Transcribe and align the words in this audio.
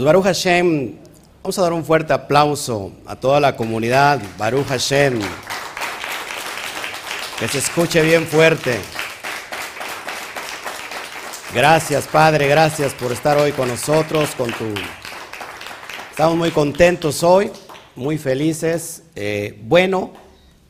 Pues 0.00 0.06
Baruch 0.06 0.24
Hashem, 0.24 0.94
vamos 1.42 1.58
a 1.58 1.60
dar 1.60 1.74
un 1.74 1.84
fuerte 1.84 2.14
aplauso 2.14 2.90
a 3.04 3.16
toda 3.16 3.38
la 3.38 3.54
comunidad. 3.54 4.18
Baruch 4.38 4.66
Hashem. 4.68 5.20
Que 7.38 7.46
se 7.46 7.58
escuche 7.58 8.00
bien 8.00 8.26
fuerte. 8.26 8.78
Gracias, 11.54 12.06
Padre, 12.06 12.48
gracias 12.48 12.94
por 12.94 13.12
estar 13.12 13.36
hoy 13.36 13.52
con 13.52 13.68
nosotros, 13.68 14.30
con 14.36 14.50
tu... 14.52 14.72
Estamos 16.10 16.38
muy 16.38 16.50
contentos 16.50 17.22
hoy, 17.22 17.50
muy 17.94 18.16
felices. 18.16 19.02
Eh, 19.14 19.60
bueno, 19.64 20.12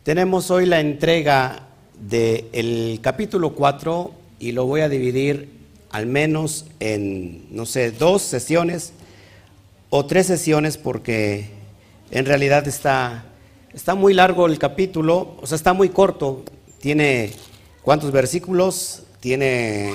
tenemos 0.02 0.50
hoy 0.50 0.66
la 0.66 0.80
entrega 0.80 1.68
del 1.94 2.98
capítulo 3.00 3.54
4 3.54 4.12
y 4.40 4.50
lo 4.50 4.66
voy 4.66 4.80
a 4.80 4.88
dividir 4.88 5.50
al 5.92 6.06
menos 6.06 6.66
en, 6.80 7.46
no 7.54 7.64
sé, 7.64 7.92
dos 7.92 8.22
sesiones 8.22 8.92
o 9.90 10.06
tres 10.06 10.26
sesiones 10.26 10.78
porque 10.78 11.50
en 12.12 12.24
realidad 12.24 12.66
está, 12.66 13.24
está 13.74 13.94
muy 13.96 14.14
largo 14.14 14.46
el 14.46 14.58
capítulo, 14.58 15.36
o 15.40 15.46
sea, 15.46 15.56
está 15.56 15.72
muy 15.72 15.88
corto. 15.90 16.44
Tiene, 16.80 17.32
¿cuántos 17.82 18.12
versículos? 18.12 19.02
Tiene 19.18 19.92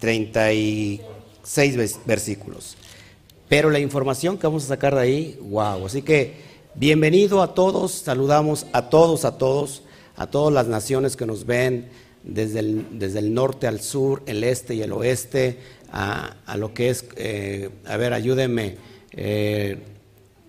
36 0.00 1.76
versículos. 2.04 2.76
Pero 3.48 3.70
la 3.70 3.78
información 3.78 4.36
que 4.36 4.48
vamos 4.48 4.64
a 4.64 4.68
sacar 4.68 4.96
de 4.96 5.00
ahí, 5.00 5.38
wow. 5.42 5.86
Así 5.86 6.02
que 6.02 6.34
bienvenido 6.74 7.40
a 7.40 7.54
todos, 7.54 7.92
saludamos 7.92 8.66
a 8.72 8.90
todos, 8.90 9.24
a 9.24 9.38
todos, 9.38 9.84
a 10.16 10.26
todas 10.26 10.52
las 10.52 10.66
naciones 10.66 11.16
que 11.16 11.24
nos 11.24 11.46
ven 11.46 11.88
desde 12.24 12.58
el, 12.58 12.98
desde 12.98 13.20
el 13.20 13.32
norte 13.32 13.68
al 13.68 13.80
sur, 13.80 14.24
el 14.26 14.42
este 14.42 14.74
y 14.74 14.82
el 14.82 14.92
oeste, 14.92 15.60
a, 15.92 16.34
lo 16.56 16.74
que 16.74 16.90
es, 16.90 17.04
eh, 17.16 17.70
a 17.86 17.96
ver, 17.96 18.12
ayúdenme, 18.12 18.76
eh, 19.16 19.78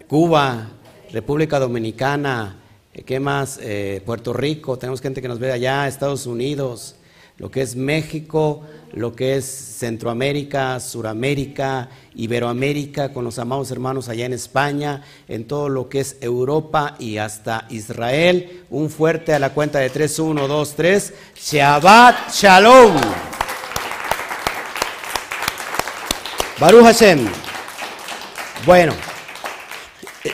Cuba, 0.08 0.70
República 1.12 1.60
Dominicana, 1.60 2.58
eh, 2.94 3.04
¿qué 3.04 3.20
más? 3.20 3.60
Puerto 4.06 4.34
Rico, 4.34 4.78
tenemos 4.78 5.02
gente 5.02 5.22
que 5.22 5.28
nos 5.28 5.40
ve 5.40 5.52
allá, 5.52 5.88
Estados 5.88 6.26
Unidos, 6.26 6.96
lo 7.38 7.52
que 7.52 7.62
es 7.62 7.76
México, 7.76 8.64
lo 8.94 9.16
que 9.16 9.38
es 9.38 9.46
Centroamérica, 9.46 10.80
Suramérica, 10.80 11.90
Iberoamérica, 12.16 13.14
con 13.14 13.24
los 13.24 13.38
amados 13.38 13.70
hermanos 13.70 14.10
allá 14.10 14.26
en 14.26 14.34
España, 14.34 15.04
en 15.28 15.46
todo 15.46 15.70
lo 15.70 15.88
que 15.88 16.00
es 16.00 16.18
Europa 16.22 16.96
y 17.00 17.18
hasta 17.18 17.68
Israel. 17.70 18.64
Un 18.70 18.90
fuerte 18.90 19.34
a 19.34 19.40
la 19.40 19.54
cuenta 19.54 19.80
de 19.80 19.90
3, 19.90 20.20
1, 20.20 20.48
2, 20.48 20.74
3. 20.76 21.14
Shabbat 21.36 22.32
Shalom. 22.34 22.96
Baruch 26.60 26.84
Hashem. 26.84 27.47
Bueno, 28.66 28.94
eh, 30.24 30.32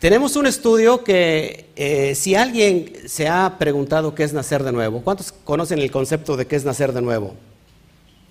tenemos 0.00 0.34
un 0.34 0.46
estudio 0.46 1.04
que 1.04 1.70
eh, 1.76 2.14
si 2.14 2.34
alguien 2.34 2.92
se 3.06 3.28
ha 3.28 3.58
preguntado 3.58 4.14
qué 4.14 4.24
es 4.24 4.32
nacer 4.32 4.64
de 4.64 4.72
nuevo, 4.72 5.02
¿cuántos 5.02 5.30
conocen 5.32 5.78
el 5.78 5.90
concepto 5.90 6.36
de 6.36 6.46
qué 6.46 6.56
es 6.56 6.64
nacer 6.64 6.92
de 6.92 7.02
nuevo? 7.02 7.34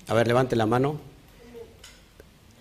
A 0.07 0.13
ver, 0.13 0.27
levante 0.27 0.55
la 0.55 0.65
mano. 0.65 0.99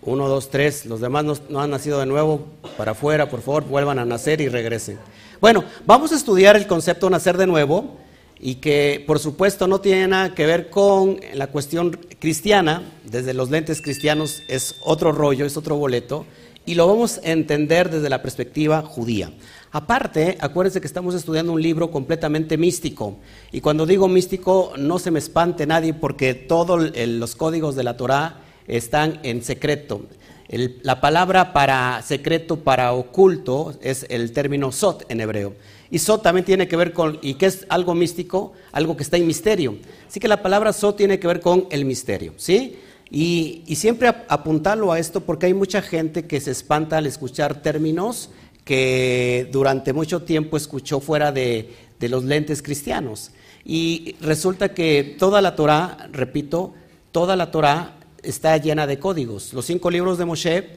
Uno, 0.03 0.29
dos, 0.29 0.49
tres. 0.49 0.85
Los 0.85 1.01
demás 1.01 1.25
no, 1.49 1.59
han 1.59 1.71
nacido 1.71 1.99
de 1.99 2.05
nuevo. 2.05 2.47
Para 2.77 2.91
afuera, 2.91 3.29
por 3.29 3.41
favor, 3.41 3.65
vuelvan 3.65 3.99
a 3.99 4.05
nacer 4.05 4.39
y 4.39 4.47
regresen. 4.47 4.99
Bueno, 5.41 5.65
vamos 5.85 6.11
a 6.11 6.15
estudiar 6.15 6.55
el 6.55 6.67
concepto 6.67 7.09
nacer 7.09 7.37
de 7.37 7.47
nuevo 7.47 7.97
y 8.39 8.55
que 8.55 9.03
por 9.07 9.19
supuesto 9.19 9.67
no 9.67 9.81
tiene 9.81 10.07
nada 10.07 10.35
que 10.35 10.45
ver 10.45 10.69
con 10.69 11.19
la 11.33 11.47
cuestión 11.47 11.99
cristiana. 12.19 12.83
Desde 13.03 13.33
los 13.33 13.49
lentes 13.49 13.81
cristianos 13.81 14.43
es 14.47 14.75
otro 14.81 15.11
rollo, 15.11 15.45
es 15.45 15.57
otro 15.57 15.75
boleto. 15.75 16.25
Y 16.65 16.75
lo 16.75 16.87
vamos 16.87 17.19
a 17.23 17.31
entender 17.31 17.91
desde 17.91 18.09
la 18.09 18.21
perspectiva 18.21 18.81
judía. 18.81 19.31
Aparte, 19.71 20.37
acuérdense 20.39 20.81
que 20.81 20.87
estamos 20.87 21.13
estudiando 21.13 21.51
un 21.51 21.61
libro 21.61 21.91
completamente 21.91 22.57
místico. 22.57 23.17
Y 23.51 23.61
cuando 23.61 23.85
digo 23.85 24.07
místico, 24.07 24.73
no 24.77 24.97
se 24.97 25.11
me 25.11 25.19
espante 25.19 25.67
nadie 25.67 25.93
porque 25.93 26.33
todos 26.33 26.91
los 26.95 27.35
códigos 27.35 27.75
de 27.75 27.83
la 27.83 27.97
Torah 27.97 28.41
están 28.67 29.19
en 29.23 29.43
secreto. 29.43 30.05
la 30.47 31.01
palabra 31.01 31.53
para 31.53 32.01
secreto, 32.01 32.63
para 32.63 32.93
oculto, 32.93 33.73
es 33.81 34.05
el 34.09 34.31
término 34.31 34.71
sot 34.71 35.05
en 35.09 35.21
hebreo. 35.21 35.53
Y 35.91 35.99
sot 35.99 36.23
también 36.23 36.45
tiene 36.45 36.67
que 36.67 36.77
ver 36.77 36.93
con, 36.93 37.19
¿y 37.21 37.35
qué 37.35 37.45
es 37.45 37.65
algo 37.69 37.93
místico? 37.93 38.53
Algo 38.71 38.97
que 38.97 39.03
está 39.03 39.17
en 39.17 39.27
misterio. 39.27 39.77
Así 40.07 40.19
que 40.19 40.27
la 40.27 40.41
palabra 40.41 40.73
sot 40.73 40.97
tiene 40.97 41.19
que 41.19 41.27
ver 41.27 41.41
con 41.41 41.67
el 41.69 41.85
misterio, 41.85 42.33
¿sí? 42.37 42.79
Y, 43.11 43.63
siempre 43.75 44.07
apuntarlo 44.07 44.91
a 44.91 44.99
esto 44.99 45.21
porque 45.21 45.45
hay 45.45 45.53
mucha 45.53 45.81
gente 45.81 46.25
que 46.25 46.41
se 46.41 46.51
espanta 46.51 46.97
al 46.97 47.05
escuchar 47.05 47.61
términos 47.61 48.29
que 48.63 49.47
durante 49.51 49.93
mucho 49.93 50.23
tiempo 50.23 50.57
escuchó 50.57 50.99
fuera 50.99 51.31
de, 51.31 51.73
los 52.01 52.23
lentes 52.23 52.61
cristianos. 52.61 53.31
Y 53.63 54.15
resulta 54.21 54.73
que 54.73 55.15
toda 55.17 55.41
la 55.41 55.55
Torah, 55.55 56.09
repito, 56.11 56.73
toda 57.11 57.35
la 57.35 57.49
Torah 57.49 57.97
está 58.21 58.57
llena 58.57 58.85
de 58.85 58.99
códigos. 58.99 59.53
Los 59.53 59.65
cinco 59.65 59.89
libros 59.89 60.17
de 60.17 60.25
Moshe, 60.25 60.69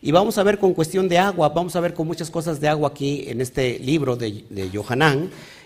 y 0.00 0.12
vamos 0.12 0.38
a 0.38 0.44
ver 0.44 0.58
con 0.58 0.74
cuestión 0.74 1.08
de 1.08 1.18
agua, 1.18 1.48
vamos 1.48 1.74
a 1.74 1.80
ver 1.80 1.94
con 1.94 2.06
muchas 2.06 2.30
cosas 2.30 2.60
de 2.60 2.68
agua 2.68 2.90
aquí 2.90 3.24
en 3.26 3.40
este 3.40 3.78
libro 3.80 4.14
de, 4.14 4.44
de 4.50 4.70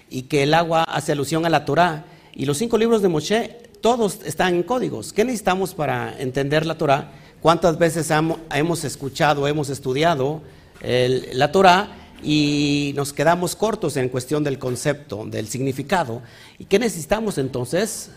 y 0.09 0.23
que 0.23 0.43
el 0.43 0.55
agua 0.55 0.85
hace 0.85 1.13
alusión 1.13 1.45
a 1.47 1.51
la 1.51 1.65
Torah. 1.65 2.05
Y 2.35 2.47
los 2.47 2.59
cinco 2.59 2.79
libros 2.79 3.03
de 3.03 3.09
Moshe, 3.09 3.70
todos 3.81 4.21
están 4.25 4.55
en 4.55 4.63
códigos. 4.63 5.13
¿Qué 5.13 5.25
necesitamos 5.25 5.75
para 5.75 6.21
entender 6.21 6.67
la 6.67 6.77
Torah? 6.77 7.13
¿Cuántas 7.41 7.79
veces 7.79 8.11
hemos 8.11 8.85
escuchado, 8.85 9.49
hemos 9.49 9.71
estudiado 9.71 10.43
la 10.83 11.53
Torah 11.53 11.97
y 12.23 12.93
nos 12.97 13.13
quedamos 13.13 13.57
cortos 13.57 13.97
en 13.97 14.09
cuestión 14.09 14.45
del 14.45 14.59
concepto, 14.59 15.25
del 15.25 15.49
significado. 15.49 16.23
¿Y 16.59 16.67
qué 16.67 16.79
necesitamos 16.79 17.39
entonces? 17.39 18.11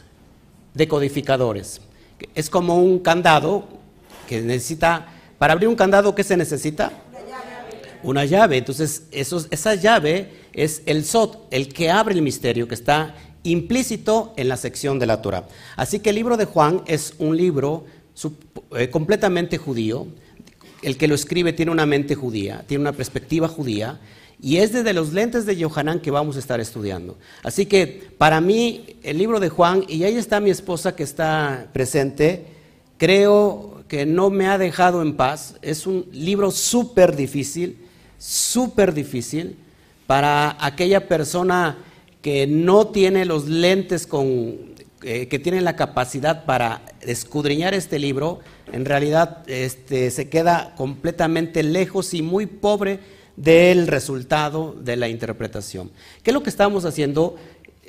Decodificadores. 0.73 1.81
Es 2.35 2.49
como 2.49 2.77
un 2.77 2.99
candado 2.99 3.67
que 4.27 4.41
necesita, 4.41 5.07
para 5.37 5.53
abrir 5.53 5.69
un 5.69 5.75
candado, 5.75 6.15
¿qué 6.15 6.23
se 6.23 6.37
necesita? 6.37 6.91
Una 8.03 8.25
llave. 8.25 8.57
Entonces, 8.57 9.03
esa 9.11 9.75
llave 9.75 10.33
es 10.51 10.81
el 10.85 11.05
Sot, 11.05 11.47
el 11.51 11.73
que 11.73 11.89
abre 11.89 12.15
el 12.15 12.21
misterio 12.21 12.67
que 12.67 12.75
está 12.75 13.15
implícito 13.43 14.33
en 14.37 14.47
la 14.47 14.57
sección 14.57 14.99
de 14.99 15.05
la 15.05 15.21
Torah. 15.21 15.47
Así 15.75 15.99
que 15.99 16.09
el 16.09 16.15
libro 16.15 16.37
de 16.37 16.45
Juan 16.45 16.81
es 16.87 17.13
un 17.19 17.37
libro 17.37 17.85
eh, 18.75 18.89
completamente 18.89 19.57
judío, 19.57 20.07
el 20.81 20.97
que 20.97 21.07
lo 21.07 21.15
escribe 21.15 21.53
tiene 21.53 21.71
una 21.71 21.85
mente 21.85 22.15
judía, 22.15 22.63
tiene 22.67 22.81
una 22.81 22.91
perspectiva 22.93 23.47
judía, 23.47 23.99
y 24.41 24.57
es 24.57 24.73
desde 24.73 24.93
los 24.93 25.13
lentes 25.13 25.45
de 25.45 25.55
Yohanan 25.55 26.01
que 26.01 26.11
vamos 26.11 26.35
a 26.35 26.39
estar 26.39 26.59
estudiando. 26.59 27.17
Así 27.43 27.65
que 27.65 28.11
para 28.17 28.41
mí, 28.41 28.97
el 29.01 29.17
libro 29.17 29.39
de 29.39 29.47
Juan, 29.47 29.85
y 29.87 30.03
ahí 30.03 30.17
está 30.17 30.41
mi 30.41 30.49
esposa 30.49 30.95
que 30.95 31.03
está 31.03 31.69
presente, 31.71 32.45
creo 32.97 33.83
que 33.87 34.05
no 34.05 34.29
me 34.29 34.47
ha 34.47 34.57
dejado 34.57 35.01
en 35.01 35.15
paz. 35.15 35.55
Es 35.61 35.87
un 35.87 36.05
libro 36.11 36.51
súper 36.51 37.15
difícil, 37.15 37.77
súper 38.17 38.93
difícil 38.93 39.55
para 40.07 40.57
aquella 40.59 41.07
persona 41.07 41.77
que 42.23 42.47
no 42.47 42.87
tiene 42.87 43.25
los 43.25 43.47
lentes 43.47 44.07
con 44.07 44.73
eh, 45.05 45.27
que 45.27 45.37
tienen 45.37 45.65
la 45.65 45.75
capacidad 45.75 46.45
para 46.45 46.81
escudriñar 47.01 47.73
este 47.73 47.99
libro, 47.99 48.39
en 48.71 48.85
realidad 48.85 49.43
este, 49.47 50.09
se 50.11 50.29
queda 50.29 50.73
completamente 50.77 51.61
lejos 51.61 52.13
y 52.13 52.21
muy 52.21 52.45
pobre 52.45 53.01
del 53.35 53.87
resultado 53.87 54.73
de 54.79 54.95
la 54.95 55.09
interpretación. 55.09 55.91
¿Qué 56.23 56.31
es 56.31 56.33
lo 56.33 56.41
que 56.41 56.49
estamos 56.49 56.85
haciendo? 56.85 57.35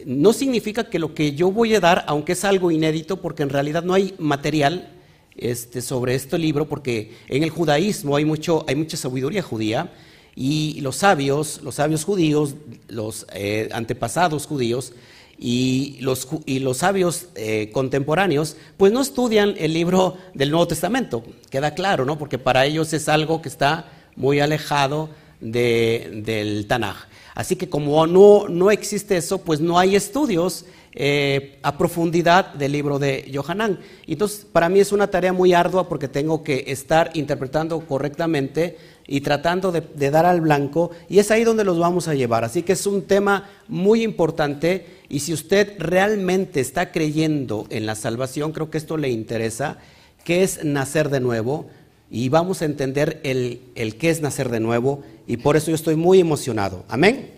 No 0.04 0.32
significa 0.32 0.90
que 0.90 0.98
lo 0.98 1.14
que 1.14 1.36
yo 1.36 1.52
voy 1.52 1.72
a 1.76 1.80
dar, 1.80 2.04
aunque 2.08 2.32
es 2.32 2.44
algo 2.44 2.72
inédito, 2.72 3.20
porque 3.20 3.44
en 3.44 3.50
realidad 3.50 3.84
no 3.84 3.94
hay 3.94 4.16
material 4.18 4.90
este, 5.36 5.82
sobre 5.82 6.16
este 6.16 6.36
libro, 6.36 6.68
porque 6.68 7.12
en 7.28 7.44
el 7.44 7.50
judaísmo 7.50 8.16
hay, 8.16 8.24
mucho, 8.24 8.64
hay 8.66 8.74
mucha 8.74 8.96
sabiduría 8.96 9.42
judía, 9.42 9.92
y 10.36 10.80
los 10.80 10.96
sabios, 10.96 11.60
los 11.62 11.76
sabios 11.76 12.04
judíos, 12.04 12.54
los 12.88 13.26
eh, 13.32 13.68
antepasados 13.72 14.46
judíos, 14.46 14.92
y 15.38 15.98
los, 16.00 16.28
y 16.46 16.60
los 16.60 16.78
sabios 16.78 17.26
eh, 17.34 17.70
contemporáneos, 17.72 18.56
pues 18.76 18.92
no 18.92 19.00
estudian 19.00 19.54
el 19.58 19.72
libro 19.72 20.16
del 20.32 20.50
Nuevo 20.50 20.68
Testamento, 20.68 21.24
queda 21.50 21.74
claro, 21.74 22.04
¿no? 22.04 22.18
Porque 22.18 22.38
para 22.38 22.64
ellos 22.66 22.92
es 22.92 23.08
algo 23.08 23.42
que 23.42 23.48
está 23.48 23.90
muy 24.16 24.40
alejado 24.40 25.10
del 25.40 26.66
Tanaj. 26.68 27.08
Así 27.34 27.56
que 27.56 27.68
como 27.68 28.06
no, 28.06 28.48
no 28.48 28.70
existe 28.70 29.16
eso, 29.16 29.38
pues 29.38 29.60
no 29.60 29.78
hay 29.78 29.96
estudios 29.96 30.66
eh, 30.94 31.58
a 31.62 31.76
profundidad 31.76 32.54
del 32.54 32.70
libro 32.70 33.00
de 33.00 33.28
Yohanan. 33.28 33.80
Entonces, 34.06 34.46
para 34.50 34.68
mí 34.68 34.78
es 34.78 34.92
una 34.92 35.08
tarea 35.08 35.32
muy 35.32 35.52
ardua 35.52 35.88
porque 35.88 36.06
tengo 36.06 36.44
que 36.44 36.66
estar 36.68 37.10
interpretando 37.14 37.80
correctamente 37.80 38.78
y 39.06 39.20
tratando 39.20 39.72
de, 39.72 40.10
dar 40.10 40.26
al 40.26 40.40
blanco, 40.40 40.90
y 41.08 41.18
es 41.18 41.30
ahí 41.30 41.44
donde 41.44 41.64
los 41.64 41.78
vamos 41.78 42.08
a 42.08 42.14
llevar. 42.14 42.44
Así 42.44 42.62
que 42.62 42.72
es 42.72 42.86
un 42.86 43.02
tema 43.02 43.50
muy 43.68 44.02
importante, 44.02 44.86
y 45.08 45.20
si 45.20 45.32
usted 45.32 45.74
realmente 45.78 46.60
está 46.60 46.92
creyendo 46.92 47.66
en 47.70 47.86
la 47.86 47.94
salvación, 47.94 48.52
creo 48.52 48.70
que 48.70 48.78
esto 48.78 48.96
le 48.96 49.10
interesa, 49.10 49.78
que 50.24 50.42
es 50.42 50.64
nacer 50.64 51.10
de 51.10 51.20
nuevo, 51.20 51.66
y 52.10 52.28
vamos 52.28 52.62
a 52.62 52.66
entender 52.66 53.20
el, 53.24 53.60
el 53.74 53.96
qué 53.96 54.10
es 54.10 54.20
nacer 54.20 54.48
de 54.48 54.60
nuevo 54.60 55.02
y 55.26 55.38
por 55.38 55.56
eso 55.56 55.70
yo 55.70 55.74
estoy 55.74 55.96
muy 55.96 56.20
emocionado. 56.20 56.84
Amén. 56.88 57.30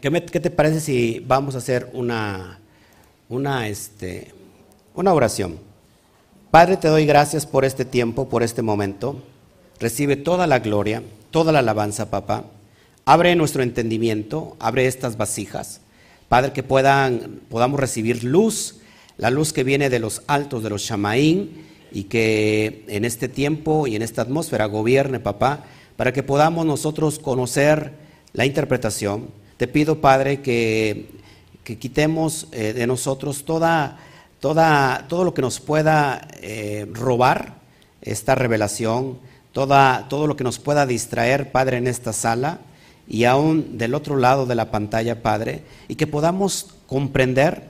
¿Qué, 0.00 0.10
te 0.10 0.50
parece 0.50 0.80
si 0.80 1.24
vamos 1.26 1.54
a 1.54 1.58
hacer 1.58 1.90
una, 1.92 2.58
una, 3.28 3.68
este, 3.68 4.32
una 4.94 5.12
oración? 5.12 5.58
Padre, 6.50 6.76
te 6.76 6.88
doy 6.88 7.04
gracias 7.04 7.46
por 7.46 7.64
este 7.64 7.84
tiempo, 7.84 8.28
por 8.28 8.42
este 8.42 8.62
momento. 8.62 9.22
Recibe 9.80 10.16
toda 10.16 10.46
la 10.46 10.58
gloria, 10.58 11.02
toda 11.30 11.52
la 11.52 11.60
alabanza, 11.60 12.10
papá. 12.10 12.44
Abre 13.04 13.36
nuestro 13.36 13.62
entendimiento, 13.62 14.56
abre 14.58 14.86
estas 14.86 15.16
vasijas. 15.16 15.80
Padre, 16.28 16.52
que 16.52 16.62
puedan, 16.62 17.40
podamos 17.48 17.78
recibir 17.80 18.24
luz, 18.24 18.76
la 19.16 19.30
luz 19.30 19.52
que 19.52 19.64
viene 19.64 19.88
de 19.88 19.98
los 19.98 20.22
altos, 20.26 20.62
de 20.62 20.70
los 20.70 20.82
Shamaín, 20.82 21.66
y 21.90 22.04
que 22.04 22.84
en 22.88 23.04
este 23.04 23.28
tiempo 23.28 23.86
y 23.86 23.96
en 23.96 24.02
esta 24.02 24.22
atmósfera 24.22 24.66
gobierne, 24.66 25.20
papá, 25.20 25.64
para 25.96 26.12
que 26.12 26.22
podamos 26.22 26.66
nosotros 26.66 27.18
conocer 27.18 27.92
la 28.32 28.44
interpretación. 28.46 29.30
Te 29.56 29.66
pido, 29.68 30.00
Padre, 30.00 30.40
que, 30.40 31.06
quitemos 31.64 32.46
eh, 32.52 32.72
de 32.72 32.86
nosotros 32.86 33.44
toda, 33.44 33.98
toda, 34.40 35.06
todo 35.08 35.24
lo 35.24 35.34
que 35.34 35.42
nos 35.42 35.60
pueda 35.60 36.26
eh, 36.40 36.86
robar 36.92 37.58
esta 38.00 38.34
revelación, 38.34 39.18
toda, 39.52 40.08
todo 40.08 40.26
lo 40.26 40.36
que 40.36 40.44
nos 40.44 40.58
pueda 40.58 40.86
distraer, 40.86 41.52
Padre, 41.52 41.78
en 41.78 41.86
esta 41.86 42.12
sala 42.12 42.60
y 43.08 43.24
aún 43.24 43.78
del 43.78 43.94
otro 43.94 44.16
lado 44.16 44.44
de 44.46 44.54
la 44.54 44.70
pantalla, 44.70 45.22
Padre, 45.22 45.62
y 45.88 45.94
que 45.94 46.06
podamos 46.06 46.74
comprender 46.86 47.68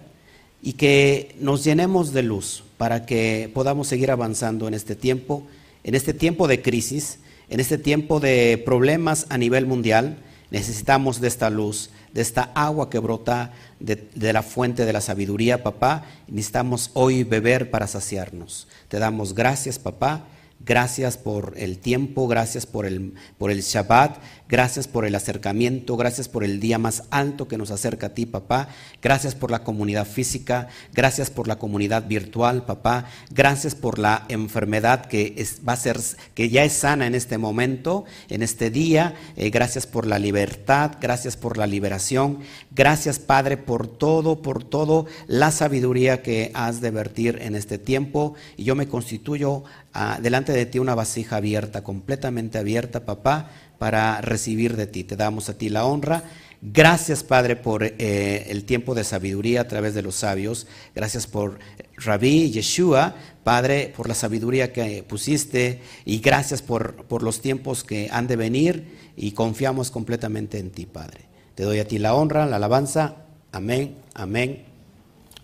y 0.60 0.72
que 0.72 1.36
nos 1.38 1.62
llenemos 1.64 2.12
de 2.12 2.24
luz 2.24 2.64
para 2.76 3.06
que 3.06 3.50
podamos 3.54 3.86
seguir 3.86 4.10
avanzando 4.10 4.66
en 4.66 4.74
este 4.74 4.96
tiempo, 4.96 5.46
en 5.84 5.94
este 5.94 6.12
tiempo 6.12 6.48
de 6.48 6.60
crisis, 6.60 7.20
en 7.48 7.60
este 7.60 7.78
tiempo 7.78 8.18
de 8.20 8.60
problemas 8.64 9.26
a 9.30 9.38
nivel 9.38 9.66
mundial. 9.66 10.18
Necesitamos 10.50 11.20
de 11.20 11.28
esta 11.28 11.50
luz, 11.50 11.90
de 12.12 12.22
esta 12.22 12.50
agua 12.54 12.90
que 12.90 12.98
brota 12.98 13.52
de, 13.78 14.08
de, 14.14 14.32
la 14.32 14.42
fuente 14.42 14.84
de 14.84 14.92
la 14.92 15.00
sabiduría, 15.00 15.62
papá. 15.62 16.04
Necesitamos 16.26 16.90
hoy 16.94 17.22
beber 17.22 17.70
para 17.70 17.86
saciarnos. 17.86 18.66
Te 18.88 18.98
damos 18.98 19.34
gracias, 19.34 19.78
papá. 19.78 20.24
Gracias 20.60 21.16
por 21.16 21.54
el 21.56 21.78
tiempo, 21.78 22.26
gracias 22.26 22.66
por 22.66 22.84
el, 22.84 23.14
por 23.38 23.50
el 23.50 23.62
Shabbat, 23.62 24.18
gracias 24.48 24.88
por 24.88 25.04
el 25.04 25.14
acercamiento, 25.14 25.96
gracias 25.96 26.28
por 26.28 26.44
el 26.44 26.60
día 26.60 26.78
más 26.78 27.04
alto 27.10 27.48
que 27.48 27.58
nos 27.58 27.70
acerca 27.70 28.08
a 28.08 28.14
ti, 28.14 28.26
papá. 28.26 28.68
Gracias 29.02 29.34
por 29.34 29.50
la 29.50 29.62
comunidad 29.64 30.06
física, 30.06 30.68
gracias 30.92 31.30
por 31.30 31.48
la 31.48 31.56
comunidad 31.56 32.06
virtual, 32.06 32.64
papá. 32.64 33.06
Gracias 33.30 33.74
por 33.74 33.98
la 33.98 34.24
enfermedad 34.28 35.06
que 35.06 35.34
va 35.66 35.74
a 35.74 35.76
ser, 35.76 35.98
que 36.34 36.48
ya 36.48 36.64
es 36.64 36.72
sana 36.72 37.06
en 37.06 37.14
este 37.14 37.38
momento, 37.38 38.04
en 38.28 38.42
este 38.42 38.70
día. 38.70 39.14
Eh, 39.36 39.50
gracias 39.50 39.86
por 39.86 40.06
la 40.06 40.18
libertad, 40.18 40.92
gracias 41.00 41.36
por 41.36 41.58
la 41.58 41.66
liberación. 41.66 42.40
Gracias, 42.70 43.18
Padre, 43.18 43.56
por 43.56 43.86
todo, 43.86 44.42
por 44.42 44.64
todo 44.64 45.06
la 45.26 45.50
sabiduría 45.50 46.22
que 46.22 46.50
has 46.54 46.80
de 46.80 46.90
vertir 46.90 47.38
en 47.42 47.54
este 47.54 47.78
tiempo. 47.78 48.34
Y 48.56 48.64
yo 48.64 48.74
me 48.74 48.88
constituyo 48.88 49.64
ah, 49.92 50.18
delante 50.22 50.52
de 50.52 50.66
ti 50.66 50.78
una 50.78 50.94
vasija 50.94 51.36
abierta, 51.36 51.82
completamente 51.82 52.58
abierta, 52.58 53.04
papá, 53.04 53.50
para 53.78 54.20
recibir 54.20 54.76
de 54.76 54.86
ti. 54.86 55.04
Te 55.04 55.16
damos 55.16 55.48
a 55.48 55.56
ti 55.56 55.68
la 55.68 55.84
honra. 55.84 56.24
Gracias, 56.60 57.22
Padre, 57.22 57.54
por 57.54 57.84
eh, 57.84 58.46
el 58.48 58.64
tiempo 58.64 58.94
de 58.94 59.04
sabiduría 59.04 59.60
a 59.60 59.68
través 59.68 59.94
de 59.94 60.02
los 60.02 60.16
sabios. 60.16 60.66
Gracias 60.94 61.28
por 61.28 61.60
Rabí 61.96 62.50
Yeshua, 62.50 63.14
Padre, 63.44 63.92
por 63.96 64.08
la 64.08 64.14
sabiduría 64.14 64.72
que 64.72 65.04
pusiste. 65.04 65.80
Y 66.04 66.18
gracias 66.18 66.60
por, 66.60 67.04
por 67.04 67.22
los 67.22 67.40
tiempos 67.40 67.84
que 67.84 68.08
han 68.10 68.26
de 68.26 68.36
venir. 68.36 68.98
Y 69.16 69.32
confiamos 69.32 69.92
completamente 69.92 70.58
en 70.58 70.70
ti, 70.70 70.86
Padre. 70.86 71.20
Te 71.54 71.62
doy 71.62 71.78
a 71.78 71.86
ti 71.86 71.98
la 71.98 72.14
honra, 72.14 72.46
la 72.46 72.56
alabanza. 72.56 73.16
Amén, 73.52 73.96
amén 74.14 74.64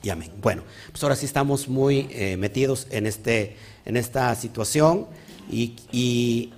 y 0.03 0.11
amén. 0.11 0.33
Bueno, 0.43 0.63
pues 0.91 1.03
ahora 1.05 1.17
sí 1.17 1.27
estamos 1.27 1.69
muy 1.69 2.09
eh, 2.11 2.37
metidos 2.37 2.89
en, 2.91 3.07
este, 3.07 3.57
en 3.85 3.97
esta 3.97 4.35
situación. 4.35 5.07
y, 5.49 5.77
y 5.93 6.54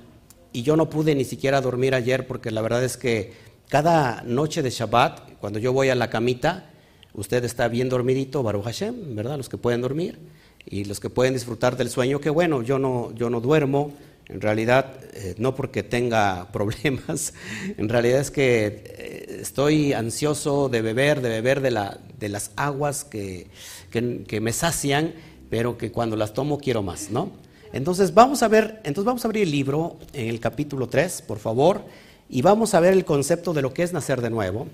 y 0.57 0.63
yo 0.63 0.75
no 0.75 0.89
pude 0.89 1.15
ni 1.15 1.25
siquiera 1.25 1.61
dormir 1.61 1.95
ayer 1.95 2.27
porque 2.27 2.51
la 2.51 2.63
verdad 2.63 2.83
es 2.83 2.97
que 2.97 3.35
cada 3.69 4.23
noche 4.23 4.63
de 4.63 4.71
Shabbat, 4.71 5.37
cuando 5.39 5.59
yo 5.59 5.75
voy 5.75 5.91
a 5.91 5.95
la 5.95 6.09
camita, 6.09 6.71
usted 7.13 7.45
está 7.45 7.69
bien 7.69 7.91
dormidito, 7.91 8.43
Baruch 8.43 8.65
Hashem, 8.65 9.15
¿verdad? 9.15 9.37
Los 9.37 9.51
que 9.51 9.59
pueden 9.59 9.83
dormir 9.83 10.19
y 10.65 10.87
los 10.87 10.99
que 10.99 11.11
pueden 11.11 11.35
disfrutar 11.35 11.77
del 11.77 11.91
sueño, 11.91 12.23
que 12.23 12.31
bueno, 12.31 12.63
yo 12.63 12.79
no, 12.79 13.13
yo 13.15 13.29
no 13.29 13.43
duermo, 13.43 13.93
en 14.31 14.41
realidad 14.41 14.95
eh, 15.13 15.35
no 15.37 15.55
porque 15.55 15.83
tenga 15.83 16.49
problemas, 16.53 17.35
en 17.77 17.91
realidad 17.91 18.21
es 18.21 18.31
que 18.31 18.83
eh, 18.87 19.39
estoy 19.43 19.93
ansioso 19.93 20.71
de 20.71 20.81
beber, 20.81 21.21
de 21.21 21.29
beber 21.29 21.61
de, 21.61 21.71
la, 21.71 21.99
de 22.19 22.31
las 22.31 22.53
aguas 22.57 23.05
que, 23.05 23.49
que, 23.91 24.25
que 24.27 24.41
me 24.41 24.55
sacian, 24.55 25.13
pero 25.51 25.77
que 25.77 25.93
cuando 25.93 26.17
las 26.17 26.33
tomo 26.33 26.57
quiero 26.57 26.83
más, 26.83 27.11
¿no? 27.11 27.45
Entonces 27.77 28.15
vamos 28.15 28.43
a 28.43 28.49
ver, 28.49 28.81
entonces 28.85 29.05
vamos 29.05 29.23
a 29.23 29.29
abrir 29.29 29.43
el 29.43 29.51
libro 29.51 29.99
en 30.15 30.31
el 30.31 30.41
capítulo 30.41 30.89
3, 30.89 31.21
por 31.21 31.39
favor, 31.39 31.83
y 32.27 32.41
vamos 32.41 32.73
a 32.73 32.81
ver 32.81 32.95
el 32.95 33.05
concepto 33.05 33.53
de 33.53 33.61
lo 33.61 33.75
que 33.75 33.83
es 33.83 33.93
nacer 33.93 34.23
de 34.23 34.31
nuevo. 34.31 34.67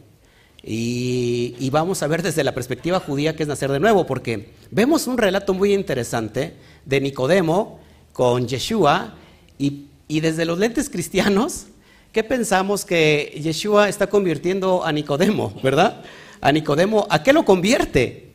Y, 0.63 1.69
vamos 1.71 2.01
a 2.05 2.07
ver 2.07 2.23
desde 2.23 2.45
la 2.45 2.55
perspectiva 2.55 3.01
judía 3.01 3.35
qué 3.35 3.43
es 3.43 3.49
nacer 3.49 3.73
de 3.73 3.81
nuevo, 3.81 4.07
porque 4.07 4.51
vemos 4.71 5.09
un 5.09 5.19
relato 5.19 5.53
muy 5.53 5.75
interesante 5.75 6.55
de 6.87 7.01
Nicodemo 7.01 7.81
con 8.13 8.47
Yeshua, 8.47 9.15
y, 9.59 9.87
y 10.07 10.21
desde 10.21 10.45
los 10.45 10.61
lentes 10.61 10.89
cristianos, 10.89 11.67
¿qué 12.13 12.23
pensamos 12.23 12.85
que 12.85 13.37
Yeshua 13.43 13.89
está 13.89 14.07
convirtiendo 14.07 14.85
a 14.85 14.93
Nicodemo, 14.93 15.53
verdad? 15.61 16.03
A 16.41 16.53
Nicodemo, 16.53 17.09
¿a 17.11 17.25
qué 17.25 17.33
lo 17.33 17.45
convierte? 17.45 18.29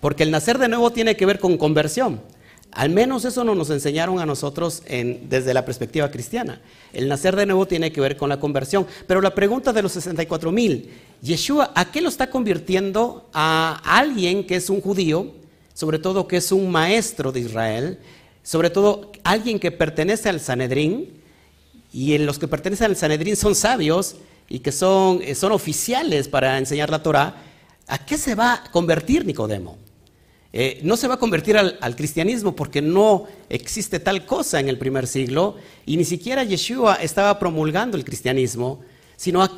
porque 0.00 0.22
el 0.22 0.30
nacer 0.30 0.56
de 0.56 0.68
nuevo 0.68 0.90
tiene 0.90 1.16
que 1.16 1.26
ver 1.26 1.38
con 1.38 1.58
conversión. 1.58 2.18
Al 2.76 2.90
menos 2.90 3.24
eso 3.24 3.42
no 3.42 3.54
nos 3.54 3.70
enseñaron 3.70 4.20
a 4.20 4.26
nosotros 4.26 4.82
desde 4.86 5.54
la 5.54 5.64
perspectiva 5.64 6.10
cristiana. 6.10 6.60
El 6.92 7.08
nacer 7.08 7.34
de 7.34 7.46
nuevo 7.46 7.66
tiene 7.66 7.90
que 7.90 8.02
ver 8.02 8.18
con 8.18 8.28
la 8.28 8.38
conversión. 8.38 8.86
Pero 9.06 9.22
la 9.22 9.34
pregunta 9.34 9.72
de 9.72 9.80
los 9.80 9.92
64 9.92 10.52
mil, 10.52 10.90
Yeshua, 11.22 11.72
¿a 11.74 11.90
qué 11.90 12.02
lo 12.02 12.10
está 12.10 12.28
convirtiendo 12.28 13.30
a 13.32 13.80
alguien 13.82 14.46
que 14.46 14.56
es 14.56 14.68
un 14.68 14.82
judío, 14.82 15.32
sobre 15.72 15.98
todo 15.98 16.28
que 16.28 16.36
es 16.36 16.52
un 16.52 16.70
maestro 16.70 17.32
de 17.32 17.40
Israel, 17.40 17.98
sobre 18.42 18.68
todo 18.68 19.10
alguien 19.24 19.58
que 19.58 19.72
pertenece 19.72 20.28
al 20.28 20.40
Sanedrín, 20.40 21.08
y 21.94 22.12
en 22.12 22.26
los 22.26 22.38
que 22.38 22.46
pertenecen 22.46 22.90
al 22.90 22.96
Sanedrín 22.96 23.36
son 23.36 23.54
sabios 23.54 24.16
y 24.50 24.58
que 24.58 24.70
son, 24.70 25.22
son 25.34 25.52
oficiales 25.52 26.28
para 26.28 26.58
enseñar 26.58 26.90
la 26.90 27.02
Torah, 27.02 27.42
¿a 27.86 28.04
qué 28.04 28.18
se 28.18 28.34
va 28.34 28.52
a 28.52 28.70
convertir 28.70 29.24
Nicodemo? 29.24 29.85
Eh, 30.58 30.80
no 30.84 30.96
se 30.96 31.06
va 31.06 31.16
a 31.16 31.18
convertir 31.18 31.58
al, 31.58 31.96
cristianismo 31.96 32.56
porque 32.56 32.80
no 32.80 33.24
existe 33.50 34.00
tal 34.00 34.24
cosa 34.24 34.58
en 34.58 34.70
el 34.70 34.78
primer 34.78 35.06
siglo 35.06 35.56
y 35.84 35.98
ni 35.98 36.06
siquiera 36.06 36.44
Yeshua 36.44 36.94
estaba 36.94 37.38
promulgando 37.38 37.98
el 37.98 38.06
cristianismo, 38.06 38.80
sino 39.18 39.42
a, 39.42 39.50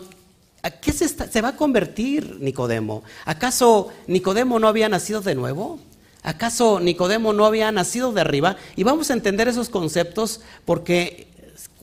qué 0.82 0.90
se, 0.90 1.40
va 1.40 1.50
a 1.50 1.56
convertir 1.56 2.38
Nicodemo. 2.40 3.04
¿Acaso 3.26 3.90
Nicodemo 4.08 4.58
no 4.58 4.66
había 4.66 4.88
nacido 4.88 5.20
de 5.20 5.36
nuevo? 5.36 5.78
¿Acaso 6.24 6.80
Nicodemo 6.80 7.32
no 7.32 7.46
había 7.46 7.70
nacido 7.70 8.10
de 8.10 8.20
arriba? 8.20 8.56
Y 8.74 8.82
vamos 8.82 9.10
a 9.10 9.12
entender 9.12 9.46
esos 9.46 9.68
conceptos 9.68 10.40
porque 10.64 11.28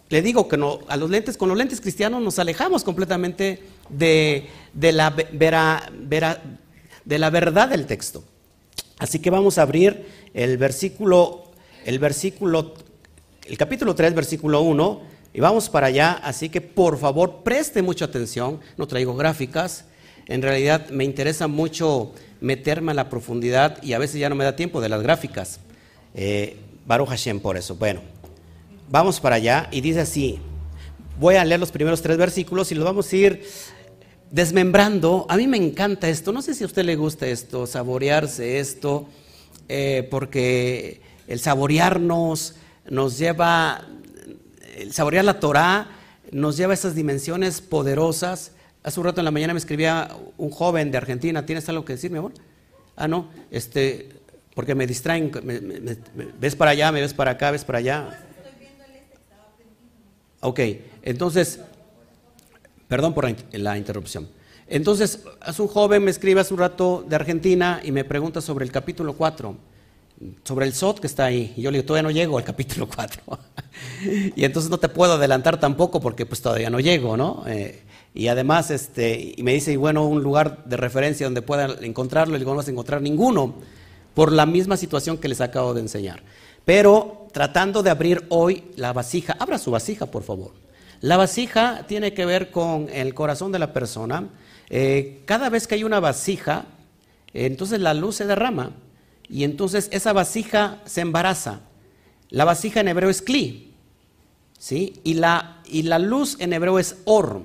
le 0.10 0.22
digo 0.22 0.50
que 0.50 0.57
a 0.89 0.98
los 0.98 1.10
lentes, 1.10 1.38
con 1.38 1.48
los 1.48 1.57
lentes 1.57 1.79
cristianos 1.79 2.22
nos 2.22 2.38
alejamos 2.38 2.84
completamente 2.84 3.63
de 3.88 4.50
la 4.91 5.10
verdad 7.29 7.69
del 7.69 7.86
texto. 7.86 8.25
Así 8.98 9.20
que 9.20 9.30
vamos 9.30 9.58
a 9.58 9.64
abrir 9.64 10.06
el 10.34 10.58
versículo, 10.58 11.52
el 11.86 12.00
versículo, 12.00 12.74
el 13.46 13.58
capítulo 13.58 13.94
3, 13.94 14.16
versículo 14.16 14.62
1, 14.62 15.02
y 15.34 15.42
vamos 15.42 15.70
para 15.70 15.88
allá. 15.88 16.14
Así 16.24 16.50
que 16.50 16.62
por 16.62 16.98
favor 16.98 17.44
preste 17.44 17.82
mucha 17.82 18.06
atención. 18.06 18.62
No 18.78 18.88
traigo 18.88 19.16
gráficas. 19.16 19.86
En 20.28 20.42
realidad 20.42 20.90
me 20.90 21.04
interesa 21.04 21.48
mucho 21.48 22.14
meterme 22.40 22.92
a 22.92 22.96
la 22.96 23.10
profundidad 23.10 23.82
y 23.84 23.94
a 23.94 24.00
veces 24.00 24.20
ya 24.20 24.30
no 24.30 24.36
me 24.36 24.44
da 24.44 24.56
tiempo 24.56 24.82
de 24.82 24.90
las 24.90 25.04
gráficas. 25.04 25.60
Eh, 26.14 26.58
Baruch 26.86 27.10
Hashem 27.10 27.40
por 27.40 27.58
eso. 27.58 27.75
Bueno, 27.75 28.02
vamos 28.90 29.20
para 29.20 29.36
allá 29.36 29.68
y 29.72 29.82
dice 29.82 30.02
así. 30.02 30.40
Voy 31.20 31.36
a 31.36 31.46
leer 31.46 31.60
los 31.60 31.72
primeros 31.72 32.02
tres 32.02 32.18
versículos 32.18 32.72
y 32.72 32.75
los 32.75 32.86
vamos 32.86 33.12
a 33.12 33.16
ir 33.16 33.44
desmembrando. 34.32 35.25
A 35.29 35.38
mí 35.38 35.48
me 35.48 35.58
encanta 35.58 36.10
esto, 36.10 36.32
no 36.32 36.41
sé 36.41 36.53
si 36.53 36.63
a 36.63 36.67
usted 36.67 36.84
le 36.84 36.96
gusta 36.96 37.27
esto, 37.27 37.67
saborearse 37.67 38.60
esto, 38.60 39.08
eh, 39.67 40.08
porque 40.12 41.01
el 41.27 41.39
saborearnos 41.39 42.55
nos 42.89 43.17
lleva, 43.17 43.86
el 44.75 44.94
saborear 44.94 45.25
la 45.25 45.39
Torah 45.39 45.88
nos 46.32 46.58
lleva 46.58 46.72
a 46.72 46.75
esas 46.75 46.96
dimensiones 46.96 47.62
poderosas. 47.62 48.51
Hace 48.84 49.00
un 49.00 49.05
rato 49.05 49.22
en 49.22 49.25
la 49.25 49.32
mañana 49.32 49.53
me 49.53 49.60
escribía 49.60 50.15
un 50.38 50.51
joven 50.51 50.91
de 50.91 50.98
Argentina, 50.98 51.46
¿tienes 51.46 51.67
algo 51.70 51.86
que 51.86 51.94
decir, 51.94 52.12
mi 52.12 52.17
amor? 52.17 52.34
Ah, 52.96 53.08
no, 53.08 53.29
este, 53.51 54.10
Porque 54.53 54.75
me 54.75 54.88
distraen, 54.88 55.32
ves 56.39 56.55
para 56.55 56.72
allá, 56.72 56.91
me 56.91 57.01
ves 57.01 57.13
para 57.13 57.32
acá, 57.32 57.51
ves 57.51 57.65
para 57.65 57.79
allá. 57.79 58.25
Ok, 60.41 60.60
entonces, 61.01 61.60
perdón 62.88 63.13
por 63.13 63.34
la 63.51 63.77
interrupción. 63.77 64.27
Entonces, 64.68 65.20
hace 65.42 65.62
un 65.62 65.68
joven 65.68 66.04
me 66.04 66.12
escribe 66.12 66.42
hace 66.42 66.54
un 66.54 66.60
rato 66.60 67.06
de 67.08 67.15
Argentina 67.15 67.82
y 67.84 67.92
me 67.92 68.04
pregunta 68.04 68.42
sobre 68.42 68.65
el 68.65 68.72
capítulo 68.72 69.13
4, 69.13 69.56
sobre 70.44 70.65
el 70.65 70.74
SOT 70.74 71.00
que 71.00 71.08
está 71.08 71.25
ahí. 71.25 71.54
Yo 71.56 71.70
le 71.70 71.77
digo, 71.77 71.88
todavía 71.88 72.10
no 72.10 72.12
llego 72.12 72.38
al 72.38 72.44
capítulo 72.44 72.88
4. 72.88 73.22
y 74.36 74.44
entonces 74.44 74.72
no 74.72 74.80
te 74.80 74.89
puedo 74.89 75.13
adelantar 75.13 75.60
tampoco 75.60 76.01
porque 76.01 76.25
pues 76.25 76.42
todavía 76.42 76.72
no 76.72 76.80
llego, 76.80 77.15
¿no? 77.15 77.44
Eh, 77.46 77.84
y 78.15 78.27
además, 78.27 78.72
este, 78.72 79.36
y 79.38 79.44
me 79.44 79.54
dice, 79.54 79.74
y 79.74 79.75
bueno, 79.75 80.08
un 80.08 80.24
lugar 80.24 80.63
de 80.65 80.77
referencia 80.77 81.27
donde 81.27 81.42
pueda 81.42 81.75
encontrarlo, 81.82 82.36
y 82.36 82.39
digo, 82.39 82.51
no 82.51 82.58
vas 82.58 82.68
a 82.68 82.72
encontrar 82.72 83.01
ninguno, 83.01 83.56
por 84.15 84.32
la 84.32 84.46
misma 84.46 84.77
situación 84.77 85.18
que 85.18 85.27
les 85.27 85.42
acabo 85.42 85.74
de 85.74 85.82
enseñar. 85.82 86.24
Pero 86.63 87.27
tratando 87.34 87.84
de 87.84 87.89
abrir 87.89 88.25
hoy 88.30 88.63
la 88.77 88.94
vasija, 88.94 89.36
abra 89.38 89.60
su 89.60 89.70
vasija, 89.70 90.06
por 90.06 90.24
favor. 90.24 90.64
La 91.02 91.18
vasija 91.18 91.86
tiene 91.88 92.14
que 92.14 92.25
ver 92.25 92.52
con 92.52 92.90
el 92.92 93.14
corazón 93.14 93.52
de 93.52 93.60
la 93.60 93.74
persona, 93.74 94.30
eh, 94.70 95.22
cada 95.25 95.50
vez 95.50 95.68
que 95.68 95.75
hay 95.75 95.84
una 95.84 96.00
vasija, 96.00 96.66
entonces 97.34 97.80
la 97.80 97.94
luz 97.94 98.16
se 98.16 98.25
derrama 98.25 98.72
y 99.30 99.44
entonces 99.44 99.90
esa 99.92 100.14
vasija 100.14 100.82
se 100.86 101.02
embaraza. 101.02 101.62
La 102.30 102.46
vasija 102.46 102.80
en 102.80 102.88
hebreo 102.88 103.10
es 103.10 103.22
kli, 103.22 103.74
¿sí? 104.58 105.00
Y 105.04 105.16
la, 105.16 105.62
y 105.66 105.84
la 105.84 106.00
luz 106.00 106.38
en 106.40 106.54
hebreo 106.54 106.80
es 106.80 106.98
or. 107.06 107.42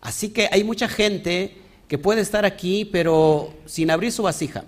Así 0.00 0.30
que 0.30 0.48
hay 0.52 0.64
mucha 0.64 0.88
gente 0.88 1.56
que 1.88 1.98
puede 1.98 2.20
estar 2.20 2.44
aquí, 2.44 2.84
pero 2.84 3.54
sin 3.64 3.90
abrir 3.90 4.12
su 4.12 4.22
vasija. 4.22 4.64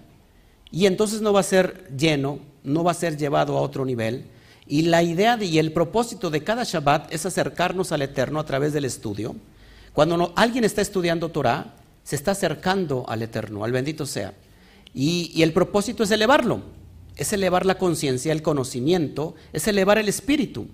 Y 0.70 0.86
entonces 0.86 1.20
no 1.20 1.32
va 1.32 1.40
a 1.40 1.44
ser 1.44 1.88
lleno, 1.96 2.38
no 2.64 2.84
va 2.84 2.92
a 2.92 2.94
ser 2.94 3.16
llevado 3.16 3.58
a 3.58 3.60
otro 3.60 3.84
nivel. 3.84 4.24
Y 4.70 4.82
la 4.82 5.02
idea 5.02 5.36
y 5.42 5.58
el 5.58 5.72
propósito 5.72 6.30
de 6.30 6.44
cada 6.44 6.62
Shabbat 6.62 7.12
es 7.12 7.26
acercarnos 7.26 7.90
al 7.90 8.02
Eterno 8.02 8.38
a 8.38 8.46
través 8.46 8.72
del 8.72 8.84
estudio. 8.84 9.34
Cuando 9.92 10.32
alguien 10.36 10.62
está 10.62 10.80
estudiando 10.80 11.30
Torah, 11.30 11.74
se 12.04 12.14
está 12.14 12.30
acercando 12.30 13.04
al 13.08 13.20
Eterno, 13.20 13.64
al 13.64 13.72
bendito 13.72 14.06
sea. 14.06 14.32
Y, 14.94 15.42
el 15.42 15.52
propósito 15.52 16.04
es 16.04 16.12
elevarlo, 16.12 16.60
es 17.16 17.32
elevar 17.32 17.66
la 17.66 17.78
conciencia, 17.78 18.30
el 18.30 18.42
conocimiento, 18.42 19.34
es 19.52 19.66
elevar 19.66 19.98
el 19.98 20.08
espíritu. 20.08 20.68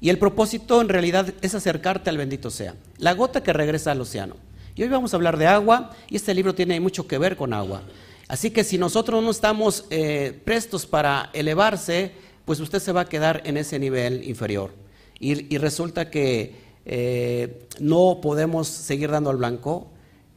Y 0.00 0.08
el 0.08 0.18
propósito 0.18 0.80
en 0.80 0.88
realidad 0.88 1.32
es 1.40 1.54
acercarte 1.54 2.10
al 2.10 2.18
bendito 2.18 2.50
sea, 2.50 2.74
la 2.98 3.14
gota 3.14 3.44
que 3.44 3.52
regresa 3.52 3.92
al 3.92 4.00
océano. 4.00 4.34
Y 4.74 4.82
hoy 4.82 4.88
vamos 4.88 5.12
a 5.12 5.16
hablar 5.16 5.38
de 5.38 5.46
agua 5.46 5.92
y 6.10 6.16
este 6.16 6.34
libro 6.34 6.56
tiene 6.56 6.80
mucho 6.80 7.06
que 7.06 7.18
ver 7.18 7.36
con 7.36 7.52
agua. 7.52 7.82
Así 8.26 8.50
que 8.50 8.64
si 8.64 8.78
nosotros 8.78 9.22
no 9.22 9.30
estamos 9.30 9.84
eh, 9.90 10.40
prestos 10.44 10.86
para 10.86 11.30
elevarse, 11.32 12.12
pues 12.48 12.58
usted 12.58 12.80
se 12.80 12.90
va 12.90 13.02
a 13.02 13.08
quedar 13.08 13.42
en 13.44 13.56
ese 13.56 13.78
nivel 13.78 14.24
inferior. 14.28 14.72
Y, 15.20 15.56
resulta 15.58 16.10
que 16.10 16.54
eh, 16.84 17.68
no 17.78 18.20
podemos 18.20 18.66
seguir 18.66 19.10
dando 19.10 19.30
al 19.30 19.36
blanco, 19.36 19.88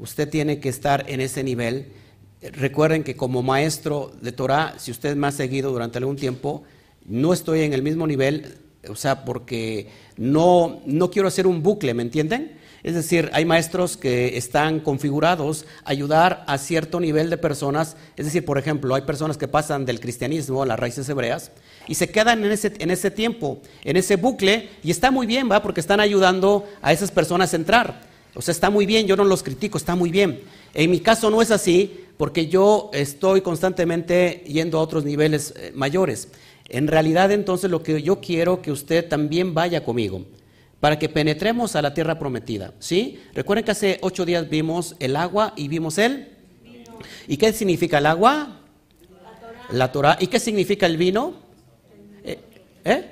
Usted 0.01 0.27
tiene 0.29 0.59
que 0.59 0.67
estar 0.67 1.05
en 1.07 1.21
ese 1.21 1.43
nivel. 1.43 1.89
Recuerden 2.41 3.03
que 3.03 3.15
como 3.15 3.43
maestro 3.43 4.11
de 4.19 4.31
Torah, 4.31 4.73
si 4.79 4.89
usted 4.89 5.15
me 5.15 5.27
ha 5.27 5.31
seguido 5.31 5.71
durante 5.71 5.99
algún 5.99 6.15
tiempo, 6.15 6.63
no 7.05 7.33
estoy 7.33 7.61
en 7.61 7.73
el 7.73 7.83
mismo 7.83 8.07
nivel, 8.07 8.57
o 8.89 8.95
sea, 8.95 9.23
porque 9.23 9.89
no, 10.17 10.81
no 10.87 11.11
quiero 11.11 11.27
hacer 11.27 11.45
un 11.45 11.61
bucle, 11.61 11.93
¿me 11.93 12.01
entienden? 12.01 12.53
Es 12.83 12.95
decir, 12.95 13.29
hay 13.33 13.45
maestros 13.45 13.95
que 13.95 14.37
están 14.37 14.79
configurados 14.79 15.65
a 15.83 15.91
ayudar 15.91 16.43
a 16.47 16.57
cierto 16.57 16.99
nivel 16.99 17.29
de 17.29 17.37
personas. 17.37 17.95
Es 18.17 18.25
decir, 18.25 18.43
por 18.43 18.57
ejemplo, 18.57 18.95
hay 18.95 19.03
personas 19.03 19.37
que 19.37 19.47
pasan 19.47 19.85
del 19.85 19.99
cristianismo 19.99 20.63
a 20.63 20.65
las 20.65 20.79
raíces 20.79 21.07
hebreas 21.07 21.51
y 21.87 21.95
se 21.95 22.09
quedan 22.09 22.43
en 22.43 22.51
ese, 22.51 22.73
en 22.79 22.89
ese 22.89 23.11
tiempo, 23.11 23.59
en 23.83 23.97
ese 23.97 24.15
bucle, 24.15 24.69
y 24.83 24.89
está 24.89 25.11
muy 25.11 25.27
bien, 25.27 25.49
¿va? 25.51 25.61
Porque 25.61 25.79
están 25.79 25.99
ayudando 25.99 26.67
a 26.81 26.91
esas 26.91 27.11
personas 27.11 27.53
a 27.53 27.57
entrar. 27.57 28.01
O 28.33 28.41
sea, 28.41 28.51
está 28.51 28.69
muy 28.69 28.85
bien, 28.85 29.05
yo 29.05 29.15
no 29.15 29.25
los 29.25 29.43
critico, 29.43 29.77
está 29.77 29.95
muy 29.95 30.09
bien. 30.09 30.41
En 30.73 30.89
mi 30.89 31.01
caso 31.01 31.29
no 31.29 31.41
es 31.41 31.51
así 31.51 32.05
porque 32.17 32.47
yo 32.47 32.89
estoy 32.93 33.41
constantemente 33.41 34.43
yendo 34.47 34.79
a 34.79 34.81
otros 34.81 35.03
niveles 35.03 35.53
eh, 35.57 35.71
mayores. 35.75 36.29
En 36.69 36.87
realidad 36.87 37.31
entonces 37.31 37.69
lo 37.69 37.83
que 37.83 38.01
yo 38.01 38.21
quiero 38.21 38.61
que 38.61 38.71
usted 38.71 39.07
también 39.07 39.53
vaya 39.53 39.83
conmigo 39.83 40.25
para 40.81 40.99
que 40.99 41.07
penetremos 41.07 41.77
a 41.77 41.81
la 41.81 41.93
tierra 41.93 42.19
prometida. 42.19 42.73
¿Sí? 42.79 43.21
Recuerden 43.33 43.63
que 43.63 43.71
hace 43.71 43.99
ocho 44.01 44.25
días 44.25 44.49
vimos 44.49 44.97
el 44.99 45.15
agua 45.15 45.53
y 45.55 45.69
vimos 45.69 45.97
el... 45.97 46.27
¿Y 47.27 47.37
qué 47.37 47.53
significa 47.53 47.99
el 47.99 48.07
agua? 48.07 48.59
La 49.71 49.91
Torah. 49.91 50.17
¿Y 50.19 50.27
qué 50.27 50.39
significa 50.39 50.85
el 50.85 50.97
vino? 50.97 51.35
¿Eh? 52.25 52.39
¿Eh? 52.83 53.05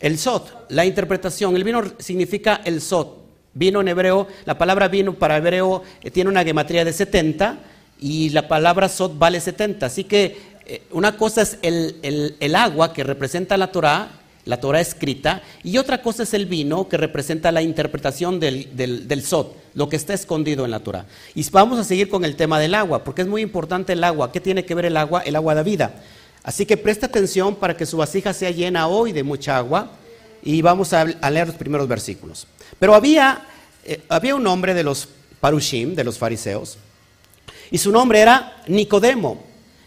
El 0.00 0.18
sot, 0.18 0.66
la 0.70 0.84
interpretación. 0.84 1.56
El 1.56 1.64
vino 1.64 1.82
significa 1.98 2.60
el 2.64 2.80
sot. 2.82 3.16
Vino 3.54 3.80
en 3.80 3.88
hebreo, 3.88 4.28
la 4.44 4.58
palabra 4.58 4.88
vino 4.88 5.14
para 5.14 5.38
hebreo 5.38 5.82
eh, 6.02 6.10
tiene 6.10 6.30
una 6.30 6.44
gematría 6.44 6.84
de 6.84 6.92
70 6.92 7.58
y 7.98 8.28
la 8.30 8.46
palabra 8.46 8.88
sot 8.88 9.18
vale 9.18 9.40
70. 9.40 9.86
Así 9.86 10.04
que 10.04 10.36
eh, 10.66 10.82
una 10.90 11.16
cosa 11.16 11.42
es 11.42 11.58
el, 11.62 12.54
agua 12.54 12.92
que 12.92 13.02
representa 13.02 13.56
la 13.56 13.72
Torah, 13.72 14.10
la 14.48 14.58
Torah 14.58 14.80
escrita, 14.80 15.42
y 15.62 15.76
otra 15.76 16.00
cosa 16.00 16.22
es 16.22 16.32
el 16.32 16.46
vino 16.46 16.88
que 16.88 16.96
representa 16.96 17.52
la 17.52 17.60
interpretación 17.60 18.40
del, 18.40 18.74
del, 18.74 19.22
sot, 19.22 19.54
lo 19.74 19.90
que 19.90 19.96
está 19.96 20.14
escondido 20.14 20.64
en 20.64 20.70
la 20.70 20.80
Torah. 20.80 21.04
Y 21.34 21.48
vamos 21.50 21.78
a 21.78 21.84
seguir 21.84 22.08
con 22.08 22.24
el 22.24 22.34
tema 22.34 22.58
del 22.58 22.74
agua, 22.74 23.04
porque 23.04 23.20
es 23.20 23.28
muy 23.28 23.42
importante 23.42 23.92
el 23.92 24.02
agua. 24.02 24.32
¿Qué 24.32 24.40
tiene 24.40 24.64
que 24.64 24.74
ver 24.74 24.86
el 24.86 24.96
agua? 24.96 25.20
El 25.20 25.36
agua 25.36 25.54
da 25.54 25.62
vida. 25.62 26.02
Así 26.42 26.64
que 26.64 26.78
presta 26.78 27.04
atención 27.04 27.56
para 27.56 27.76
que 27.76 27.84
su 27.84 27.98
vasija 27.98 28.32
sea 28.32 28.50
llena 28.50 28.88
hoy 28.88 29.12
de 29.12 29.22
mucha 29.22 29.58
agua 29.58 29.90
y 30.42 30.62
vamos 30.62 30.94
a, 30.94 31.04
leer 31.04 31.48
los 31.48 31.56
primeros 31.56 31.86
versículos. 31.86 32.46
Pero 32.78 32.94
había, 32.94 33.42
eh, 33.84 34.00
había 34.08 34.34
un 34.34 34.46
hombre 34.46 34.72
de 34.72 34.82
los 34.82 35.10
parushim, 35.40 35.94
de 35.94 36.04
los 36.04 36.16
fariseos, 36.16 36.78
y 37.70 37.76
su 37.76 37.92
nombre 37.92 38.20
era 38.20 38.62
Nicodemo. 38.66 39.44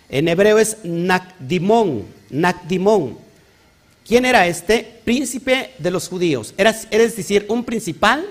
En 0.07 0.27
hebreo 0.27 0.59
es 0.59 0.77
Nakdimón, 0.83 2.05
Nakdimón. 2.29 3.30
¿Quién 4.05 4.25
era 4.25 4.47
este? 4.47 5.01
Príncipe 5.03 5.71
de 5.77 5.91
los 5.91 6.07
judíos. 6.07 6.53
Era, 6.57 6.71
es 6.71 7.15
decir, 7.15 7.45
un 7.49 7.63
principal 7.63 8.25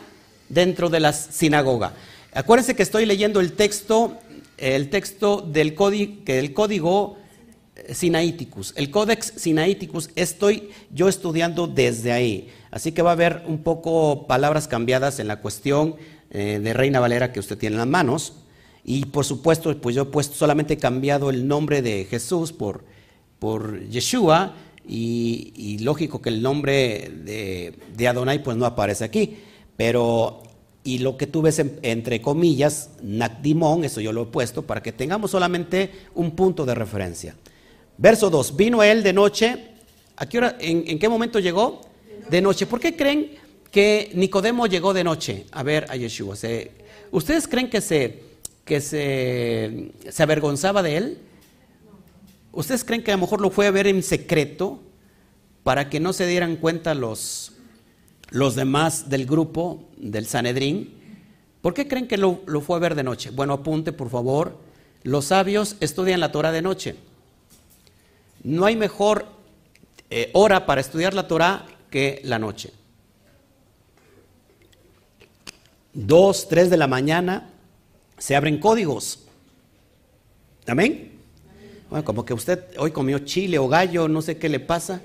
dentro 0.49 0.91
de 0.91 1.01
la 1.01 1.13
sinagoga. 1.13 1.95
Acuérdense 2.33 2.75
que 2.75 2.83
estoy 2.83 3.07
leyendo 3.07 3.41
el 3.41 3.53
texto, 3.53 4.19
el 4.57 4.91
texto 4.91 5.41
del, 5.41 5.75
código, 5.75 6.23
del 6.25 6.53
código 6.53 7.17
Sinaiticus. 7.93 8.75
El 8.77 8.91
Codex 8.91 9.33
Sinaiticus 9.37 10.11
estoy 10.15 10.71
yo 10.93 11.09
estudiando 11.09 11.67
desde 11.67 12.13
ahí. 12.13 12.49
Así 12.71 12.93
que 12.93 13.03
va 13.03 13.11
a 13.11 13.15
haber 13.15 13.43
un 13.47 13.63
poco 13.63 14.27
palabras 14.27 14.69
cambiadas 14.69 15.19
en 15.19 15.29
la 15.29 15.41
cuestión 15.41 15.97
eh, 16.31 16.61
de 16.63 16.73
Reina 16.73 17.01
Valera 17.01 17.33
que 17.33 17.41
usted 17.41 17.59
tiene 17.59 17.75
en 17.75 17.79
las 17.79 17.89
manos. 17.89 18.35
Y 18.85 19.07
por 19.07 19.25
supuesto, 19.25 19.77
pues 19.81 19.95
yo 19.97 20.03
he 20.03 20.07
puesto, 20.07 20.37
solamente 20.37 20.77
cambiado 20.77 21.31
el 21.31 21.47
nombre 21.47 21.83
de 21.83 22.05
Jesús 22.05 22.53
por, 22.53 22.85
por 23.39 23.89
Yeshua. 23.89 24.55
Y, 24.93 25.79
lógico 25.83 26.21
que 26.21 26.31
el 26.31 26.43
nombre 26.43 27.13
de, 27.25 28.09
Adonai 28.09 28.43
pues 28.43 28.57
no 28.57 28.67
aparece 28.67 29.05
aquí. 29.05 29.37
Pero, 29.77 30.43
y 30.83 30.99
lo 30.99 31.17
que 31.17 31.29
tú 31.29 31.43
ves 31.43 31.63
entre 31.83 32.21
comillas, 32.21 32.91
Nakdimon, 33.01 33.85
eso 33.85 34.01
yo 34.01 34.13
lo 34.13 34.23
he 34.23 34.27
puesto 34.27 34.63
para 34.63 34.83
que 34.83 34.91
tengamos 34.91 35.31
solamente 35.31 35.93
un 36.15 36.33
punto 36.33 36.67
de 36.67 36.75
referencia. 36.75 37.37
Verso 37.99 38.31
2, 38.31 38.57
vino 38.57 38.83
él 38.83 39.05
de 39.05 39.13
noche. 39.13 39.69
¿A 40.17 40.27
qué 40.27 40.39
hora, 40.39 40.57
en, 40.59 40.99
qué 40.99 41.09
momento 41.09 41.39
llegó? 41.39 41.83
De 42.29 42.43
noche. 42.43 42.67
¿Por 42.67 42.81
qué 42.81 42.97
creen 42.97 43.37
que 43.71 44.11
Nicodemo 44.15 44.67
llegó 44.67 44.93
de 44.93 45.05
noche 45.05 45.47
a 45.53 45.63
ver 45.63 45.87
a 45.89 45.95
Yeshua? 45.95 46.35
¿Ustedes 47.13 47.47
creen 47.47 47.71
que 47.71 47.81
se, 47.81 48.23
que 48.65 48.81
se 48.81 50.23
avergonzaba 50.23 50.83
de 50.83 50.97
él? 50.97 51.19
¿Ustedes 52.53 52.85
creen 52.85 53.03
que 53.03 53.13
a 53.13 53.17
lo 53.17 53.21
mejor 53.21 53.41
lo 53.41 53.51
fue 53.51 53.67
a 53.67 53.71
ver 53.71 53.87
en 53.87 54.03
secreto 54.03 54.81
para 55.63 55.89
que 55.89 56.01
no 56.01 56.13
se 56.13 56.27
dieran 56.27 56.57
cuenta 56.57 56.95
los, 56.95 57.53
los 58.31 58.55
demás 58.55 59.09
del 59.09 59.27
grupo 59.27 59.89
del 59.97 60.27
Sanedrín? 60.27 60.95
¿Por 61.63 61.75
qué 61.75 61.87
creen 61.87 62.09
que 62.09 62.17
lo, 62.17 62.41
lo, 62.47 62.61
fue 62.61 62.77
a 62.77 62.81
ver 62.81 62.95
de 62.95 63.05
noche? 63.05 63.31
Bueno, 63.31 63.53
apunte 63.55 63.93
por 63.93 64.11
favor. 64.11 64.59
Los 65.03 65.27
sabios 65.27 65.77
estudian 65.81 66.21
la 66.21 66.33
Torah 66.33 66.53
de 66.53 66.63
noche. 66.63 66.97
No 68.43 68.65
hay 68.67 68.77
mejor 68.77 69.27
eh, 70.09 70.31
hora 70.33 70.67
para 70.67 70.81
estudiar 70.81 71.15
la 71.15 71.29
Torah 71.29 71.67
que 71.91 72.21
la 72.25 72.39
noche. 72.39 72.73
Dos, 75.93 76.49
tres 76.49 76.71
de 76.71 76.77
la 76.77 76.87
mañana 76.87 77.51
se 78.19 78.35
abren 78.35 78.59
códigos. 78.59 79.21
Amén. 80.67 81.20
Bueno, 81.91 82.05
como 82.05 82.25
que 82.25 82.33
usted 82.33 82.61
hoy 82.79 82.93
comió 82.93 83.19
chile 83.19 83.59
o 83.59 83.67
gallo, 83.67 84.07
no 84.07 84.23
sé 84.23 84.39
qué 84.39 84.49
le 84.49 84.61
pasa. 84.61 85.03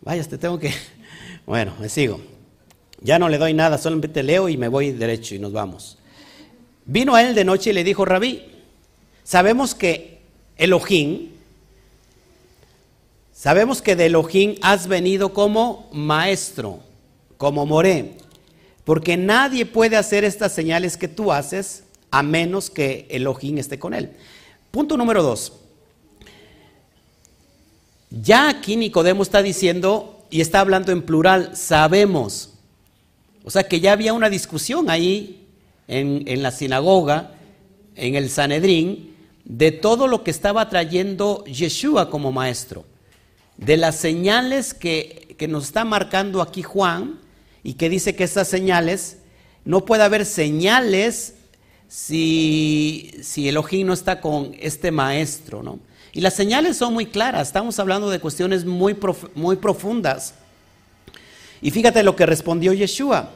Vaya, 0.00 0.22
te 0.22 0.38
tengo 0.38 0.58
que. 0.60 0.72
Bueno, 1.44 1.74
me 1.80 1.88
sigo. 1.88 2.20
Ya 3.00 3.18
no 3.18 3.28
le 3.28 3.36
doy 3.36 3.52
nada, 3.52 3.78
solamente 3.78 4.22
leo 4.22 4.48
y 4.48 4.56
me 4.56 4.68
voy 4.68 4.92
derecho 4.92 5.34
y 5.34 5.40
nos 5.40 5.52
vamos. 5.52 5.98
Vino 6.86 7.16
a 7.16 7.22
él 7.22 7.34
de 7.34 7.44
noche 7.44 7.70
y 7.70 7.72
le 7.72 7.82
dijo, 7.82 8.04
Rabí, 8.04 8.44
sabemos 9.24 9.74
que 9.74 10.20
Elohim, 10.56 11.30
sabemos 13.32 13.82
que 13.82 13.96
de 13.96 14.06
Elohim 14.06 14.54
has 14.62 14.86
venido 14.86 15.34
como 15.34 15.90
maestro, 15.92 16.80
como 17.36 17.66
moré, 17.66 18.18
porque 18.84 19.16
nadie 19.16 19.66
puede 19.66 19.96
hacer 19.96 20.24
estas 20.24 20.52
señales 20.52 20.96
que 20.96 21.08
tú 21.08 21.32
haces 21.32 21.84
a 22.10 22.22
menos 22.22 22.70
que 22.70 23.06
Elohim 23.10 23.58
esté 23.58 23.78
con 23.78 23.92
él. 23.92 24.12
Punto 24.74 24.96
número 24.96 25.22
dos. 25.22 25.52
Ya 28.10 28.48
aquí 28.48 28.74
Nicodemo 28.74 29.22
está 29.22 29.40
diciendo 29.40 30.26
y 30.30 30.40
está 30.40 30.58
hablando 30.58 30.90
en 30.90 31.02
plural, 31.02 31.56
sabemos. 31.56 32.54
O 33.44 33.52
sea 33.52 33.68
que 33.68 33.78
ya 33.78 33.92
había 33.92 34.12
una 34.12 34.28
discusión 34.28 34.90
ahí 34.90 35.46
en, 35.86 36.24
en 36.26 36.42
la 36.42 36.50
sinagoga, 36.50 37.34
en 37.94 38.16
el 38.16 38.28
Sanedrín, 38.28 39.14
de 39.44 39.70
todo 39.70 40.08
lo 40.08 40.24
que 40.24 40.32
estaba 40.32 40.68
trayendo 40.68 41.44
Yeshua 41.44 42.10
como 42.10 42.32
maestro, 42.32 42.84
de 43.56 43.76
las 43.76 43.94
señales 43.94 44.74
que, 44.74 45.36
que 45.38 45.46
nos 45.46 45.66
está 45.66 45.84
marcando 45.84 46.42
aquí 46.42 46.62
Juan 46.62 47.20
y 47.62 47.74
que 47.74 47.88
dice 47.88 48.16
que 48.16 48.24
estas 48.24 48.48
señales, 48.48 49.18
no 49.64 49.84
puede 49.84 50.02
haber 50.02 50.26
señales 50.26 51.34
si, 51.94 53.12
si 53.22 53.48
Elohim 53.48 53.86
no 53.86 53.92
está 53.92 54.20
con 54.20 54.56
este 54.58 54.90
maestro, 54.90 55.62
¿no? 55.62 55.78
Y 56.12 56.22
las 56.22 56.34
señales 56.34 56.76
son 56.76 56.92
muy 56.92 57.06
claras, 57.06 57.46
estamos 57.46 57.78
hablando 57.78 58.10
de 58.10 58.18
cuestiones 58.18 58.64
muy, 58.64 58.96
muy 59.36 59.54
profundas. 59.54 60.34
Y 61.62 61.70
fíjate 61.70 62.02
lo 62.02 62.16
que 62.16 62.26
respondió 62.26 62.72
Yeshua. 62.72 63.30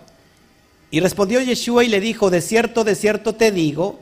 Y 0.90 0.98
respondió 0.98 1.40
Yeshua 1.40 1.84
y 1.84 1.88
le 1.88 2.00
dijo, 2.00 2.30
de 2.30 2.40
cierto, 2.40 2.82
de 2.82 2.96
cierto 2.96 3.36
te 3.36 3.52
digo, 3.52 4.00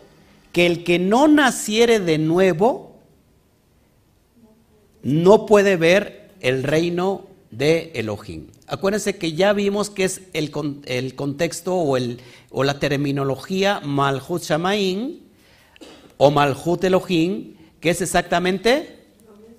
que 0.52 0.64
el 0.64 0.84
que 0.84 0.98
no 0.98 1.28
naciere 1.28 2.00
de 2.00 2.16
nuevo, 2.16 2.96
no 5.02 5.44
puede 5.44 5.76
ver 5.76 6.30
el 6.40 6.62
reino 6.62 7.26
de 7.56 7.92
Elohim. 7.94 8.48
Acuérdense 8.66 9.16
que 9.16 9.32
ya 9.32 9.52
vimos 9.52 9.88
que 9.88 10.04
es 10.04 10.22
el, 10.32 10.52
el 10.84 11.14
contexto 11.14 11.74
o, 11.74 11.96
el, 11.96 12.20
o 12.50 12.64
la 12.64 12.78
terminología 12.78 13.80
Malhut 13.80 14.42
Shamaim 14.42 15.20
o 16.18 16.30
Malhut 16.30 16.84
Elohim 16.84 17.54
que 17.80 17.90
es 17.90 18.02
exactamente 18.02 19.06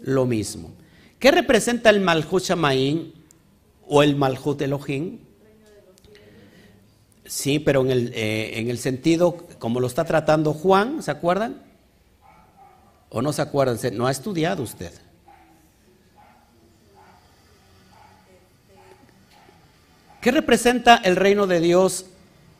lo 0.02 0.26
mismo. 0.26 0.72
¿Qué 1.20 1.32
representa 1.32 1.90
el 1.90 2.02
Malhut 2.02 2.44
Shamaim 2.44 3.12
o 3.88 4.04
el 4.04 4.16
Malhut 4.16 4.62
Elohim? 4.62 5.20
Sí, 7.26 7.60
pero 7.60 7.82
en 7.82 7.92
el, 7.92 8.12
eh, 8.14 8.60
en 8.60 8.70
el 8.70 8.78
sentido 8.78 9.38
como 9.60 9.80
lo 9.80 9.88
está 9.88 10.06
tratando 10.06 10.54
Juan, 10.54 11.02
¿se 11.02 11.12
acuerdan? 11.12 11.64
¿O 13.10 13.22
no 13.22 13.34
se 13.34 13.42
acuerdan? 13.42 13.78
No 13.94 14.06
ha 14.08 14.12
estudiado 14.12 14.62
usted. 14.62 14.92
¿Qué 20.22 20.32
representa 20.32 20.96
el 20.96 21.16
reino 21.16 21.48
de 21.48 21.60
Dios 21.60 22.06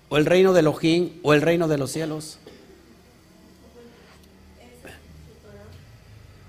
o 0.10 0.18
el 0.18 0.26
reino 0.26 0.54
de 0.54 0.60
Elohim 0.62 1.20
o 1.24 1.34
el 1.34 1.42
reino 1.42 1.68
de 1.68 1.78
los 1.78 1.92
cielos? 1.92 2.40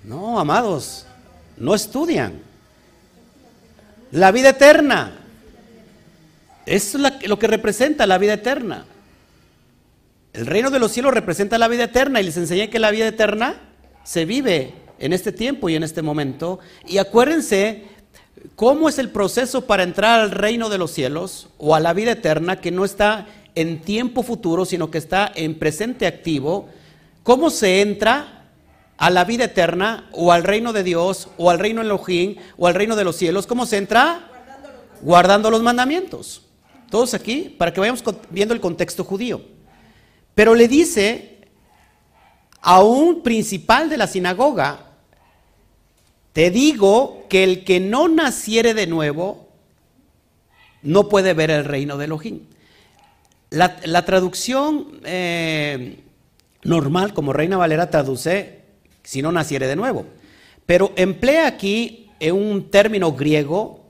No, 0.05 0.39
amados, 0.41 1.07
no 1.57 1.75
estudian. 1.75 2.41
La 4.11 4.33
vida 4.33 4.51
eterna. 4.51 5.15
Es 6.65 6.95
lo 6.95 7.39
que 7.39 7.47
representa 7.47 8.07
la 8.07 8.19
vida 8.19 8.35
eterna. 8.35 8.85
El 10.33 10.47
reino 10.47 10.71
de 10.71 10.79
los 10.79 10.93
cielos 10.93 11.15
representa 11.15 11.59
la 11.59 11.69
vida 11.69 11.85
eterna 11.85 12.21
y 12.21 12.25
les 12.25 12.37
enseñé 12.37 12.71
que 12.71 12.79
la 12.79 12.91
vida 12.91 13.09
eterna 13.09 13.61
se 14.05 14.25
vive 14.25 14.75
en 14.99 15.13
este 15.13 15.33
tiempo 15.33 15.69
y 15.69 15.75
en 15.75 15.83
este 15.83 16.03
momento. 16.03 16.59
Y 16.87 16.99
acuérdense 16.99 17.85
cómo 18.57 18.89
es 18.89 18.99
el 18.99 19.11
proceso 19.11 19.67
para 19.67 19.83
entrar 19.83 20.21
al 20.21 20.31
reino 20.31 20.69
de 20.69 20.79
los 20.79 20.91
cielos 20.91 21.49
o 21.59 21.75
a 21.75 21.81
la 21.81 21.93
vida 21.93 22.13
eterna 22.13 22.61
que 22.61 22.71
no 22.71 22.85
está 22.85 23.27
en 23.55 23.81
tiempo 23.81 24.23
futuro, 24.23 24.65
sino 24.65 24.91
que 24.91 24.99
está 24.99 25.31
en 25.35 25.59
presente 25.59 26.07
activo. 26.07 26.69
¿Cómo 27.23 27.51
se 27.51 27.81
entra? 27.81 28.39
a 28.99 29.11
la 29.11 29.25
vida 29.25 29.45
eterna 29.45 30.09
o 30.13 30.33
al 30.33 30.43
reino 30.43 30.73
de 30.73 30.83
Dios 30.83 31.29
o 31.39 31.51
al 31.51 31.61
reino 31.61 31.81
Elohim 31.81 32.37
o 32.59 32.67
al 32.67 32.75
reino 32.75 32.97
de 32.97 33.05
los 33.05 33.17
cielos. 33.17 33.47
¿Cómo 33.47 33.65
se 33.65 33.79
entra? 33.79 34.29
Guardando 35.01 35.51
los 35.51 35.63
mandamientos. 35.63 36.43
Todos 36.91 37.15
aquí, 37.15 37.55
para 37.57 37.73
que 37.73 37.81
vayamos 37.81 38.03
viendo 38.31 38.55
el 38.55 38.61
contexto 38.61 39.05
judío. 39.05 39.41
Pero 40.35 40.55
le 40.55 40.67
dice 40.67 41.39
a 42.61 42.83
un 42.83 43.23
principal 43.23 43.89
de 43.89 43.99
la 43.99 44.09
sinagoga, 44.09 44.88
te 46.33 46.51
digo 46.51 47.27
que 47.29 47.45
el 47.45 47.65
que 47.65 47.81
no 47.81 48.09
naciere 48.09 48.75
de 48.75 48.87
nuevo 48.87 49.49
no 50.83 51.09
puede 51.09 51.35
ver 51.35 51.51
el 51.51 51.65
reino 51.65 51.97
de 51.97 52.05
Elohim. 52.05 52.41
La, 53.51 54.05
traducción 54.05 55.01
eh, 55.05 56.01
normal, 56.63 57.15
como 57.15 57.33
Reina 57.33 57.57
Valera 57.57 57.91
traduce, 57.91 58.61
si 59.03 59.23
no 59.23 59.33
naciere 59.33 59.67
de 59.67 59.77
nuevo. 59.77 60.05
Pero 60.67 60.93
emplea 60.97 61.47
aquí 61.47 62.11
un 62.33 62.71
término 62.71 63.13
griego 63.13 63.81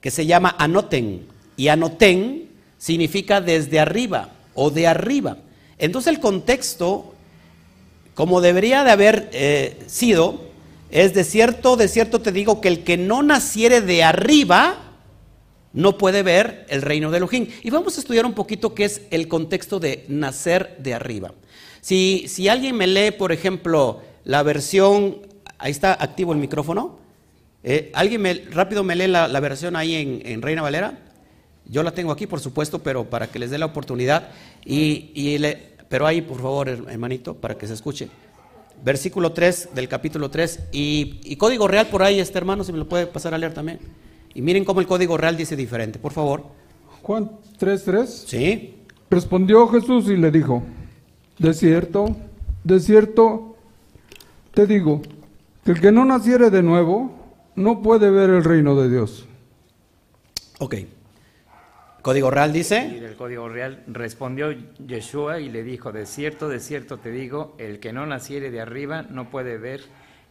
que 0.00 0.10
se 0.10 0.26
llama 0.26 0.54
anoten. 0.58 1.26
Y 1.56 1.68
anoten 1.68 2.48
significa 2.78 3.40
desde 3.40 3.80
arriba 3.80 4.30
o 4.54 4.70
de 4.70 4.86
arriba. 4.86 5.38
Entonces 5.78 6.12
el 6.12 6.20
contexto, 6.20 7.14
como 8.14 8.40
debería 8.40 8.84
de 8.84 8.90
haber 8.90 9.30
eh, 9.32 9.82
sido, 9.86 10.53
es 10.94 11.12
de 11.12 11.24
cierto, 11.24 11.76
de 11.76 11.88
cierto 11.88 12.20
te 12.20 12.30
digo 12.30 12.60
que 12.60 12.68
el 12.68 12.84
que 12.84 12.96
no 12.96 13.24
naciere 13.24 13.80
de 13.80 14.04
arriba 14.04 14.92
no 15.72 15.98
puede 15.98 16.22
ver 16.22 16.66
el 16.68 16.82
reino 16.82 17.10
de 17.10 17.16
Elohim. 17.16 17.48
Y 17.64 17.70
vamos 17.70 17.96
a 17.96 18.00
estudiar 18.00 18.24
un 18.24 18.32
poquito 18.32 18.76
qué 18.76 18.84
es 18.84 19.02
el 19.10 19.26
contexto 19.26 19.80
de 19.80 20.04
nacer 20.06 20.76
de 20.78 20.94
arriba. 20.94 21.34
Si, 21.80 22.48
alguien 22.48 22.76
me 22.76 22.86
lee, 22.86 23.10
por 23.10 23.32
ejemplo, 23.32 24.02
la 24.22 24.44
versión, 24.44 25.18
ahí 25.58 25.72
está 25.72 25.94
activo 25.94 26.32
el 26.32 26.38
micrófono, 26.38 27.00
eh, 27.64 27.90
alguien 27.92 28.22
me, 28.22 28.34
rápido 28.52 28.84
me 28.84 28.94
lee 28.94 29.08
la, 29.08 29.40
versión 29.40 29.74
ahí 29.74 30.22
en, 30.24 30.42
Reina 30.42 30.62
Valera, 30.62 31.00
yo 31.66 31.82
la 31.82 31.90
tengo 31.90 32.12
aquí, 32.12 32.28
por 32.28 32.38
supuesto, 32.38 32.84
pero 32.84 33.10
para 33.10 33.26
que 33.26 33.40
les 33.40 33.50
dé 33.50 33.58
la 33.58 33.66
oportunidad, 33.66 34.28
y, 34.64 35.40
pero 35.88 36.06
ahí, 36.06 36.22
por 36.22 36.36
favor, 36.40 36.68
hermanito, 36.68 37.34
para 37.34 37.58
que 37.58 37.66
se 37.66 37.74
escuche. 37.74 38.08
Versículo 38.84 39.32
3 39.32 39.70
del 39.74 39.88
capítulo 39.88 40.30
3, 40.30 40.60
y, 40.70 41.20
y 41.24 41.36
código 41.36 41.66
real 41.66 41.86
por 41.86 42.02
ahí, 42.02 42.20
este 42.20 42.36
hermano, 42.36 42.64
si 42.64 42.72
me 42.72 42.78
lo 42.78 42.88
puede 42.88 43.06
pasar 43.06 43.32
a 43.32 43.38
leer 43.38 43.54
también. 43.54 43.78
Y 44.34 44.42
miren 44.42 44.64
cómo 44.64 44.80
el 44.80 44.86
código 44.86 45.16
real 45.16 45.36
dice 45.36 45.56
diferente, 45.56 45.98
por 45.98 46.12
favor. 46.12 46.44
Juan 47.02 47.30
3.3. 47.58 48.06
Sí. 48.06 48.74
Respondió 49.08 49.68
Jesús 49.68 50.08
y 50.08 50.16
le 50.16 50.30
dijo, 50.30 50.62
de 51.38 51.54
cierto, 51.54 52.14
de 52.62 52.80
cierto, 52.80 53.56
te 54.52 54.66
digo, 54.66 55.00
que 55.64 55.72
el 55.72 55.80
que 55.80 55.92
no 55.92 56.04
naciere 56.04 56.50
de 56.50 56.62
nuevo 56.62 57.12
no 57.54 57.80
puede 57.80 58.10
ver 58.10 58.30
el 58.30 58.44
reino 58.44 58.74
de 58.74 58.90
Dios. 58.90 59.26
Ok. 60.58 60.74
Código 62.04 62.30
real 62.30 62.52
dice. 62.52 62.98
Y 63.00 63.02
el 63.02 63.16
código 63.16 63.48
real 63.48 63.82
respondió 63.86 64.54
Yeshua 64.86 65.40
y 65.40 65.48
le 65.48 65.62
dijo, 65.62 65.90
de 65.90 66.04
cierto, 66.04 66.50
de 66.50 66.60
cierto 66.60 66.98
te 66.98 67.10
digo, 67.10 67.54
el 67.56 67.80
que 67.80 67.94
no 67.94 68.04
naciere 68.04 68.50
de 68.50 68.60
arriba 68.60 69.00
no 69.08 69.30
puede 69.30 69.56
ver 69.56 69.80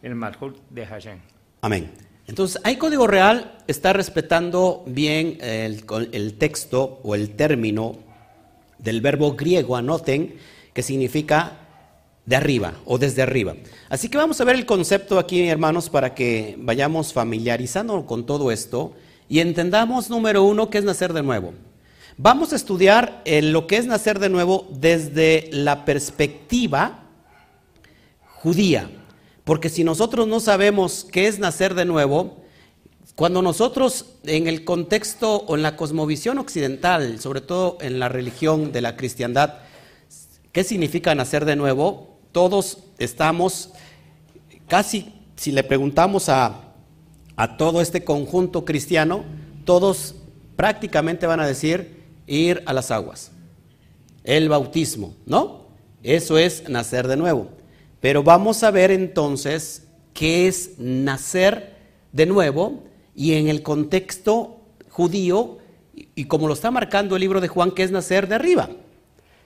el 0.00 0.14
Malhut 0.14 0.56
de 0.70 0.86
Hashem. 0.86 1.18
Amén. 1.62 1.90
Entonces, 2.28 2.60
hay 2.62 2.76
código 2.76 3.08
real, 3.08 3.58
está 3.66 3.92
respetando 3.92 4.84
bien 4.86 5.36
el, 5.40 5.84
el 6.12 6.34
texto 6.34 7.00
o 7.02 7.16
el 7.16 7.34
término 7.34 7.96
del 8.78 9.00
verbo 9.00 9.34
griego, 9.34 9.74
anoten, 9.74 10.36
que 10.72 10.82
significa 10.84 11.58
de 12.24 12.36
arriba 12.36 12.74
o 12.84 12.98
desde 12.98 13.22
arriba. 13.22 13.56
Así 13.88 14.08
que 14.08 14.16
vamos 14.16 14.40
a 14.40 14.44
ver 14.44 14.54
el 14.54 14.64
concepto 14.64 15.18
aquí, 15.18 15.48
hermanos, 15.48 15.90
para 15.90 16.14
que 16.14 16.54
vayamos 16.56 17.12
familiarizando 17.12 18.06
con 18.06 18.26
todo 18.26 18.52
esto 18.52 18.94
y 19.28 19.40
entendamos, 19.40 20.10
número 20.10 20.42
uno, 20.42 20.70
qué 20.70 20.78
es 20.78 20.84
nacer 20.84 21.12
de 21.12 21.22
nuevo. 21.22 21.54
Vamos 22.16 22.52
a 22.52 22.56
estudiar 22.56 23.22
lo 23.24 23.66
que 23.66 23.76
es 23.76 23.86
nacer 23.86 24.18
de 24.18 24.28
nuevo 24.28 24.68
desde 24.70 25.48
la 25.52 25.84
perspectiva 25.84 27.04
judía, 28.36 28.90
porque 29.44 29.68
si 29.68 29.84
nosotros 29.84 30.28
no 30.28 30.40
sabemos 30.40 31.06
qué 31.10 31.26
es 31.26 31.38
nacer 31.38 31.74
de 31.74 31.84
nuevo, 31.84 32.44
cuando 33.16 33.42
nosotros 33.42 34.06
en 34.24 34.46
el 34.46 34.64
contexto 34.64 35.36
o 35.36 35.56
en 35.56 35.62
la 35.62 35.76
cosmovisión 35.76 36.38
occidental, 36.38 37.20
sobre 37.20 37.40
todo 37.40 37.78
en 37.80 37.98
la 37.98 38.08
religión 38.08 38.72
de 38.72 38.80
la 38.80 38.96
cristiandad, 38.96 39.54
¿Qué 40.54 40.62
significa 40.62 41.16
nacer 41.16 41.44
de 41.46 41.56
nuevo? 41.56 42.16
Todos 42.30 42.78
estamos, 42.98 43.70
casi 44.68 45.12
si 45.34 45.50
le 45.50 45.64
preguntamos 45.64 46.28
a, 46.28 46.73
todo 47.56 47.80
este 47.80 48.04
conjunto 48.04 48.64
cristiano, 48.64 49.24
todos 49.64 50.14
prácticamente 50.56 51.26
van 51.26 51.40
a 51.40 51.46
decir 51.46 52.02
ir 52.26 52.62
a 52.66 52.72
las 52.72 52.90
aguas, 52.90 53.32
el 54.22 54.48
bautismo, 54.48 55.14
¿no? 55.26 55.66
Eso 56.02 56.38
es 56.38 56.68
nacer 56.68 57.08
de 57.08 57.16
nuevo. 57.16 57.48
Pero 58.00 58.22
vamos 58.22 58.62
a 58.62 58.70
ver 58.70 58.90
entonces 58.90 59.86
qué 60.12 60.46
es 60.46 60.72
nacer 60.78 61.74
de 62.12 62.26
nuevo 62.26 62.84
y 63.14 63.34
en 63.34 63.48
el 63.48 63.62
contexto 63.62 64.60
judío, 64.90 65.58
y 66.14 66.24
como 66.26 66.46
lo 66.46 66.54
está 66.54 66.70
marcando 66.70 67.16
el 67.16 67.20
libro 67.20 67.40
de 67.40 67.48
Juan, 67.48 67.70
que 67.70 67.82
es 67.82 67.90
nacer 67.90 68.28
de 68.28 68.34
arriba. 68.34 68.68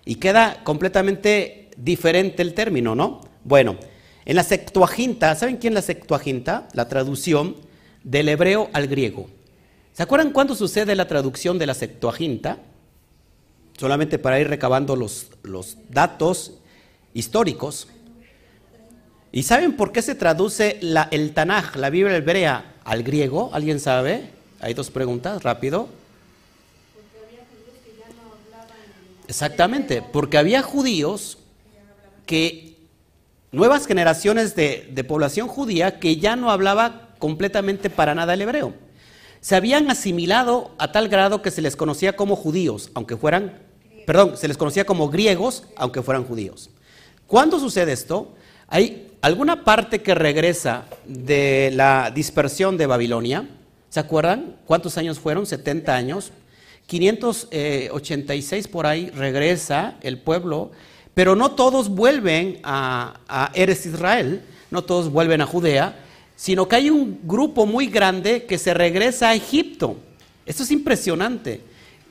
Y 0.04 0.16
queda 0.16 0.62
completamente 0.64 1.70
diferente 1.76 2.42
el 2.42 2.54
término, 2.54 2.94
¿no? 2.94 3.20
Bueno, 3.44 3.76
en 4.24 4.36
la 4.36 4.42
Septuaginta, 4.42 5.34
¿saben 5.34 5.56
quién 5.56 5.72
es 5.72 5.76
la 5.76 5.82
Septuaginta? 5.82 6.68
La 6.74 6.88
traducción 6.88 7.56
del 8.08 8.30
hebreo 8.30 8.70
al 8.72 8.88
griego. 8.88 9.28
¿Se 9.92 10.02
acuerdan 10.02 10.32
cuándo 10.32 10.54
sucede 10.54 10.96
la 10.96 11.06
traducción 11.06 11.58
de 11.58 11.66
la 11.66 11.74
Septuaginta? 11.74 12.58
Solamente 13.78 14.18
para 14.18 14.40
ir 14.40 14.48
recabando 14.48 14.96
los, 14.96 15.26
los 15.42 15.76
datos 15.90 16.54
históricos. 17.12 17.88
¿Y 19.30 19.42
saben 19.42 19.76
por 19.76 19.92
qué 19.92 20.00
se 20.00 20.14
traduce 20.14 20.80
el 21.10 21.34
Tanaj, 21.34 21.76
la 21.76 21.90
Biblia 21.90 22.16
hebrea, 22.16 22.76
al 22.82 23.02
griego? 23.02 23.50
¿Alguien 23.52 23.78
sabe? 23.78 24.30
Hay 24.60 24.72
dos 24.72 24.90
preguntas, 24.90 25.42
rápido. 25.42 25.88
Exactamente, 29.26 30.00
porque 30.00 30.38
había 30.38 30.62
judíos 30.62 31.36
que, 32.24 32.78
nuevas 33.52 33.86
generaciones 33.86 34.54
de, 34.56 34.88
de 34.90 35.04
población 35.04 35.48
judía 35.48 36.00
que 36.00 36.16
ya 36.16 36.36
no 36.36 36.50
hablaba 36.50 37.07
completamente 37.18 37.90
para 37.90 38.14
nada 38.14 38.34
el 38.34 38.42
hebreo. 38.42 38.74
Se 39.40 39.54
habían 39.54 39.90
asimilado 39.90 40.72
a 40.78 40.90
tal 40.92 41.08
grado 41.08 41.42
que 41.42 41.50
se 41.50 41.62
les 41.62 41.76
conocía 41.76 42.16
como 42.16 42.36
judíos, 42.36 42.90
aunque 42.94 43.16
fueran, 43.16 43.58
perdón, 44.06 44.36
se 44.36 44.48
les 44.48 44.56
conocía 44.56 44.84
como 44.84 45.08
griegos, 45.08 45.64
aunque 45.76 46.02
fueran 46.02 46.24
judíos. 46.24 46.70
¿Cuándo 47.26 47.60
sucede 47.60 47.92
esto? 47.92 48.34
Hay 48.68 49.12
alguna 49.20 49.64
parte 49.64 50.02
que 50.02 50.14
regresa 50.14 50.84
de 51.06 51.70
la 51.74 52.10
dispersión 52.10 52.76
de 52.76 52.86
Babilonia. 52.86 53.48
¿Se 53.90 54.00
acuerdan? 54.00 54.56
¿Cuántos 54.66 54.98
años 54.98 55.18
fueron? 55.18 55.46
70 55.46 55.94
años. 55.94 56.32
586 56.86 58.66
por 58.68 58.86
ahí 58.86 59.10
regresa 59.10 59.96
el 60.00 60.18
pueblo, 60.18 60.70
pero 61.12 61.36
no 61.36 61.50
todos 61.50 61.90
vuelven 61.90 62.60
a, 62.62 63.20
a 63.28 63.50
Eres 63.54 63.84
Israel, 63.84 64.42
no 64.70 64.82
todos 64.82 65.10
vuelven 65.10 65.42
a 65.42 65.46
Judea, 65.46 65.96
sino 66.38 66.68
que 66.68 66.76
hay 66.76 66.88
un 66.88 67.18
grupo 67.24 67.66
muy 67.66 67.88
grande 67.88 68.46
que 68.46 68.58
se 68.58 68.72
regresa 68.72 69.30
a 69.30 69.34
Egipto. 69.34 69.96
Esto 70.46 70.62
es 70.62 70.70
impresionante. 70.70 71.60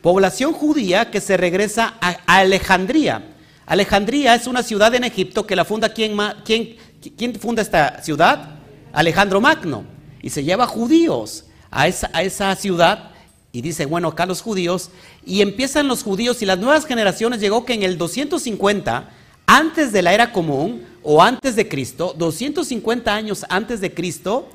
Población 0.02 0.52
judía 0.52 1.10
que 1.10 1.22
se 1.22 1.38
regresa 1.38 1.94
a 2.02 2.10
Alejandría. 2.28 3.26
Alejandría 3.66 4.36
es 4.36 4.46
una 4.46 4.64
ciudad 4.64 4.94
en 4.96 5.06
Egipto 5.06 5.48
que 5.48 5.56
la 5.56 5.64
funda 5.64 5.94
quién, 5.94 6.18
quién, 6.44 6.76
quién 7.18 7.36
funda 7.36 7.62
esta 7.62 8.04
ciudad? 8.04 8.50
Alejandro 8.92 9.40
Magno. 9.40 9.86
Y 10.22 10.30
se 10.30 10.44
lleva 10.44 10.68
judíos 10.68 11.46
a 11.72 11.88
esa, 11.88 12.10
a 12.12 12.22
esa 12.22 12.54
ciudad 12.58 13.12
y 13.54 13.62
dice, 13.62 13.86
bueno, 13.86 14.10
acá 14.10 14.26
los 14.26 14.42
judíos, 14.42 14.90
y 15.26 15.42
empiezan 15.42 15.88
los 15.88 16.04
judíos 16.04 16.42
y 16.42 16.46
las 16.46 16.60
nuevas 16.60 16.86
generaciones 16.86 17.40
llegó 17.40 17.64
que 17.64 17.76
en 17.76 17.84
el 17.84 17.98
250, 17.98 19.10
antes 19.46 19.94
de 19.94 20.02
la 20.02 20.14
era 20.14 20.34
común 20.34 20.86
o 21.10 21.22
antes 21.22 21.56
de 21.56 21.70
Cristo, 21.70 22.14
250 22.18 23.16
años 23.16 23.46
antes 23.48 23.80
de 23.80 23.94
Cristo, 23.94 24.50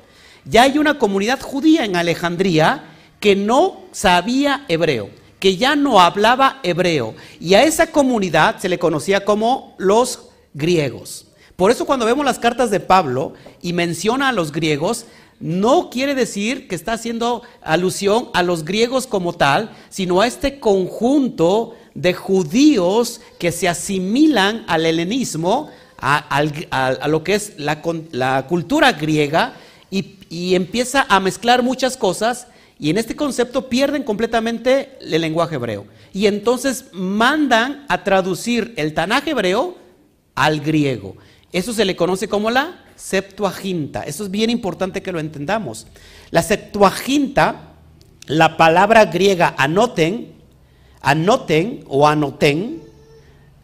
ya 0.45 0.61
hay 0.61 0.77
una 0.77 0.99
comunidad 0.99 1.41
judía 1.41 1.83
en 1.83 1.95
Alejandría 1.95 2.83
que 3.19 3.35
no 3.35 3.85
sabía 3.91 4.63
hebreo 4.67 5.09
que 5.43 5.57
ya 5.57 5.75
no 5.75 5.99
hablaba 5.99 6.61
hebreo. 6.63 7.15
Y 7.37 7.55
a 7.55 7.63
esa 7.63 7.87
comunidad 7.87 8.59
se 8.59 8.69
le 8.69 8.79
conocía 8.79 9.25
como 9.25 9.75
los 9.77 10.29
griegos. 10.53 11.25
Por 11.57 11.69
eso 11.69 11.85
cuando 11.85 12.05
vemos 12.05 12.23
las 12.23 12.39
cartas 12.39 12.71
de 12.71 12.79
Pablo 12.79 13.33
y 13.61 13.73
menciona 13.73 14.29
a 14.29 14.31
los 14.31 14.53
griegos, 14.53 15.05
no 15.41 15.89
quiere 15.89 16.15
decir 16.15 16.69
que 16.69 16.75
está 16.75 16.93
haciendo 16.93 17.41
alusión 17.61 18.29
a 18.33 18.41
los 18.41 18.63
griegos 18.63 19.05
como 19.05 19.33
tal, 19.33 19.75
sino 19.89 20.21
a 20.21 20.27
este 20.27 20.61
conjunto 20.61 21.75
de 21.93 22.13
judíos 22.13 23.19
que 23.37 23.51
se 23.51 23.67
asimilan 23.67 24.63
al 24.69 24.85
helenismo, 24.85 25.69
a, 26.03 27.07
lo 27.07 27.23
que 27.23 27.35
es 27.35 27.53
la, 27.57 28.45
cultura 28.47 28.91
griega, 28.93 29.53
y, 29.89 30.17
y 30.29 30.55
empieza 30.55 31.05
a 31.07 31.19
mezclar 31.19 31.61
muchas 31.61 31.97
cosas 31.97 32.47
y 32.79 32.89
en 32.89 32.97
este 32.97 33.15
concepto 33.15 33.69
pierden 33.69 34.03
completamente 34.03 34.97
el 34.99 35.21
lenguaje 35.21 35.55
hebreo. 35.55 35.85
Y 36.11 36.25
entonces 36.25 36.85
mandan 36.91 37.85
a 37.87 38.03
traducir 38.03 38.73
el 38.75 38.93
Tanaj 38.93 39.27
hebreo 39.27 39.77
al 40.35 40.59
griego. 40.59 41.15
Eso 41.51 41.71
se 41.71 41.85
le 41.85 41.95
conoce 41.95 42.27
como 42.27 42.49
la 42.49 42.83
Septuaginta. 42.95 44.01
Eso 44.01 44.23
es 44.23 44.31
bien 44.31 44.49
importante 44.49 45.01
que 45.01 45.11
lo 45.11 45.19
entendamos. 45.19 45.87
La 46.31 46.41
Septuaginta, 46.41 47.73
la 48.25 48.57
palabra 48.57 49.05
griega 49.05 49.53
anoten, 49.57 50.33
anoten 51.01 51.83
o 51.87 52.07
anoten, 52.07 52.81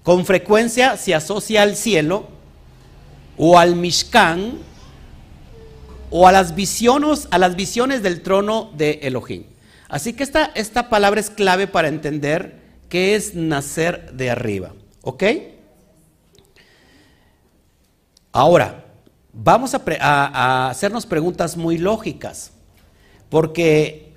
con 0.09 0.25
frecuencia 0.25 0.97
se 0.97 1.13
asocia 1.13 1.61
al 1.61 1.75
cielo 1.75 2.29
o 3.37 3.59
al 3.59 3.75
Mishkan 3.75 4.53
o 6.09 6.27
a 6.27 6.31
las 6.31 6.55
visiones, 6.55 7.27
a 7.29 7.37
las 7.37 7.55
visiones 7.55 8.01
del 8.01 8.23
trono 8.23 8.71
de 8.75 9.01
Elohim. 9.03 9.43
Así 9.87 10.13
que 10.13 10.23
esta, 10.23 10.45
esta 10.55 10.89
palabra 10.89 11.19
es 11.19 11.29
clave 11.29 11.67
para 11.67 11.89
entender 11.89 12.59
qué 12.89 13.13
es 13.13 13.35
nacer 13.35 14.11
de 14.13 14.31
arriba. 14.31 14.73
¿Ok? 15.03 15.25
Ahora, 18.31 18.85
vamos 19.31 19.75
a, 19.75 19.83
a, 19.99 20.69
hacernos 20.71 21.05
preguntas 21.05 21.55
muy 21.55 21.77
lógicas, 21.77 22.51
porque, 23.29 24.15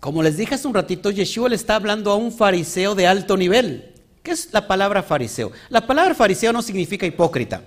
como 0.00 0.22
les 0.22 0.38
dije 0.38 0.54
hace 0.54 0.66
un 0.66 0.72
ratito, 0.72 1.10
Yeshua 1.10 1.50
le 1.50 1.56
está 1.56 1.74
hablando 1.74 2.10
a 2.10 2.16
un 2.16 2.32
fariseo 2.32 2.94
de 2.94 3.06
alto 3.06 3.36
nivel. 3.36 3.97
¿Qué 4.28 4.34
es 4.34 4.52
la 4.52 4.68
palabra 4.68 5.02
fariseo? 5.02 5.52
La 5.70 5.86
palabra 5.86 6.14
fariseo 6.14 6.52
no 6.52 6.60
significa 6.60 7.06
hipócrita. 7.06 7.62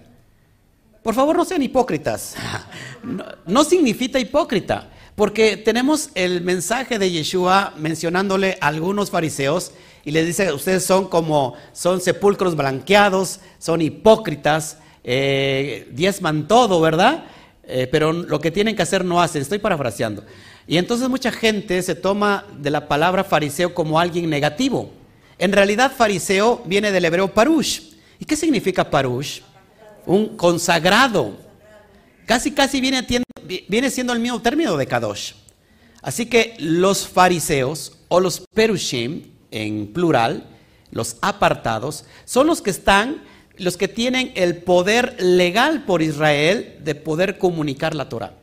Por 1.02 1.16
favor, 1.16 1.36
no 1.36 1.44
sean 1.44 1.64
hipócritas. 1.64 2.36
No, 3.48 3.64
significa 3.64 4.20
hipócrita, 4.20 4.92
porque 5.16 5.58
tenemos 5.58 6.12
el 6.14 6.42
mensaje 6.42 7.00
de 7.00 7.10
Yeshua 7.10 7.74
mencionándole 7.78 8.60
a 8.62 8.68
algunos 8.68 9.10
fariseos 9.10 9.72
y 10.06 10.12
les 10.12 10.28
dice, 10.28 10.54
ustedes 10.54 10.86
son 10.86 11.08
como, 11.08 11.56
son 11.74 12.00
sepulcros 12.00 12.56
blanqueados, 12.56 13.40
son 13.58 13.82
hipócritas, 13.82 14.78
eh, 15.04 15.90
diezman 15.94 16.48
todo, 16.48 16.80
¿verdad? 16.80 17.24
Eh, 17.64 17.88
pero 17.92 18.14
lo 18.14 18.40
que 18.40 18.52
tienen 18.52 18.76
que 18.76 18.84
hacer 18.84 19.04
no 19.04 19.20
hacen. 19.20 19.42
Estoy 19.42 19.58
parafraseando. 19.58 20.24
Y 20.68 20.78
entonces 20.78 21.10
mucha 21.10 21.32
gente 21.32 21.82
se 21.82 21.96
toma 21.96 22.46
de 22.60 22.70
la 22.70 22.88
palabra 22.88 23.24
fariseo 23.24 23.74
como 23.74 24.00
alguien 24.00 24.30
negativo. 24.30 25.01
En 25.42 25.52
realidad 25.52 25.92
fariseo 25.92 26.62
viene 26.66 26.94
del 26.94 27.04
hebreo 27.04 27.34
parush. 27.34 27.82
¿Y 28.18 28.24
qué 28.26 28.38
significa 28.38 28.90
parush? 28.90 29.42
un 30.06 30.38
consagrado. 30.38 31.38
Casi, 32.26 32.52
casi 32.52 32.82
viene, 32.82 33.06
viene 33.68 33.90
siendo 33.90 34.14
el 34.14 34.20
mismo 34.20 34.42
término 34.42 34.78
de 34.78 34.88
Kadosh. 34.88 35.34
Así 36.02 36.26
que 36.26 36.56
los 36.60 37.08
fariseos 37.08 37.98
o 38.08 38.20
los 38.20 38.44
perushim, 38.54 39.24
en 39.52 39.88
plural, 39.88 40.46
los 40.92 41.18
apartados, 41.22 42.06
son 42.26 42.48
los 42.48 42.62
que 42.62 42.70
están, 42.70 43.24
los 43.58 43.78
que 43.78 43.88
tienen 43.88 44.32
el 44.36 44.58
poder 44.58 45.22
legal 45.22 45.84
por 45.86 46.02
Israel 46.02 46.78
de 46.84 46.96
poder 46.96 47.38
comunicar 47.38 47.96
la 47.96 48.10
Torah. 48.10 48.34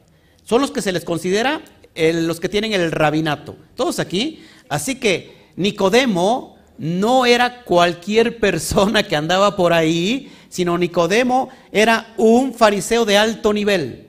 Son 0.44 0.60
los 0.60 0.70
que 0.70 0.82
se 0.82 0.92
les 0.92 1.04
considera 1.04 1.62
los 1.94 2.38
que 2.40 2.48
tienen 2.48 2.72
el 2.72 2.92
rabinato. 2.92 3.56
Todos 3.74 3.98
aquí. 3.98 4.44
Así 4.68 4.96
que 4.96 5.48
Nicodemo 5.56 6.57
no 6.78 7.26
era 7.26 7.64
cualquier 7.64 8.38
persona 8.38 9.02
que 9.02 9.16
andaba 9.16 9.56
por 9.56 9.72
ahí 9.72 10.30
sino 10.48 10.78
Nicodemo 10.78 11.50
era 11.70 12.14
un 12.16 12.54
fariseo 12.54 13.04
de 13.04 13.18
alto 13.18 13.52
nivel. 13.52 14.06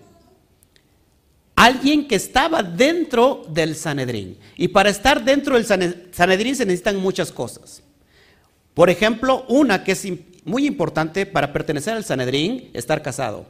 Alguien 1.55 2.07
que 2.07 2.15
estaba 2.15 2.63
dentro 2.63 3.45
del 3.49 3.75
Sanedrín. 3.75 4.37
Y 4.55 4.69
para 4.69 4.89
estar 4.89 5.23
dentro 5.23 5.55
del 5.55 5.65
Sanedrín 5.65 6.55
se 6.55 6.65
necesitan 6.65 6.95
muchas 6.97 7.31
cosas. 7.31 7.83
Por 8.73 8.89
ejemplo, 8.89 9.45
una 9.49 9.83
que 9.83 9.91
es 9.91 10.07
muy 10.45 10.65
importante 10.65 11.25
para 11.25 11.51
pertenecer 11.51 11.95
al 11.95 12.05
Sanedrín, 12.05 12.69
estar 12.73 13.01
casado. 13.01 13.45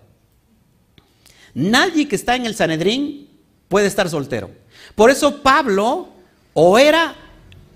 Nadie 1.53 2.08
que 2.08 2.15
está 2.15 2.36
en 2.36 2.47
el 2.47 2.55
Sanedrín 2.55 3.29
puede 3.67 3.86
estar 3.86 4.10
soltero. 4.10 4.49
Por 4.95 5.12
eso 5.12 5.43
Pablo 5.43 6.10
o 6.53 6.79
era 6.79 7.15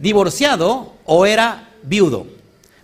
divorciado 0.03 0.93
o 1.05 1.25
era 1.25 1.69
viudo. 1.81 2.27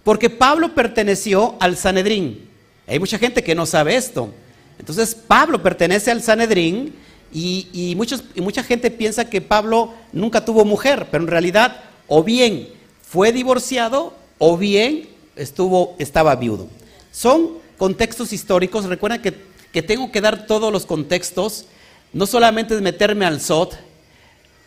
Porque 0.05 0.29
Pablo 0.29 0.73
perteneció 0.73 1.55
al 1.59 1.75
Sanedrín. 1.75 2.47
Hay 2.87 2.97
mucha 2.97 3.19
gente 3.19 3.43
que 3.43 3.53
no 3.53 3.65
sabe 3.65 3.97
esto. 3.97 4.33
Entonces 4.79 5.13
Pablo 5.15 5.61
pertenece 5.61 6.11
al 6.11 6.23
Sanedrín 6.23 6.95
y, 7.33 7.93
muchos, 7.97 8.23
y 8.33 8.41
mucha 8.41 8.63
gente 8.63 8.89
piensa 8.89 9.29
que 9.29 9.41
Pablo 9.41 9.93
nunca 10.13 10.45
tuvo 10.45 10.63
mujer, 10.63 11.07
pero 11.11 11.25
en 11.25 11.29
realidad 11.29 11.83
o 12.07 12.23
bien 12.23 12.69
fue 13.01 13.33
divorciado 13.33 14.13
o 14.37 14.57
bien 14.57 15.09
estuvo, 15.35 15.95
estaba 15.99 16.35
viudo. 16.37 16.67
Son 17.11 17.49
contextos 17.77 18.31
históricos. 18.31 18.85
Recuerden 18.85 19.21
que, 19.21 19.33
que 19.73 19.83
tengo 19.83 20.09
que 20.09 20.21
dar 20.21 20.47
todos 20.47 20.71
los 20.71 20.85
contextos. 20.85 21.65
No 22.13 22.25
solamente 22.25 22.79
meterme 22.79 23.25
al 23.25 23.41
SOT 23.41 23.75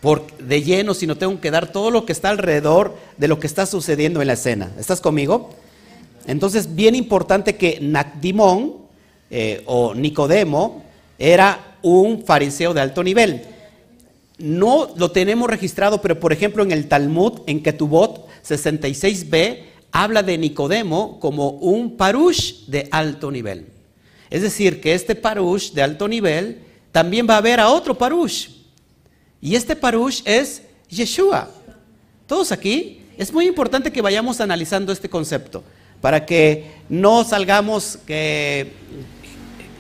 por, 0.03 0.27
de 0.37 0.63
lleno, 0.63 0.95
sino 0.95 1.17
tengo 1.17 1.41
que 1.41 1.53
dar 1.53 1.71
todo 1.71 1.93
lo 1.93 2.05
que 2.05 2.13
está 2.13 2.31
alrededor 2.31 2.97
de 3.17 3.29
lo 3.29 3.39
que 3.39 3.47
está 3.47 3.67
sucediendo 3.67 4.21
en 4.21 4.27
la 4.27 4.33
escena. 4.33 4.73
¿Estás 4.77 5.01
conmigo? 5.01 5.51
Entonces, 6.27 6.75
bien 6.75 6.97
importante 6.97 7.55
que 7.55 7.79
Nacdimón 7.81 8.79
eh, 9.31 9.63
o 9.65 9.95
Nicodemo 9.95 10.83
era 11.21 11.77
un 11.83 12.25
fariseo 12.25 12.75
de 12.75 12.81
alto 12.81 13.05
nivel. 13.05 13.43
No 14.39 14.91
lo 14.97 15.13
tenemos 15.13 15.49
registrado, 15.49 16.03
pero 16.03 16.19
por 16.19 16.33
ejemplo 16.33 16.65
en 16.65 16.73
el 16.73 16.89
Talmud, 16.89 17.43
en 17.47 17.63
Ketubot 17.63 18.27
66b, 18.45 19.59
habla 19.93 20.25
de 20.25 20.37
Nicodemo 20.37 21.21
como 21.21 21.51
un 21.51 21.97
parush 21.97 22.67
de 22.67 22.89
alto 22.91 23.31
nivel. 23.31 23.67
Es 24.31 24.43
decir, 24.43 24.81
que 24.81 24.95
este 24.95 25.15
parush 25.15 25.71
de 25.71 25.83
alto 25.83 26.09
nivel 26.09 26.59
también 26.91 27.29
va 27.31 27.37
a 27.37 27.41
ver 27.41 27.61
a 27.61 27.71
otro 27.71 27.97
parush. 27.97 28.62
Y 29.43 29.57
este 29.57 29.75
parush 29.75 30.23
es 30.25 30.63
Yeshua. 30.89 31.51
Todos 32.29 32.53
aquí, 32.53 33.03
es 33.19 33.33
muy 33.33 33.47
importante 33.47 33.93
que 33.93 34.01
vayamos 34.01 34.41
analizando 34.41 34.93
este 34.93 35.11
concepto 35.11 35.65
para 36.01 36.25
que 36.25 36.71
no 36.89 37.25
salgamos 37.25 37.99
que 38.07 38.73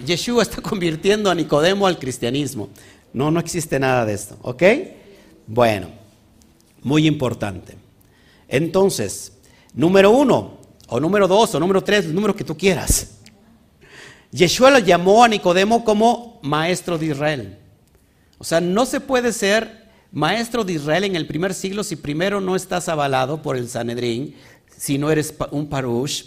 Yeshua 0.05 0.43
está 0.43 0.61
convirtiendo 0.63 1.31
a 1.31 1.35
Nicodemo 1.35 1.87
al 1.87 1.99
cristianismo. 1.99 2.71
No, 3.13 3.31
no 3.31 3.39
existe 3.39 3.79
nada 3.79 4.05
de 4.05 4.15
esto, 4.15 4.37
¿ok? 4.43 4.63
Bueno, 5.47 5.89
muy 6.83 7.07
importante. 7.07 7.77
Entonces, 8.49 9.33
número 9.75 10.11
uno, 10.11 10.59
o 10.89 10.99
número 10.99 11.29
dos, 11.29 11.55
o 11.55 11.61
número 11.61 11.85
tres, 11.85 12.07
el 12.07 12.15
número 12.15 12.35
que 12.35 12.45
tú 12.45 12.57
quieras. 12.57 13.13
Yeshua 14.33 14.73
lo 14.73 14.79
llamó 14.81 15.23
a 15.23 15.29
Nicodemo 15.29 15.85
como 15.85 16.41
maestro 16.43 16.99
de 16.99 17.07
Israel. 17.07 17.59
O 18.43 18.45
sea, 18.45 18.61
no 18.61 18.87
se 18.87 18.99
puede 18.99 19.33
ser 19.33 19.85
maestro 20.11 20.65
de 20.65 20.73
Israel 20.73 21.05
en 21.05 21.15
el 21.15 21.29
primer 21.29 21.55
siglo 21.55 21.85
si 21.85 21.95
primero 21.95 22.41
no 22.41 22.57
estás 22.57 22.89
avalado 22.89 23.41
por 23.41 23.57
el 23.57 23.69
Sanedrín, 23.69 24.35
si 24.77 24.99
no 24.99 25.13
eres 25.13 25.33
un 25.53 25.69
parush, 25.69 26.25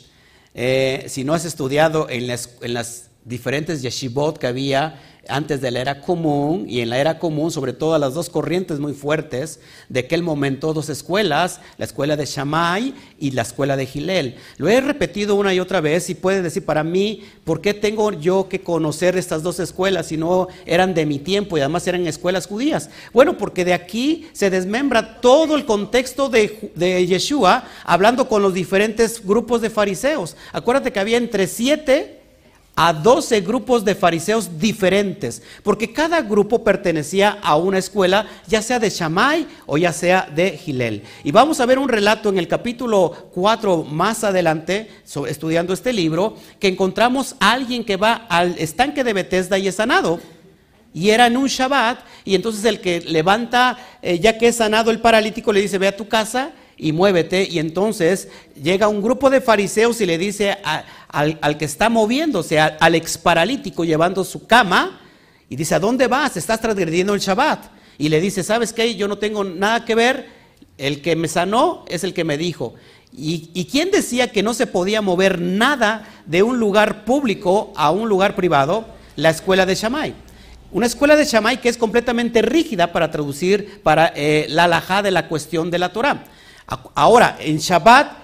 eh, 0.54 1.08
si 1.10 1.26
no 1.26 1.34
has 1.34 1.44
estudiado 1.44 2.10
en 2.10 2.34
en 2.62 2.74
las 2.74 3.10
diferentes 3.26 3.82
yeshivot 3.82 4.38
que 4.38 4.48
había 4.48 5.02
antes 5.28 5.62
de 5.62 5.72
la 5.72 5.80
era 5.80 6.02
común 6.02 6.66
y 6.70 6.82
en 6.82 6.90
la 6.90 7.00
era 7.00 7.20
común, 7.20 7.52
sobre 7.52 7.74
todo 7.74 7.98
las 7.98 8.14
dos 8.14 8.30
corrientes 8.30 8.80
muy 8.80 8.94
fuertes 8.94 9.60
de 9.90 10.02
aquel 10.02 10.22
momento, 10.22 10.74
dos 10.74 10.90
escuelas, 10.90 11.62
la 11.78 11.86
escuela 11.86 12.16
de 12.16 12.26
Shammai 12.26 12.94
y 13.20 13.32
la 13.32 13.42
escuela 13.42 13.76
de 13.76 13.86
Gilel. 13.86 14.36
Lo 14.58 14.70
he 14.70 14.80
repetido 14.82 15.36
una 15.36 15.54
y 15.54 15.60
otra 15.60 15.82
vez 15.82 16.10
y 16.10 16.16
puede 16.16 16.42
decir 16.42 16.64
para 16.64 16.84
mí, 16.84 17.24
¿por 17.44 17.62
qué 17.62 17.74
tengo 17.74 18.12
yo 18.12 18.48
que 18.48 18.62
conocer 18.62 19.18
estas 19.18 19.42
dos 19.44 19.60
escuelas 19.60 20.08
si 20.08 20.18
no 20.18 20.48
eran 20.66 20.94
de 20.94 21.06
mi 21.06 21.20
tiempo 21.20 21.58
y 21.58 21.62
además 21.62 21.88
eran 21.88 22.06
escuelas 22.08 22.48
judías? 22.48 22.90
Bueno, 23.12 23.38
porque 23.38 23.66
de 23.66 23.74
aquí 23.74 24.28
se 24.34 24.50
desmembra 24.50 25.22
todo 25.22 25.56
el 25.56 25.66
contexto 25.66 26.30
de, 26.30 26.72
de 26.76 27.06
Yeshua 27.08 27.66
hablando 27.84 28.30
con 28.30 28.42
los 28.42 28.54
diferentes 28.54 29.26
grupos 29.26 29.62
de 29.62 29.70
fariseos. 29.70 30.36
Acuérdate 30.52 30.92
que 30.92 31.00
había 31.00 31.18
entre 31.18 31.48
siete 31.48 32.15
a 32.76 32.92
12 32.92 33.42
grupos 33.42 33.86
de 33.86 33.96
fariseos 33.96 34.60
diferentes, 34.60 35.42
porque 35.64 35.94
cada 35.94 36.22
grupo 36.22 36.64
pertenecía 36.64 37.40
a 37.42 37.56
una 37.56 37.78
escuela, 37.78 38.28
ya 38.48 38.62
sea 38.62 38.80
de 38.80 38.90
Shammai 38.90 39.48
o 39.66 39.78
ya 39.78 39.94
sea 39.94 40.30
de 40.34 40.58
Gilel. 40.58 41.04
Y 41.24 41.32
vamos 41.32 41.60
a 41.60 41.66
ver 41.66 41.80
un 41.80 41.88
relato 41.88 42.30
en 42.30 42.38
el 42.38 42.50
capítulo 42.50 43.30
4 43.34 43.84
más 43.84 44.26
adelante, 44.26 44.90
estudiando 45.28 45.74
este 45.74 45.94
libro, 45.94 46.36
que 46.60 46.68
encontramos 46.68 47.36
a 47.40 47.54
alguien 47.54 47.86
que 47.86 47.96
va 47.96 48.26
al 48.30 48.56
estanque 48.58 49.04
de 49.04 49.14
Bethesda 49.14 49.58
y 49.58 49.70
es 49.70 49.76
sanado. 49.76 50.20
Y 50.94 51.10
era 51.10 51.28
en 51.28 51.36
un 51.36 51.48
Shabbat, 51.48 52.00
y 52.24 52.36
entonces 52.36 52.64
el 52.66 52.80
que 52.80 53.02
levanta, 53.02 53.78
eh, 54.02 54.20
ya 54.20 54.38
que 54.38 54.48
es 54.48 54.58
sanado 54.58 54.92
el 54.92 55.00
paralítico, 55.00 55.52
le 55.52 55.62
dice, 55.62 55.78
ve 55.78 55.88
a 55.88 55.98
tu 55.98 56.08
casa 56.08 56.52
y 56.78 56.92
muévete. 56.92 57.48
Y 57.50 57.60
entonces 57.60 58.30
llega 58.62 58.88
un 58.88 59.02
grupo 59.02 59.30
de 59.30 59.42
fariseos 59.42 60.02
y 60.02 60.06
le 60.06 60.18
dice 60.18 60.58
al, 61.10 61.58
que 61.58 61.66
está 61.66 61.90
moviéndose, 61.90 62.60
al, 62.60 62.96
ex 62.96 63.18
paralítico 63.18 63.84
llevando 63.86 64.24
su 64.24 64.46
cama, 64.46 65.02
y 65.48 65.56
dice, 65.56 65.76
¿a 65.76 65.80
dónde 65.80 66.08
vas? 66.08 66.38
Estás 66.38 66.60
transgrediendo 66.60 67.14
el 67.14 67.20
Shabbat. 67.20 67.66
Y 67.98 68.10
le 68.10 68.20
dice, 68.20 68.44
¿sabes 68.44 68.74
qué? 68.74 68.96
Yo 68.96 69.08
no 69.08 69.18
tengo 69.18 69.44
nada 69.44 69.86
que 69.86 69.96
ver, 69.96 70.28
el 70.78 71.02
que 71.02 71.16
me 71.16 71.28
sanó 71.28 71.86
es 71.88 72.04
el 72.04 72.14
que 72.14 72.24
me 72.24 72.38
dijo. 72.38 72.74
¿Y, 73.14 73.52
¿Y, 73.54 73.66
quién 73.66 73.92
decía 73.92 74.32
que 74.32 74.44
no 74.44 74.54
se 74.54 74.68
podía 74.68 75.02
mover 75.02 75.40
nada 75.40 76.10
de 76.26 76.44
un 76.44 76.60
lugar 76.60 77.06
público 77.06 77.72
a 77.78 77.92
un 77.92 78.10
lugar 78.10 78.36
privado? 78.36 78.86
La 79.16 79.30
escuela 79.30 79.66
de 79.66 79.76
Shammai. 79.76 80.14
Una 80.72 80.88
escuela 80.88 81.16
de 81.16 81.24
Shammai 81.24 81.62
que 81.62 81.70
es 81.70 81.78
completamente 81.78 82.42
rígida 82.42 82.92
para 82.92 83.12
traducir 83.12 83.80
para 83.84 84.12
eh, 84.16 84.48
la 84.50 84.66
alajá 84.66 85.02
de 85.02 85.12
la 85.12 85.30
cuestión 85.30 85.72
de 85.72 85.80
la 85.80 85.94
Torah. 85.94 86.26
Ahora, 86.68 87.38
en 87.40 87.58
Shabbat 87.58 88.18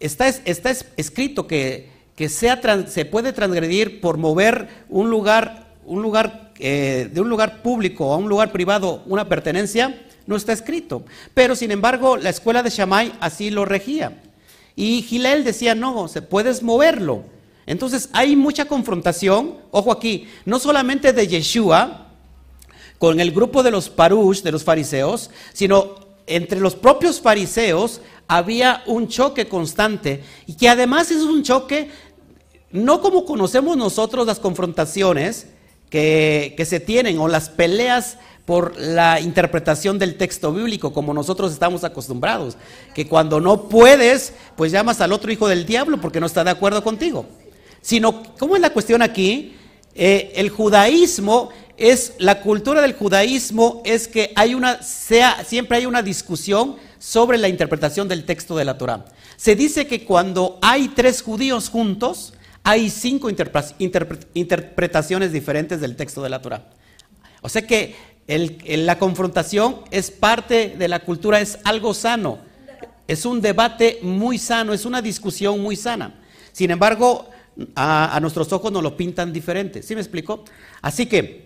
está, 0.00 0.28
está 0.28 0.70
escrito 0.96 1.46
que, 1.46 1.90
que 2.16 2.28
sea, 2.28 2.60
se 2.86 3.04
puede 3.04 3.32
transgredir 3.32 4.00
por 4.00 4.16
mover 4.16 4.68
un 4.88 5.10
lugar, 5.10 5.72
un 5.84 6.02
lugar 6.02 6.52
eh, 6.58 7.10
de 7.12 7.20
un 7.20 7.28
lugar 7.28 7.62
público 7.62 8.12
a 8.12 8.16
un 8.16 8.28
lugar 8.28 8.52
privado 8.52 9.02
una 9.06 9.28
pertenencia, 9.28 10.02
no 10.26 10.36
está 10.36 10.52
escrito. 10.52 11.04
Pero 11.34 11.56
sin 11.56 11.70
embargo, 11.70 12.16
la 12.16 12.30
escuela 12.30 12.62
de 12.62 12.70
Shammai 12.70 13.12
así 13.20 13.50
lo 13.50 13.64
regía. 13.64 14.22
Y 14.76 15.02
Gilel 15.02 15.44
decía, 15.44 15.74
no, 15.74 16.08
se 16.08 16.22
puedes 16.22 16.62
moverlo. 16.62 17.24
Entonces 17.66 18.08
hay 18.12 18.36
mucha 18.36 18.66
confrontación, 18.66 19.56
ojo 19.70 19.90
aquí, 19.90 20.28
no 20.44 20.58
solamente 20.58 21.12
de 21.12 21.26
Yeshua 21.26 22.08
con 22.98 23.20
el 23.20 23.32
grupo 23.32 23.62
de 23.62 23.70
los 23.70 23.88
parush, 23.88 24.42
de 24.42 24.52
los 24.52 24.64
fariseos, 24.64 25.30
sino 25.52 26.03
entre 26.26 26.60
los 26.60 26.74
propios 26.74 27.20
fariseos 27.20 28.00
había 28.26 28.82
un 28.86 29.08
choque 29.08 29.46
constante 29.46 30.22
y 30.46 30.54
que 30.54 30.68
además 30.68 31.10
es 31.10 31.22
un 31.22 31.42
choque 31.42 31.90
no 32.74 33.00
como 33.00 33.24
conocemos 33.24 33.76
nosotros 33.76 34.26
las 34.26 34.40
confrontaciones 34.40 35.46
que, 35.90 36.60
se 36.66 36.80
tienen 36.80 37.20
o 37.20 37.28
las 37.28 37.48
peleas 37.48 38.18
por 38.46 38.76
la 38.76 39.20
interpretación 39.20 39.96
del 39.96 40.16
texto 40.16 40.52
bíblico, 40.52 40.92
como 40.92 41.14
nosotros 41.14 41.52
estamos 41.52 41.84
acostumbrados, 41.84 42.56
que 42.92 43.06
cuando 43.06 43.40
no 43.40 43.68
puedes, 43.68 44.32
pues 44.56 44.72
llamas 44.72 45.00
al 45.00 45.12
otro 45.12 45.30
hijo 45.30 45.46
del 45.46 45.66
diablo 45.66 46.00
porque 46.00 46.18
no 46.18 46.26
está 46.26 46.42
de 46.42 46.50
acuerdo 46.50 46.82
contigo. 46.82 47.26
Sino, 47.80 48.24
¿cómo 48.40 48.56
es 48.56 48.60
la 48.60 48.72
cuestión 48.72 49.02
aquí? 49.02 49.54
Eh, 49.94 50.32
el 50.34 50.50
judaísmo 50.50 51.50
es 51.76 52.14
la 52.18 52.40
cultura 52.40 52.80
del 52.80 52.94
judaísmo 52.94 53.82
es 53.84 54.08
que 54.08 54.32
hay 54.36 54.54
una 54.54 54.82
sea 54.82 55.44
siempre 55.44 55.78
hay 55.78 55.86
una 55.86 56.02
discusión 56.02 56.76
sobre 56.98 57.38
la 57.38 57.48
interpretación 57.48 58.08
del 58.08 58.24
texto 58.24 58.56
de 58.56 58.64
la 58.64 58.78
Torah. 58.78 59.04
Se 59.36 59.56
dice 59.56 59.86
que 59.86 60.04
cuando 60.04 60.58
hay 60.62 60.88
tres 60.88 61.22
judíos 61.22 61.68
juntos 61.68 62.34
hay 62.62 62.88
cinco 62.88 63.28
interpretaciones 63.28 65.32
diferentes 65.32 65.80
del 65.80 65.96
texto 65.96 66.22
de 66.22 66.30
la 66.30 66.40
Torah. 66.40 66.64
O 67.42 67.48
sea 67.48 67.66
que 67.66 67.94
la 68.26 68.98
confrontación 68.98 69.80
es 69.90 70.10
parte 70.10 70.74
de 70.78 70.88
la 70.88 71.00
cultura, 71.00 71.40
es 71.40 71.58
algo 71.64 71.92
sano, 71.92 72.38
es 73.06 73.26
un 73.26 73.42
debate 73.42 73.98
muy 74.00 74.38
sano, 74.38 74.72
es 74.72 74.86
una 74.86 75.02
discusión 75.02 75.60
muy 75.60 75.76
sana. 75.76 76.14
Sin 76.52 76.70
embargo, 76.70 77.28
a, 77.74 78.16
a 78.16 78.20
nuestros 78.20 78.50
ojos 78.52 78.72
nos 78.72 78.82
lo 78.82 78.96
pintan 78.96 79.30
diferente. 79.30 79.82
¿Sí 79.82 79.94
me 79.94 80.00
explico? 80.00 80.44
Así 80.80 81.04
que 81.04 81.43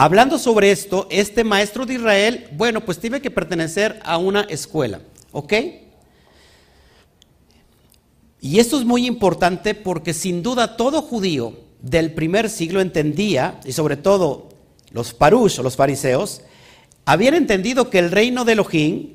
Hablando 0.00 0.38
sobre 0.38 0.70
esto, 0.70 1.08
este 1.10 1.42
maestro 1.42 1.84
de 1.84 1.94
Israel, 1.94 2.46
bueno, 2.52 2.84
pues 2.84 3.00
tiene 3.00 3.20
que 3.20 3.32
pertenecer 3.32 3.98
a 4.04 4.16
una 4.16 4.42
escuela, 4.42 5.00
¿ok? 5.32 5.52
Y 8.40 8.60
esto 8.60 8.78
es 8.78 8.84
muy 8.84 9.08
importante 9.08 9.74
porque 9.74 10.14
sin 10.14 10.40
duda 10.40 10.76
todo 10.76 11.02
judío 11.02 11.58
del 11.82 12.12
primer 12.12 12.48
siglo 12.48 12.80
entendía, 12.80 13.58
y 13.64 13.72
sobre 13.72 13.96
todo 13.96 14.50
los 14.92 15.14
parush 15.14 15.58
o 15.58 15.64
los 15.64 15.74
fariseos, 15.74 16.42
habían 17.04 17.34
entendido 17.34 17.90
que 17.90 17.98
el 17.98 18.12
reino 18.12 18.44
de 18.44 18.52
Elohim 18.52 19.14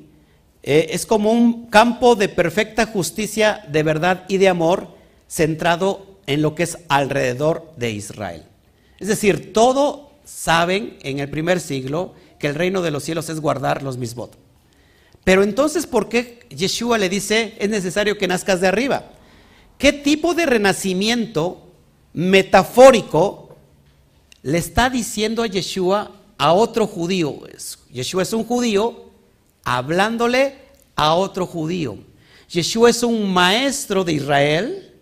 eh, 0.62 0.88
es 0.90 1.06
como 1.06 1.32
un 1.32 1.64
campo 1.68 2.14
de 2.14 2.28
perfecta 2.28 2.84
justicia, 2.84 3.64
de 3.68 3.82
verdad 3.84 4.26
y 4.28 4.36
de 4.36 4.50
amor, 4.50 4.88
centrado 5.28 6.18
en 6.26 6.42
lo 6.42 6.54
que 6.54 6.64
es 6.64 6.76
alrededor 6.90 7.72
de 7.78 7.92
Israel. 7.92 8.44
Es 8.98 9.08
decir, 9.08 9.54
todo 9.54 10.10
saben 10.24 10.98
en 11.02 11.18
el 11.18 11.30
primer 11.30 11.60
siglo 11.60 12.14
que 12.38 12.46
el 12.46 12.54
reino 12.54 12.82
de 12.82 12.90
los 12.90 13.04
cielos 13.04 13.28
es 13.28 13.40
guardar 13.40 13.82
los 13.82 13.96
misbot. 13.96 14.36
Pero 15.24 15.42
entonces, 15.42 15.86
¿por 15.86 16.08
qué 16.08 16.40
Yeshua 16.50 16.98
le 16.98 17.08
dice 17.08 17.54
es 17.58 17.70
necesario 17.70 18.18
que 18.18 18.28
nazcas 18.28 18.60
de 18.60 18.68
arriba? 18.68 19.10
¿Qué 19.78 19.92
tipo 19.92 20.34
de 20.34 20.46
renacimiento 20.46 21.62
metafórico 22.12 23.56
le 24.42 24.58
está 24.58 24.90
diciendo 24.90 25.42
a 25.42 25.46
Yeshua 25.46 26.12
a 26.36 26.52
otro 26.52 26.86
judío? 26.86 27.40
Yeshua 27.90 28.22
es 28.22 28.32
un 28.32 28.44
judío 28.44 29.10
hablándole 29.64 30.56
a 30.94 31.14
otro 31.14 31.46
judío. 31.46 31.98
Yeshua 32.48 32.90
es 32.90 33.02
un 33.02 33.32
maestro 33.32 34.04
de 34.04 34.12
Israel 34.12 34.92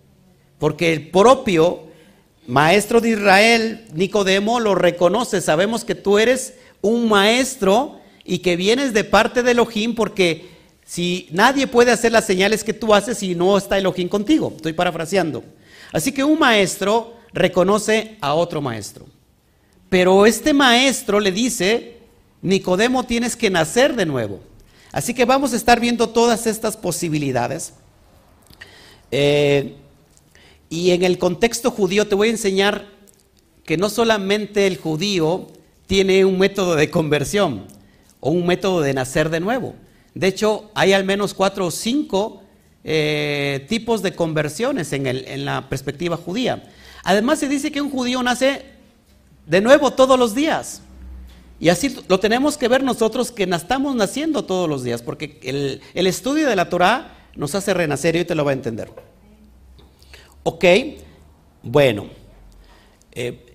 porque 0.58 0.92
el 0.92 1.10
propio 1.10 1.91
maestro 2.46 3.00
de 3.00 3.10
Israel, 3.10 3.86
Nicodemo, 3.94 4.60
lo 4.60 4.74
reconoce. 4.74 5.40
Sabemos 5.40 5.84
que 5.84 5.94
tú 5.94 6.18
eres 6.18 6.54
un 6.80 7.08
maestro 7.08 8.00
y 8.24 8.38
que 8.38 8.56
vienes 8.56 8.92
de 8.92 9.04
parte 9.04 9.42
de 9.42 9.52
Elohim 9.52 9.94
porque 9.94 10.50
si 10.84 11.28
nadie 11.30 11.66
puede 11.66 11.92
hacer 11.92 12.12
las 12.12 12.26
señales 12.26 12.64
que 12.64 12.74
tú 12.74 12.94
haces 12.94 13.18
si 13.18 13.34
no 13.34 13.56
está 13.56 13.78
Elohim 13.78 14.08
contigo. 14.08 14.52
Estoy 14.56 14.72
parafraseando. 14.72 15.44
Así 15.92 16.12
que 16.12 16.24
un 16.24 16.38
maestro 16.38 17.14
reconoce 17.32 18.16
a 18.20 18.34
otro 18.34 18.60
maestro. 18.60 19.06
Pero 19.88 20.26
este 20.26 20.54
maestro 20.54 21.20
le 21.20 21.32
dice, 21.32 21.98
Nicodemo 22.40 23.04
tienes 23.04 23.36
que 23.36 23.50
nacer 23.50 23.94
de 23.94 24.06
nuevo. 24.06 24.40
Así 24.90 25.14
que 25.14 25.24
vamos 25.24 25.52
a 25.52 25.56
estar 25.56 25.80
viendo 25.80 26.08
todas 26.10 26.46
estas 26.46 26.76
posibilidades. 26.76 27.74
Eh, 29.10 29.76
y 30.72 30.92
en 30.92 31.02
el 31.02 31.18
contexto 31.18 31.70
judío 31.70 32.08
te 32.08 32.14
voy 32.14 32.28
a 32.28 32.30
enseñar 32.30 32.86
que 33.62 33.76
no 33.76 33.90
solamente 33.90 34.66
el 34.66 34.78
judío 34.78 35.48
tiene 35.86 36.24
un 36.24 36.38
método 36.38 36.76
de 36.76 36.88
conversión 36.88 37.66
o 38.20 38.30
un 38.30 38.46
método 38.46 38.80
de 38.80 38.94
nacer 38.94 39.28
de 39.28 39.40
nuevo. 39.40 39.74
De 40.14 40.28
hecho, 40.28 40.70
hay 40.74 40.94
al 40.94 41.04
menos 41.04 41.34
cuatro 41.34 41.66
o 41.66 41.70
cinco 41.70 42.42
eh, 42.84 43.66
tipos 43.68 44.00
de 44.00 44.14
conversiones 44.14 44.94
en, 44.94 45.06
en 45.06 45.44
la 45.44 45.68
perspectiva 45.68 46.16
judía. 46.16 46.70
Además 47.04 47.40
se 47.40 47.50
dice 47.50 47.70
que 47.70 47.82
un 47.82 47.90
judío 47.90 48.22
nace 48.22 48.62
de 49.44 49.60
nuevo 49.60 49.90
todos 49.90 50.18
los 50.18 50.34
días. 50.34 50.80
Y 51.60 51.68
así 51.68 51.94
lo 52.08 52.18
tenemos 52.18 52.56
que 52.56 52.68
ver 52.68 52.82
nosotros 52.82 53.30
que 53.30 53.42
estamos 53.42 53.94
naciendo 53.94 54.46
todos 54.46 54.70
los 54.70 54.84
días, 54.84 55.02
porque 55.02 55.38
el, 55.42 56.06
estudio 56.06 56.48
de 56.48 56.56
la 56.56 56.70
Torah 56.70 57.28
nos 57.36 57.54
hace 57.54 57.74
renacer 57.74 58.16
y 58.16 58.20
hoy 58.20 58.24
te 58.24 58.34
lo 58.34 58.46
va 58.46 58.52
a 58.52 58.54
entender. 58.54 59.11
Ok, 60.44 60.64
bueno. 61.62 62.06
Eh, 63.12 63.54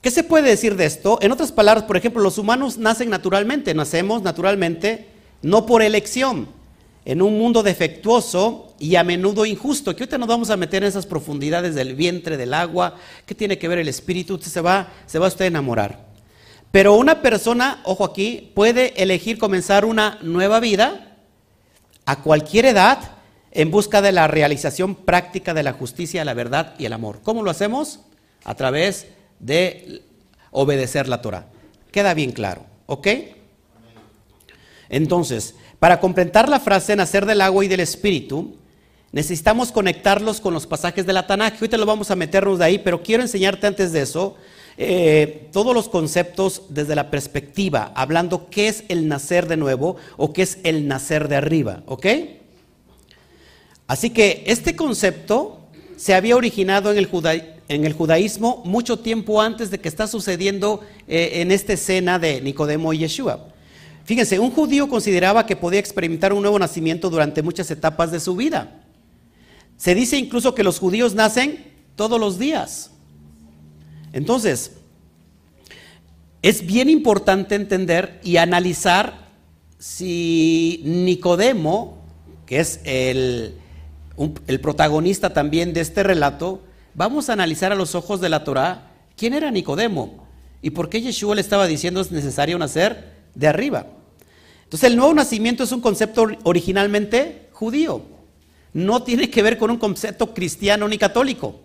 ¿Qué 0.00 0.10
se 0.10 0.24
puede 0.24 0.48
decir 0.48 0.76
de 0.76 0.86
esto? 0.86 1.18
En 1.20 1.32
otras 1.32 1.52
palabras, 1.52 1.84
por 1.84 1.96
ejemplo, 1.96 2.22
los 2.22 2.38
humanos 2.38 2.78
nacen 2.78 3.10
naturalmente, 3.10 3.74
nacemos 3.74 4.22
naturalmente, 4.22 5.08
no 5.42 5.66
por 5.66 5.82
elección, 5.82 6.48
en 7.04 7.22
un 7.22 7.38
mundo 7.38 7.62
defectuoso 7.62 8.74
y 8.78 8.96
a 8.96 9.04
menudo 9.04 9.44
injusto, 9.44 9.94
que 9.94 10.02
ahorita 10.02 10.18
nos 10.18 10.28
vamos 10.28 10.50
a 10.50 10.56
meter 10.56 10.82
en 10.82 10.88
esas 10.88 11.06
profundidades 11.06 11.74
del 11.74 11.94
vientre, 11.94 12.36
del 12.36 12.54
agua, 12.54 12.96
¿qué 13.26 13.34
tiene 13.34 13.58
que 13.58 13.68
ver 13.68 13.78
el 13.78 13.88
espíritu? 13.88 14.34
Usted 14.34 14.50
se 14.50 14.60
va, 14.60 14.88
se 15.06 15.18
va 15.18 15.28
usted 15.28 15.46
a 15.46 15.48
enamorar. 15.48 16.06
Pero 16.70 16.94
una 16.94 17.20
persona, 17.20 17.80
ojo 17.84 18.04
aquí, 18.04 18.52
puede 18.54 19.02
elegir 19.02 19.38
comenzar 19.38 19.84
una 19.84 20.18
nueva 20.22 20.60
vida 20.60 21.16
a 22.06 22.22
cualquier 22.22 22.66
edad 22.66 23.19
en 23.52 23.70
busca 23.70 24.00
de 24.02 24.12
la 24.12 24.28
realización 24.28 24.94
práctica 24.94 25.54
de 25.54 25.62
la 25.62 25.72
justicia, 25.72 26.24
la 26.24 26.34
verdad 26.34 26.74
y 26.78 26.84
el 26.84 26.92
amor. 26.92 27.20
¿Cómo 27.22 27.42
lo 27.42 27.50
hacemos? 27.50 28.00
A 28.44 28.54
través 28.54 29.08
de 29.38 30.02
obedecer 30.50 31.08
la 31.08 31.20
Torah. 31.22 31.46
Queda 31.90 32.14
bien 32.14 32.32
claro, 32.32 32.64
¿ok? 32.86 33.08
Entonces, 34.88 35.54
para 35.78 36.00
completar 36.00 36.48
la 36.48 36.60
frase 36.60 36.96
nacer 36.96 37.26
del 37.26 37.40
agua 37.40 37.64
y 37.64 37.68
del 37.68 37.80
espíritu, 37.80 38.56
necesitamos 39.12 39.72
conectarlos 39.72 40.40
con 40.40 40.54
los 40.54 40.66
pasajes 40.66 41.06
de 41.06 41.12
la 41.12 41.26
Tanakh. 41.26 41.54
Ahorita 41.54 41.76
lo 41.76 41.86
vamos 41.86 42.10
a 42.10 42.16
meternos 42.16 42.58
de 42.58 42.64
ahí, 42.64 42.78
pero 42.78 43.02
quiero 43.02 43.22
enseñarte 43.22 43.66
antes 43.66 43.92
de 43.92 44.02
eso 44.02 44.36
eh, 44.76 45.48
todos 45.52 45.74
los 45.74 45.88
conceptos 45.88 46.62
desde 46.68 46.94
la 46.94 47.10
perspectiva, 47.10 47.92
hablando 47.94 48.48
qué 48.50 48.68
es 48.68 48.84
el 48.88 49.08
nacer 49.08 49.48
de 49.48 49.56
nuevo 49.56 49.96
o 50.16 50.32
qué 50.32 50.42
es 50.42 50.58
el 50.64 50.86
nacer 50.86 51.28
de 51.28 51.36
arriba, 51.36 51.82
¿ok? 51.86 52.06
Así 53.90 54.10
que 54.10 54.44
este 54.46 54.76
concepto 54.76 55.58
se 55.96 56.14
había 56.14 56.36
originado 56.36 56.92
en 56.92 56.98
el, 56.98 57.92
judaísmo 57.92 58.62
mucho 58.64 59.00
tiempo 59.00 59.42
antes 59.42 59.68
de 59.72 59.80
que 59.80 59.88
está 59.88 60.06
sucediendo 60.06 60.82
eh, 61.08 61.40
en 61.40 61.50
esta 61.50 61.72
escena 61.72 62.20
de 62.20 62.40
Nicodemo 62.40 62.92
y 62.92 62.98
Yeshua. 62.98 63.48
Fíjense, 64.04 64.38
un 64.38 64.52
judío 64.52 64.88
consideraba 64.88 65.44
que 65.44 65.56
podía 65.56 65.80
experimentar 65.80 66.32
un 66.32 66.42
nuevo 66.42 66.56
nacimiento 66.56 67.10
durante 67.10 67.42
muchas 67.42 67.68
etapas 67.72 68.12
de 68.12 68.20
su 68.20 68.36
vida. 68.36 68.80
Se 69.76 69.96
dice 69.96 70.16
incluso 70.16 70.54
que 70.54 70.62
los 70.62 70.78
judíos 70.78 71.16
nacen 71.16 71.72
todos 71.96 72.20
los 72.20 72.38
días. 72.38 72.92
Entonces, 74.12 74.70
es 76.42 76.64
bien 76.64 76.88
importante 76.88 77.56
entender 77.56 78.20
y 78.22 78.36
analizar 78.36 79.30
si 79.80 80.80
Nicodemo, 80.84 81.98
que 82.46 82.60
es 82.60 82.78
el, 82.84 83.56
el, 84.46 84.60
protagonista 84.60 85.32
también 85.32 85.72
de 85.72 85.80
este 85.80 86.02
relato, 86.02 86.62
vamos 86.94 87.28
a 87.28 87.32
analizar 87.32 87.72
a 87.72 87.76
los 87.76 87.94
ojos 87.94 88.20
de 88.20 88.28
la 88.28 88.44
Torah 88.44 88.92
quién 89.16 89.34
era 89.34 89.50
Nicodemo 89.50 90.26
y 90.62 90.70
por 90.70 90.88
qué 90.88 91.00
Yeshua 91.00 91.34
le 91.34 91.40
estaba 91.40 91.66
diciendo 91.66 92.00
es 92.00 92.12
necesario 92.12 92.58
nacer 92.58 93.14
de 93.34 93.48
arriba. 93.48 93.86
Entonces 94.64 94.90
el 94.90 94.96
nuevo 94.96 95.14
nacimiento 95.14 95.64
es 95.64 95.72
un 95.72 95.80
concepto 95.80 96.26
originalmente 96.42 97.48
judío, 97.52 98.02
no 98.72 99.02
tiene 99.02 99.30
que 99.30 99.42
ver 99.42 99.58
con 99.58 99.70
un 99.70 99.78
concepto 99.78 100.32
cristiano 100.32 100.86
ni 100.86 100.98
católico. 100.98 101.60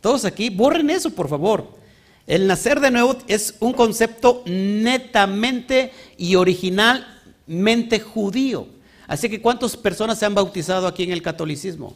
Todos 0.00 0.24
aquí, 0.24 0.50
borren 0.50 0.90
eso, 0.90 1.10
por 1.10 1.28
favor. 1.28 1.78
El 2.26 2.46
nacer 2.46 2.80
de 2.80 2.90
nuevo 2.90 3.16
es 3.28 3.54
un 3.60 3.72
concepto 3.72 4.42
netamente 4.46 5.92
y 6.18 6.34
originalmente 6.34 8.00
judío. 8.00 8.66
Así 9.06 9.28
que 9.28 9.40
¿cuántas 9.40 9.76
personas 9.76 10.18
se 10.18 10.26
han 10.26 10.34
bautizado 10.34 10.86
aquí 10.86 11.02
en 11.02 11.12
el 11.12 11.22
catolicismo? 11.22 11.94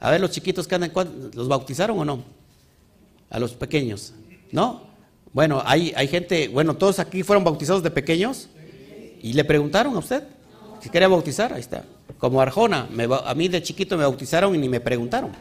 A 0.00 0.10
ver, 0.10 0.20
los 0.20 0.30
chiquitos 0.30 0.66
que 0.66 0.74
andan, 0.74 0.92
¿los 1.34 1.48
bautizaron 1.48 1.98
o 1.98 2.04
no? 2.04 2.22
A 3.30 3.38
los 3.38 3.52
pequeños, 3.52 4.12
¿no? 4.52 4.82
Bueno, 5.32 5.62
hay, 5.64 5.92
hay 5.96 6.08
gente, 6.08 6.48
bueno, 6.48 6.74
todos 6.74 6.98
aquí 6.98 7.22
fueron 7.22 7.42
bautizados 7.42 7.82
de 7.82 7.90
pequeños 7.90 8.48
y 9.20 9.32
le 9.32 9.44
preguntaron 9.44 9.94
a 9.96 9.98
usted 9.98 10.24
si 10.84 10.90
quería 10.90 11.08
bautizar, 11.08 11.50
ahí 11.54 11.60
está. 11.60 11.82
Como 12.18 12.42
Arjona, 12.42 12.86
a 13.24 13.34
mí 13.34 13.48
de 13.48 13.62
chiquito 13.62 13.96
me 13.96 14.04
bautizaron 14.04 14.54
y 14.54 14.58
ni 14.58 14.68
me 14.68 14.80
preguntaron. 14.80 15.32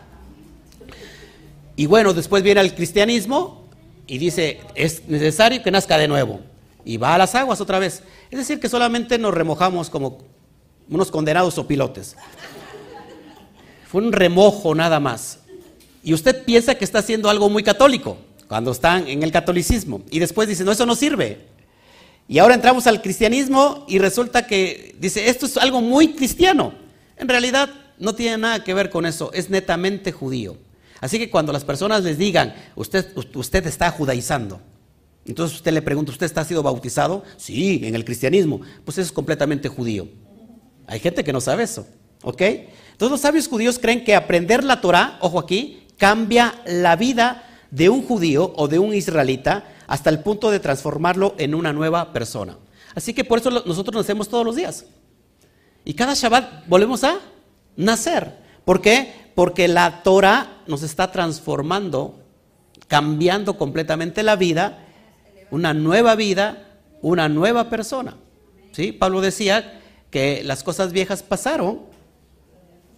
Y 1.75 1.85
bueno, 1.85 2.13
después 2.13 2.41
viene 2.43 2.61
el 2.61 2.73
cristianismo 2.73 3.65
y 4.07 4.19
dice, 4.19 4.61
es 4.73 5.05
necesario 5.09 5.61
que 5.61 5.69
nazca 5.69 5.97
de 5.97 6.07
nuevo. 6.07 6.39
Y 6.85 6.95
va 6.95 7.15
a 7.15 7.17
las 7.17 7.35
aguas 7.35 7.59
otra 7.59 7.77
vez. 7.77 8.03
Es 8.31 8.39
decir, 8.39 8.61
que 8.61 8.69
solamente 8.69 9.17
nos 9.17 9.33
remojamos 9.33 9.89
como 9.89 10.19
unos 10.89 11.11
condenados 11.11 11.57
o 11.57 11.67
pilotes. 11.67 12.15
Fue 13.87 14.01
un 14.01 14.11
remojo 14.11 14.73
nada 14.75 14.99
más. 14.99 15.39
Y 16.03 16.13
usted 16.13 16.43
piensa 16.43 16.75
que 16.75 16.85
está 16.85 16.99
haciendo 16.99 17.29
algo 17.29 17.49
muy 17.49 17.63
católico 17.63 18.17
cuando 18.47 18.71
están 18.71 19.07
en 19.07 19.23
el 19.23 19.31
catolicismo. 19.31 20.01
Y 20.11 20.19
después 20.19 20.47
dice, 20.47 20.63
no, 20.63 20.71
eso 20.71 20.85
no 20.85 20.95
sirve. 20.95 21.45
Y 22.27 22.39
ahora 22.39 22.55
entramos 22.55 22.87
al 22.87 23.01
cristianismo 23.01 23.85
y 23.87 23.99
resulta 23.99 24.47
que 24.47 24.95
dice, 24.99 25.29
esto 25.29 25.45
es 25.45 25.57
algo 25.57 25.81
muy 25.81 26.13
cristiano. 26.13 26.73
En 27.17 27.27
realidad 27.27 27.69
no 27.99 28.15
tiene 28.15 28.37
nada 28.37 28.63
que 28.63 28.73
ver 28.73 28.89
con 28.89 29.05
eso, 29.05 29.31
es 29.33 29.49
netamente 29.49 30.11
judío. 30.11 30.57
Así 31.01 31.19
que 31.19 31.29
cuando 31.29 31.51
las 31.51 31.65
personas 31.65 32.03
les 32.03 32.17
digan, 32.17 32.55
usted, 32.75 33.11
usted 33.35 33.67
está 33.67 33.91
judaizando, 33.91 34.61
entonces 35.25 35.57
usted 35.57 35.73
le 35.73 35.81
pregunta, 35.81 36.11
¿usted 36.11 36.25
está 36.25 36.43
sido 36.43 36.63
bautizado? 36.63 37.23
Sí, 37.37 37.81
en 37.83 37.95
el 37.95 38.03
cristianismo. 38.03 38.61
Pues 38.83 38.97
eso 38.97 39.07
es 39.07 39.11
completamente 39.11 39.69
judío. 39.69 40.07
Hay 40.87 40.99
gente 40.99 41.23
que 41.23 41.33
no 41.33 41.41
sabe 41.41 41.63
eso, 41.63 41.87
¿ok? 42.23 42.41
Entonces 42.41 43.11
los 43.11 43.21
sabios 43.21 43.47
judíos 43.47 43.79
creen 43.79 44.03
que 44.03 44.15
aprender 44.15 44.63
la 44.63 44.81
Torah, 44.81 45.17
ojo 45.21 45.39
aquí, 45.39 45.87
cambia 45.97 46.55
la 46.65 46.95
vida 46.95 47.43
de 47.71 47.89
un 47.89 48.03
judío 48.03 48.53
o 48.55 48.67
de 48.67 48.79
un 48.79 48.93
israelita 48.93 49.65
hasta 49.87 50.09
el 50.09 50.19
punto 50.19 50.51
de 50.51 50.59
transformarlo 50.59 51.35
en 51.37 51.55
una 51.55 51.73
nueva 51.73 52.13
persona. 52.13 52.57
Así 52.95 53.13
que 53.13 53.23
por 53.23 53.39
eso 53.39 53.49
nosotros 53.49 53.95
nacemos 53.95 54.29
todos 54.29 54.45
los 54.45 54.55
días. 54.55 54.85
Y 55.85 55.93
cada 55.95 56.13
Shabbat 56.13 56.67
volvemos 56.67 57.03
a 57.03 57.19
nacer. 57.75 58.37
¿Por 58.65 58.81
qué? 58.81 59.31
Porque 59.35 59.67
la 59.67 60.03
Torah 60.03 60.61
nos 60.67 60.83
está 60.83 61.11
transformando, 61.11 62.19
cambiando 62.87 63.57
completamente 63.57 64.23
la 64.23 64.35
vida, 64.35 64.85
una 65.51 65.73
nueva 65.73 66.15
vida, 66.15 66.79
una 67.01 67.27
nueva 67.27 67.69
persona. 67.69 68.15
¿Sí? 68.71 68.91
Pablo 68.91 69.21
decía 69.21 69.81
que 70.13 70.43
las 70.43 70.61
cosas 70.61 70.91
viejas 70.91 71.23
pasaron, 71.23 71.79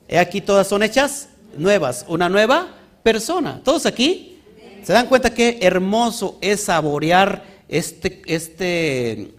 he 0.10 0.20
aquí 0.20 0.42
todas 0.42 0.68
son 0.68 0.84
hechas 0.84 1.30
nuevas, 1.58 2.04
una 2.10 2.28
nueva 2.28 2.76
persona. 3.04 3.62
Todos 3.64 3.86
aquí 3.86 4.42
se 4.84 4.92
dan 4.92 5.08
cuenta 5.08 5.34
qué 5.34 5.60
hermoso 5.62 6.38
es 6.42 6.66
saborear 6.66 7.46
este, 7.70 8.22
este, 8.26 9.32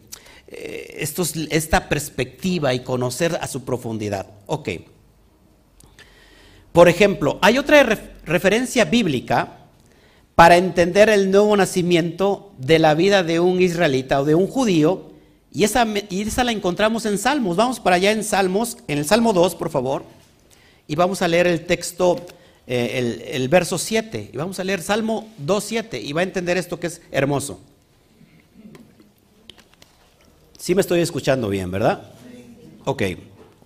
eh, 0.48 1.06
esta 1.50 1.86
perspectiva 1.90 2.72
y 2.72 2.80
conocer 2.80 3.38
a 3.42 3.46
su 3.46 3.62
profundidad. 3.66 4.26
Ok. 4.46 4.70
Por 6.72 6.88
ejemplo, 6.88 7.38
hay 7.42 7.58
otra 7.58 7.82
referencia 8.24 8.86
bíblica 8.86 9.58
para 10.34 10.56
entender 10.56 11.10
el 11.10 11.30
nuevo 11.30 11.54
nacimiento 11.58 12.52
de 12.56 12.78
la 12.78 12.94
vida 12.94 13.22
de 13.22 13.38
un 13.38 13.60
israelita 13.60 14.22
o 14.22 14.24
de 14.24 14.34
un 14.34 14.46
judío, 14.46 15.10
y 15.56 15.64
esa, 15.64 15.86
y 16.10 16.20
esa 16.20 16.44
la 16.44 16.52
encontramos 16.52 17.06
en 17.06 17.16
Salmos. 17.16 17.56
Vamos 17.56 17.80
para 17.80 17.96
allá 17.96 18.12
en 18.12 18.22
Salmos, 18.22 18.76
en 18.88 18.98
el 18.98 19.06
Salmo 19.06 19.32
2, 19.32 19.54
por 19.54 19.70
favor, 19.70 20.04
y 20.86 20.96
vamos 20.96 21.22
a 21.22 21.28
leer 21.28 21.46
el 21.46 21.64
texto 21.64 22.26
eh, 22.66 23.30
el, 23.32 23.48
verso 23.48 23.78
7. 23.78 24.32
Y 24.34 24.36
vamos 24.36 24.60
a 24.60 24.64
leer 24.64 24.82
Salmo 24.82 25.30
2.7 25.42 26.04
y 26.04 26.12
va 26.12 26.20
a 26.20 26.24
entender 26.24 26.58
esto 26.58 26.78
que 26.78 26.88
es 26.88 27.00
hermoso. 27.10 27.58
Sí 30.58 30.74
me 30.74 30.82
estoy 30.82 31.00
escuchando 31.00 31.48
bien, 31.48 31.70
¿verdad? 31.70 32.02
Ok. 32.84 33.04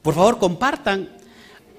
Por 0.01 0.15
favor, 0.15 0.39
compartan. 0.39 1.09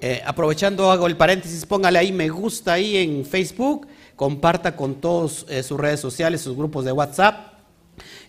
Eh, 0.01 0.21
aprovechando, 0.25 0.91
hago 0.91 1.07
el 1.07 1.15
paréntesis, 1.15 1.65
póngale 1.65 1.99
ahí 1.99 2.11
me 2.11 2.27
gusta 2.27 2.73
ahí 2.73 2.97
en 2.97 3.23
Facebook, 3.23 3.87
comparta 4.17 4.75
con 4.75 4.95
todos 4.95 5.45
eh, 5.47 5.63
sus 5.63 5.79
redes 5.79 6.01
sociales, 6.01 6.41
sus 6.41 6.57
grupos 6.57 6.83
de 6.83 6.91
WhatsApp. 6.91 7.50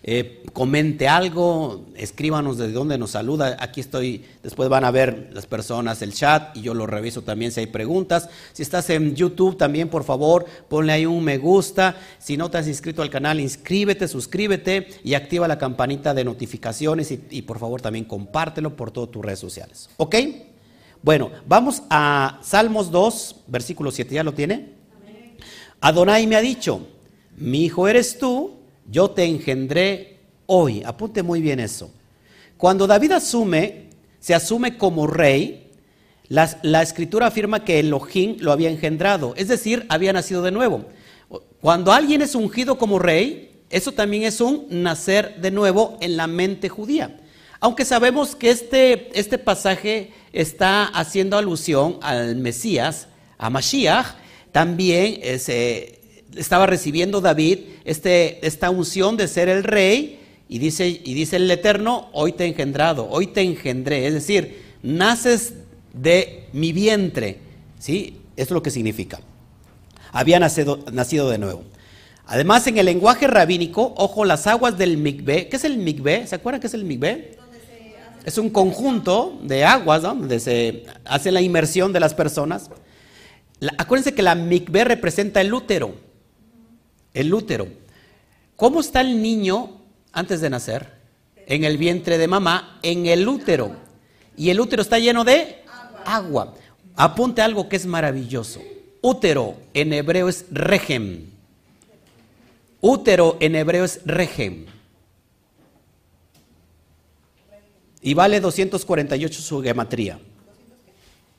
Eh, 0.05 0.43
comente 0.51 1.07
algo, 1.07 1.85
escríbanos 1.95 2.57
desde 2.57 2.73
dónde 2.73 2.97
nos 2.97 3.11
saluda. 3.11 3.57
Aquí 3.59 3.79
estoy, 3.79 4.25
después 4.43 4.67
van 4.67 4.83
a 4.83 4.91
ver 4.91 5.29
las 5.31 5.45
personas 5.45 6.01
el 6.01 6.13
chat 6.13 6.55
y 6.57 6.61
yo 6.61 6.73
lo 6.73 6.85
reviso 6.85 7.21
también 7.21 7.51
si 7.51 7.61
hay 7.61 7.67
preguntas. 7.67 8.29
Si 8.51 8.61
estás 8.61 8.89
en 8.89 9.15
YouTube 9.15 9.57
también, 9.57 9.87
por 9.87 10.03
favor, 10.03 10.45
ponle 10.67 10.91
ahí 10.91 11.05
un 11.05 11.23
me 11.23 11.37
gusta. 11.37 11.95
Si 12.19 12.35
no 12.35 12.51
te 12.51 12.57
has 12.57 12.67
inscrito 12.67 13.01
al 13.01 13.09
canal, 13.09 13.39
inscríbete, 13.39 14.07
suscríbete 14.07 14.87
y 15.03 15.13
activa 15.13 15.47
la 15.47 15.57
campanita 15.57 16.13
de 16.13 16.25
notificaciones 16.25 17.11
y, 17.11 17.23
y 17.29 17.41
por 17.43 17.59
favor 17.59 17.81
también 17.81 18.05
compártelo 18.05 18.75
por 18.75 18.91
todas 18.91 19.11
tus 19.11 19.23
redes 19.23 19.39
sociales. 19.39 19.89
¿Ok? 19.97 20.15
Bueno, 21.01 21.31
vamos 21.47 21.83
a 21.89 22.39
Salmos 22.43 22.91
2, 22.91 23.35
versículo 23.47 23.91
7. 23.91 24.15
¿Ya 24.15 24.23
lo 24.23 24.33
tiene? 24.33 24.73
Adonai 25.79 26.27
me 26.27 26.37
ha 26.37 26.41
dicho, 26.41 26.87
mi 27.35 27.65
hijo 27.65 27.89
eres 27.89 28.17
tú 28.17 28.62
yo 28.89 29.11
te 29.11 29.25
engendré 29.25 30.19
hoy. 30.45 30.83
Apunte 30.85 31.23
muy 31.23 31.41
bien 31.41 31.59
eso. 31.59 31.91
Cuando 32.57 32.87
David 32.87 33.13
asume, 33.13 33.89
se 34.19 34.33
asume 34.33 34.77
como 34.77 35.07
rey, 35.07 35.69
la, 36.29 36.81
escritura 36.81 37.27
afirma 37.27 37.63
que 37.63 37.79
Elohim 37.79 38.37
lo 38.39 38.51
había 38.51 38.69
engendrado, 38.69 39.33
es 39.35 39.49
decir, 39.49 39.85
había 39.89 40.13
nacido 40.13 40.41
de 40.41 40.51
nuevo. 40.51 40.85
Cuando 41.61 41.91
alguien 41.91 42.21
es 42.21 42.33
ungido 42.33 42.77
como 42.77 42.99
rey, 42.99 43.51
eso 43.69 43.91
también 43.91 44.23
es 44.23 44.39
un 44.41 44.67
nacer 44.69 45.41
de 45.41 45.51
nuevo 45.51 45.97
en 46.01 46.17
la 46.17 46.27
mente 46.27 46.69
judía. 46.69 47.19
Aunque 47.59 47.85
sabemos 47.85 48.35
que 48.35 48.49
este, 48.49 49.17
este 49.17 49.37
pasaje 49.37 50.11
está 50.31 50.85
haciendo 50.85 51.37
alusión 51.37 51.99
al 52.01 52.35
Mesías, 52.35 53.07
a 53.37 53.49
Mashiach, 53.49 54.15
también 54.51 55.19
se 55.39 55.99
estaba 56.37 56.65
recibiendo 56.65 57.21
David 57.21 57.59
este, 57.85 58.45
esta 58.45 58.69
unción 58.69 59.17
de 59.17 59.27
ser 59.27 59.49
el 59.49 59.63
rey 59.63 60.19
y 60.49 60.59
dice, 60.59 60.87
y 60.87 61.13
dice 61.13 61.37
el 61.37 61.49
Eterno, 61.49 62.09
hoy 62.13 62.33
te 62.33 62.43
he 62.43 62.47
engendrado, 62.47 63.07
hoy 63.09 63.27
te 63.27 63.41
engendré, 63.41 64.07
es 64.07 64.13
decir, 64.13 64.61
naces 64.83 65.53
de 65.93 66.47
mi 66.53 66.71
vientre, 66.73 67.39
¿sí? 67.79 68.19
Eso 68.35 68.47
es 68.47 68.51
lo 68.51 68.63
que 68.63 68.71
significa. 68.71 69.19
Había 70.11 70.39
nacido, 70.39 70.79
nacido 70.91 71.29
de 71.29 71.37
nuevo. 71.37 71.63
Además, 72.25 72.65
en 72.67 72.77
el 72.77 72.85
lenguaje 72.85 73.27
rabínico, 73.27 73.93
ojo, 73.97 74.25
las 74.25 74.47
aguas 74.47 74.77
del 74.77 74.97
mikveh, 74.97 75.49
¿qué 75.49 75.55
es 75.55 75.63
el 75.63 75.77
mikveh? 75.77 76.27
¿Se 76.27 76.35
acuerdan 76.35 76.61
qué 76.61 76.67
es 76.67 76.73
el 76.73 76.85
mikveh? 76.85 77.37
Es 78.25 78.37
un 78.37 78.49
conjunto 78.49 79.37
de 79.43 79.65
aguas 79.65 80.01
donde 80.01 80.39
se 80.39 80.85
hace 81.03 81.31
la 81.31 81.41
inmersión 81.41 81.91
de 81.91 81.99
las 81.99 82.13
personas. 82.13 82.69
acuérdense 83.77 84.13
que 84.13 84.21
la 84.21 84.35
mikveh 84.35 84.85
representa 84.85 85.41
el 85.41 85.53
útero 85.53 86.12
el 87.13 87.33
útero. 87.33 87.67
¿Cómo 88.55 88.79
está 88.79 89.01
el 89.01 89.21
niño 89.21 89.81
antes 90.11 90.41
de 90.41 90.49
nacer? 90.49 90.91
En 91.47 91.63
el 91.63 91.77
vientre 91.77 92.17
de 92.17 92.27
mamá, 92.27 92.79
en 92.83 93.05
el 93.05 93.27
útero. 93.27 93.75
Y 94.37 94.49
el 94.49 94.59
útero 94.59 94.81
está 94.81 94.99
lleno 94.99 95.23
de 95.23 95.63
agua. 96.05 96.55
Apunte 96.95 97.41
algo 97.41 97.67
que 97.69 97.75
es 97.75 97.85
maravilloso. 97.85 98.61
Útero 99.01 99.57
en 99.73 99.93
hebreo 99.93 100.29
es 100.29 100.45
regem. 100.51 101.25
Útero 102.79 103.37
en 103.39 103.55
hebreo 103.55 103.83
es 103.83 104.01
regem. 104.05 104.65
Y 108.01 108.13
vale 108.13 108.39
248 108.39 109.41
su 109.41 109.61
gematría. 109.61 110.19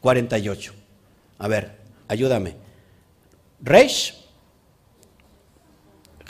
48. 0.01 0.73
A 1.39 1.49
ver, 1.49 1.79
ayúdame. 2.09 2.57
Resh 3.63 4.24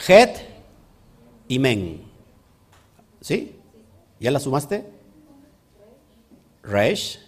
Het 0.07 0.43
y 1.49 1.59
Men. 1.59 2.03
¿Sí? 3.21 3.57
¿Ya 4.21 4.31
la 4.31 4.41
sumaste? 4.41 4.85
Resh, 6.63 7.19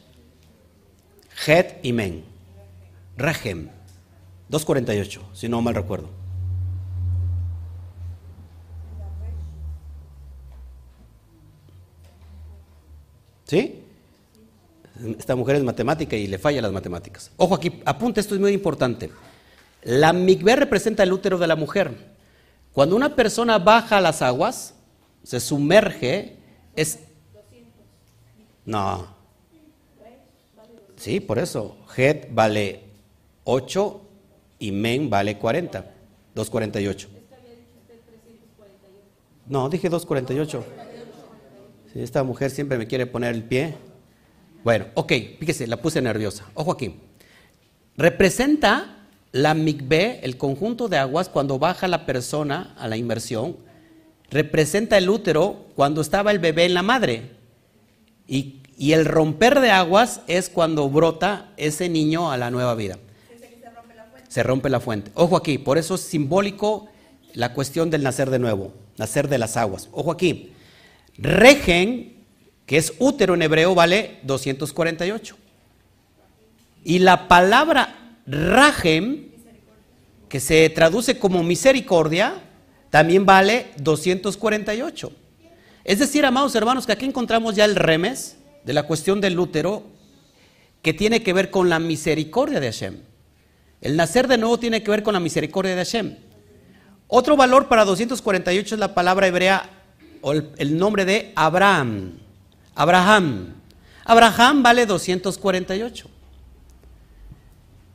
Het 1.47 1.79
y 1.83 1.93
Men. 1.93 2.25
Regem. 3.17 3.71
2.48, 4.51 5.21
si 5.33 5.49
no 5.49 5.61
mal 5.61 5.75
recuerdo. 5.75 6.09
¿Sí? 13.45 13.83
Esta 15.19 15.37
mujer 15.37 15.57
es 15.57 15.63
matemática 15.63 16.17
y 16.17 16.27
le 16.27 16.39
falla 16.39 16.63
las 16.63 16.73
matemáticas. 16.73 17.31
Ojo 17.37 17.55
aquí, 17.55 17.81
apunte, 17.85 18.21
esto 18.21 18.35
es 18.35 18.41
muy 18.41 18.53
importante. 18.53 19.11
La 19.83 20.13
migbe 20.13 20.57
representa 20.57 21.03
el 21.03 21.13
útero 21.13 21.39
de 21.39 21.47
la 21.47 21.55
mujer. 21.55 22.16
Cuando 22.77 22.95
una 22.95 23.17
persona 23.17 23.59
baja 23.59 24.03
las 24.03 24.21
aguas, 24.21 24.75
se 25.23 25.41
sumerge, 25.41 26.37
es... 26.75 26.99
No. 28.67 29.07
Sí, 30.97 31.21
por 31.21 31.39
eso. 31.39 31.79
Het 31.97 32.29
vale 32.31 32.83
8 33.45 34.01
y 34.59 34.73
men 34.73 35.09
vale 35.09 35.39
40. 35.39 35.91
248. 36.35 37.09
No, 39.47 39.71
dije 39.71 39.89
248. 39.89 40.65
Si 41.95 42.03
esta 42.03 42.23
mujer 42.25 42.51
siempre 42.51 42.77
me 42.77 42.87
quiere 42.87 43.07
poner 43.07 43.35
el 43.35 43.43
pie. 43.43 43.75
Bueno, 44.63 44.89
ok, 44.93 45.13
fíjese, 45.39 45.67
la 45.67 45.79
puse 45.79 46.03
nerviosa. 46.03 46.45
Ojo 46.53 46.73
aquí. 46.73 47.01
Representa 47.97 48.96
la 49.37 49.53
migbe, 49.55 50.21
el 50.23 50.39
conjunto 50.39 50.89
de 50.89 50.97
aguas, 50.97 51.29
cuando 51.29 51.59
baja 51.59 51.89
la 51.89 52.07
persona 52.07 52.75
a 52.79 52.89
la 52.89 52.97
inmersión, 52.97 53.57
representa 54.31 54.97
el 54.97 55.11
útero 55.11 55.67
cuando 55.75 56.01
estaba 56.01 56.31
el 56.31 56.39
bebé 56.39 56.65
en 56.65 56.75
la 56.75 56.83
madre. 56.83 57.33
Y, 58.27 58.63
el 58.79 59.07
romper 59.07 59.61
de 59.61 59.71
aguas 59.71 60.21
es 60.27 60.51
cuando 60.51 60.89
brota 60.91 61.51
ese 61.57 61.89
niño 61.89 62.31
a 62.31 62.37
la 62.37 62.51
nueva 62.51 62.75
vida. 62.75 62.99
Se 64.29 64.43
rompe 64.43 64.69
la 64.69 64.81
fuente. 64.81 65.11
Ojo 65.15 65.37
aquí, 65.37 65.57
por 65.57 65.79
eso 65.79 65.95
es 65.95 66.03
simbólico 66.03 66.89
la 67.33 67.55
cuestión 67.55 67.89
del 67.89 68.03
nacer 68.03 68.29
de 68.29 68.39
nuevo, 68.39 68.75
nacer 68.99 69.29
de 69.29 69.39
las 69.39 69.57
aguas. 69.57 69.89
Ojo 69.93 70.13
aquí. 70.13 70.53
Regen, 71.17 72.23
que 72.67 72.77
es 72.77 72.93
útero 72.99 73.35
en 73.35 73.43
hebreo, 73.43 73.75
vale 73.75 74.19
248. 74.25 75.37
Y 76.85 76.99
la 76.99 77.29
palabra 77.29 78.06
Rajem, 78.27 79.29
que 80.29 80.41
se 80.41 80.69
traduce 80.71 81.19
como 81.19 81.43
misericordia, 81.43 82.43
también 82.91 83.27
vale 83.27 83.69
248. 83.79 85.13
Es 85.85 85.99
decir, 85.99 86.25
amados 86.25 86.55
hermanos, 86.55 86.87
que 86.87 86.93
aquí 86.93 87.05
encontramos 87.07 87.55
ya 87.55 87.65
el 87.65 87.77
remes 87.77 88.37
de 88.65 88.73
la 88.73 88.83
cuestión 88.85 89.21
del 89.21 89.39
útero, 89.39 89.85
que 90.83 90.93
tiene 90.93 91.23
que 91.23 91.33
ver 91.33 91.51
con 91.51 91.69
la 91.69 91.79
misericordia 91.79 92.61
de 92.61 92.67
Hashem. 92.67 92.99
El 93.81 93.97
nacer 93.97 94.27
de 94.27 94.39
nuevo 94.39 94.59
tiene 94.59 94.83
que 94.83 94.91
ver 94.91 95.03
con 95.03 95.15
la 95.15 95.21
misericordia 95.21 95.77
de 95.77 95.85
Hashem. 95.85 96.17
Otro 97.09 97.37
valor 97.37 97.69
para 97.69 97.85
248 97.85 98.75
es 98.75 98.79
la 98.79 98.95
palabra 98.95 99.29
hebrea 99.29 99.71
o 100.23 100.33
el, 100.33 100.77
nombre 100.77 101.05
de 101.05 101.33
Abraham. 101.37 102.19
Abraham. 102.75 103.55
Abraham 104.05 104.63
vale 104.63 104.87
248. 104.87 106.11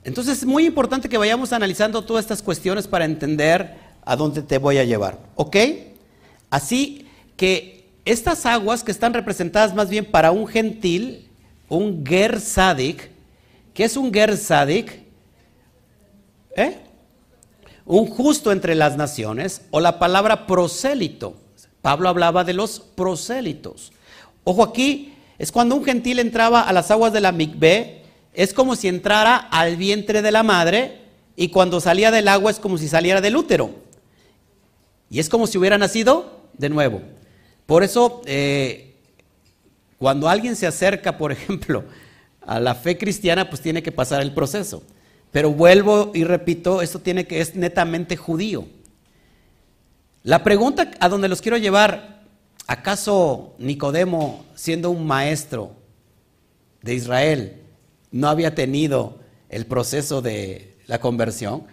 Entonces 0.04 0.40
es 0.40 0.46
muy 0.46 0.66
importante 0.66 1.10
que 1.10 1.18
vayamos 1.18 1.54
analizando 1.54 2.04
todas 2.04 2.26
estas 2.26 2.42
cuestiones 2.42 2.88
para 2.88 3.06
entender 3.06 3.76
a 4.04 4.16
dónde 4.16 4.42
te 4.42 4.58
voy 4.58 4.78
a 4.78 4.84
llevar. 4.84 5.20
¿Ok? 5.36 5.58
Así 6.50 7.08
que 7.38 7.90
estas 8.04 8.46
aguas 8.46 8.84
que 8.84 8.92
están 8.92 9.14
representadas 9.14 9.76
más 9.76 9.90
bien 9.90 10.06
para 10.06 10.32
un 10.32 10.48
gentil, 10.48 11.30
un 11.70 12.04
ger 12.06 12.40
sadik, 12.40 13.10
¿qué 13.74 13.84
es 13.84 13.96
un 13.96 14.12
ger 14.12 14.36
sadik? 14.38 15.04
¿Eh? 16.56 16.80
Un 17.86 18.08
justo 18.08 18.52
entre 18.52 18.76
las 18.76 18.98
naciones, 18.98 19.62
o 19.72 19.80
la 19.80 20.00
palabra 20.00 20.48
prosélito. 20.48 21.36
Pablo 21.82 22.10
hablaba 22.10 22.44
de 22.44 22.54
los 22.54 22.80
prosélitos. 22.80 23.92
Ojo 24.44 24.64
aquí, 24.64 25.14
es 25.38 25.52
cuando 25.52 25.76
un 25.76 25.84
gentil 25.84 26.20
entraba 26.20 26.62
a 26.62 26.74
las 26.74 26.92
aguas 26.92 27.14
de 27.14 27.22
la 27.22 27.32
mikveh 27.32 28.01
es 28.34 28.54
como 28.54 28.76
si 28.76 28.88
entrara 28.88 29.36
al 29.36 29.76
vientre 29.76 30.22
de 30.22 30.32
la 30.32 30.44
madre 30.44 31.02
y 31.36 31.50
cuando 31.50 31.80
salía 31.80 32.12
del 32.12 32.28
agua 32.28 32.52
es 32.52 32.60
como 32.60 32.78
si 32.78 32.88
saliera 32.88 33.22
del 33.22 33.36
útero. 33.36 33.72
Y 35.10 35.20
es 35.20 35.28
como 35.28 35.48
si 35.48 35.58
hubiera 35.58 35.78
nacido 35.78 36.42
de 36.58 36.70
nuevo. 36.70 37.02
Por 37.66 37.84
eso, 37.84 38.22
eh, 38.26 38.96
cuando 39.98 40.30
alguien 40.30 40.56
se 40.56 40.68
acerca, 40.68 41.18
por 41.18 41.32
ejemplo, 41.34 41.84
a 42.42 42.60
la 42.60 42.76
fe 42.76 42.98
cristiana, 42.98 43.50
pues 43.50 43.62
tiene 43.62 43.84
que 43.84 43.92
pasar 43.92 44.22
el 44.22 44.34
proceso. 44.34 44.84
Pero 45.32 45.52
vuelvo 45.52 46.12
y 46.14 46.24
repito, 46.24 46.82
esto 46.82 47.00
tiene 47.00 47.26
que 47.26 47.42
es 47.42 47.56
netamente 47.56 48.18
judío. 48.18 48.68
La 50.24 50.44
pregunta 50.44 50.92
a 51.00 51.10
donde 51.10 51.30
los 51.30 51.42
quiero 51.42 51.58
llevar, 51.58 52.24
¿acaso 52.68 53.56
Nicodemo, 53.58 54.46
siendo 54.56 54.92
un 54.92 55.08
maestro 55.08 55.76
de 56.82 56.94
Israel, 56.94 57.62
no 58.12 58.30
había 58.30 58.56
tenido 58.56 59.20
el 59.50 59.66
proceso 59.66 60.22
de 60.22 60.78
la 60.88 61.00
conversión? 61.00 61.64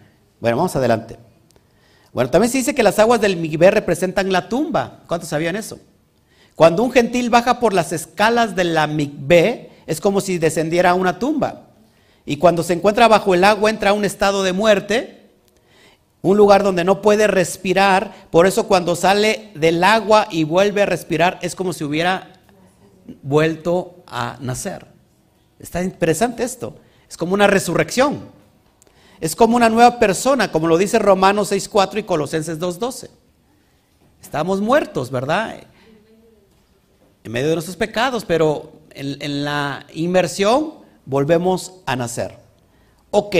Bueno, 0.41 0.57
vamos 0.57 0.77
adelante. 0.77 1.19
Bueno, 2.13 2.31
también 2.31 2.51
se 2.51 2.59
dice 2.59 2.75
que 2.75 2.83
las 2.83 2.99
aguas 2.99 3.21
del 3.21 3.37
Migbe 3.37 3.71
representan 3.71 4.33
la 4.33 4.49
tumba. 4.49 5.01
¿Cuántos 5.07 5.29
sabían 5.29 5.57
eso? 5.57 5.79
Cuando 6.55 6.83
un 6.83 6.91
gentil 6.91 7.31
baja 7.31 7.61
por 7.61 7.73
las 7.73 7.93
escalas 7.93 8.57
de 8.57 8.65
la 8.65 8.87
Migbe, 8.87 9.71
es 9.87 10.01
como 10.01 10.21
si 10.21 10.39
descendiera 10.39 10.91
a 10.91 10.95
una 10.95 11.19
tumba. 11.19 11.67
Y 12.25 12.37
cuando 12.37 12.63
se 12.63 12.73
encuentra 12.75 13.09
bajo 13.09 13.35
el 13.35 13.45
agua 13.45 13.71
entra 13.71 13.91
a 13.91 13.95
un 13.95 14.05
estado 14.05 14.43
de 14.43 14.53
muerte, 14.53 15.31
un 16.21 16.37
lugar 16.37 16.63
donde 16.63 16.85
no 16.85 17.01
puede 17.01 17.27
respirar. 17.27 18.13
Por 18.31 18.47
eso 18.47 18.67
cuando 18.67 18.97
sale 18.97 19.51
del 19.55 19.83
agua 19.85 20.27
y 20.31 20.45
vuelve 20.45 20.83
a 20.83 20.87
respirar 20.87 21.39
es 21.43 21.55
como 21.55 21.73
si 21.73 21.85
hubiera 21.85 22.33
vuelto 23.23 24.03
a 24.07 24.37
nacer. 24.41 24.98
Está 25.59 25.83
interesante 25.83 26.43
esto. 26.43 26.77
Es 27.09 27.17
como 27.17 27.35
una 27.35 27.47
resurrección. 27.47 28.21
Es 29.21 29.35
como 29.35 29.57
una 29.57 29.69
nueva 29.69 29.99
persona, 29.99 30.53
como 30.53 30.69
lo 30.69 30.79
dice 30.79 30.99
Romanos 30.99 31.51
6.4 31.51 31.99
y 31.99 32.03
Colosenses 32.05 32.61
2.12. 32.61 33.11
Estamos 34.23 34.61
muertos, 34.61 35.11
¿verdad? 35.11 35.57
En 37.25 37.33
medio 37.33 37.49
de 37.49 37.55
nuestros 37.55 37.77
pecados, 37.77 38.25
pero 38.25 38.73
en, 38.91 39.45
la 39.45 39.87
inmersión 39.95 40.75
volvemos 41.05 41.75
a 41.87 41.97
nacer. 41.97 42.39
Ok, 43.11 43.35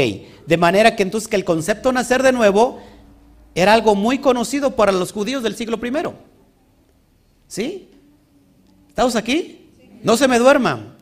de 0.47 0.57
manera 0.57 0.97
que 0.97 1.03
entonces 1.03 1.29
que 1.29 1.37
el 1.37 1.45
concepto 1.45 1.93
nacer 1.93 2.23
de 2.23 2.33
nuevo 2.33 2.81
era 3.55 3.75
algo 3.75 3.95
muy 3.95 4.19
conocido 4.19 4.75
para 4.77 4.93
los 4.93 5.13
judíos 5.13 5.43
del 5.43 5.57
siglo 5.57 5.79
I. 5.83 5.93
¿Sí? 7.47 7.91
¿Estamos 8.89 9.15
aquí? 9.15 9.71
No 10.03 10.17
se 10.17 10.27
me 10.27 10.39
duerman. 10.39 10.98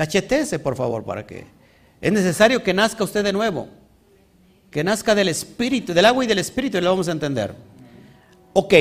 Cachetese, 0.00 0.58
por 0.58 0.76
favor, 0.76 1.04
para 1.04 1.26
que... 1.26 1.44
Es 2.00 2.10
necesario 2.10 2.62
que 2.62 2.72
nazca 2.72 3.04
usted 3.04 3.22
de 3.22 3.34
nuevo 3.34 3.68
que 4.70 4.82
nazca 4.82 5.14
del 5.14 5.28
Espíritu, 5.28 5.92
del 5.92 6.06
agua 6.06 6.24
y 6.24 6.26
del 6.26 6.38
Espíritu, 6.38 6.78
y 6.78 6.80
lo 6.80 6.90
vamos 6.90 7.08
a 7.08 7.12
entender. 7.12 7.54
Ok, 8.52 8.72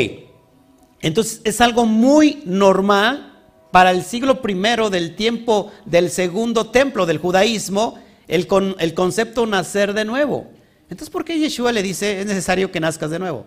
entonces 1.01 1.41
es 1.43 1.59
algo 1.61 1.85
muy 1.85 2.41
normal 2.45 3.33
para 3.71 3.91
el 3.91 4.03
siglo 4.03 4.41
primero 4.41 4.89
del 4.89 5.15
tiempo 5.15 5.71
del 5.85 6.09
segundo 6.09 6.67
templo 6.67 7.05
del 7.05 7.17
judaísmo, 7.17 7.99
el, 8.27 8.47
con, 8.47 8.75
el 8.79 8.93
concepto 8.93 9.45
nacer 9.45 9.93
de 9.93 10.05
nuevo. 10.05 10.47
Entonces, 10.83 11.09
¿por 11.09 11.25
qué 11.25 11.37
Yeshua 11.37 11.71
le 11.71 11.83
dice 11.83 12.21
es 12.21 12.27
necesario 12.27 12.71
que 12.71 12.79
nazcas 12.79 13.09
de 13.09 13.19
nuevo? 13.19 13.45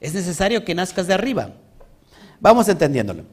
Es 0.00 0.14
necesario 0.14 0.64
que 0.64 0.74
nazcas 0.74 1.08
de 1.08 1.14
arriba. 1.14 1.54
Vamos 2.38 2.68
entendiéndolo. 2.68 3.24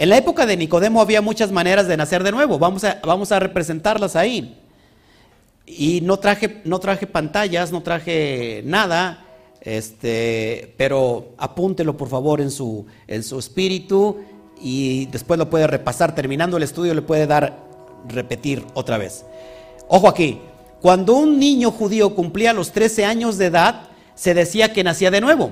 En 0.00 0.10
la 0.10 0.16
época 0.16 0.46
de 0.46 0.56
Nicodemo 0.56 1.00
había 1.00 1.20
muchas 1.20 1.50
maneras 1.50 1.88
de 1.88 1.96
nacer 1.96 2.22
de 2.22 2.30
nuevo. 2.30 2.56
Vamos 2.56 2.84
a, 2.84 3.00
vamos 3.04 3.32
a 3.32 3.40
representarlas 3.40 4.14
ahí. 4.14 4.56
Y 5.66 6.02
no 6.02 6.20
traje, 6.20 6.62
no 6.64 6.78
traje 6.78 7.08
pantallas, 7.08 7.72
no 7.72 7.82
traje 7.82 8.62
nada, 8.64 9.26
este, 9.60 10.72
pero 10.76 11.30
apúntelo 11.36 11.96
por 11.96 12.08
favor 12.08 12.40
en 12.40 12.52
su, 12.52 12.86
en 13.08 13.24
su 13.24 13.40
espíritu 13.40 14.18
y 14.62 15.06
después 15.06 15.36
lo 15.36 15.50
puede 15.50 15.66
repasar. 15.66 16.14
Terminando 16.14 16.58
el 16.58 16.62
estudio 16.62 16.94
le 16.94 17.02
puede 17.02 17.26
dar, 17.26 17.58
repetir 18.06 18.64
otra 18.74 18.98
vez. 18.98 19.24
Ojo 19.88 20.06
aquí, 20.06 20.38
cuando 20.80 21.16
un 21.16 21.40
niño 21.40 21.72
judío 21.72 22.14
cumplía 22.14 22.52
los 22.52 22.70
13 22.70 23.04
años 23.04 23.36
de 23.36 23.46
edad, 23.46 23.88
se 24.14 24.32
decía 24.32 24.72
que 24.72 24.84
nacía 24.84 25.10
de 25.10 25.20
nuevo. 25.20 25.50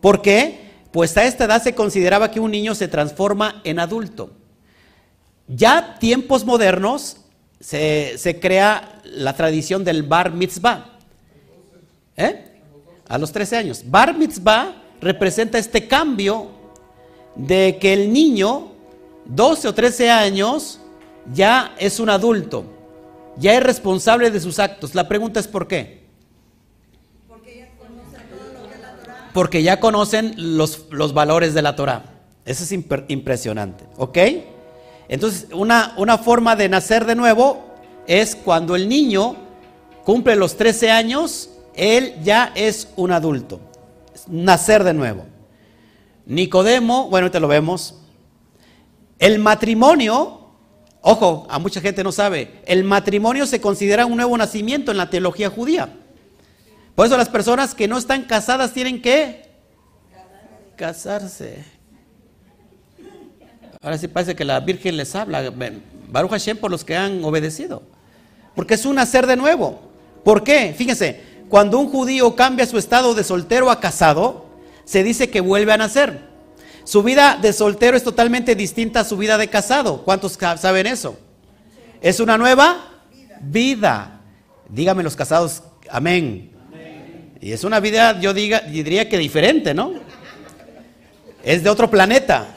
¿Por 0.00 0.22
qué? 0.22 0.61
Pues 0.92 1.16
a 1.16 1.24
esta 1.24 1.44
edad 1.44 1.62
se 1.62 1.74
consideraba 1.74 2.30
que 2.30 2.40
un 2.40 2.50
niño 2.50 2.74
se 2.74 2.86
transforma 2.86 3.62
en 3.64 3.80
adulto. 3.80 4.30
Ya 5.48 5.96
tiempos 5.98 6.44
modernos 6.44 7.16
se, 7.60 8.38
crea 8.40 9.00
la 9.04 9.34
tradición 9.34 9.84
del 9.84 10.02
bar 10.02 10.32
mitzvah. 10.32 10.98
¿Eh? 12.16 12.60
A 13.08 13.18
los 13.18 13.32
13 13.32 13.56
años. 13.56 13.82
Bar 13.86 14.16
mitzvah 14.16 14.82
representa 15.00 15.58
este 15.58 15.88
cambio 15.88 16.50
de 17.34 17.78
que 17.80 17.94
el 17.94 18.12
niño, 18.12 18.72
12 19.24 19.68
o 19.68 19.74
13 19.74 20.10
años, 20.10 20.78
ya 21.32 21.74
es 21.78 22.00
un 22.00 22.10
adulto, 22.10 22.64
ya 23.36 23.54
es 23.54 23.62
responsable 23.62 24.30
de 24.30 24.40
sus 24.40 24.58
actos. 24.58 24.94
La 24.94 25.08
pregunta 25.08 25.40
es 25.40 25.48
¿por 25.48 25.66
qué? 25.66 26.01
Porque 29.32 29.62
ya 29.62 29.80
conocen 29.80 30.34
los, 30.36 30.86
los 30.90 31.14
valores 31.14 31.54
de 31.54 31.62
la 31.62 31.76
Torah. 31.76 32.04
Eso 32.44 32.64
es 32.64 32.72
impresionante. 32.72 33.84
¿Ok? 33.96 34.18
Entonces, 35.08 35.48
una, 35.52 35.94
una 35.96 36.18
forma 36.18 36.56
de 36.56 36.68
nacer 36.68 37.04
de 37.04 37.14
nuevo 37.14 37.64
es 38.06 38.36
cuando 38.36 38.76
el 38.76 38.88
niño 38.88 39.36
cumple 40.04 40.36
los 40.36 40.56
13 40.56 40.90
años, 40.90 41.50
él 41.74 42.14
ya 42.22 42.52
es 42.54 42.88
un 42.96 43.12
adulto. 43.12 43.60
Nacer 44.28 44.84
de 44.84 44.94
nuevo. 44.94 45.24
Nicodemo, 46.26 47.08
bueno, 47.08 47.26
ahorita 47.26 47.40
lo 47.40 47.48
vemos. 47.48 47.96
El 49.18 49.38
matrimonio, 49.38 50.40
ojo, 51.00 51.46
a 51.48 51.58
mucha 51.58 51.80
gente 51.80 52.02
no 52.02 52.12
sabe, 52.12 52.60
el 52.66 52.84
matrimonio 52.84 53.46
se 53.46 53.60
considera 53.60 54.06
un 54.06 54.16
nuevo 54.16 54.36
nacimiento 54.36 54.90
en 54.90 54.96
la 54.96 55.10
teología 55.10 55.50
judía. 55.50 55.96
Por 56.94 57.06
eso 57.06 57.16
las 57.16 57.28
personas 57.28 57.74
que 57.74 57.88
no 57.88 57.96
están 57.98 58.24
casadas 58.24 58.72
tienen 58.72 59.00
que 59.00 59.50
casarse. 60.76 61.64
Ahora 63.80 63.98
sí 63.98 64.08
parece 64.08 64.36
que 64.36 64.44
la 64.44 64.60
Virgen 64.60 64.96
les 64.96 65.14
habla. 65.14 65.52
Baruch 66.08 66.30
Hashem 66.30 66.58
por 66.58 66.70
los 66.70 66.84
que 66.84 66.96
han 66.96 67.24
obedecido. 67.24 67.82
Porque 68.54 68.74
es 68.74 68.84
un 68.84 68.96
nacer 68.96 69.26
de 69.26 69.36
nuevo. 69.36 69.80
¿Por 70.22 70.44
qué? 70.44 70.74
Fíjense, 70.76 71.20
cuando 71.48 71.78
un 71.78 71.88
judío 71.88 72.36
cambia 72.36 72.66
su 72.66 72.78
estado 72.78 73.14
de 73.14 73.24
soltero 73.24 73.70
a 73.70 73.80
casado, 73.80 74.46
se 74.84 75.02
dice 75.02 75.30
que 75.30 75.40
vuelve 75.40 75.72
a 75.72 75.78
nacer. 75.78 76.20
Su 76.84 77.02
vida 77.02 77.38
de 77.40 77.52
soltero 77.52 77.96
es 77.96 78.04
totalmente 78.04 78.54
distinta 78.54 79.00
a 79.00 79.04
su 79.04 79.16
vida 79.16 79.38
de 79.38 79.48
casado. 79.48 80.02
¿Cuántos 80.04 80.38
saben 80.58 80.86
eso? 80.86 81.18
Es 82.00 82.20
una 82.20 82.36
nueva 82.36 83.00
vida. 83.40 84.20
Dígame 84.68 85.02
los 85.02 85.16
casados, 85.16 85.62
amén. 85.90 86.51
Y 87.42 87.52
es 87.52 87.64
una 87.64 87.80
vida, 87.80 88.20
yo 88.20 88.32
diga, 88.32 88.60
diría 88.60 89.08
que 89.08 89.18
diferente, 89.18 89.74
¿no? 89.74 89.94
Es 91.42 91.64
de 91.64 91.70
otro 91.70 91.90
planeta. 91.90 92.54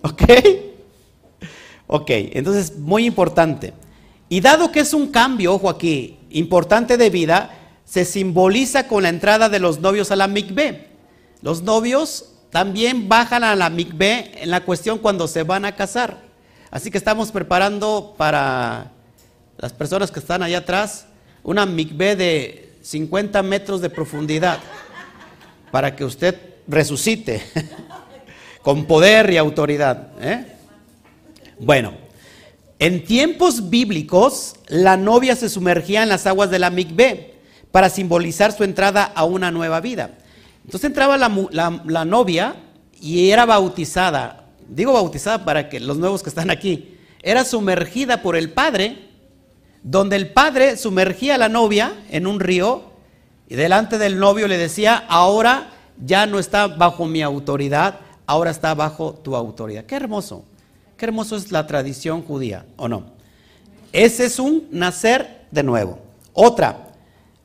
¿Ok? 0.00 0.22
Ok, 1.86 2.10
entonces 2.10 2.78
muy 2.78 3.04
importante. 3.04 3.74
Y 4.30 4.40
dado 4.40 4.72
que 4.72 4.80
es 4.80 4.94
un 4.94 5.08
cambio, 5.08 5.52
ojo 5.52 5.68
aquí, 5.68 6.18
importante 6.30 6.96
de 6.96 7.10
vida, 7.10 7.54
se 7.84 8.06
simboliza 8.06 8.88
con 8.88 9.02
la 9.02 9.10
entrada 9.10 9.50
de 9.50 9.58
los 9.58 9.80
novios 9.80 10.10
a 10.10 10.16
la 10.16 10.28
mikveh. 10.28 10.86
Los 11.42 11.62
novios 11.62 12.32
también 12.50 13.06
bajan 13.06 13.44
a 13.44 13.54
la 13.54 13.68
mikveh 13.68 14.42
en 14.42 14.50
la 14.50 14.64
cuestión 14.64 14.98
cuando 14.98 15.28
se 15.28 15.42
van 15.42 15.66
a 15.66 15.76
casar. 15.76 16.22
Así 16.70 16.90
que 16.90 16.96
estamos 16.96 17.30
preparando 17.30 18.14
para 18.16 18.92
las 19.58 19.74
personas 19.74 20.10
que 20.10 20.20
están 20.20 20.42
allá 20.42 20.58
atrás 20.58 21.06
una 21.42 21.66
mikveh 21.66 22.16
de 22.16 22.65
50 22.86 23.42
metros 23.42 23.80
de 23.80 23.90
profundidad 23.90 24.58
para 25.70 25.96
que 25.96 26.04
usted 26.04 26.36
resucite. 26.68 27.42
con 28.66 28.86
poder 28.86 29.32
y 29.32 29.36
autoridad. 29.36 30.08
¿eh? 30.20 30.44
Bueno, 31.60 31.92
en 32.80 33.04
tiempos 33.04 33.70
bíblicos, 33.70 34.56
la 34.66 34.96
novia 34.96 35.36
se 35.36 35.48
sumergía 35.48 36.02
en 36.02 36.08
las 36.08 36.26
aguas 36.26 36.50
de 36.50 36.58
la 36.58 36.70
Mikveh 36.70 37.34
para 37.70 37.88
simbolizar 37.90 38.50
su 38.50 38.64
entrada 38.64 39.04
a 39.04 39.24
una 39.24 39.52
nueva 39.52 39.80
vida. 39.80 40.18
Entonces 40.64 40.88
entraba 40.88 41.16
la, 41.16 42.04
novia 42.04 42.56
y 43.00 43.30
era 43.30 43.46
bautizada. 43.46 44.48
Digo 44.68 44.92
bautizada 44.92 45.44
para 45.44 45.68
que 45.68 45.78
los 45.78 45.96
nuevos 45.96 46.24
que 46.24 46.30
están 46.30 46.50
aquí, 46.50 46.96
era 47.22 47.44
sumergida 47.44 48.20
por 48.20 48.34
el 48.34 48.50
padre, 48.50 49.05
donde 49.86 50.16
el 50.16 50.30
padre 50.30 50.76
sumergía 50.76 51.36
a 51.36 51.38
la 51.38 51.48
novia 51.48 51.92
en 52.10 52.26
un 52.26 52.40
río 52.40 52.82
y 53.48 53.54
delante 53.54 53.98
del 53.98 54.18
novio 54.18 54.48
le 54.48 54.58
decía, 54.58 55.04
ahora 55.08 55.70
ya 56.04 56.26
no 56.26 56.40
está 56.40 56.66
bajo 56.66 57.06
mi 57.06 57.22
autoridad, 57.22 58.00
ahora 58.26 58.50
está 58.50 58.74
bajo 58.74 59.14
tu 59.14 59.36
autoridad. 59.36 59.84
Qué 59.84 59.94
hermoso. 59.94 60.44
Qué 60.96 61.04
hermoso 61.04 61.36
es 61.36 61.52
la 61.52 61.68
tradición 61.68 62.22
judía, 62.22 62.66
¿o 62.74 62.88
no? 62.88 63.04
Ese 63.92 64.24
es 64.24 64.40
un 64.40 64.66
nacer 64.72 65.46
de 65.52 65.62
nuevo. 65.62 66.00
Otra, 66.32 66.88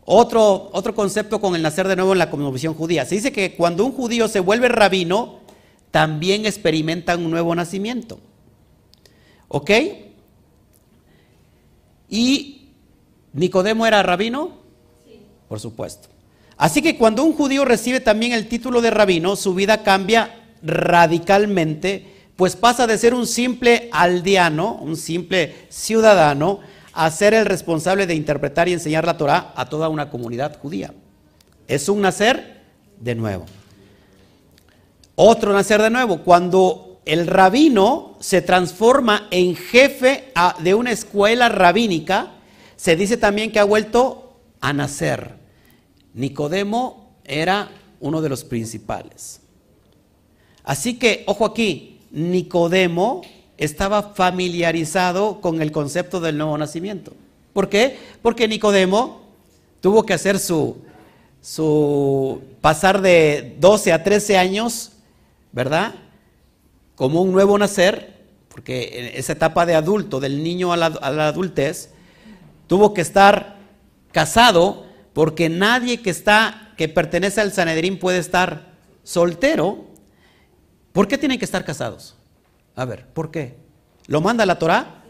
otro, 0.04 0.72
otro 0.74 0.96
concepto 0.96 1.40
con 1.40 1.56
el 1.56 1.62
nacer 1.62 1.88
de 1.88 1.96
nuevo 1.96 2.14
en 2.14 2.18
la 2.20 2.32
cosmovisión 2.32 2.74
judía. 2.74 3.06
Se 3.06 3.14
dice 3.14 3.32
que 3.32 3.56
cuando 3.56 3.86
un 3.86 3.92
judío 3.92 4.28
se 4.28 4.40
vuelve 4.40 4.68
rabino, 4.68 5.42
también 5.92 6.48
experimenta 6.48 7.16
un 7.18 7.30
nuevo 7.30 7.54
nacimiento. 7.54 8.20
¿Ok? 9.48 9.70
Y 12.12 12.68
¿Nicodemo 13.34 13.88
era 13.88 14.04
rabino? 14.04 14.52
Sí. 15.06 15.22
Por 15.48 15.60
supuesto. 15.60 16.10
Así 16.58 16.82
que 16.82 16.98
cuando 16.98 17.24
un 17.24 17.34
judío 17.34 17.66
recibe 17.66 18.02
también 18.02 18.34
el 18.34 18.48
título 18.48 18.82
de 18.82 18.92
rabino, 18.92 19.36
su 19.36 19.56
vida 19.56 19.82
cambia 19.82 20.36
radicalmente, 20.62 22.06
pues 22.36 22.56
pasa 22.56 22.86
de 22.86 22.98
ser 22.98 23.14
un 23.14 23.26
simple 23.26 23.90
aldeano, 23.92 24.76
un 24.76 24.98
simple 24.98 25.56
ciudadano, 25.70 26.60
a 26.94 27.10
ser 27.10 27.34
el 27.34 27.46
responsable 27.46 28.06
de 28.06 28.16
interpretar 28.16 28.68
y 28.68 28.74
enseñar 28.74 29.06
la 29.06 29.18
Torah 29.18 29.54
a 29.56 29.70
toda 29.70 29.88
una 29.88 30.10
comunidad 30.10 30.60
judía. 30.60 30.94
Es 31.68 31.88
un 31.88 32.02
nacer 32.02 32.62
de 33.00 33.16
nuevo. 33.16 33.46
Otro 35.16 35.54
nacer 35.54 35.82
de 35.82 35.90
nuevo, 35.90 36.20
cuando 36.24 36.91
el 37.06 37.28
rabino 37.28 38.18
se 38.20 38.42
transforma 38.42 39.28
en 39.32 39.56
jefe 39.56 40.32
de 40.60 40.74
una 40.76 40.92
escuela 40.92 41.50
rabínica, 41.50 42.34
se 42.76 42.96
dice 42.96 43.18
también 43.18 43.52
que 43.52 43.60
ha 43.60 43.64
vuelto 43.64 44.34
a 44.60 44.74
nacer. 44.74 45.36
Nicodemo 46.14 47.16
era 47.24 47.72
uno 48.00 48.22
de 48.22 48.30
los 48.30 48.44
principales. 48.44 49.40
Así 50.64 51.00
que, 51.00 51.24
ojo 51.26 51.46
aquí, 51.46 52.00
Nicodemo 52.12 53.22
estaba 53.58 54.14
familiarizado 54.14 55.42
con 55.42 55.62
el 55.62 55.72
concepto 55.72 56.20
del 56.20 56.38
nuevo 56.38 56.58
nacimiento. 56.58 57.14
¿Por 57.54 57.70
qué? 57.70 57.98
Porque 58.22 58.48
Nicodemo 58.48 59.22
tuvo 59.82 60.04
que 60.04 60.14
hacer 60.14 60.40
su, 60.40 60.78
su 61.42 62.42
pasar 62.62 63.02
de 63.02 63.56
12 63.60 63.92
a 63.92 64.04
13 64.04 64.38
años, 64.38 64.92
¿verdad? 65.52 65.96
Como 67.02 67.24
un 67.24 67.32
nuevo 67.32 67.58
nacer, 67.58 68.14
porque 68.48 68.92
en 68.94 69.18
esa 69.18 69.34
etapa 69.34 69.66
de 69.66 69.74
adulto, 69.74 70.20
del 70.20 70.44
niño 70.44 70.72
a 70.72 70.78
la, 70.78 70.86
a 70.86 71.10
la 71.10 71.30
adultez, 71.30 71.90
tuvo 72.68 72.94
que 72.94 73.02
estar 73.02 73.58
casado, 74.12 74.86
porque 75.12 75.50
nadie 75.50 76.04
que 76.04 76.12
está, 76.12 76.74
que 76.78 76.90
pertenece 76.90 77.42
al 77.42 77.54
Sanedrín 77.54 77.98
puede 77.98 78.20
estar 78.20 78.74
soltero. 79.02 79.88
¿Por 80.92 81.08
qué 81.08 81.18
tienen 81.18 81.40
que 81.40 81.46
estar 81.46 81.66
casados? 81.66 82.18
A 82.76 82.86
ver, 82.86 83.08
¿por 83.08 83.32
qué? 83.32 83.56
¿Lo 84.06 84.22
manda 84.22 84.46
la 84.46 84.60
Torah? 84.60 85.04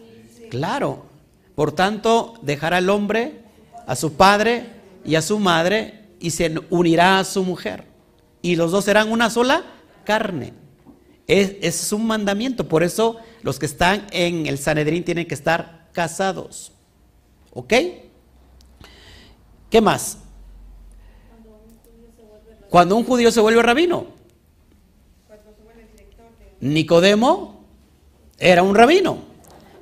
Claro. 0.50 1.08
Por 1.56 1.74
tanto, 1.74 2.36
dejará 2.42 2.78
al 2.78 2.90
hombre 2.90 3.42
a 3.86 3.98
su 3.98 4.14
padre 4.14 4.66
y 5.04 5.16
a 5.16 5.22
su 5.22 5.40
madre 5.40 6.06
y 6.22 6.32
se 6.32 6.56
unirá 6.70 7.20
a 7.20 7.26
su 7.26 7.44
mujer. 7.44 7.84
Y 8.42 8.56
los 8.56 8.72
dos 8.72 8.86
serán 8.86 9.12
una 9.12 9.30
sola 9.30 9.66
carne. 10.06 10.54
Es, 11.32 11.94
un 11.94 12.08
mandamiento. 12.08 12.68
Por 12.68 12.84
eso 12.84 13.16
los 13.42 13.58
que 13.58 13.66
están 13.66 14.06
en 14.12 14.48
el 14.48 14.58
Sanedrín 14.58 15.06
tienen 15.06 15.26
que 15.26 15.34
estar 15.34 15.88
casados. 15.94 16.74
¿Ok? 17.54 17.74
¿Qué 19.70 19.80
más? 19.80 20.18
Cuando 22.70 22.98
un 22.98 23.06
judío 23.06 23.32
se 23.32 23.40
vuelve 23.40 23.62
rabino. 23.62 24.08
Nicodemo 26.60 27.66
era 28.38 28.62
un 28.62 28.76
rabino. 28.76 29.20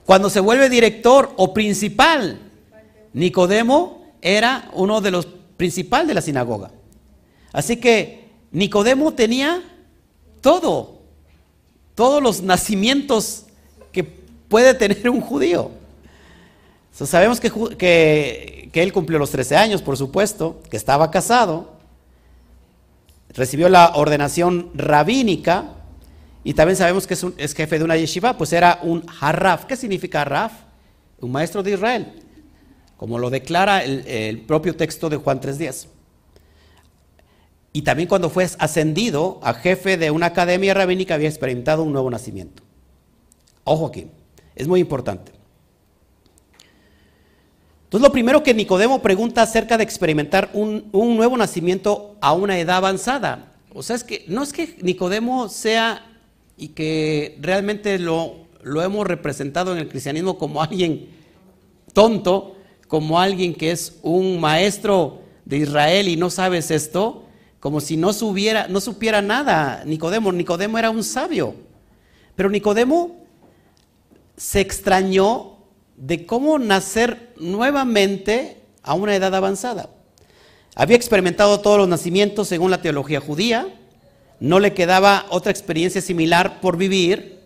Cuando 0.05 0.29
se 0.29 0.39
vuelve 0.39 0.69
director 0.69 1.33
o 1.35 1.51
principal, 1.51 2.39
Nicodemo 3.13 4.13
era 4.21 4.69
uno 4.73 5.01
de 5.01 5.09
los 5.09 5.25
principales 5.57 6.07
de 6.07 6.13
la 6.13 6.21
sinagoga. 6.21 6.69
Así 7.51 7.77
que 7.77 8.29
Nicodemo 8.51 9.15
tenía 9.15 9.63
todo, 10.41 10.98
todos 11.99 12.23
los 12.23 12.41
nacimientos 12.41 13.43
que 13.91 14.05
puede 14.05 14.73
tener 14.73 15.09
un 15.09 15.19
judío. 15.19 15.69
sabemos 16.93 17.41
que, 17.41 17.51
que, 17.77 18.71
él 18.81 18.93
cumplió 18.93 19.19
los 19.19 19.31
13 19.31 19.57
años, 19.57 19.81
por 19.81 19.97
supuesto, 19.97 20.61
que 20.69 20.77
estaba 20.77 21.11
casado, 21.11 21.73
recibió 23.33 23.67
la 23.67 23.95
ordenación 23.95 24.69
rabínica, 24.75 25.73
y 26.45 26.53
también 26.53 26.77
sabemos 26.77 27.05
que 27.05 27.15
es, 27.15 27.53
jefe 27.53 27.77
de 27.77 27.83
una 27.83 27.97
yeshiva, 27.97 28.37
pues 28.37 28.53
era 28.53 28.79
un 28.81 29.03
harraf. 29.19 29.65
¿Qué 29.65 29.75
significa 29.75 30.21
harraf? 30.21 30.53
Un 31.19 31.33
maestro 31.33 31.63
de 31.63 31.71
Israel, 31.71 32.13
como 32.95 33.19
lo 33.19 33.29
declara 33.29 33.83
el, 33.83 34.39
propio 34.47 34.73
texto 34.73 35.09
de 35.09 35.17
Juan 35.17 35.41
3.10. 35.41 35.87
Y 37.71 37.83
también 37.83 38.09
cuando 38.09 38.29
fue 38.29 38.47
ascendido 38.57 39.39
a 39.43 39.53
jefe 39.53 39.97
de 39.97 40.11
una 40.11 40.27
academia 40.27 40.73
rabínica 40.73 41.15
había 41.15 41.29
experimentado 41.29 41.83
un 41.83 41.91
nuevo 41.93 42.09
nacimiento. 42.09 42.63
Ojo 43.63 43.87
aquí, 43.87 44.07
es 44.55 44.67
muy 44.67 44.79
importante. 44.79 45.31
Entonces 47.83 48.07
lo 48.07 48.11
primero 48.11 48.43
que 48.43 48.53
Nicodemo 48.53 49.01
pregunta 49.01 49.41
acerca 49.41 49.77
de 49.77 49.83
experimentar 49.83 50.49
un, 50.53 50.89
un 50.91 51.15
nuevo 51.15 51.37
nacimiento 51.37 52.17
a 52.21 52.33
una 52.33 52.59
edad 52.59 52.77
avanzada. 52.77 53.53
O 53.73 53.83
sea, 53.83 53.95
es 53.95 54.03
que 54.03 54.25
no 54.27 54.43
es 54.43 54.53
que 54.53 54.77
Nicodemo 54.81 55.49
sea 55.49 56.05
y 56.57 56.69
que 56.69 57.37
realmente 57.39 57.97
lo, 57.99 58.47
lo 58.63 58.81
hemos 58.81 59.07
representado 59.07 59.71
en 59.71 59.79
el 59.79 59.89
cristianismo 59.89 60.37
como 60.37 60.61
alguien 60.61 61.09
tonto, 61.93 62.55
como 62.87 63.19
alguien 63.19 63.53
que 63.53 63.71
es 63.71 63.97
un 64.01 64.39
maestro 64.39 65.21
de 65.45 65.57
Israel 65.57 66.07
y 66.07 66.17
no 66.17 66.29
sabes 66.29 66.71
esto, 66.71 67.23
como 67.59 67.81
si 67.81 67.97
no, 67.97 68.13
supiera, 68.13 68.67
nada 69.21 69.83
Nicodemo. 69.85 70.31
Nicodemo 70.31 70.77
era 70.77 70.89
un 70.89 71.03
sabio, 71.03 71.55
pero 72.35 72.49
Nicodemo 72.49 73.17
se 74.37 74.61
extrañó 74.61 75.57
de 75.97 76.25
cómo 76.25 76.57
nacer 76.57 77.33
nuevamente 77.37 78.61
a 78.83 78.93
una 78.93 79.15
edad 79.15 79.35
avanzada. 79.35 79.89
Había 80.75 80.95
experimentado 80.95 81.59
todos 81.59 81.77
los 81.77 81.89
nacimientos 81.89 82.47
según 82.47 82.71
la 82.71 82.81
teología 82.81 83.19
judía, 83.19 83.67
no 84.39 84.61
le 84.61 84.73
quedaba 84.73 85.25
otra 85.29 85.51
experiencia 85.51 86.01
similar 86.01 86.61
por 86.61 86.77
vivir. 86.77 87.39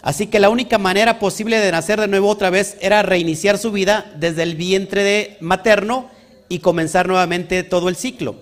Así 0.00 0.26
que 0.26 0.40
la 0.40 0.48
única 0.48 0.78
manera 0.78 1.18
posible 1.18 1.58
de 1.58 1.70
nacer 1.70 2.00
de 2.00 2.08
nuevo 2.08 2.28
otra 2.28 2.48
vez 2.48 2.78
era 2.80 3.02
reiniciar 3.02 3.58
su 3.58 3.72
vida 3.72 4.10
desde 4.16 4.42
el 4.42 4.54
vientre 4.54 5.02
de 5.02 5.36
materno 5.40 6.10
y 6.48 6.60
comenzar 6.60 7.06
nuevamente 7.08 7.62
todo 7.62 7.90
el 7.90 7.96
ciclo. 7.96 8.36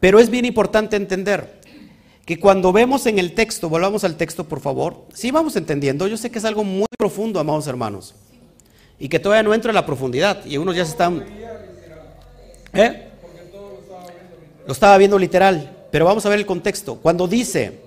Pero 0.00 0.20
es 0.20 0.30
bien 0.30 0.44
importante 0.44 0.96
entender 0.96 1.58
que 2.24 2.38
cuando 2.38 2.72
vemos 2.72 3.06
en 3.06 3.18
el 3.18 3.34
texto, 3.34 3.68
volvamos 3.68 4.04
al 4.04 4.16
texto 4.16 4.44
por 4.44 4.60
favor, 4.60 5.06
sí 5.14 5.30
vamos 5.30 5.56
entendiendo, 5.56 6.06
yo 6.06 6.16
sé 6.16 6.30
que 6.30 6.38
es 6.38 6.44
algo 6.44 6.62
muy 6.62 6.86
profundo, 6.98 7.40
amados 7.40 7.66
hermanos, 7.66 8.14
y 8.98 9.08
que 9.08 9.18
todavía 9.18 9.42
no 9.42 9.54
entra 9.54 9.70
en 9.70 9.76
la 9.76 9.86
profundidad, 9.86 10.44
y 10.44 10.56
unos 10.56 10.76
ya 10.76 10.84
se 10.84 10.90
están... 10.90 11.24
¿Eh? 12.74 13.08
Lo 14.66 14.72
estaba 14.72 14.98
viendo 14.98 15.18
literal. 15.18 15.74
Pero 15.90 16.04
vamos 16.04 16.26
a 16.26 16.28
ver 16.28 16.38
el 16.38 16.46
contexto. 16.46 16.96
Cuando 16.96 17.26
dice, 17.26 17.80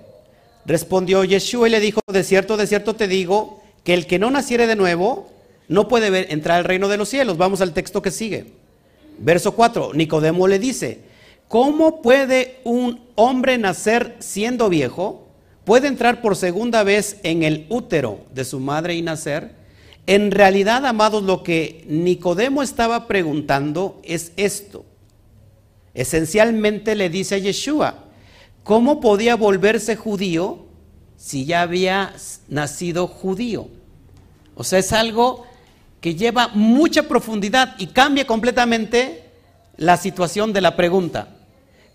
respondió 0.66 1.24
Yeshua 1.24 1.68
y 1.68 1.70
le 1.70 1.80
dijo, 1.80 2.00
de 2.12 2.24
cierto, 2.24 2.56
de 2.56 2.66
cierto 2.66 2.94
te 2.94 3.06
digo, 3.06 3.62
que 3.84 3.94
el 3.94 4.06
que 4.06 4.18
no 4.18 4.30
naciere 4.30 4.66
de 4.66 4.76
nuevo 4.76 5.30
no 5.68 5.88
puede 5.88 6.10
ver, 6.10 6.26
entrar 6.30 6.58
al 6.58 6.64
reino 6.64 6.88
de 6.88 6.96
los 6.96 7.08
cielos. 7.08 7.38
Vamos 7.38 7.60
al 7.60 7.72
texto 7.72 8.02
que 8.02 8.10
sigue. 8.10 8.52
Verso 9.18 9.52
4, 9.52 9.92
Nicodemo 9.94 10.48
le 10.48 10.58
dice, 10.58 11.02
¿cómo 11.52 12.00
puede 12.00 12.60
un 12.64 12.98
hombre 13.14 13.58
nacer 13.58 14.16
siendo 14.20 14.70
viejo? 14.70 15.28
¿Puede 15.66 15.86
entrar 15.86 16.22
por 16.22 16.34
segunda 16.34 16.82
vez 16.82 17.18
en 17.24 17.42
el 17.42 17.66
útero 17.68 18.20
de 18.32 18.46
su 18.46 18.58
madre 18.58 18.94
y 18.94 19.02
nacer? 19.02 19.54
En 20.06 20.30
realidad, 20.30 20.86
amados, 20.86 21.22
lo 21.24 21.42
que 21.42 21.84
Nicodemo 21.88 22.62
estaba 22.62 23.06
preguntando 23.06 24.00
es 24.02 24.32
esto. 24.38 24.86
Esencialmente 25.92 26.94
le 26.94 27.10
dice 27.10 27.34
a 27.34 27.38
Yeshua, 27.38 28.06
¿cómo 28.64 29.02
podía 29.02 29.36
volverse 29.36 29.94
judío 29.94 30.64
si 31.18 31.44
ya 31.44 31.60
había 31.60 32.14
nacido 32.48 33.06
judío? 33.06 33.68
O 34.54 34.64
sea, 34.64 34.78
es 34.78 34.90
algo 34.94 35.44
que 36.00 36.14
lleva 36.14 36.48
mucha 36.54 37.02
profundidad 37.02 37.74
y 37.78 37.88
cambia 37.88 38.26
completamente 38.26 39.24
la 39.76 39.98
situación 39.98 40.54
de 40.54 40.62
la 40.62 40.76
pregunta. 40.76 41.40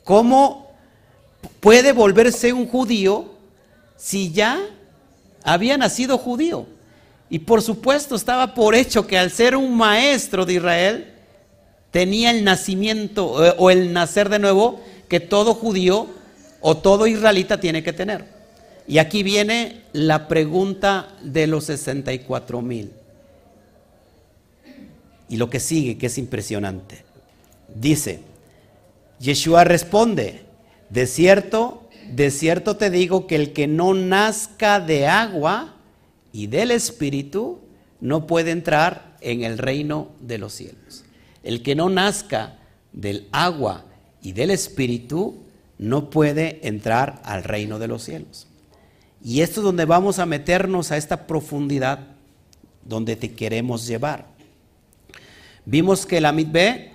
¿Cómo 0.08 0.72
puede 1.60 1.91
volverse 1.91 2.53
un 2.53 2.66
judío 2.66 3.26
si 3.97 4.32
ya 4.32 4.58
había 5.43 5.76
nacido 5.76 6.18
judío? 6.18 6.66
Y 7.30 7.39
por 7.39 7.62
supuesto 7.62 8.16
estaba 8.16 8.53
por 8.53 8.74
hecho 8.74 9.05
que 9.05 9.18
al 9.18 9.32
ser 9.32 9.58
un 9.58 9.76
maestro 9.76 10.45
de 10.45 10.53
Israel, 10.53 11.14
tenía 11.91 12.32
el 12.32 12.45
nacimiento 12.45 13.45
eh, 13.45 13.53
o 13.58 13.70
el 13.70 13.91
nacer 13.91 14.30
de 14.30 14.39
nuevo 14.39 14.80
que 15.10 15.20
todo 15.20 15.53
judío 15.53 16.08
o 16.62 16.78
todo 16.78 17.05
israelita 17.05 17.60
tiene 17.60 17.84
que 17.84 17.91
tener. 17.91 18.24
Y 18.88 18.99
aquí 18.99 19.24
viene 19.24 19.82
la 19.91 20.30
pregunta 20.30 21.10
de 21.22 21.47
los 21.47 21.66
64 21.66 22.62
mil. 22.62 22.93
Y 25.28 25.36
lo 25.36 25.49
que 25.49 25.60
sigue, 25.60 25.97
que 25.97 26.05
es 26.05 26.18
impresionante. 26.18 27.03
Dice, 27.76 28.22
Yeshua 29.20 29.63
responde, 29.63 30.45
de 30.89 31.07
cierto, 31.07 31.89
de 32.11 32.32
cierto 32.32 32.78
te 32.78 32.89
digo 32.89 33.28
que 33.28 33.36
el 33.36 33.53
que 33.53 33.68
no 33.68 33.93
nazca 33.93 34.80
de 34.80 35.07
agua 35.07 35.76
y 36.32 36.47
del 36.47 36.72
Espíritu 36.72 37.59
no 37.99 38.28
puede 38.28 38.51
entrar 38.51 39.18
en 39.22 39.43
el 39.43 39.57
reino 39.57 40.09
de 40.20 40.38
los 40.38 40.53
cielos. 40.53 41.03
el 41.43 41.63
que 41.63 41.76
no 41.76 41.89
nazca 41.89 42.57
del 42.91 43.28
agua 43.32 43.86
y 44.22 44.34
del 44.34 44.51
espíritu 44.51 45.43
no 45.78 46.09
puede 46.09 46.68
entrar 46.68 47.22
al 47.24 47.43
reino 47.43 47.80
de 47.80 47.88
los 47.88 48.03
cielos. 48.03 48.47
Y 49.24 49.41
esto 49.41 49.61
es 49.61 49.63
donde 49.63 49.86
vamos 49.86 50.20
a 50.20 50.26
meternos 50.26 50.91
a 50.91 50.97
esta 50.97 51.26
profundidad 51.26 51.99
donde 52.84 53.15
te 53.15 53.34
queremos 53.34 53.88
llevar. 53.88 54.26
Vimos 55.65 56.05
que 56.05 56.20
la 56.20 56.34
mitbe 56.34 56.91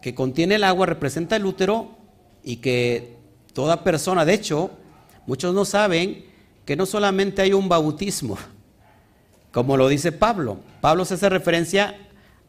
que 0.00 0.14
contiene 0.14 0.56
el 0.56 0.64
agua 0.64 0.86
representa 0.86 1.36
el 1.36 1.44
útero 1.46 1.96
y 2.42 2.56
que 2.56 3.16
toda 3.52 3.84
persona, 3.84 4.24
de 4.24 4.34
hecho, 4.34 4.70
muchos 5.26 5.54
no 5.54 5.64
saben 5.64 6.24
que 6.64 6.76
no 6.76 6.86
solamente 6.86 7.42
hay 7.42 7.52
un 7.52 7.68
bautismo, 7.68 8.38
como 9.52 9.76
lo 9.76 9.88
dice 9.88 10.12
Pablo. 10.12 10.58
Pablo 10.80 11.04
se 11.04 11.14
hace 11.14 11.28
referencia 11.28 11.96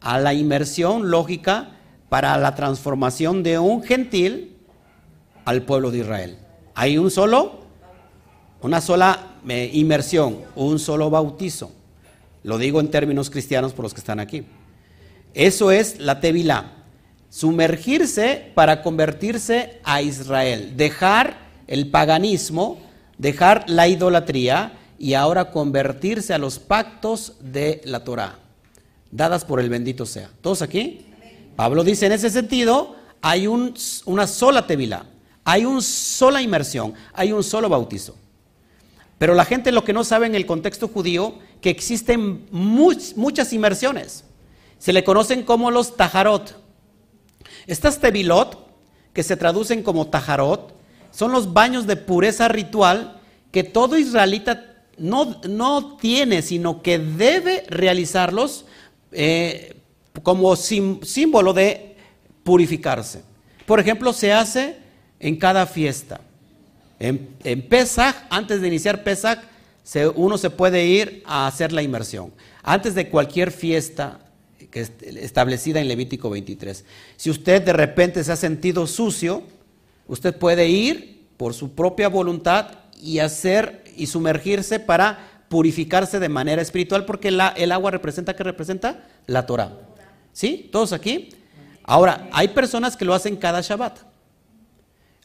a 0.00 0.18
la 0.18 0.34
inmersión 0.34 1.10
lógica 1.10 1.70
para 2.08 2.36
la 2.38 2.54
transformación 2.54 3.42
de 3.42 3.58
un 3.58 3.82
gentil 3.82 4.56
al 5.44 5.62
pueblo 5.62 5.90
de 5.90 5.98
Israel. 5.98 6.38
Hay 6.74 6.98
un 6.98 7.10
solo, 7.10 7.60
una 8.60 8.80
sola 8.80 9.38
eh, 9.48 9.70
inmersión, 9.72 10.40
un 10.54 10.78
solo 10.78 11.10
bautizo. 11.10 11.72
Lo 12.44 12.58
digo 12.58 12.80
en 12.80 12.90
términos 12.90 13.30
cristianos 13.30 13.72
por 13.72 13.84
los 13.84 13.94
que 13.94 14.00
están 14.00 14.20
aquí. 14.20 14.44
Eso 15.34 15.70
es 15.70 15.98
la 16.00 16.20
tevilá. 16.20 16.81
Sumergirse 17.32 18.52
para 18.54 18.82
convertirse 18.82 19.80
a 19.84 20.02
Israel. 20.02 20.76
Dejar 20.76 21.38
el 21.66 21.88
paganismo, 21.88 22.78
dejar 23.16 23.64
la 23.68 23.88
idolatría 23.88 24.74
y 24.98 25.14
ahora 25.14 25.50
convertirse 25.50 26.34
a 26.34 26.38
los 26.38 26.58
pactos 26.58 27.36
de 27.40 27.80
la 27.86 28.04
Torah, 28.04 28.38
dadas 29.10 29.46
por 29.46 29.60
el 29.60 29.70
bendito 29.70 30.04
sea. 30.04 30.28
¿Todos 30.42 30.60
aquí? 30.60 31.06
Pablo 31.56 31.84
dice 31.84 32.04
en 32.04 32.12
ese 32.12 32.28
sentido, 32.28 32.96
hay 33.22 33.46
una 33.46 34.26
sola 34.26 34.66
tevilá, 34.66 35.06
hay 35.42 35.64
una 35.64 35.80
sola 35.80 36.42
inmersión, 36.42 36.92
hay 37.14 37.32
un 37.32 37.42
solo 37.42 37.70
bautizo. 37.70 38.14
Pero 39.16 39.34
la 39.34 39.46
gente 39.46 39.72
lo 39.72 39.84
que 39.84 39.94
no 39.94 40.04
sabe 40.04 40.26
en 40.26 40.34
el 40.34 40.44
contexto 40.44 40.86
judío, 40.86 41.38
que 41.62 41.70
existen 41.70 42.46
muchas 42.50 43.54
inmersiones. 43.54 44.24
Se 44.78 44.92
le 44.92 45.02
conocen 45.02 45.44
como 45.44 45.70
los 45.70 45.96
tajarot. 45.96 46.60
Estas 47.66 48.00
tevilot, 48.00 48.66
que 49.12 49.22
se 49.22 49.36
traducen 49.36 49.82
como 49.82 50.08
tajarot, 50.08 50.74
son 51.10 51.32
los 51.32 51.52
baños 51.52 51.86
de 51.86 51.96
pureza 51.96 52.48
ritual 52.48 53.20
que 53.50 53.62
todo 53.62 53.98
israelita 53.98 54.72
no, 54.96 55.40
no 55.48 55.96
tiene, 55.96 56.42
sino 56.42 56.82
que 56.82 56.98
debe 56.98 57.64
realizarlos 57.68 58.64
eh, 59.12 59.76
como 60.22 60.56
símbolo 60.56 61.52
de 61.52 61.96
purificarse. 62.44 63.22
Por 63.66 63.78
ejemplo, 63.80 64.12
se 64.12 64.32
hace 64.32 64.76
en 65.20 65.36
cada 65.36 65.66
fiesta. 65.66 66.20
En 66.98 67.62
Pesach, 67.68 68.14
antes 68.30 68.60
de 68.60 68.68
iniciar 68.68 69.02
Pesach, 69.02 69.40
uno 70.14 70.38
se 70.38 70.50
puede 70.50 70.86
ir 70.86 71.22
a 71.26 71.46
hacer 71.46 71.72
la 71.72 71.82
inmersión. 71.82 72.32
Antes 72.62 72.94
de 72.94 73.08
cualquier 73.08 73.50
fiesta 73.50 74.20
que 74.72 74.80
establecida 75.20 75.80
en 75.80 75.86
Levítico 75.86 76.30
23. 76.30 76.84
Si 77.16 77.30
usted 77.30 77.62
de 77.62 77.74
repente 77.74 78.24
se 78.24 78.32
ha 78.32 78.36
sentido 78.36 78.88
sucio, 78.88 79.44
usted 80.08 80.36
puede 80.36 80.68
ir 80.68 81.28
por 81.36 81.54
su 81.54 81.74
propia 81.74 82.08
voluntad 82.08 82.78
y 83.00 83.20
hacer 83.20 83.84
y 83.96 84.06
sumergirse 84.06 84.80
para 84.80 85.44
purificarse 85.48 86.18
de 86.18 86.30
manera 86.30 86.62
espiritual, 86.62 87.04
porque 87.04 87.28
el 87.28 87.72
agua 87.72 87.90
representa, 87.90 88.34
¿qué 88.34 88.42
representa? 88.42 89.06
La 89.26 89.44
Torah. 89.44 89.72
¿Sí? 90.32 90.70
¿Todos 90.72 90.94
aquí? 90.94 91.28
Ahora, 91.84 92.28
hay 92.32 92.48
personas 92.48 92.96
que 92.96 93.04
lo 93.04 93.12
hacen 93.12 93.36
cada 93.36 93.60
Shabbat. 93.60 93.98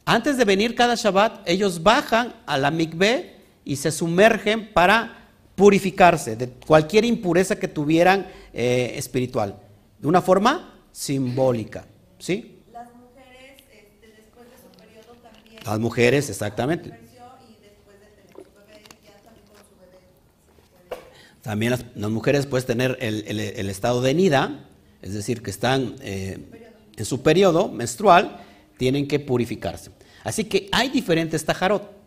Antes 0.04 0.36
de 0.36 0.44
venir 0.44 0.74
cada 0.74 0.94
Shabbat, 0.94 1.48
ellos 1.48 1.82
bajan 1.82 2.34
a 2.46 2.58
la 2.58 2.70
mikveh 2.70 3.36
y 3.64 3.76
se 3.76 3.90
sumergen 3.90 4.72
para 4.74 5.30
purificarse 5.54 6.36
de 6.36 6.50
cualquier 6.50 7.04
impureza 7.04 7.56
que 7.56 7.66
tuvieran 7.66 8.26
eh, 8.52 8.92
espiritual, 8.96 9.60
de 9.98 10.08
una 10.08 10.22
forma 10.22 10.82
simbólica. 10.92 11.86
¿Sí? 12.18 12.62
Las 12.72 12.88
mujeres, 12.94 13.62
este, 13.70 14.06
después 14.16 14.46
de 14.50 14.56
su 14.56 14.70
periodo 14.76 15.14
también. 15.22 15.62
Las 15.64 15.78
mujeres, 15.78 16.30
exactamente. 16.30 17.08
También 21.42 21.72
las, 21.94 22.10
mujeres 22.10 22.46
pueden 22.46 22.66
tener 22.66 22.98
el, 23.00 23.70
estado 23.70 24.02
de 24.02 24.12
nida, 24.12 24.66
es 25.00 25.14
decir, 25.14 25.42
que 25.42 25.50
están 25.50 25.96
eh, 26.02 26.38
en 26.94 27.04
su 27.06 27.22
periodo 27.22 27.68
menstrual, 27.68 28.44
tienen 28.76 29.08
que 29.08 29.18
purificarse. 29.18 29.90
Así 30.24 30.44
que 30.44 30.68
hay 30.72 30.90
diferentes 30.90 31.44
tajarot. 31.44 31.97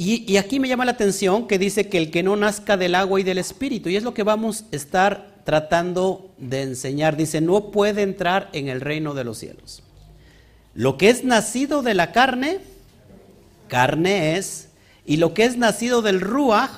Y, 0.00 0.36
aquí 0.36 0.60
me 0.60 0.68
llama 0.68 0.84
la 0.84 0.92
atención 0.92 1.48
que 1.48 1.58
dice 1.58 1.88
que 1.88 1.98
el 1.98 2.12
que 2.12 2.22
no 2.22 2.36
nazca 2.36 2.76
del 2.76 2.94
agua 2.94 3.18
y 3.18 3.24
del 3.24 3.36
espíritu, 3.36 3.88
y 3.88 3.96
es 3.96 4.04
lo 4.04 4.14
que 4.14 4.22
vamos 4.22 4.64
a 4.72 4.76
estar 4.76 5.42
tratando 5.42 6.30
de 6.38 6.62
enseñar, 6.62 7.16
dice, 7.16 7.40
no 7.40 7.72
puede 7.72 8.02
entrar 8.02 8.48
en 8.52 8.68
el 8.68 8.80
reino 8.80 9.12
de 9.12 9.24
los 9.24 9.38
cielos. 9.38 9.82
Lo 10.72 10.96
que 10.98 11.10
es 11.10 11.24
nacido 11.24 11.82
de 11.82 11.94
la 11.94 12.12
carne, 12.12 12.60
carne 13.66 14.36
es, 14.36 14.68
y 15.04 15.16
lo 15.16 15.34
que 15.34 15.46
es 15.46 15.56
nacido 15.56 16.00
del 16.00 16.20
ruach, 16.20 16.70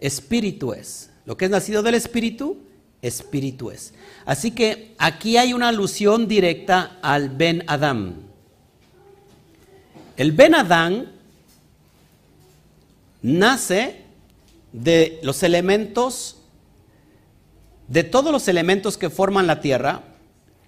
espíritu 0.00 0.72
es. 0.72 1.10
Lo 1.26 1.36
que 1.36 1.44
es 1.44 1.50
nacido 1.50 1.82
del 1.82 1.96
espíritu, 1.96 2.56
espíritu 3.02 3.70
es. 3.70 3.92
Así 4.24 4.52
que 4.52 4.94
aquí 4.96 5.36
hay 5.36 5.52
una 5.52 5.68
alusión 5.68 6.28
directa 6.28 6.96
al 7.02 7.28
Ben 7.28 7.62
Adam. 7.66 8.14
El 10.16 10.32
Ben 10.32 10.54
Adán 10.54 11.15
nace 13.22 14.02
de 14.72 15.18
los 15.22 15.42
elementos, 15.42 16.38
de 17.88 18.04
todos 18.04 18.32
los 18.32 18.48
elementos 18.48 18.96
que 18.96 19.10
forman 19.10 19.46
la 19.46 19.60
tierra. 19.60 20.02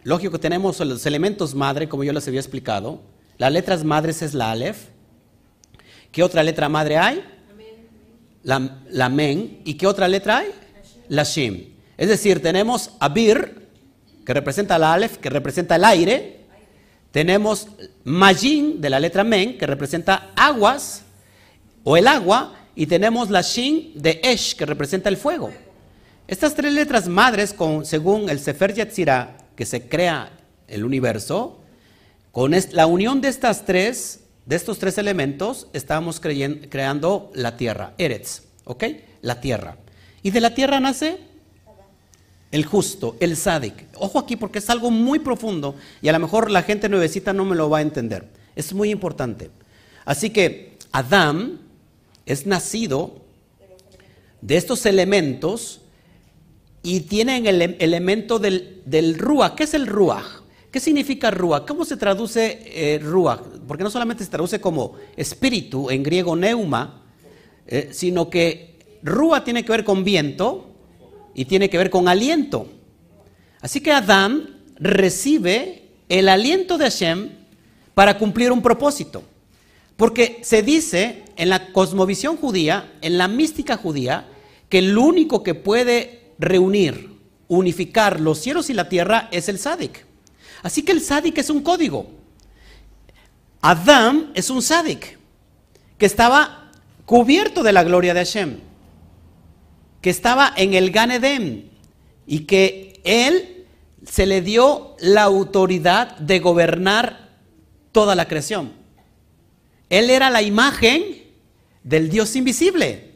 Lógico 0.04 0.32
que 0.32 0.38
tenemos 0.38 0.80
los 0.80 1.04
elementos 1.06 1.54
madre, 1.54 1.88
como 1.88 2.04
yo 2.04 2.12
les 2.12 2.26
había 2.28 2.40
explicado. 2.40 3.00
Las 3.36 3.52
letras 3.52 3.84
madres 3.84 4.22
es 4.22 4.34
la 4.34 4.50
Aleph. 4.50 4.86
¿Qué 6.12 6.22
otra 6.22 6.42
letra 6.42 6.68
madre 6.68 6.96
hay? 6.96 7.24
la, 8.42 9.08
men, 9.08 9.60
¿y 9.64 9.74
qué 9.74 9.86
otra 9.86 10.08
letra 10.08 10.38
hay? 10.38 10.50
La 11.08 11.24
shim. 11.24 11.74
Es 11.96 12.08
decir, 12.08 12.40
tenemos 12.42 12.92
abir, 12.98 13.68
que 14.24 14.32
representa 14.34 14.78
la 14.78 14.94
alef, 14.94 15.18
que 15.18 15.30
representa 15.30 15.76
el 15.76 15.84
aire. 15.84 16.40
Tenemos 17.10 17.68
majin, 18.04 18.80
de 18.80 18.90
la 18.90 19.00
letra 19.00 19.24
men, 19.24 19.58
que 19.58 19.66
representa 19.66 20.30
aguas, 20.36 21.02
o 21.88 21.96
el 21.96 22.06
agua. 22.06 22.54
Y 22.74 22.86
tenemos 22.86 23.30
la 23.30 23.40
shin 23.40 23.92
de 23.94 24.20
esh, 24.22 24.54
que 24.54 24.66
representa 24.66 25.08
el 25.08 25.16
fuego. 25.16 25.50
Estas 26.28 26.54
tres 26.54 26.72
letras 26.72 27.08
madres, 27.08 27.52
con, 27.52 27.86
según 27.86 28.28
el 28.28 28.38
Sefer 28.38 28.74
Yetzirah, 28.74 29.36
que 29.56 29.64
se 29.64 29.88
crea 29.88 30.30
el 30.68 30.84
universo, 30.84 31.58
con 32.30 32.54
la 32.72 32.86
unión 32.86 33.20
de 33.20 33.28
estas 33.28 33.64
tres 33.64 34.20
de 34.44 34.56
estos 34.56 34.78
tres 34.78 34.96
elementos 34.96 35.66
estamos 35.74 36.20
creando 36.20 37.30
la 37.34 37.58
tierra, 37.58 37.92
Eretz, 37.98 38.44
¿ok? 38.64 38.84
La 39.20 39.42
tierra. 39.42 39.76
Y 40.22 40.30
de 40.30 40.40
la 40.40 40.54
tierra 40.54 40.80
nace 40.80 41.18
el 42.50 42.64
justo, 42.64 43.16
el 43.20 43.36
sádic. 43.36 43.74
Ojo 43.96 44.18
aquí 44.18 44.36
porque 44.36 44.60
es 44.60 44.70
algo 44.70 44.90
muy 44.90 45.18
profundo 45.18 45.74
y 46.00 46.08
a 46.08 46.12
lo 46.12 46.18
mejor 46.18 46.50
la 46.50 46.62
gente 46.62 46.88
nuevecita 46.88 47.34
no 47.34 47.44
me 47.44 47.56
lo 47.56 47.68
va 47.68 47.78
a 47.78 47.82
entender. 47.82 48.26
Es 48.56 48.72
muy 48.72 48.90
importante. 48.90 49.50
Así 50.06 50.30
que 50.30 50.78
Adán 50.92 51.67
es 52.28 52.46
nacido 52.46 53.22
de 54.42 54.56
estos 54.58 54.84
elementos 54.84 55.80
y 56.82 57.00
tienen 57.00 57.46
el 57.46 57.76
elemento 57.80 58.38
del, 58.38 58.82
del 58.84 59.18
Ruach. 59.18 59.54
¿Qué 59.54 59.64
es 59.64 59.72
el 59.72 59.86
Ruach? 59.86 60.42
¿Qué 60.70 60.78
significa 60.78 61.30
Ruach? 61.30 61.66
¿Cómo 61.66 61.86
se 61.86 61.96
traduce 61.96 62.60
eh, 62.66 62.98
Ruach? 62.98 63.40
Porque 63.66 63.82
no 63.82 63.90
solamente 63.90 64.24
se 64.24 64.30
traduce 64.30 64.60
como 64.60 64.94
espíritu, 65.16 65.88
en 65.88 66.02
griego 66.02 66.36
neuma, 66.36 67.02
eh, 67.66 67.88
sino 67.92 68.28
que 68.28 68.78
Ruach 69.02 69.44
tiene 69.44 69.64
que 69.64 69.72
ver 69.72 69.84
con 69.84 70.04
viento 70.04 70.70
y 71.34 71.46
tiene 71.46 71.70
que 71.70 71.78
ver 71.78 71.88
con 71.88 72.08
aliento. 72.08 72.68
Así 73.62 73.80
que 73.80 73.90
Adán 73.90 74.60
recibe 74.76 75.88
el 76.10 76.28
aliento 76.28 76.76
de 76.76 76.84
Hashem 76.84 77.30
para 77.94 78.18
cumplir 78.18 78.52
un 78.52 78.60
propósito. 78.60 79.22
Porque 79.98 80.38
se 80.44 80.62
dice 80.62 81.24
en 81.34 81.48
la 81.48 81.72
cosmovisión 81.72 82.36
judía, 82.36 82.92
en 83.02 83.18
la 83.18 83.26
mística 83.26 83.76
judía, 83.76 84.28
que 84.68 84.78
el 84.78 84.96
único 84.96 85.42
que 85.42 85.56
puede 85.56 86.30
reunir, 86.38 87.16
unificar 87.48 88.20
los 88.20 88.38
cielos 88.38 88.70
y 88.70 88.74
la 88.74 88.88
tierra 88.88 89.28
es 89.32 89.48
el 89.48 89.58
Sadik. 89.58 90.06
Así 90.62 90.84
que 90.84 90.92
el 90.92 91.00
sádic 91.00 91.38
es 91.38 91.50
un 91.50 91.62
código. 91.62 92.06
Adán 93.60 94.30
es 94.34 94.50
un 94.50 94.62
sádic 94.62 95.18
que 95.98 96.06
estaba 96.06 96.70
cubierto 97.04 97.64
de 97.64 97.72
la 97.72 97.82
gloria 97.82 98.14
de 98.14 98.20
Hashem, 98.20 98.58
que 100.00 100.10
estaba 100.10 100.52
en 100.56 100.74
el 100.74 100.92
Gan 100.92 101.10
y 102.24 102.38
que 102.44 103.00
él 103.02 103.66
se 104.06 104.26
le 104.26 104.42
dio 104.42 104.94
la 105.00 105.24
autoridad 105.24 106.16
de 106.18 106.38
gobernar 106.38 107.30
toda 107.90 108.14
la 108.14 108.28
creación. 108.28 108.77
Él 109.90 110.10
era 110.10 110.30
la 110.30 110.42
imagen 110.42 111.04
del 111.82 112.10
Dios 112.10 112.36
invisible. 112.36 113.12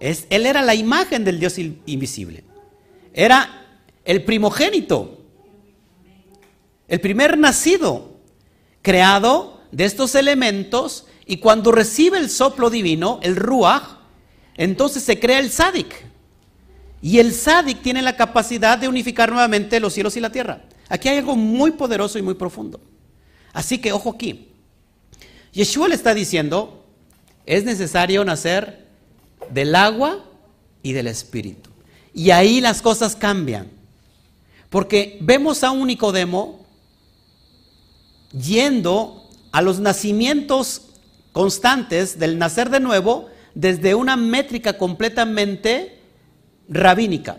Él 0.00 0.46
era 0.46 0.62
la 0.62 0.74
imagen 0.74 1.24
del 1.24 1.40
Dios 1.40 1.58
invisible. 1.58 2.44
Era 3.12 3.66
el 4.04 4.24
primogénito, 4.24 5.24
el 6.88 7.00
primer 7.00 7.38
nacido, 7.38 8.16
creado 8.82 9.60
de 9.72 9.84
estos 9.84 10.14
elementos, 10.14 11.06
y 11.24 11.38
cuando 11.38 11.72
recibe 11.72 12.18
el 12.18 12.30
soplo 12.30 12.70
divino, 12.70 13.18
el 13.22 13.36
ruach, 13.36 13.82
entonces 14.56 15.02
se 15.02 15.18
crea 15.18 15.38
el 15.38 15.50
sádic. 15.50 16.06
Y 17.02 17.18
el 17.18 17.32
sádic 17.32 17.82
tiene 17.82 18.02
la 18.02 18.16
capacidad 18.16 18.78
de 18.78 18.88
unificar 18.88 19.30
nuevamente 19.30 19.80
los 19.80 19.92
cielos 19.92 20.16
y 20.16 20.20
la 20.20 20.30
tierra. 20.30 20.64
Aquí 20.88 21.08
hay 21.08 21.18
algo 21.18 21.36
muy 21.36 21.72
poderoso 21.72 22.18
y 22.18 22.22
muy 22.22 22.34
profundo. 22.34 22.80
Así 23.52 23.78
que 23.78 23.92
ojo 23.92 24.10
aquí. 24.10 24.45
Yeshua 25.56 25.88
le 25.88 25.94
está 25.94 26.12
diciendo, 26.12 26.84
es 27.46 27.64
necesario 27.64 28.22
nacer 28.26 28.88
del 29.50 29.74
agua 29.74 30.22
y 30.82 30.92
del 30.92 31.06
espíritu. 31.06 31.70
Y 32.12 32.30
ahí 32.30 32.60
las 32.60 32.82
cosas 32.82 33.16
cambian. 33.16 33.70
Porque 34.68 35.16
vemos 35.22 35.64
a 35.64 35.70
un 35.70 35.86
Nicodemo 35.86 36.66
yendo 38.38 39.30
a 39.50 39.62
los 39.62 39.80
nacimientos 39.80 40.90
constantes 41.32 42.18
del 42.18 42.36
nacer 42.36 42.68
de 42.68 42.80
nuevo 42.80 43.30
desde 43.54 43.94
una 43.94 44.18
métrica 44.18 44.76
completamente 44.76 45.98
rabínica, 46.68 47.38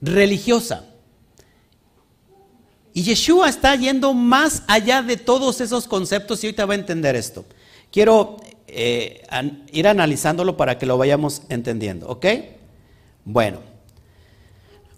religiosa. 0.00 0.86
Y 2.94 3.02
Yeshua 3.02 3.50
está 3.50 3.76
yendo 3.76 4.14
más 4.14 4.62
allá 4.66 5.02
de 5.02 5.18
todos 5.18 5.60
esos 5.60 5.86
conceptos 5.86 6.42
y 6.42 6.46
ahorita 6.46 6.64
va 6.64 6.72
a 6.72 6.78
entender 6.78 7.14
esto. 7.16 7.44
Quiero 7.90 8.38
eh, 8.66 9.22
ir 9.72 9.86
analizándolo 9.86 10.56
para 10.56 10.78
que 10.78 10.86
lo 10.86 10.96
vayamos 10.96 11.42
entendiendo, 11.50 12.08
¿ok? 12.08 12.26
Bueno, 13.26 13.58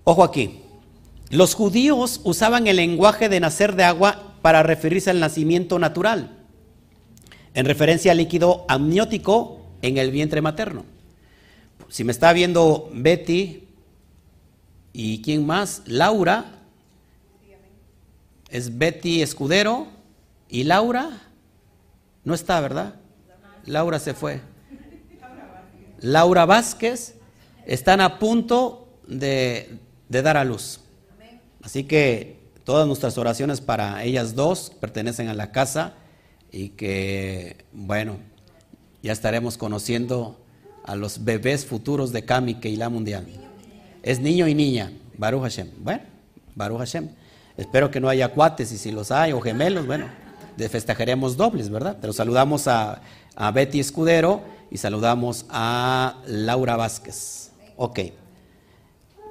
ojo 0.04 0.22
aquí. 0.22 0.60
Los 1.30 1.54
judíos 1.54 2.20
usaban 2.22 2.68
el 2.68 2.76
lenguaje 2.76 3.28
de 3.28 3.40
nacer 3.40 3.74
de 3.74 3.82
agua 3.82 4.34
para 4.42 4.62
referirse 4.62 5.10
al 5.10 5.18
nacimiento 5.18 5.80
natural, 5.80 6.36
en 7.54 7.66
referencia 7.66 8.12
al 8.12 8.18
líquido 8.18 8.64
amniótico 8.68 9.66
en 9.82 9.98
el 9.98 10.12
vientre 10.12 10.40
materno 10.40 10.84
si 11.88 12.04
me 12.04 12.12
está 12.12 12.32
viendo 12.32 12.90
Betty 12.92 13.64
y 14.92 15.22
quién 15.22 15.46
más, 15.46 15.82
Laura, 15.86 16.55
es 18.48 18.78
Betty 18.78 19.22
Escudero 19.22 19.88
y 20.48 20.64
Laura, 20.64 21.22
no 22.24 22.34
está, 22.34 22.60
¿verdad? 22.60 22.94
Laura 23.64 23.98
se 23.98 24.14
fue. 24.14 24.40
Laura 26.00 26.44
Vázquez 26.44 27.14
están 27.66 28.00
a 28.00 28.18
punto 28.18 28.88
de, 29.06 29.78
dar 30.08 30.36
a 30.36 30.44
luz. 30.44 30.80
Así 31.62 31.84
que 31.84 32.38
todas 32.64 32.86
nuestras 32.86 33.18
oraciones 33.18 33.60
para 33.60 34.02
ellas 34.04 34.34
dos 34.34 34.72
pertenecen 34.80 35.28
a 35.28 35.34
la 35.34 35.50
casa 35.50 35.94
y 36.52 36.70
que, 36.70 37.64
bueno, 37.72 38.18
ya 39.02 39.12
estaremos 39.12 39.58
conociendo 39.58 40.38
a 40.84 40.94
los 40.94 41.24
bebés 41.24 41.66
futuros 41.66 42.12
de 42.12 42.24
Kami 42.24 42.58
la 42.76 42.88
Mundial. 42.88 43.26
Es 44.02 44.20
niño 44.20 44.46
y 44.46 44.54
niña, 44.54 44.92
Baruch 45.18 45.42
Hashem. 45.42 45.70
Bueno, 45.78 46.02
Baruch 46.54 46.78
Hashem. 46.78 47.08
Espero 47.56 47.90
que 47.90 48.00
no 48.00 48.08
haya 48.08 48.28
cuates 48.28 48.70
y 48.72 48.78
si 48.78 48.92
los 48.92 49.10
hay 49.10 49.32
o 49.32 49.40
gemelos, 49.40 49.86
bueno, 49.86 50.06
festejaremos 50.68 51.36
dobles, 51.36 51.70
¿verdad? 51.70 51.96
Pero 52.00 52.12
saludamos 52.12 52.66
a, 52.68 53.00
Betty 53.52 53.80
Escudero 53.80 54.42
y 54.70 54.78
saludamos 54.78 55.46
a 55.50 56.22
Laura 56.26 56.76
Vázquez. 56.76 57.50
Ok. 57.76 58.00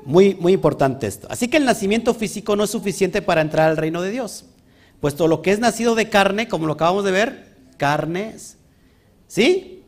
Muy, 0.05 0.35
muy 0.35 0.53
importante 0.53 1.07
esto. 1.07 1.27
Así 1.31 1.47
que 1.47 1.57
el 1.57 1.65
nacimiento 1.65 2.13
físico 2.13 2.55
no 2.55 2.63
es 2.63 2.69
suficiente 2.69 3.23
para 3.23 3.41
entrar 3.41 3.69
al 3.69 3.77
reino 3.77 4.01
de 4.01 4.11
Dios. 4.11 4.45
Puesto 5.01 5.27
lo 5.27 5.41
que 5.41 5.51
es 5.51 5.59
nacido 5.59 5.95
de 5.95 6.09
carne, 6.09 6.47
como 6.47 6.67
lo 6.67 6.73
acabamos 6.73 7.03
de 7.03 7.11
ver, 7.11 7.55
carnes, 7.77 8.57
¿sí? 9.27 9.83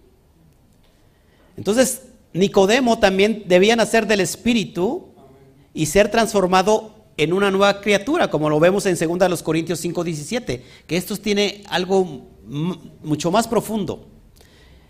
Entonces, 1.55 2.03
Nicodemo 2.33 2.99
también 2.99 3.43
debía 3.47 3.75
nacer 3.75 4.07
del 4.07 4.19
Espíritu 4.19 5.09
y 5.73 5.87
ser 5.87 6.09
transformado 6.09 6.96
en 7.17 7.33
una 7.33 7.51
nueva 7.51 7.81
criatura, 7.81 8.29
como 8.29 8.49
lo 8.49 8.59
vemos 8.59 8.85
en 8.85 8.95
2 8.95 9.43
Corintios 9.43 9.79
5, 9.79 10.03
17, 10.03 10.63
que 10.85 10.97
esto 10.97 11.17
tiene 11.17 11.63
algo 11.67 12.27
mucho 12.45 13.31
más 13.31 13.47
profundo. 13.47 14.07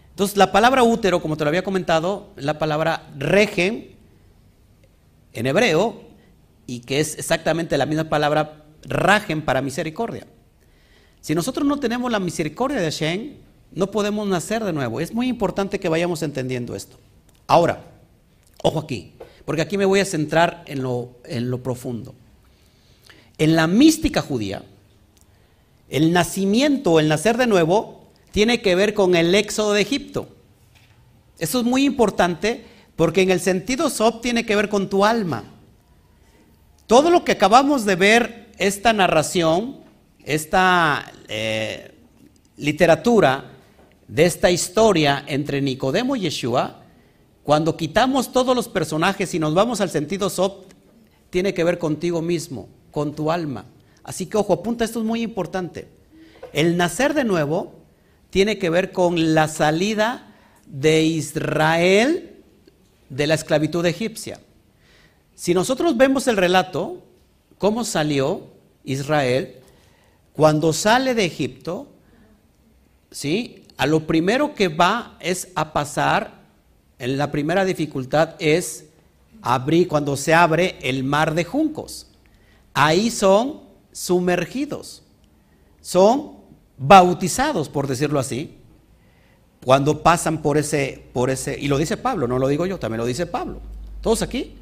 Entonces, 0.09 0.35
la 0.37 0.51
palabra 0.51 0.83
útero, 0.83 1.21
como 1.21 1.37
te 1.37 1.43
lo 1.43 1.49
había 1.49 1.63
comentado, 1.63 2.33
la 2.35 2.59
palabra 2.59 3.09
regen 3.17 3.95
en 5.33 5.47
hebreo, 5.47 6.07
y 6.67 6.81
que 6.81 6.99
es 6.99 7.17
exactamente 7.17 7.77
la 7.77 7.85
misma 7.85 8.09
palabra 8.09 8.65
ragen 8.83 9.41
para 9.41 9.61
misericordia. 9.61 10.27
Si 11.21 11.33
nosotros 11.33 11.65
no 11.65 11.79
tenemos 11.79 12.11
la 12.11 12.19
misericordia 12.19 12.79
de 12.79 12.85
Hashem, 12.85 13.35
no 13.71 13.89
podemos 13.89 14.27
nacer 14.27 14.63
de 14.63 14.73
nuevo. 14.73 14.99
Es 14.99 15.13
muy 15.13 15.27
importante 15.27 15.79
que 15.79 15.89
vayamos 15.89 16.21
entendiendo 16.21 16.75
esto. 16.75 16.97
Ahora, 17.47 17.83
ojo 18.61 18.79
aquí, 18.79 19.13
porque 19.47 19.61
aquí 19.61 19.77
me 19.77 19.85
voy 19.85 20.01
a 20.01 20.05
centrar 20.05 20.65
en 20.67 20.83
lo, 20.83 21.11
en 21.23 21.49
lo 21.49 21.63
profundo. 21.63 22.13
En 23.37 23.55
la 23.55 23.65
mística 23.65 24.21
judía, 24.21 24.61
el 25.87 26.11
nacimiento, 26.11 26.99
el 26.99 27.07
nacer 27.07 27.37
de 27.37 27.47
nuevo, 27.47 28.09
tiene 28.31 28.61
que 28.61 28.75
ver 28.75 28.93
con 28.93 29.15
el 29.15 29.33
éxodo 29.33 29.71
de 29.71 29.83
Egipto. 29.83 30.27
Eso 31.39 31.59
es 31.59 31.65
muy 31.65 31.85
importante 31.85 32.65
porque 32.97 33.21
en 33.21 33.31
el 33.31 33.39
sentido 33.39 33.89
sob 33.89 34.19
tiene 34.19 34.45
que 34.45 34.57
ver 34.57 34.67
con 34.67 34.89
tu 34.89 35.05
alma. 35.05 35.45
Todo 36.85 37.09
lo 37.09 37.23
que 37.23 37.31
acabamos 37.31 37.85
de 37.85 37.95
ver, 37.95 38.49
esta 38.57 38.91
narración, 38.91 39.77
esta 40.25 41.09
eh, 41.29 41.93
literatura, 42.57 43.53
de 44.09 44.25
esta 44.25 44.51
historia 44.51 45.23
entre 45.25 45.61
Nicodemo 45.61 46.17
y 46.17 46.21
Yeshua, 46.23 46.83
cuando 47.47 47.77
quitamos 47.77 48.33
todos 48.33 48.53
los 48.53 48.67
personajes 48.67 49.33
y 49.33 49.39
nos 49.39 49.53
vamos 49.53 49.79
al 49.79 49.89
sentido 49.89 50.29
soft, 50.29 50.65
tiene 51.29 51.53
que 51.53 51.63
ver 51.63 51.79
contigo 51.79 52.21
mismo, 52.21 52.67
con 52.91 53.15
tu 53.15 53.31
alma. 53.31 53.63
Así 54.03 54.25
que 54.25 54.35
ojo, 54.35 54.51
apunta, 54.51 54.83
esto 54.83 54.99
es 54.99 55.05
muy 55.05 55.21
importante. 55.21 55.87
El 56.51 56.75
nacer 56.75 57.13
de 57.13 57.23
nuevo 57.23 57.71
tiene 58.31 58.57
que 58.57 58.69
ver 58.69 58.91
con 58.91 59.33
la 59.33 59.47
salida 59.47 60.35
de 60.65 61.03
Israel 61.03 62.35
de 63.07 63.27
la 63.27 63.35
esclavitud 63.35 63.85
egipcia. 63.85 64.41
Si 65.33 65.53
nosotros 65.53 65.95
vemos 65.95 66.27
el 66.27 66.35
relato, 66.35 67.01
cómo 67.57 67.85
salió 67.85 68.41
Israel, 68.83 69.55
cuando 70.33 70.73
sale 70.73 71.15
de 71.15 71.23
Egipto, 71.23 71.87
¿sí? 73.09 73.63
a 73.77 73.85
lo 73.85 74.05
primero 74.05 74.53
que 74.53 74.67
va 74.67 75.15
es 75.21 75.47
a 75.55 75.71
pasar, 75.71 76.37
la 76.99 77.31
primera 77.31 77.65
dificultad 77.65 78.35
es 78.39 78.85
abrir, 79.41 79.87
cuando 79.87 80.17
se 80.17 80.33
abre 80.33 80.77
el 80.81 81.03
mar 81.03 81.35
de 81.35 81.43
juncos. 81.43 82.07
Ahí 82.73 83.11
son 83.11 83.61
sumergidos, 83.91 85.03
son 85.81 86.37
bautizados, 86.77 87.69
por 87.69 87.87
decirlo 87.87 88.19
así, 88.19 88.55
cuando 89.63 90.03
pasan 90.03 90.41
por 90.41 90.57
ese, 90.57 91.03
por 91.13 91.29
ese, 91.29 91.57
y 91.59 91.67
lo 91.67 91.77
dice 91.77 91.97
Pablo, 91.97 92.27
no 92.27 92.39
lo 92.39 92.47
digo 92.47 92.65
yo, 92.65 92.79
también 92.79 92.99
lo 92.99 93.05
dice 93.05 93.25
Pablo. 93.25 93.61
¿Todos 94.01 94.21
aquí? 94.21 94.55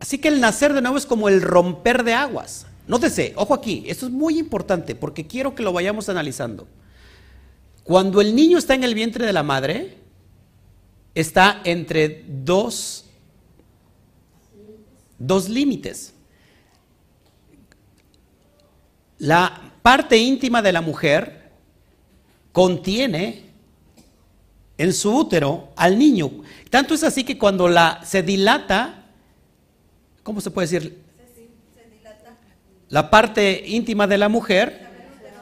Así 0.00 0.18
que 0.18 0.28
el 0.28 0.40
nacer 0.40 0.74
de 0.74 0.82
nuevo 0.82 0.98
es 0.98 1.06
como 1.06 1.28
el 1.28 1.40
romper 1.40 2.04
de 2.04 2.14
aguas. 2.14 2.66
Nótese, 2.86 3.32
ojo 3.36 3.54
aquí, 3.54 3.84
esto 3.86 4.06
es 4.06 4.12
muy 4.12 4.38
importante 4.38 4.94
porque 4.94 5.26
quiero 5.26 5.54
que 5.54 5.62
lo 5.62 5.72
vayamos 5.72 6.08
analizando. 6.08 6.66
Cuando 7.82 8.20
el 8.20 8.34
niño 8.34 8.58
está 8.58 8.74
en 8.74 8.84
el 8.84 8.94
vientre 8.94 9.24
de 9.26 9.32
la 9.32 9.42
madre, 9.42 9.96
está 11.16 11.62
entre 11.64 12.24
dos, 12.28 13.06
dos 15.18 15.48
límites. 15.48 16.12
La 19.18 19.72
parte 19.80 20.18
íntima 20.18 20.60
de 20.60 20.72
la 20.72 20.82
mujer 20.82 21.50
contiene 22.52 23.46
en 24.76 24.92
su 24.92 25.10
útero 25.16 25.70
al 25.74 25.98
niño. 25.98 26.30
Tanto 26.68 26.92
es 26.92 27.02
así 27.02 27.24
que 27.24 27.38
cuando 27.38 27.66
la 27.66 28.02
se 28.04 28.22
dilata, 28.22 29.06
¿cómo 30.22 30.42
se 30.42 30.50
puede 30.50 30.68
decir? 30.68 31.02
La 32.90 33.10
parte 33.10 33.64
íntima 33.66 34.06
de 34.06 34.18
la 34.18 34.28
mujer, 34.28 34.86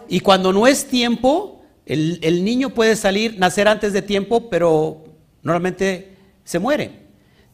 y 0.08 0.20
cuando 0.20 0.52
no 0.52 0.68
es 0.68 0.86
tiempo, 0.86 1.64
el, 1.84 2.44
niño 2.44 2.70
puede 2.70 2.96
salir, 2.96 3.38
nacer 3.38 3.68
antes 3.68 3.92
de 3.92 4.02
tiempo, 4.02 4.48
pero 4.48 5.03
normalmente 5.44 6.16
se 6.42 6.58
muere. 6.58 7.04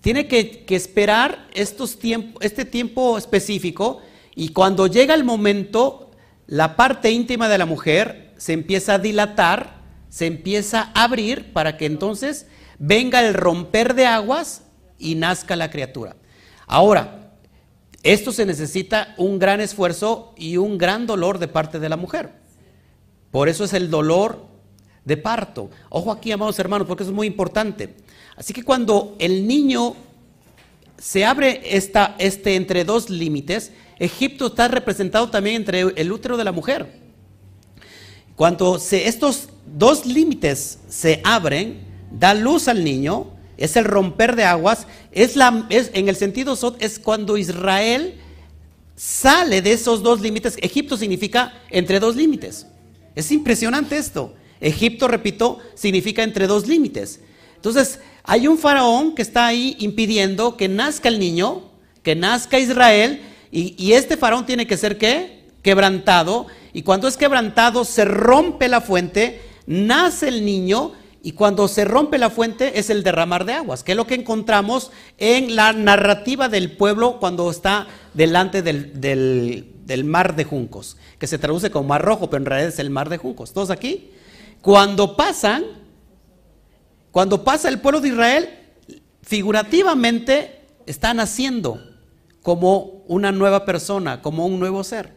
tiene 0.01 0.27
que, 0.27 0.65
esperar 0.71 1.49
estos 1.53 1.99
este 2.41 2.65
tiempo 2.65 3.19
específico 3.19 4.01
y 4.35 4.51
cuando 4.51 4.87
llega 4.87 5.13
el 5.13 5.25
momento, 5.25 6.11
la 6.47 6.77
parte 6.77 7.11
íntima 7.11 7.49
de 7.51 7.59
la 7.59 7.67
mujer 7.67 8.33
se 8.39 8.55
empieza 8.55 8.95
a 8.95 8.99
dilatar, 8.99 9.83
se 10.09 10.27
empieza 10.27 10.91
a 10.95 11.05
abrir 11.05 11.53
para 11.53 11.77
que 11.77 11.85
entonces 11.85 12.47
venga 12.79 13.21
el 13.27 13.35
romper 13.35 13.95
de 13.95 14.07
aguas 14.07 14.63
y 14.99 15.17
nazca 15.17 15.57
la 15.57 15.71
criatura. 15.71 16.17
Ahora, 16.67 17.35
esto 18.03 18.33
se 18.33 18.47
necesita 18.47 19.15
un 19.19 19.39
gran 19.39 19.61
esfuerzo 19.61 20.33
y 20.39 20.57
un 20.57 20.79
gran 20.79 21.07
dolor 21.07 21.39
de 21.39 21.49
parte 21.49 21.79
de 21.79 21.89
la 21.89 21.99
mujer. 21.99 22.33
Por 23.31 23.49
eso 23.49 23.65
es 23.65 23.75
el 23.75 23.91
dolor 23.91 24.50
de 25.11 25.17
parto. 25.17 25.71
Ojo 25.89 26.13
aquí, 26.13 26.31
amados 26.31 26.59
hermanos, 26.61 26.87
porque 26.87 27.03
eso 27.03 27.11
es 27.11 27.17
muy 27.17 27.27
importante. 27.27 27.97
Así 28.37 28.55
que 28.55 28.63
cuando 28.63 29.17
el 29.19 29.47
niño 29.47 29.97
se 30.99 31.25
abre 31.25 31.61
este 31.65 32.55
entre 32.55 32.85
dos 32.85 33.11
límites, 33.11 33.73
Egipto 33.99 34.47
está 34.47 34.69
representado 34.69 35.29
también 35.29 35.57
entre 35.57 35.81
el 35.81 36.13
útero 36.13 36.37
de 36.37 36.45
la 36.45 36.53
mujer. 36.53 37.01
Cuando 38.37 38.81
estos 38.91 39.49
dos 39.67 40.07
límites 40.07 40.79
se 40.89 41.21
abren, 41.25 41.81
da 42.13 42.33
luz 42.33 42.69
al 42.69 42.85
niño, 42.85 43.33
es 43.57 43.77
el 43.77 43.85
romper 43.85 44.37
de 44.37 44.45
aguas, 44.45 44.87
es 45.11 45.35
la, 45.35 45.67
es, 45.71 45.91
en 45.93 46.09
el 46.09 46.15
sentido 46.15 46.57
es 46.79 46.99
cuando 47.01 47.37
Israel 47.37 48.15
sale 48.95 49.61
de 49.61 49.73
esos 49.73 50.05
dos 50.05 50.21
límites. 50.21 50.57
Egipto 50.61 50.97
significa 50.97 51.53
entre 51.69 51.99
dos 51.99 52.15
límites. 52.15 52.67
Es 53.17 53.33
impresionante 53.33 53.97
esto. 53.97 54.35
Egipto, 54.61 55.09
repito, 55.09 55.59
significa 55.75 56.23
entre 56.23 56.47
dos 56.47 56.67
límites. 56.67 57.21
Entonces, 57.57 58.01
hay 58.25 58.47
un 58.47 58.59
faraón 58.59 59.15
que 59.15 59.23
está 59.23 59.47
ahí 59.47 59.77
impidiendo 59.79 60.57
que 60.57 60.69
nazca 60.69 61.09
el 61.09 61.19
niño, 61.19 61.71
que 62.03 62.17
nazca 62.17 62.59
Israel, 62.59 63.23
y, 63.53 63.93
este 63.93 64.17
faraón 64.17 64.47
tiene 64.47 64.67
que 64.67 64.77
ser 64.77 64.97
qué? 64.97 65.49
Quebrantado. 65.63 66.47
Y 66.73 66.83
cuando 66.83 67.09
es 67.09 67.17
quebrantado, 67.17 67.85
se 67.85 68.05
rompe 68.05 68.69
la 68.69 68.81
fuente, 68.81 69.41
nace 69.67 70.29
el 70.29 70.45
niño, 70.45 70.93
y 71.23 71.33
cuando 71.33 71.69
se 71.69 71.85
rompe 71.85 72.17
la 72.17 72.31
fuente 72.31 72.79
es 72.79 72.89
el 72.89 73.03
derramar 73.03 73.45
de 73.45 73.53
aguas, 73.55 73.83
que 73.83 73.93
es 73.93 73.97
lo 73.97 74.07
que 74.07 74.15
encontramos 74.15 74.91
en 75.19 75.55
la 75.55 75.73
narrativa 75.73 76.49
del 76.49 76.77
pueblo 76.77 77.19
cuando 77.21 77.51
está 77.51 77.87
delante 78.15 78.63
del, 78.63 79.01
del, 79.01 80.05
mar 80.05 80.35
de 80.35 80.45
juncos, 80.45 80.97
que 81.19 81.27
se 81.27 81.39
traduce 81.39 81.71
como 81.71 81.89
mar 81.89 82.03
rojo, 82.03 82.31
pero 82.31 82.43
en 82.43 82.47
realidad 82.47 82.73
es 82.73 82.79
el 82.79 82.89
mar 82.89 83.11
de 83.11 83.19
juncos. 83.19 83.53
¿Todos 83.53 83.71
aquí? 83.71 84.13
Cuando 84.63 85.17
pasan, 85.17 85.65
cuando 87.11 87.45
pasa 87.45 87.69
el 87.69 87.81
pueblo 87.81 88.01
de 88.01 88.09
Israel, 88.09 88.49
figurativamente 89.23 90.61
está 90.87 91.15
naciendo 91.15 91.83
como 92.43 93.05
una 93.07 93.33
nueva 93.33 93.65
persona, 93.65 94.23
como 94.23 94.47
un 94.47 94.59
nuevo 94.59 94.85
ser. 94.85 95.13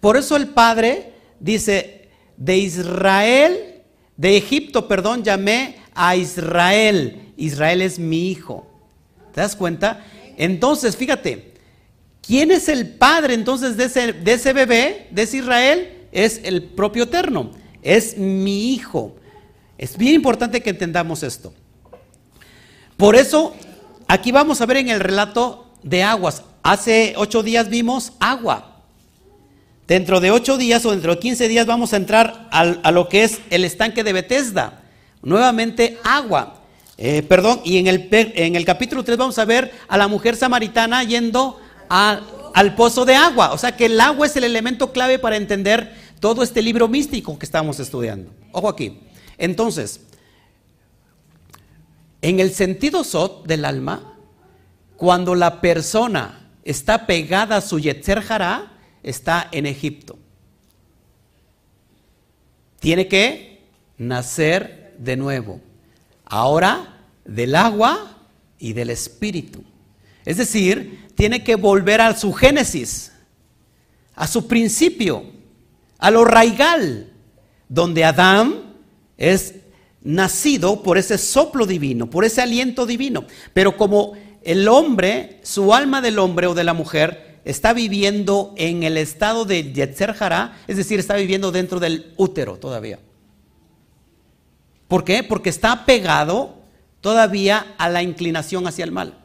Por 0.00 0.16
eso 0.16 0.36
el 0.36 0.48
Padre 0.48 1.14
dice, 1.40 2.08
de 2.36 2.56
Israel 2.56 3.78
de 4.18 4.36
Egipto, 4.36 4.88
perdón, 4.88 5.22
llamé 5.22 5.76
a 5.94 6.16
Israel. 6.16 7.32
Israel 7.36 7.80
es 7.80 7.98
mi 7.98 8.30
hijo. 8.30 8.66
¿Te 9.32 9.40
das 9.40 9.54
cuenta? 9.54 10.04
Entonces, 10.36 10.96
fíjate, 10.96 11.54
¿quién 12.20 12.50
es 12.50 12.68
el 12.68 12.96
padre 12.96 13.34
entonces 13.34 13.76
de 13.76 13.84
ese, 13.84 14.12
de 14.12 14.32
ese 14.32 14.52
bebé, 14.52 15.06
de 15.12 15.22
ese 15.22 15.38
Israel? 15.38 16.08
Es 16.10 16.40
el 16.42 16.64
propio 16.64 17.04
Eterno. 17.04 17.52
Es 17.82 18.16
mi 18.18 18.72
hijo. 18.72 19.16
Es 19.76 19.96
bien 19.96 20.14
importante 20.14 20.62
que 20.62 20.70
entendamos 20.70 21.22
esto. 21.22 21.52
Por 22.96 23.14
eso, 23.14 23.54
aquí 24.08 24.32
vamos 24.32 24.60
a 24.60 24.66
ver 24.66 24.78
en 24.78 24.88
el 24.88 25.00
relato 25.00 25.66
de 25.82 26.02
aguas. 26.02 26.42
Hace 26.62 27.14
ocho 27.16 27.42
días 27.42 27.68
vimos 27.68 28.12
agua. 28.18 28.82
Dentro 29.86 30.20
de 30.20 30.30
ocho 30.30 30.58
días 30.58 30.84
o 30.84 30.90
dentro 30.90 31.14
de 31.14 31.20
quince 31.20 31.48
días 31.48 31.64
vamos 31.64 31.92
a 31.92 31.96
entrar 31.96 32.48
a 32.50 32.90
lo 32.90 33.08
que 33.08 33.24
es 33.24 33.40
el 33.50 33.64
estanque 33.64 34.04
de 34.04 34.12
Bethesda. 34.12 34.82
Nuevamente 35.22 35.98
agua. 36.04 36.58
Eh, 37.00 37.22
perdón, 37.22 37.60
y 37.64 37.78
en 37.78 37.86
el, 37.86 38.08
en 38.10 38.56
el 38.56 38.64
capítulo 38.64 39.04
3 39.04 39.16
vamos 39.16 39.38
a 39.38 39.44
ver 39.44 39.72
a 39.86 39.96
la 39.96 40.08
mujer 40.08 40.34
samaritana 40.34 41.04
yendo 41.04 41.60
al 41.88 42.74
pozo 42.74 43.04
de 43.04 43.14
agua. 43.14 43.52
O 43.52 43.58
sea 43.58 43.76
que 43.76 43.86
el 43.86 44.00
agua 44.00 44.26
es 44.26 44.36
el 44.36 44.44
elemento 44.44 44.92
clave 44.92 45.20
para 45.20 45.36
entender 45.36 45.94
todo 46.20 46.42
este 46.42 46.62
libro 46.62 46.88
místico 46.88 47.38
que 47.38 47.46
estamos 47.46 47.80
estudiando. 47.80 48.30
Ojo 48.52 48.68
aquí. 48.68 49.00
Entonces, 49.36 50.00
en 52.22 52.40
el 52.40 52.52
sentido 52.52 53.04
sot 53.04 53.46
del 53.46 53.64
alma, 53.64 54.16
cuando 54.96 55.34
la 55.34 55.60
persona 55.60 56.50
está 56.64 57.06
pegada 57.06 57.56
a 57.56 57.60
su 57.60 57.78
yetzer 57.78 58.22
hará, 58.28 58.72
está 59.02 59.48
en 59.52 59.66
Egipto. 59.66 60.18
Tiene 62.80 63.08
que 63.08 63.62
nacer 63.96 64.94
de 64.98 65.16
nuevo. 65.16 65.60
Ahora 66.24 66.98
del 67.24 67.54
agua 67.54 68.18
y 68.58 68.72
del 68.72 68.90
espíritu. 68.90 69.62
Es 70.24 70.36
decir, 70.36 71.08
tiene 71.14 71.42
que 71.42 71.54
volver 71.56 72.00
a 72.00 72.16
su 72.16 72.32
génesis, 72.32 73.12
a 74.14 74.26
su 74.26 74.46
principio, 74.46 75.24
a 75.98 76.10
lo 76.10 76.24
raigal, 76.24 77.12
donde 77.68 78.04
Adán 78.04 78.74
es 79.16 79.56
nacido 80.02 80.82
por 80.82 80.96
ese 80.96 81.18
soplo 81.18 81.66
divino, 81.66 82.08
por 82.08 82.24
ese 82.24 82.40
aliento 82.40 82.86
divino. 82.86 83.24
Pero 83.52 83.76
como 83.76 84.14
el 84.42 84.68
hombre, 84.68 85.40
su 85.42 85.74
alma 85.74 86.00
del 86.00 86.18
hombre 86.18 86.46
o 86.46 86.54
de 86.54 86.64
la 86.64 86.72
mujer, 86.72 87.40
está 87.44 87.72
viviendo 87.72 88.54
en 88.56 88.82
el 88.82 88.96
estado 88.96 89.44
de 89.44 89.72
Yetzer 89.72 90.14
Hará, 90.18 90.58
es 90.66 90.76
decir, 90.76 90.98
está 90.98 91.16
viviendo 91.16 91.50
dentro 91.50 91.80
del 91.80 92.12
útero 92.16 92.56
todavía. 92.56 92.98
¿Por 94.86 95.04
qué? 95.04 95.22
Porque 95.22 95.50
está 95.50 95.84
pegado 95.84 96.58
todavía 97.00 97.74
a 97.76 97.88
la 97.88 98.02
inclinación 98.02 98.66
hacia 98.66 98.84
el 98.84 98.92
mal. 98.92 99.18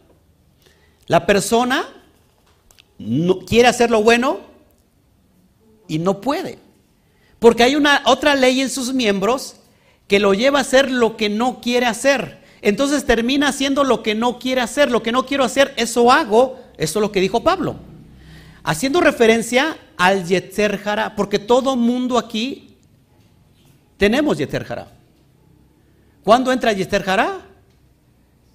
La 1.08 1.26
persona 1.26 1.86
no, 2.98 3.40
quiere 3.40 3.68
hacer 3.68 3.92
lo 3.92 4.04
bueno 4.04 4.53
y 5.94 6.00
no 6.00 6.22
puede. 6.22 6.60
Porque 7.40 7.64
hay 7.64 7.76
una 7.76 8.02
otra 8.06 8.36
ley 8.36 8.62
en 8.62 8.70
sus 8.70 8.94
miembros 8.94 9.58
que 10.08 10.20
lo 10.20 10.34
lleva 10.34 10.60
a 10.60 10.62
hacer 10.62 10.92
lo 10.92 11.18
que 11.18 11.30
no 11.30 11.62
quiere 11.62 11.86
hacer. 11.86 12.42
Entonces 12.62 13.06
termina 13.06 13.50
haciendo 13.50 13.84
lo 13.84 14.04
que 14.04 14.16
no 14.16 14.40
quiere 14.40 14.62
hacer. 14.62 14.90
Lo 14.92 15.04
que 15.04 15.12
no 15.12 15.26
quiero 15.26 15.44
hacer, 15.44 15.74
eso 15.78 16.12
hago. 16.12 16.60
Eso 16.78 17.00
es 17.00 17.02
lo 17.02 17.12
que 17.12 17.22
dijo 17.22 17.44
Pablo 17.44 17.78
haciendo 18.64 19.02
referencia 19.02 19.78
al 19.98 20.26
Yetzer 20.26 20.78
Jara, 20.78 21.16
porque 21.16 21.38
todo 21.38 21.76
mundo 21.76 22.18
aquí 22.18 22.78
tenemos 23.98 24.38
Yetzer 24.38 24.64
Jara. 24.64 24.88
¿Cuándo 26.24 26.52
entra 26.52 26.72
Yetzer 26.72 27.04
Jara? 27.04 27.42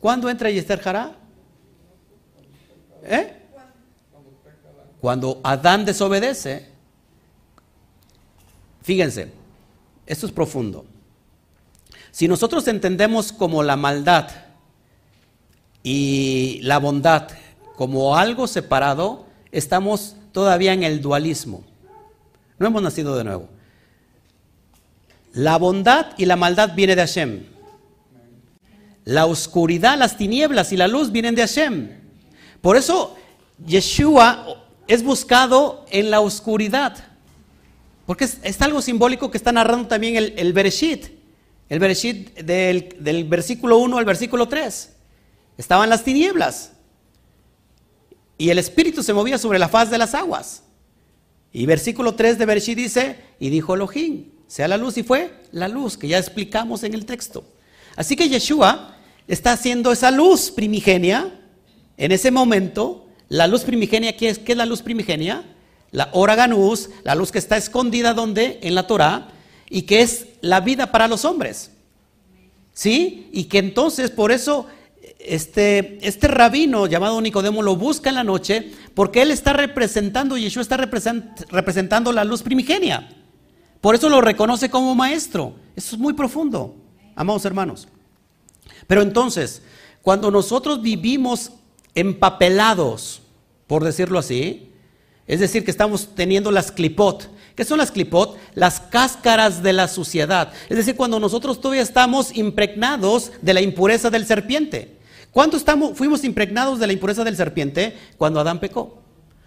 ¿Cuándo 0.00 0.30
entra 0.30 0.50
Yetzer 0.50 0.80
Jara? 0.80 1.12
¿Eh? 3.04 3.34
Cuando 5.00 5.40
Adán 5.44 5.84
desobedece. 5.84 6.77
Fíjense, 8.88 9.30
esto 10.06 10.24
es 10.24 10.32
profundo. 10.32 10.86
Si 12.10 12.26
nosotros 12.26 12.66
entendemos 12.68 13.34
como 13.34 13.62
la 13.62 13.76
maldad 13.76 14.30
y 15.82 16.60
la 16.62 16.78
bondad 16.78 17.28
como 17.76 18.16
algo 18.16 18.46
separado, 18.46 19.26
estamos 19.52 20.16
todavía 20.32 20.72
en 20.72 20.84
el 20.84 21.02
dualismo. 21.02 21.64
No 22.58 22.68
hemos 22.68 22.80
nacido 22.80 23.14
de 23.14 23.24
nuevo. 23.24 23.50
La 25.34 25.58
bondad 25.58 26.14
y 26.16 26.24
la 26.24 26.36
maldad 26.36 26.74
viene 26.74 26.96
de 26.96 27.02
Hashem. 27.02 27.44
La 29.04 29.26
oscuridad, 29.26 29.98
las 29.98 30.16
tinieblas 30.16 30.72
y 30.72 30.78
la 30.78 30.88
luz 30.88 31.12
vienen 31.12 31.34
de 31.34 31.42
Hashem. 31.42 31.90
Por 32.62 32.78
eso 32.78 33.18
Yeshua 33.66 34.46
es 34.86 35.02
buscado 35.02 35.84
en 35.90 36.10
la 36.10 36.20
oscuridad. 36.20 37.07
Porque 38.08 38.24
es, 38.24 38.62
algo 38.62 38.80
simbólico 38.80 39.30
que 39.30 39.36
está 39.36 39.52
narrando 39.52 39.86
también 39.86 40.16
el, 40.34 40.52
Bereshit. 40.54 41.08
El 41.68 41.78
Bereshit 41.78 42.38
del, 42.38 42.96
del 43.00 43.24
versículo 43.24 43.76
1 43.76 43.98
al 43.98 44.06
versículo 44.06 44.48
3. 44.48 44.94
Estaban 45.58 45.90
las 45.90 46.04
tinieblas. 46.04 46.72
Y 48.38 48.48
el 48.48 48.58
Espíritu 48.58 49.02
se 49.02 49.12
movía 49.12 49.36
sobre 49.36 49.58
la 49.58 49.68
faz 49.68 49.90
de 49.90 49.98
las 49.98 50.14
aguas. 50.14 50.62
Y 51.52 51.66
versículo 51.66 52.14
3 52.14 52.38
de 52.38 52.46
Bereshit 52.46 52.78
dice, 52.78 53.18
y 53.38 53.50
dijo 53.50 53.74
Elohim, 53.74 54.30
sea 54.46 54.68
la 54.68 54.78
luz, 54.78 54.96
y 54.96 55.02
fue 55.02 55.42
la 55.52 55.68
luz, 55.68 55.98
que 55.98 56.08
ya 56.08 56.16
explicamos 56.16 56.84
en 56.84 56.94
el 56.94 57.04
texto. 57.04 57.44
Así 57.94 58.16
que 58.16 58.30
Yeshua 58.30 58.96
está 59.26 59.52
haciendo 59.52 59.92
esa 59.92 60.10
luz 60.10 60.50
primigenia, 60.50 61.42
en 61.98 62.12
ese 62.12 62.30
momento, 62.30 63.06
la 63.28 63.46
luz 63.46 63.64
primigenia, 63.64 64.16
¿qué 64.16 64.30
es, 64.30 64.38
qué 64.38 64.52
es 64.52 64.58
la 64.58 64.64
luz 64.64 64.80
primigenia? 64.80 65.44
La 65.90 66.10
oraganus, 66.12 66.90
la 67.04 67.14
luz 67.14 67.32
que 67.32 67.38
está 67.38 67.56
escondida 67.56 68.14
donde? 68.14 68.58
En 68.62 68.74
la 68.74 68.86
Torah, 68.86 69.28
y 69.70 69.82
que 69.82 70.02
es 70.02 70.26
la 70.40 70.60
vida 70.60 70.92
para 70.92 71.08
los 71.08 71.24
hombres. 71.24 71.72
¿Sí? 72.72 73.28
Y 73.32 73.44
que 73.44 73.58
entonces 73.58 74.10
por 74.10 74.30
eso 74.30 74.66
este, 75.18 75.98
este 76.06 76.28
rabino 76.28 76.86
llamado 76.86 77.20
Nicodemo 77.20 77.62
lo 77.62 77.76
busca 77.76 78.08
en 78.08 78.14
la 78.14 78.24
noche 78.24 78.72
porque 78.94 79.22
él 79.22 79.30
está 79.30 79.52
representando, 79.52 80.36
Yeshua 80.36 80.62
está 80.62 80.76
representando 80.76 82.12
la 82.12 82.24
luz 82.24 82.42
primigenia. 82.42 83.08
Por 83.80 83.94
eso 83.94 84.08
lo 84.08 84.20
reconoce 84.20 84.70
como 84.70 84.94
maestro. 84.94 85.54
Eso 85.76 85.96
es 85.96 86.00
muy 86.00 86.12
profundo, 86.14 86.76
amados 87.14 87.44
hermanos. 87.44 87.88
Pero 88.86 89.02
entonces, 89.02 89.62
cuando 90.02 90.30
nosotros 90.30 90.82
vivimos 90.82 91.52
empapelados, 91.94 93.22
por 93.66 93.84
decirlo 93.84 94.18
así, 94.18 94.67
es 95.28 95.40
decir, 95.40 95.64
que 95.64 95.70
estamos 95.70 96.08
teniendo 96.14 96.50
las 96.50 96.72
clipot. 96.72 97.28
¿Qué 97.54 97.64
son 97.64 97.78
las 97.78 97.92
clipot? 97.92 98.38
Las 98.54 98.80
cáscaras 98.80 99.62
de 99.62 99.74
la 99.74 99.86
suciedad. 99.86 100.52
Es 100.70 100.76
decir, 100.78 100.96
cuando 100.96 101.20
nosotros 101.20 101.60
todavía 101.60 101.82
estamos 101.82 102.34
impregnados 102.34 103.30
de 103.42 103.52
la 103.52 103.60
impureza 103.60 104.08
del 104.08 104.26
serpiente. 104.26 104.96
¿Cuándo 105.30 105.58
estamos, 105.58 105.96
fuimos 105.96 106.24
impregnados 106.24 106.78
de 106.78 106.86
la 106.86 106.94
impureza 106.94 107.24
del 107.24 107.36
serpiente? 107.36 107.94
Cuando 108.16 108.40
Adán 108.40 108.58
pecó. 108.58 109.02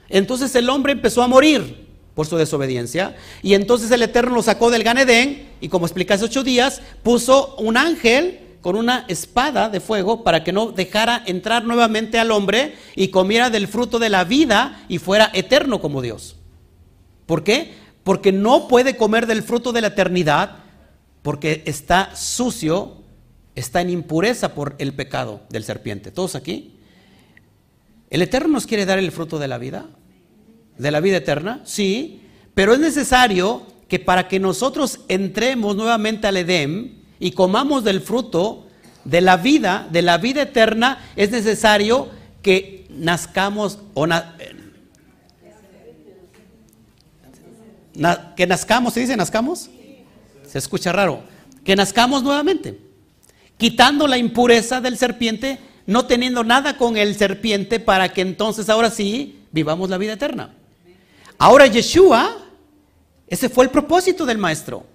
Entonces 0.08 0.54
el 0.56 0.70
hombre 0.70 0.94
empezó 0.94 1.24
a 1.24 1.28
morir 1.28 1.88
por 2.14 2.28
su 2.28 2.38
desobediencia. 2.38 3.16
Y 3.42 3.56
entonces 3.56 3.90
el 3.90 4.04
Eterno 4.04 4.36
lo 4.36 4.44
sacó 4.44 4.70
del 4.70 4.84
Ganedén 4.84 5.50
y 5.62 5.70
como 5.70 5.88
expliqué 5.88 6.14
hace 6.14 6.26
ocho 6.26 6.44
días, 6.44 6.82
puso 7.02 7.56
un 7.56 7.76
ángel 7.76 8.40
con 8.62 8.76
una 8.76 9.06
espada 9.08 9.70
de 9.70 9.80
fuego 9.80 10.24
para 10.24 10.44
que 10.44 10.54
no 10.54 10.72
dejara 10.72 11.24
entrar 11.26 11.64
nuevamente 11.64 12.20
al 12.20 12.32
hombre 12.32 12.76
y 12.96 13.10
comiera 13.10 13.50
del 13.50 13.68
fruto 13.68 14.00
de 14.00 14.10
la 14.10 14.24
vida 14.24 14.86
y 14.88 15.00
fuera 15.00 15.32
eterno 15.34 15.82
como 15.82 16.02
Dios. 16.02 16.38
¿Por 17.26 17.44
qué? 17.44 17.74
Porque 18.04 18.32
no 18.32 18.68
puede 18.68 18.98
comer 18.98 19.26
del 19.26 19.44
fruto 19.44 19.72
de 19.72 19.82
la 19.82 19.88
eternidad 19.88 20.58
porque 21.22 21.64
está 21.66 22.16
sucio, 22.16 23.04
está 23.56 23.82
en 23.82 23.90
impureza 23.90 24.54
por 24.54 24.76
el 24.80 24.94
pecado 24.94 25.42
del 25.50 25.64
serpiente. 25.64 26.12
¿Todos 26.12 26.36
aquí? 26.36 26.78
¿El 28.10 28.22
Eterno 28.22 28.50
nos 28.50 28.68
quiere 28.68 28.86
dar 28.86 29.00
el 29.00 29.12
fruto 29.12 29.40
de 29.40 29.48
la 29.48 29.58
vida? 29.58 29.86
¿De 30.78 30.92
la 30.92 31.00
vida 31.00 31.18
eterna? 31.18 31.62
Sí, 31.64 32.22
pero 32.54 32.74
es 32.74 32.80
necesario 32.80 33.66
que 33.88 34.00
para 34.00 34.28
que 34.28 34.40
nosotros 34.40 35.02
entremos 35.08 35.76
nuevamente 35.76 36.28
al 36.28 36.38
Edén, 36.38 37.01
y 37.22 37.32
comamos 37.32 37.84
del 37.84 38.02
fruto 38.02 38.66
de 39.06 39.22
la 39.22 39.38
vida, 39.38 39.88
de 39.92 40.02
la 40.02 40.18
vida 40.18 40.42
eterna, 40.42 40.98
es 41.16 41.30
necesario 41.30 42.10
que 42.42 42.88
nazcamos 42.90 43.78
o 43.94 44.08
que 48.36 48.48
nazcamos, 48.48 48.94
¿se 48.94 49.02
dice 49.02 49.16
nazcamos? 49.16 49.70
Se 50.48 50.58
escucha 50.58 50.92
raro. 50.92 51.22
Que 51.64 51.76
nazcamos 51.76 52.24
nuevamente, 52.24 52.80
quitando 53.58 54.08
la 54.08 54.18
impureza 54.18 54.82
del 54.82 54.98
serpiente, 54.98 55.60
no 55.86 56.08
teniendo 56.08 56.44
nada 56.44 56.76
con 56.76 56.98
el 56.98 57.16
serpiente 57.16 57.80
para 57.80 58.12
que 58.12 58.22
entonces 58.22 58.68
ahora 58.68 58.90
sí 58.90 59.42
vivamos 59.52 59.92
la 59.92 60.00
vida 60.00 60.14
eterna. 60.14 60.56
Ahora 61.38 61.68
Yeshua, 61.68 62.36
ese 63.28 63.48
fue 63.48 63.66
el 63.66 63.70
propósito 63.70 64.26
del 64.26 64.40
maestro 64.40 64.91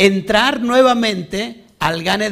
entrar 0.00 0.62
nuevamente 0.62 1.66
al 1.78 2.02
Gan 2.02 2.22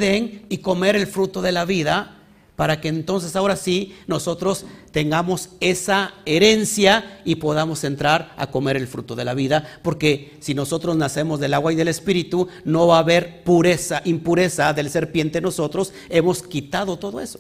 y 0.48 0.58
comer 0.58 0.96
el 0.96 1.06
fruto 1.06 1.42
de 1.42 1.52
la 1.52 1.66
vida, 1.66 2.14
para 2.56 2.80
que 2.80 2.88
entonces 2.88 3.36
ahora 3.36 3.56
sí 3.56 3.94
nosotros 4.06 4.64
tengamos 4.90 5.50
esa 5.60 6.14
herencia 6.24 7.20
y 7.26 7.34
podamos 7.34 7.84
entrar 7.84 8.32
a 8.38 8.46
comer 8.46 8.78
el 8.78 8.88
fruto 8.88 9.14
de 9.14 9.26
la 9.26 9.34
vida, 9.34 9.80
porque 9.82 10.34
si 10.40 10.54
nosotros 10.54 10.96
nacemos 10.96 11.40
del 11.40 11.52
agua 11.52 11.70
y 11.70 11.76
del 11.76 11.88
espíritu, 11.88 12.48
no 12.64 12.86
va 12.86 12.96
a 12.96 13.00
haber 13.00 13.44
pureza, 13.44 14.00
impureza 14.06 14.72
del 14.72 14.88
serpiente 14.88 15.42
nosotros, 15.42 15.92
hemos 16.08 16.42
quitado 16.42 16.96
todo 16.96 17.20
eso. 17.20 17.38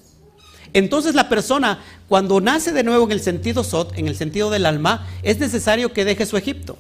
Entonces 0.74 1.14
la 1.14 1.30
persona 1.30 1.82
cuando 2.06 2.38
nace 2.42 2.72
de 2.72 2.84
nuevo 2.84 3.06
en 3.06 3.12
el 3.12 3.20
sentido 3.20 3.64
sot, 3.64 3.96
en 3.96 4.06
el 4.06 4.14
sentido 4.14 4.50
del 4.50 4.66
alma, 4.66 5.08
es 5.22 5.38
necesario 5.38 5.94
que 5.94 6.04
deje 6.04 6.26
su 6.26 6.36
Egipto. 6.36 6.76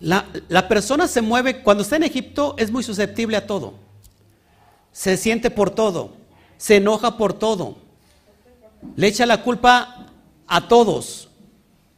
La, 0.00 0.68
persona 0.68 1.08
se 1.08 1.22
mueve, 1.22 1.62
cuando 1.62 1.82
está 1.82 1.96
en 1.96 2.04
Egipto 2.04 2.54
es 2.58 2.70
muy 2.70 2.82
susceptible 2.82 3.36
a 3.36 3.46
todo. 3.46 3.74
Se 4.92 5.16
siente 5.16 5.50
por 5.50 5.70
todo, 5.70 6.12
se 6.56 6.76
enoja 6.76 7.16
por 7.16 7.32
todo, 7.32 7.76
le 8.96 9.08
echa 9.08 9.26
la 9.26 9.42
culpa 9.42 10.06
a 10.46 10.68
todos, 10.68 11.28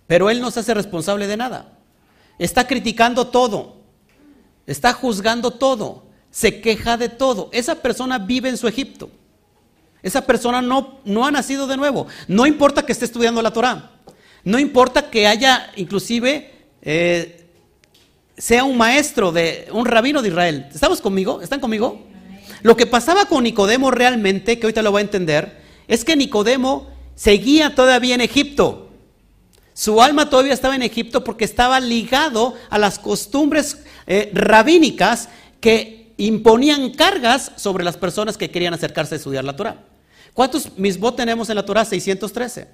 pero 0.07 0.31
él 0.31 0.41
no 0.41 0.51
se 0.51 0.61
hace 0.61 0.75
responsable 0.75 1.27
de 1.27 1.37
nada. 1.37 1.73
Está 2.39 2.67
criticando 2.67 3.29
todo, 3.29 3.77
está 4.67 4.93
juzgando 4.93 5.51
todo, 5.51 6.05
se 6.31 6.61
queja 6.61 6.97
de 6.97 7.09
todo. 7.09 7.51
Esa 7.53 7.77
persona 7.77 8.19
vive 8.19 8.49
en 8.49 8.57
su 8.57 8.67
Egipto. 8.67 9.11
Esa 10.03 10.23
persona 10.23 10.63
no, 10.63 11.01
no 11.05 11.27
ha 11.27 11.31
nacido 11.31 11.67
de 11.67 11.77
nuevo. 11.77 12.07
No 12.27 12.47
importa 12.47 12.85
que 12.85 12.93
esté 12.93 13.05
estudiando 13.05 13.43
la 13.43 13.53
Torah. 13.53 13.91
No 14.45 14.59
importa 14.59 15.11
que 15.11 15.27
haya 15.27 15.71
inclusive 15.77 16.51
eh, 16.81 17.40
sea 18.41 18.65
un 18.65 18.79
maestro 18.79 19.33
de 19.33 19.69
un 19.71 19.85
rabino 19.85 20.23
de 20.23 20.29
Israel. 20.29 20.67
¿Estamos 20.73 21.03
conmigo? 21.03 21.43
¿Están 21.43 21.61
conmigo? 21.61 22.01
Lo 22.63 22.75
que 22.75 22.87
pasaba 22.87 23.27
con 23.27 23.45
Nicodemo 23.45 23.91
realmente, 23.91 24.59
que 24.59 24.67
ahorita 24.67 24.81
lo 24.81 24.93
voy 24.93 25.01
a 25.01 25.05
entender, 25.05 25.61
es 25.89 26.07
que 26.07 26.17
Nicodemo 26.17 26.89
seguía 27.15 27.75
todavía 27.75 28.15
en 28.15 28.23
Egipto. 28.23 28.89
Su 29.75 30.01
alma 30.01 30.31
todavía 30.31 30.55
estaba 30.55 30.75
en 30.75 30.83
Egipto 30.83 31.23
porque 31.23 31.45
estaba 31.45 31.81
ligado 31.81 32.55
a 32.71 32.79
las 32.79 32.99
costumbres 32.99 33.85
eh, 34.07 34.31
rabínicas 34.33 35.29
que 35.61 36.15
imponían 36.17 36.93
cargas 36.93 37.53
sobre 37.57 37.85
las 37.85 37.99
personas 37.99 38.39
que 38.39 38.51
querían 38.51 38.73
acercarse 38.73 39.17
a 39.17 39.19
estudiar 39.19 39.45
la 39.45 39.57
Torah. 39.57 39.85
¿Cuántos 40.33 40.79
misbot 40.79 41.15
tenemos 41.15 41.51
en 41.51 41.57
la 41.57 41.67
Torah? 41.67 41.85
613. 41.85 42.69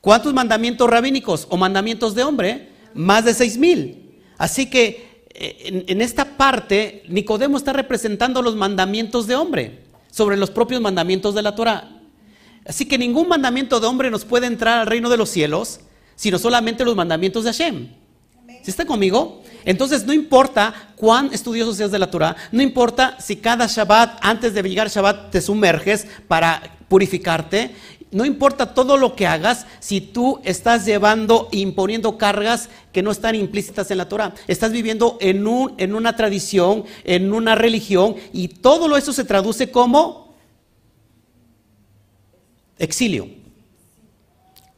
¿Cuántos 0.00 0.34
mandamientos 0.34 0.90
rabínicos 0.90 1.46
o 1.48 1.56
mandamientos 1.56 2.16
de 2.16 2.24
hombre? 2.24 2.68
Más 2.92 3.24
de 3.24 3.34
6000. 3.34 3.99
Así 4.40 4.70
que 4.70 5.26
eh, 5.34 5.84
en, 5.86 6.00
esta 6.00 6.38
parte, 6.38 7.02
Nicodemo 7.08 7.58
está 7.58 7.74
representando 7.74 8.40
los 8.40 8.56
mandamientos 8.56 9.26
de 9.26 9.36
hombre 9.36 9.80
sobre 10.10 10.38
los 10.38 10.50
propios 10.50 10.80
mandamientos 10.80 11.34
de 11.34 11.42
la 11.42 11.54
Torah. 11.54 12.00
Así 12.64 12.86
que 12.86 12.96
ningún 12.96 13.28
mandamiento 13.28 13.80
de 13.80 13.86
hombre 13.86 14.10
nos 14.10 14.24
puede 14.24 14.46
entrar 14.46 14.78
al 14.78 14.86
reino 14.86 15.10
de 15.10 15.18
los 15.18 15.28
cielos, 15.28 15.80
sino 16.16 16.38
solamente 16.38 16.86
los 16.86 16.96
mandamientos 16.96 17.44
de 17.44 17.50
Hashem. 17.50 17.88
¿Sí 18.62 18.70
está 18.70 18.86
conmigo? 18.86 19.42
Entonces 19.66 20.06
no 20.06 20.14
importa 20.14 20.94
cuán 20.96 21.28
estudioso 21.34 21.74
seas 21.74 21.90
de 21.90 21.98
la 21.98 22.10
Torah, 22.10 22.34
no 22.50 22.62
importa 22.62 23.20
si 23.20 23.36
cada 23.36 23.66
Shabbat, 23.66 24.20
antes 24.22 24.54
de 24.54 24.62
llegar 24.62 24.88
Shabbat, 24.88 25.32
te 25.32 25.42
sumerges 25.42 26.06
para 26.28 26.78
purificarte, 26.88 27.72
no 28.12 28.24
importa 28.24 28.74
todo 28.74 28.96
lo 28.96 29.14
que 29.14 29.26
hagas 29.26 29.66
si 29.78 30.00
tú 30.00 30.40
estás 30.42 30.84
llevando 30.84 31.48
imponiendo 31.52 32.18
cargas 32.18 32.68
que 32.92 33.02
no 33.02 33.12
están 33.12 33.36
implícitas 33.36 33.90
en 33.90 33.98
la 33.98 34.08
Torah. 34.08 34.34
Estás 34.48 34.72
viviendo 34.72 35.16
en, 35.20 35.46
un, 35.46 35.74
en 35.78 35.94
una 35.94 36.16
tradición, 36.16 36.84
en 37.04 37.32
una 37.32 37.54
religión, 37.54 38.16
y 38.32 38.48
todo 38.48 38.96
eso 38.96 39.12
se 39.12 39.24
traduce 39.24 39.70
como 39.70 40.34
exilio. 42.78 43.28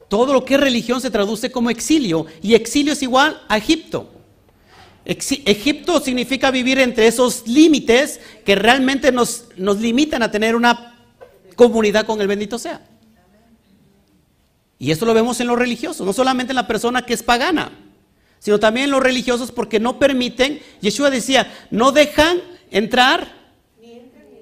Todo 0.08 0.34
lo 0.34 0.44
que 0.44 0.54
es 0.54 0.60
religión 0.60 1.00
se 1.00 1.10
traduce 1.10 1.50
como 1.50 1.70
exilio, 1.70 2.26
y 2.42 2.54
exilio 2.54 2.92
es 2.92 3.02
igual 3.02 3.40
a 3.48 3.56
Egipto. 3.56 4.10
Egipto 5.06 6.00
significa 6.00 6.50
vivir 6.50 6.78
entre 6.78 7.06
esos 7.06 7.48
límites 7.48 8.20
que 8.44 8.54
realmente 8.54 9.10
nos, 9.10 9.46
nos 9.56 9.80
limitan 9.80 10.22
a 10.22 10.30
tener 10.30 10.54
una 10.54 10.98
comunidad 11.56 12.04
con 12.04 12.20
el 12.20 12.28
bendito 12.28 12.58
sea. 12.58 12.91
Y 14.82 14.90
esto 14.90 15.06
lo 15.06 15.14
vemos 15.14 15.38
en 15.38 15.46
los 15.46 15.56
religiosos, 15.56 16.04
no 16.04 16.12
solamente 16.12 16.50
en 16.50 16.56
la 16.56 16.66
persona 16.66 17.06
que 17.06 17.14
es 17.14 17.22
pagana, 17.22 17.70
sino 18.40 18.58
también 18.58 18.86
en 18.86 18.90
los 18.90 19.00
religiosos 19.00 19.52
porque 19.52 19.78
no 19.78 20.00
permiten, 20.00 20.60
Yeshua 20.80 21.08
decía, 21.08 21.54
no 21.70 21.92
dejan 21.92 22.40
entrar, 22.68 23.32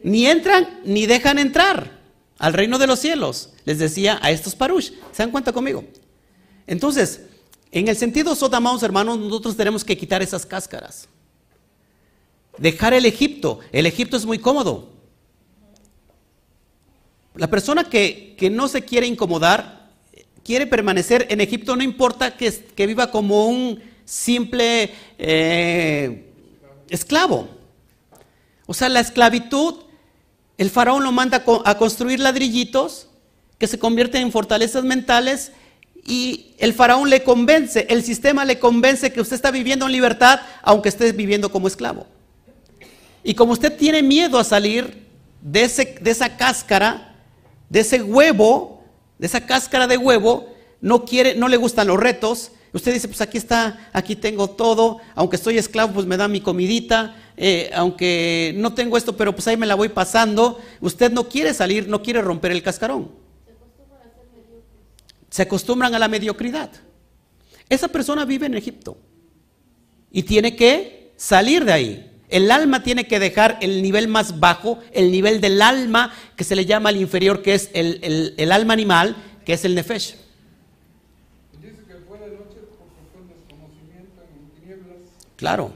ni 0.03 0.27
entran, 0.27 0.81
ni 0.83 1.05
dejan 1.05 1.39
entrar 1.39 1.99
al 2.39 2.55
reino 2.55 2.79
de 2.79 2.87
los 2.87 3.01
cielos. 3.01 3.51
Les 3.67 3.79
decía 3.79 4.19
a 4.23 4.31
estos 4.31 4.55
parush, 4.55 4.93
¿se 5.13 5.23
dan 5.23 5.31
cuenta 5.31 5.53
conmigo? 5.53 5.85
Entonces, 6.67 7.21
en 7.71 7.89
el 7.89 7.97
sentido 7.99 8.35
sot, 8.35 8.55
amados 8.55 8.83
hermanos, 8.83 9.19
nosotros 9.19 9.59
tenemos 9.59 9.85
que 9.85 9.99
quitar 9.99 10.23
esas 10.23 10.47
cáscaras. 10.47 11.07
Dejar 12.57 12.95
el 12.95 13.05
Egipto. 13.05 13.59
El 13.73 13.85
Egipto 13.85 14.17
es 14.17 14.25
muy 14.25 14.39
cómodo. 14.39 14.89
La 17.35 17.51
persona 17.51 17.85
que, 17.85 18.37
que 18.39 18.49
no 18.49 18.69
se 18.69 18.87
quiere 18.87 19.07
incomodar 19.07 19.80
quiere 20.51 20.67
permanecer 20.67 21.29
en 21.31 21.41
Egipto, 21.41 21.77
no 21.77 21.85
importa 21.85 22.37
que, 22.37 22.51
que 22.75 22.89
viva 22.89 23.13
como 23.13 23.47
un 23.47 23.81
simple 24.05 24.91
eh, 25.17 26.25
esclavo. 26.89 27.49
O 28.67 28.75
sea, 28.75 28.89
la 28.89 28.99
esclavitud, 28.99 29.77
el 30.59 30.69
faraón 30.71 31.05
lo 31.05 31.13
manda 31.13 31.45
a 31.65 31.79
construir 31.79 32.19
ladrillitos 32.19 33.07
que 33.59 33.69
se 33.69 33.79
convierten 33.79 34.23
en 34.23 34.33
fortalezas 34.33 34.83
mentales 34.83 35.53
y 36.05 36.57
el 36.59 36.75
faraón 36.75 37.11
le 37.11 37.23
convence, 37.23 37.87
el 37.89 38.03
sistema 38.03 38.45
le 38.45 38.59
convence 38.59 39.13
que 39.13 39.21
usted 39.21 39.37
está 39.37 39.53
viviendo 39.53 39.87
en 39.87 39.93
libertad 39.93 40.41
aunque 40.63 40.89
esté 40.89 41.13
viviendo 41.13 41.53
como 41.53 41.69
esclavo. 41.69 42.09
Y 43.23 43.35
como 43.35 43.53
usted 43.53 43.77
tiene 43.77 44.03
miedo 44.03 44.37
a 44.37 44.43
salir, 44.43 45.07
de, 45.43 45.63
ese, 45.63 45.97
de 46.01 46.11
esa 46.11 46.37
cáscara, 46.37 47.15
de 47.69 47.79
ese 47.79 48.03
huevo, 48.03 48.80
de 49.21 49.27
esa 49.27 49.45
cáscara 49.45 49.87
de 49.87 49.99
huevo, 49.99 50.55
no 50.81 51.05
quiere, 51.05 51.35
no 51.35 51.49
le 51.49 51.59
gustan 51.59 51.89
los 51.89 52.01
retos. 52.01 52.53
Usted 52.73 52.95
dice, 52.95 53.07
pues 53.07 53.21
aquí 53.21 53.37
está, 53.37 53.91
aquí 53.93 54.17
tengo 54.17 54.49
todo, 54.49 54.99
aunque 55.15 55.37
estoy 55.37 55.59
esclavo, 55.59 55.93
pues 55.93 56.07
me 56.07 56.17
da 56.17 56.27
mi 56.27 56.41
comidita, 56.41 57.15
eh, 57.37 57.71
aunque 57.75 58.55
no 58.57 58.73
tengo 58.73 58.97
esto, 58.97 59.19
pero 59.19 59.35
pues 59.35 59.47
ahí 59.47 59.59
me 59.59 59.67
la 59.67 59.75
voy 59.75 59.91
pasando. 59.91 60.59
Usted 60.81 61.13
no 61.13 61.29
quiere 61.29 61.53
salir, 61.53 61.87
no 61.87 62.03
quiere 62.03 62.23
romper 62.23 62.51
el 62.51 62.63
cascarón. 62.63 63.11
Se 65.29 65.43
acostumbran 65.43 65.95
a 65.95 65.99
la 65.99 66.09
mediocridad. 66.09 66.71
Esa 67.69 67.89
persona 67.89 68.25
vive 68.25 68.47
en 68.47 68.55
Egipto 68.55 68.97
y 70.11 70.23
tiene 70.23 70.57
que 70.57 71.13
salir 71.17 71.67
de 71.67 71.73
ahí. 71.75 72.10
El 72.31 72.51
alma 72.51 72.83
tiene 72.83 73.07
que 73.07 73.19
dejar 73.19 73.59
el 73.61 73.83
nivel 73.83 74.09
más 74.09 74.41
bajo, 74.41 74.79
el 74.93 75.11
nivel 75.11 75.41
del 75.41 75.61
alma 75.61 76.15
que 76.37 76.45
se 76.45 76.57
le 76.57 76.65
llama 76.65 76.91
el 76.91 76.97
inferior, 76.97 77.43
que 77.43 77.55
es 77.55 77.71
el, 77.75 78.35
el 78.37 78.53
alma 78.53 78.73
animal, 78.73 79.17
que 79.45 79.53
es 79.53 79.65
el 79.65 79.75
nefesh. 79.75 80.15
Claro. 85.41 85.73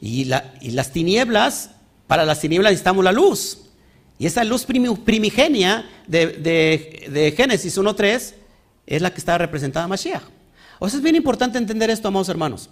Y, 0.00 0.24
las 0.24 0.92
tinieblas, 0.92 1.70
para 2.08 2.24
las 2.24 2.40
tinieblas 2.40 2.72
necesitamos 2.72 3.04
la 3.04 3.12
luz. 3.12 3.58
Y 4.18 4.26
esa 4.26 4.42
luz 4.42 4.66
primigenia 4.66 5.88
de, 6.08 7.32
Génesis 7.36 7.78
1.3 7.78 8.34
es 8.88 9.02
la 9.02 9.12
que 9.12 9.18
está 9.18 9.38
representada 9.38 9.84
en 9.84 9.90
Mashiach. 9.90 10.24
O 10.80 10.88
sea, 10.88 10.96
es 10.96 11.02
bien 11.02 11.14
importante 11.14 11.58
entender 11.58 11.90
esto, 11.90 12.08
amados 12.08 12.28
hermanos. 12.28 12.70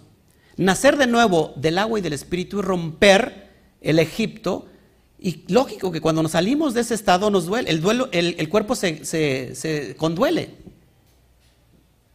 Nacer 0.57 0.97
de 0.97 1.07
nuevo 1.07 1.53
del 1.55 1.77
agua 1.77 1.99
y 1.99 2.01
del 2.01 2.13
espíritu 2.13 2.59
y 2.59 2.61
romper 2.63 3.49
el 3.81 3.99
Egipto. 3.99 4.67
Y 5.19 5.43
lógico 5.47 5.91
que 5.91 6.01
cuando 6.01 6.21
nos 6.23 6.33
salimos 6.33 6.73
de 6.73 6.81
ese 6.81 6.93
estado 6.93 7.29
nos 7.29 7.45
duele, 7.45 7.69
el, 7.69 7.81
duelo, 7.81 8.09
el, 8.11 8.49
cuerpo 8.49 8.75
se, 8.75 9.05
se, 9.05 9.95
conduele. 9.97 10.55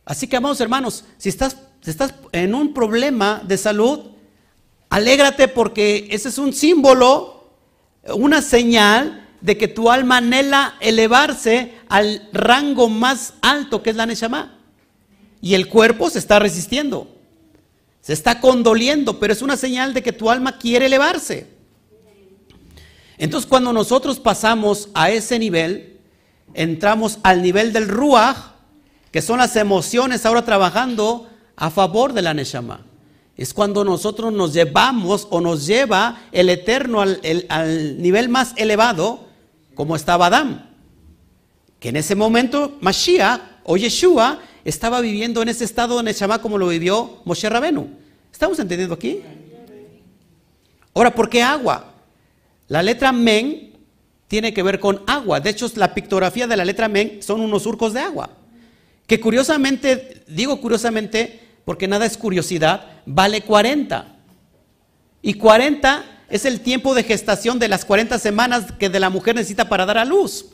Así 0.05 0.27
que, 0.27 0.36
amados 0.36 0.60
hermanos, 0.60 1.05
si 1.19 1.28
estás 1.28 1.56
si 1.82 1.90
estás 1.90 2.14
en 2.31 2.55
un 2.55 2.73
problema 2.73 3.43
de 3.44 3.59
salud, 3.59 4.12
alégrate 4.89 5.48
porque 5.48 6.06
ese 6.10 6.28
es 6.28 6.39
un 6.39 6.52
símbolo, 6.52 7.51
una 8.14 8.40
señal 8.40 9.28
de 9.40 9.59
que 9.59 9.66
tu 9.66 9.90
alma 9.90 10.19
anhela 10.19 10.77
elevarse 10.81 11.74
al 11.89 12.28
rango 12.32 12.89
más 12.89 13.35
alto 13.43 13.82
que 13.82 13.90
es 13.90 13.97
la 13.97 14.06
Neshama. 14.06 14.60
Y 15.40 15.55
el 15.55 15.69
cuerpo 15.69 16.09
se 16.09 16.20
está 16.20 16.39
resistiendo, 16.39 17.11
se 18.02 18.12
está 18.12 18.40
condoliendo, 18.40 19.18
pero 19.18 19.32
es 19.32 19.40
una 19.42 19.56
señal 19.56 19.94
de 19.94 20.02
que 20.02 20.12
tu 20.12 20.28
alma 20.28 20.58
quiere 20.58 20.86
elevarse. 20.86 21.46
Entonces 23.16 23.48
cuando 23.48 23.72
nosotros 23.72 24.18
pasamos 24.18 24.88
a 24.92 25.10
ese 25.10 25.38
nivel, 25.38 26.00
entramos 26.52 27.18
al 27.22 27.40
nivel 27.40 27.72
del 27.72 27.88
Ruach, 27.88 28.36
que 29.12 29.22
son 29.22 29.38
las 29.38 29.54
emociones 29.54 30.26
ahora 30.26 30.44
trabajando 30.44 31.28
a 31.54 31.70
favor 31.70 32.12
de 32.12 32.22
la 32.22 32.34
Neshama. 32.34 32.84
Es 33.36 33.54
cuando 33.54 33.84
nosotros 33.84 34.32
nos 34.32 34.52
llevamos 34.52 35.28
o 35.30 35.40
nos 35.40 35.66
lleva 35.66 36.22
el 36.32 36.50
Eterno 36.50 37.00
al, 37.00 38.02
nivel 38.02 38.28
más 38.28 38.52
elevado, 38.56 39.28
como 39.74 39.94
estaba 39.94 40.26
Adán. 40.26 40.70
Que 41.78 41.90
en 41.90 41.96
ese 41.96 42.14
momento 42.14 42.76
Mashiach 42.80 43.40
o 43.64 43.76
Yeshua 43.76 44.40
estaba 44.64 45.01
viviendo 45.01 45.43
en 45.43 45.48
ese 45.48 45.64
estado 45.64 45.97
de 45.97 46.05
Neshama 46.05 46.40
como 46.40 46.59
lo 46.59 46.68
vivió 46.68 47.20
Moshe 47.24 47.48
Rabenu. 47.48 47.89
¿Estamos 48.32 48.59
entendiendo 48.59 48.94
aquí? 48.94 49.20
Ahora, 50.94 51.14
¿por 51.14 51.28
qué 51.28 51.43
agua? 51.43 51.94
La 52.68 52.82
letra 52.82 53.12
Men 53.12 53.72
tiene 54.28 54.55
que 54.55 54.62
ver 54.62 54.80
con 54.80 55.02
agua. 55.06 55.40
De 55.40 55.51
hecho, 55.51 55.70
la 55.76 55.94
pictografía 55.94 56.47
de 56.47 56.56
la 56.56 56.64
letra 56.64 56.89
Men 56.89 57.22
son 57.22 57.40
unos 57.40 57.64
surcos 57.64 57.93
de 57.93 58.01
agua. 58.01 58.30
Que 59.06 59.20
curiosamente, 59.20 60.24
digo 60.26 60.60
curiosamente, 60.60 61.40
porque 61.64 61.86
nada 61.86 62.06
es 62.06 62.16
curiosidad, 62.16 63.02
vale 63.05 63.43
40. 63.43 64.16
Y 65.20 65.34
40 65.34 66.05
es 66.30 66.47
el 66.47 66.60
tiempo 66.60 66.94
de 66.94 67.02
gestación 67.02 67.59
de 67.59 67.68
las 67.68 67.84
40 67.84 68.18
semanas 68.18 68.72
que 68.78 68.89
de 68.89 69.01
la 69.01 69.10
mujer 69.10 69.34
necesita 69.34 69.68
para 69.68 69.84
dar 69.84 69.98
a 69.98 70.05
luz. 70.05 70.47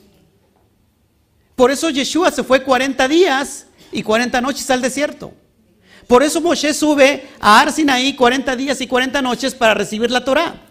Por 1.55 1.71
eso 1.71 1.91
Yeshua 1.91 2.33
se 2.33 2.43
fue 2.43 2.65
40 2.65 3.07
días 3.07 3.68
y 3.93 4.03
40 4.03 4.41
noches 4.41 4.71
al 4.71 4.83
desierto. 4.83 5.33
Por 6.07 6.23
eso 6.23 6.41
Moshe 6.41 6.73
sube 6.73 7.29
a 7.39 7.61
Arsinaí 7.61 8.15
40 8.15 8.57
días 8.57 8.81
y 8.81 8.87
40 8.87 9.21
noches 9.21 9.55
para 9.55 9.75
recibir 9.75 10.11
la 10.11 10.25
Torah. 10.25 10.63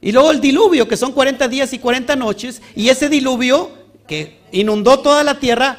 Y 0.00 0.12
luego 0.12 0.30
el 0.30 0.40
diluvio, 0.40 0.86
que 0.86 0.98
son 0.98 1.12
40 1.12 1.48
días 1.48 1.72
y 1.72 1.78
40 1.78 2.14
noches, 2.16 2.60
y 2.76 2.90
ese 2.90 3.08
diluvio 3.08 3.70
que 4.06 4.38
inundó 4.52 5.00
toda 5.00 5.24
la 5.24 5.40
tierra, 5.40 5.78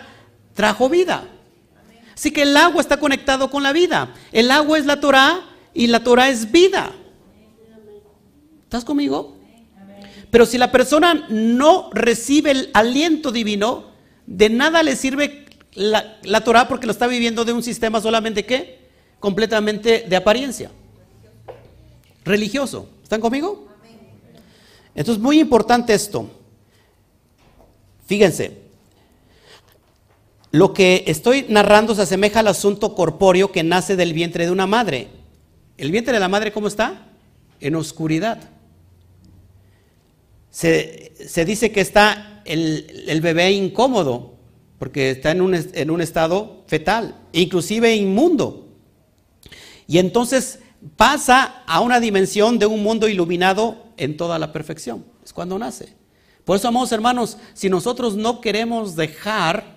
trajo 0.55 0.89
vida. 0.89 1.27
Así 2.15 2.31
que 2.31 2.41
el 2.41 2.57
agua 2.57 2.81
está 2.81 2.97
conectado 2.97 3.51
con 3.51 3.61
la 3.61 3.71
vida. 3.71 4.13
El 4.31 4.49
agua 4.49 4.79
es 4.79 4.85
la 4.87 4.99
Torah 4.99 5.41
y 5.75 5.87
la 5.87 6.03
Torah 6.03 6.29
es 6.29 6.51
vida. 6.51 6.91
¿Estás 8.63 8.83
conmigo? 8.83 9.37
Pero 10.31 10.45
si 10.45 10.57
la 10.57 10.71
persona 10.71 11.27
no 11.29 11.89
recibe 11.93 12.51
el 12.51 12.69
aliento 12.73 13.31
divino, 13.31 13.91
de 14.25 14.49
nada 14.49 14.81
le 14.81 14.95
sirve 14.95 15.44
la, 15.75 16.17
la 16.23 16.41
Torah 16.43 16.67
porque 16.67 16.85
lo 16.85 16.91
está 16.91 17.07
viviendo 17.07 17.45
de 17.45 17.53
un 17.53 17.63
sistema 17.63 18.01
solamente 18.01 18.45
que 18.45 18.79
completamente 19.19 20.05
de 20.07 20.15
apariencia. 20.15 20.71
Religioso. 22.23 22.89
¿Están 23.03 23.21
conmigo? 23.21 23.67
Entonces, 24.95 25.21
muy 25.21 25.39
importante 25.39 25.93
esto. 25.93 26.29
Fíjense, 28.07 28.65
lo 30.51 30.73
que 30.73 31.03
estoy 31.07 31.45
narrando 31.49 31.93
se 31.95 32.03
asemeja 32.03 32.39
al 32.39 32.47
asunto 32.47 32.95
corpóreo 32.95 33.51
que 33.51 33.63
nace 33.63 33.97
del 33.97 34.13
vientre 34.13 34.45
de 34.45 34.51
una 34.51 34.65
madre. 34.65 35.09
¿El 35.77 35.91
vientre 35.91 36.13
de 36.13 36.19
la 36.19 36.29
madre 36.29 36.53
cómo 36.53 36.67
está? 36.67 37.07
En 37.59 37.75
oscuridad. 37.75 38.39
Se, 40.49 41.11
dice 41.45 41.73
que 41.73 41.81
está 41.81 42.41
el, 42.45 43.19
bebé 43.21 43.51
incómodo, 43.51 44.34
porque 44.85 45.09
está 45.09 45.31
en 45.31 45.41
un, 45.41 45.55
en 45.55 45.89
un 45.89 45.99
estado 45.99 46.63
fetal, 46.67 47.15
inclusive 47.33 47.95
inmundo. 47.95 48.67
Y 49.87 49.97
entonces 49.97 50.59
pasa 50.95 51.63
a 51.65 51.79
una 51.79 51.99
dimensión 51.99 52.59
de 52.59 52.67
un 52.67 52.83
mundo 52.83 53.07
iluminado 53.07 53.83
en 53.97 54.15
toda 54.15 54.37
la 54.37 54.53
perfección. 54.53 55.03
Es 55.23 55.33
cuando 55.33 55.57
nace. 55.57 55.95
Por 56.43 56.57
eso, 56.57 56.67
amados 56.67 56.91
hermanos, 56.91 57.39
si 57.55 57.67
nosotros 57.67 58.15
no 58.15 58.41
queremos 58.41 58.95
dejar 58.95 59.75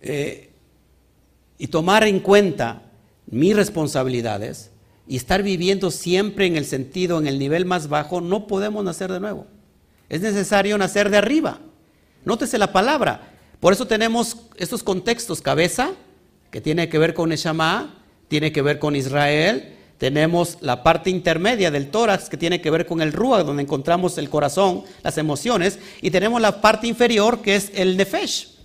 eh, 0.00 0.52
y 1.58 1.66
tomar 1.66 2.04
en 2.04 2.20
cuenta 2.20 2.82
mis 3.26 3.56
responsabilidades 3.56 4.70
y 5.08 5.16
estar 5.16 5.42
viviendo 5.42 5.90
siempre 5.90 6.46
en 6.46 6.56
el 6.56 6.64
sentido, 6.64 7.18
en 7.18 7.26
el 7.26 7.40
nivel 7.40 7.64
más 7.64 7.88
bajo, 7.88 8.20
no 8.20 8.46
podemos 8.46 8.84
nacer 8.84 9.10
de 9.10 9.18
nuevo. 9.18 9.48
Es 10.08 10.20
necesario 10.20 10.78
nacer 10.78 11.10
de 11.10 11.16
arriba. 11.16 11.62
Nótese 12.28 12.58
la 12.58 12.72
palabra. 12.74 13.22
Por 13.58 13.72
eso 13.72 13.86
tenemos 13.86 14.36
estos 14.58 14.82
contextos, 14.82 15.40
cabeza, 15.40 15.92
que 16.50 16.60
tiene 16.60 16.90
que 16.90 16.98
ver 16.98 17.14
con 17.14 17.30
Neshama, 17.30 18.04
tiene 18.28 18.52
que 18.52 18.60
ver 18.60 18.78
con 18.78 18.94
Israel, 18.94 19.74
tenemos 19.96 20.58
la 20.60 20.82
parte 20.82 21.08
intermedia 21.08 21.70
del 21.70 21.90
tórax 21.90 22.28
que 22.28 22.36
tiene 22.36 22.60
que 22.60 22.70
ver 22.70 22.84
con 22.84 23.00
el 23.00 23.14
Ruach, 23.14 23.46
donde 23.46 23.62
encontramos 23.62 24.18
el 24.18 24.28
corazón, 24.28 24.84
las 25.02 25.16
emociones, 25.16 25.78
y 26.02 26.10
tenemos 26.10 26.38
la 26.42 26.60
parte 26.60 26.86
inferior 26.86 27.40
que 27.40 27.56
es 27.56 27.72
el 27.74 27.96
Nefesh. 27.96 28.56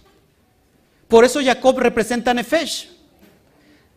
Por 1.07 1.23
eso 1.23 1.39
Jacob 1.41 1.79
representa 1.79 2.33
Nefesh. 2.33 2.89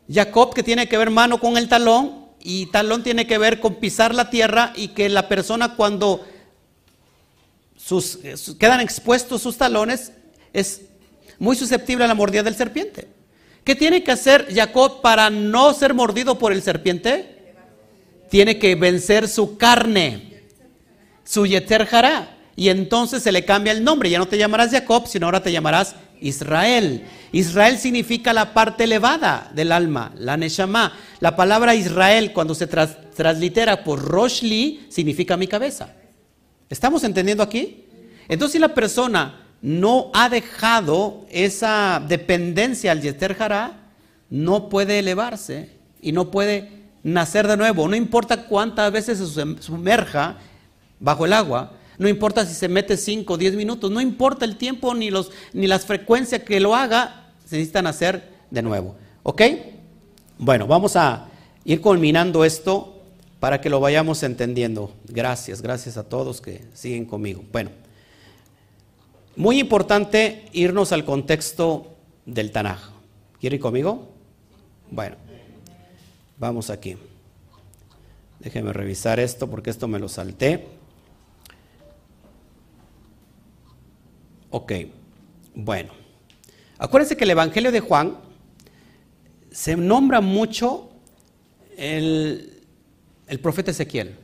Jacob 0.09 0.55
que 0.55 0.63
tiene 0.63 0.89
que 0.89 0.97
ver 0.97 1.11
mano 1.11 1.41
con 1.41 1.57
el 1.57 1.69
talón 1.69 2.27
y 2.41 2.67
talón 2.67 3.03
tiene 3.03 3.27
que 3.27 3.37
ver 3.37 3.59
con 3.59 3.75
pisar 3.75 4.15
la 4.15 4.31
tierra 4.31 4.73
y 4.77 4.89
que 4.89 5.09
la 5.09 5.27
persona 5.27 5.75
cuando 5.75 6.25
sus, 7.87 8.19
quedan 8.59 8.81
expuestos 8.81 9.43
sus 9.43 9.57
talones 9.57 10.11
es 10.53 10.83
muy 11.39 11.55
susceptible 11.55 12.05
a 12.05 12.09
la 12.09 12.17
mordida 12.17 12.43
del 12.43 12.57
serpiente. 12.57 13.07
¿Qué 13.63 13.77
tiene 13.77 14.03
que 14.03 14.11
hacer 14.11 14.49
Jacob 14.53 15.01
para 15.03 15.31
no 15.31 15.73
ser 15.73 15.95
mordido 15.95 16.37
por 16.37 16.53
el 16.53 16.63
serpiente? 16.63 17.55
Tiene 18.29 18.59
que 18.59 18.75
vencer 18.75 19.29
su 19.29 19.57
carne, 19.57 20.43
su 21.23 21.47
yeter 21.47 21.87
Y 22.57 22.71
entonces 22.71 23.23
se 23.23 23.31
le 23.31 23.45
cambia 23.45 23.73
el 23.73 23.85
nombre. 23.85 24.11
Ya 24.11 24.19
no 24.19 24.27
te 24.27 24.37
llamarás 24.37 24.73
Jacob, 24.73 25.07
sino 25.07 25.27
ahora 25.27 25.45
te 25.45 25.53
llamarás 25.53 25.95
Israel. 26.21 27.07
Israel 27.31 27.79
significa 27.79 28.33
la 28.33 28.53
parte 28.53 28.83
elevada 28.83 29.53
del 29.55 29.71
alma, 29.71 30.13
la 30.17 30.37
Neshama. 30.37 30.93
La 31.21 31.37
palabra 31.37 31.77
Israel, 31.77 32.33
cuando 32.33 32.57
se 32.57 32.67
translitera 32.67 33.85
por 33.85 34.03
Roshli, 34.03 34.87
significa 34.91 35.37
mi 35.37 35.47
cabeza. 35.47 35.95
¿Estamos 36.69 37.05
entendiendo 37.05 37.43
aquí? 37.43 37.85
Entonces, 38.29 38.55
si 38.55 38.59
la 38.59 38.75
persona 38.75 39.47
no 39.63 40.11
ha 40.13 40.29
dejado 40.29 41.27
esa 41.31 42.03
dependencia 42.07 42.93
al 42.93 43.03
Yeter 43.03 43.37
Hará, 43.39 43.81
no 44.31 44.69
puede 44.69 44.99
elevarse 44.99 45.71
y 46.01 46.13
no 46.13 46.31
puede 46.31 46.71
nacer 47.03 47.47
de 47.47 47.57
nuevo. 47.57 47.89
No 47.89 47.97
importa 47.97 48.47
cuántas 48.47 48.91
veces 48.91 49.19
se 49.19 49.63
sumerja 49.63 50.39
bajo 50.99 51.25
el 51.25 51.33
agua. 51.33 51.73
No 51.99 52.09
importa 52.09 52.45
si 52.45 52.55
se 52.55 52.69
mete 52.69 52.97
5 52.97 53.33
o 53.33 53.39
10 53.39 53.55
minutos, 53.55 53.91
no 53.91 54.01
importa 54.01 54.45
el 54.45 54.57
tiempo 54.57 54.95
ni, 54.95 55.11
los, 55.11 55.31
ni 55.53 55.67
las 55.67 55.87
frecuencias 55.87 56.43
que 56.43 56.61
lo 56.61 56.75
haga, 56.75 57.31
se 57.47 57.57
necesitan 57.57 57.87
hacer 57.87 58.29
de 58.51 58.61
nuevo. 58.61 58.97
¿Ok? 59.23 59.43
Bueno, 60.39 60.67
vamos 60.67 60.97
a 60.97 61.29
ir 61.65 61.81
culminando 61.81 62.45
esto 62.45 62.96
para 63.41 63.61
que 63.61 63.71
lo 63.71 63.81
vayamos 63.81 64.23
entendiendo. 64.23 64.93
Gracias, 65.09 65.63
gracias 65.63 65.97
a 65.97 66.09
todos 66.09 66.41
que 66.41 66.65
siguen 66.75 67.05
conmigo. 67.05 67.45
Bueno, 67.53 67.71
muy 69.37 69.59
importante 69.59 70.47
irnos 70.53 70.93
al 70.93 71.05
contexto 71.05 71.97
del 72.25 72.51
Tanaj. 72.53 72.91
¿Quiere 73.41 73.57
ir 73.57 73.63
conmigo? 73.63 74.09
Bueno, 74.91 75.17
vamos 76.39 76.71
aquí. 76.71 76.97
Déjeme 78.41 78.73
revisar 78.73 79.21
esto 79.21 79.49
porque 79.49 79.71
esto 79.71 79.89
me 79.89 79.99
lo 79.99 80.09
salté. 80.09 80.67
Ok, 84.51 84.73
bueno. 85.55 85.93
Acuérdense 86.79 87.17
que 87.17 87.25
el 87.25 87.31
Evangelio 87.31 87.73
de 87.73 87.81
Juan 87.81 88.19
se 89.51 89.77
nombra 89.77 90.21
mucho 90.21 90.91
el, 91.77 92.56
el 93.27 93.41
profeta 93.41 93.71
Ezequiel, 93.71 94.17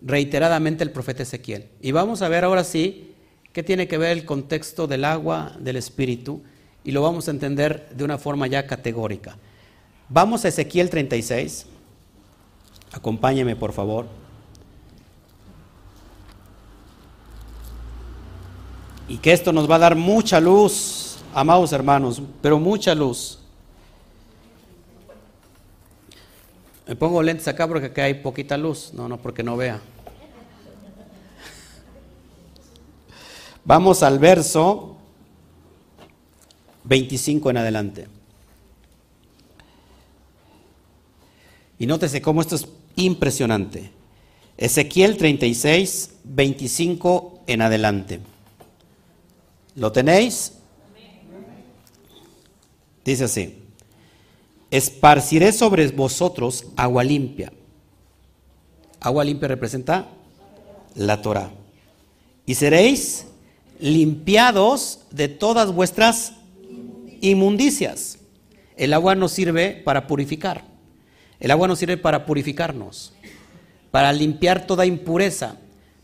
reiteradamente 0.00 0.84
el 0.84 0.90
profeta 0.90 1.22
Ezequiel. 1.22 1.68
Y 1.80 1.92
vamos 1.92 2.22
a 2.22 2.28
ver 2.28 2.44
ahora 2.44 2.64
sí 2.64 3.14
¿Qué 3.54 3.62
tiene 3.62 3.86
que 3.86 3.98
ver 3.98 4.10
el 4.10 4.24
contexto 4.24 4.88
del 4.88 5.04
agua, 5.04 5.52
del 5.60 5.76
espíritu? 5.76 6.42
Y 6.82 6.90
lo 6.90 7.02
vamos 7.02 7.28
a 7.28 7.30
entender 7.30 7.88
de 7.94 8.02
una 8.02 8.18
forma 8.18 8.48
ya 8.48 8.66
categórica. 8.66 9.38
Vamos 10.08 10.44
a 10.44 10.48
Ezequiel 10.48 10.90
36. 10.90 11.66
Acompáñeme, 12.90 13.54
por 13.54 13.72
favor. 13.72 14.06
Y 19.06 19.18
que 19.18 19.32
esto 19.32 19.52
nos 19.52 19.70
va 19.70 19.76
a 19.76 19.78
dar 19.78 19.94
mucha 19.94 20.40
luz, 20.40 21.18
amados 21.32 21.72
hermanos, 21.72 22.20
pero 22.42 22.58
mucha 22.58 22.92
luz. 22.92 23.38
Me 26.86 26.96
pongo 26.96 27.22
lentes 27.22 27.48
acá 27.48 27.66
porque 27.66 27.86
acá 27.86 28.04
hay 28.04 28.14
poquita 28.14 28.56
luz. 28.56 28.92
No, 28.92 29.08
no, 29.08 29.18
porque 29.18 29.42
no 29.42 29.56
vea. 29.56 29.80
Vamos 33.64 34.02
al 34.02 34.18
verso 34.18 34.96
25 36.84 37.50
en 37.50 37.56
adelante. 37.56 38.06
Y 41.78 41.86
nótese 41.86 42.20
cómo 42.20 42.42
esto 42.42 42.56
es 42.56 42.68
impresionante. 42.96 43.90
Ezequiel 44.56 45.16
36, 45.16 46.16
25 46.24 47.40
en 47.46 47.62
adelante. 47.62 48.20
¿Lo 49.74 49.90
tenéis? 49.90 50.52
Dice 53.04 53.24
así, 53.24 53.63
esparciré 54.76 55.52
sobre 55.52 55.86
vosotros 55.86 56.66
agua 56.74 57.04
limpia. 57.04 57.52
Agua 58.98 59.22
limpia 59.22 59.46
representa 59.46 60.08
la 60.96 61.22
Torah. 61.22 61.52
Y 62.44 62.56
seréis 62.56 63.26
limpiados 63.78 64.98
de 65.12 65.28
todas 65.28 65.70
vuestras 65.72 66.32
inmundicias. 67.20 68.18
El 68.76 68.94
agua 68.94 69.14
nos 69.14 69.30
sirve 69.30 69.80
para 69.84 70.08
purificar. 70.08 70.64
El 71.38 71.52
agua 71.52 71.68
nos 71.68 71.78
sirve 71.78 71.96
para 71.96 72.26
purificarnos, 72.26 73.12
para 73.92 74.12
limpiar 74.12 74.66
toda 74.66 74.86
impureza, 74.86 75.56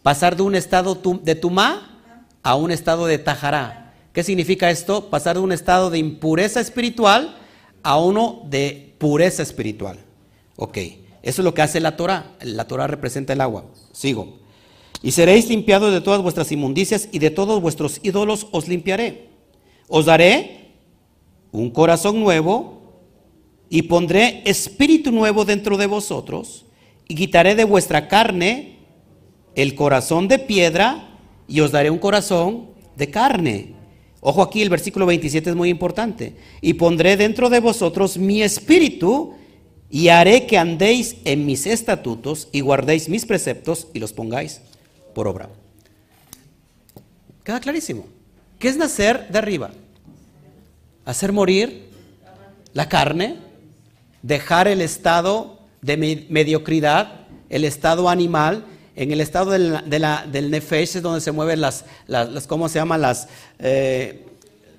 pasar 0.05 0.37
de 0.37 0.43
un 0.43 0.55
estado 0.55 0.95
de 0.95 1.35
tumá 1.35 1.99
a 2.45 2.55
un 2.55 2.71
estado 2.71 3.07
de 3.07 3.19
tajará. 3.19 3.95
¿Qué 4.13 4.23
significa 4.23 4.71
esto? 4.71 5.11
Pasar 5.11 5.35
de 5.37 5.43
un 5.43 5.51
estado 5.51 5.91
de 5.91 5.99
impureza 5.99 6.61
espiritual 6.61 7.40
a 7.83 7.99
uno 7.99 8.43
de 8.47 8.95
pureza 8.99 9.43
espiritual. 9.43 9.99
Ok, 10.57 10.79
eso 11.23 11.43
es 11.43 11.45
lo 11.45 11.55
que 11.55 11.63
hace 11.63 11.81
la 11.81 11.97
Torah. 11.97 12.37
La 12.43 12.67
Torah 12.67 12.87
representa 12.87 13.33
el 13.33 13.41
agua. 13.41 13.65
Sigo. 13.93 14.39
Y 15.03 15.13
seréis 15.13 15.49
limpiados 15.49 15.93
de 15.93 16.01
todas 16.01 16.23
vuestras 16.23 16.53
inmundicias 16.53 17.09
y 17.11 17.19
de 17.19 17.31
todos 17.31 17.61
vuestros 17.61 18.01
ídolos 18.03 18.47
os 18.53 18.69
limpiaré. 18.69 19.29
Os 19.89 20.07
daré 20.07 20.73
un 21.53 21.71
corazón 21.71 22.21
nuevo 22.21 22.81
y 23.71 23.83
pondré 23.83 24.43
espíritu 24.45 25.11
nuevo 25.11 25.45
dentro 25.45 25.77
de 25.77 25.87
vosotros 25.87 26.67
y 27.09 27.15
quitaré 27.15 27.55
de 27.55 27.65
vuestra 27.65 28.09
carne 28.09 28.77
el 29.55 29.75
corazón 29.75 30.29
de 30.29 30.39
piedra 30.39 31.19
y 31.49 31.61
os 31.61 31.73
daré 31.73 31.91
un 31.91 31.99
corazón 31.99 32.71
de 32.97 33.11
carne. 33.11 33.80
Ojo 34.21 34.43
aquí, 34.43 34.61
el 34.61 34.69
versículo 34.69 35.07
27 35.07 35.51
es 35.51 35.57
muy 35.57 35.71
importante. 35.71 36.37
Y 36.61 36.75
pondré 36.75 37.17
dentro 37.17 37.49
de 37.49 37.61
vosotros 37.61 38.19
mi 38.19 38.43
espíritu 38.43 39.35
y 39.89 40.09
haré 40.09 40.47
que 40.47 40.59
andéis 40.59 41.17
en 41.25 41.47
mis 41.47 41.67
estatutos 41.67 42.49
y 42.53 42.61
guardéis 42.61 43.09
mis 43.09 43.27
preceptos 43.27 43.89
y 43.95 43.99
los 43.99 44.13
pongáis 44.13 44.61
por 45.15 45.27
obra. 45.27 45.49
Queda 47.43 47.61
clarísimo. 47.61 48.07
¿Qué 48.59 48.69
es 48.69 48.77
nacer 48.77 49.29
de 49.29 49.39
arriba? 49.39 49.71
Hacer 51.07 51.33
morir 51.33 51.89
la 52.75 52.89
carne, 52.89 53.39
dejar 54.23 54.69
el 54.69 54.83
estado 54.83 55.59
de 55.81 55.97
mediocridad, 56.29 57.27
el 57.49 57.65
estado 57.65 58.09
animal, 58.09 58.67
en 59.01 59.13
el 59.13 59.23
estado 59.23 59.53
del 59.53 60.51
nefesh 60.51 60.97
es 60.97 61.03
donde 61.03 61.23
se 61.23 61.33
mueven 61.33 61.63
las, 61.63 61.87
las, 62.07 62.47
¿cómo 62.47 62.69
se 62.69 62.79
llaman? 62.79 63.01
Las, 63.01 63.29
eh, 63.59 64.27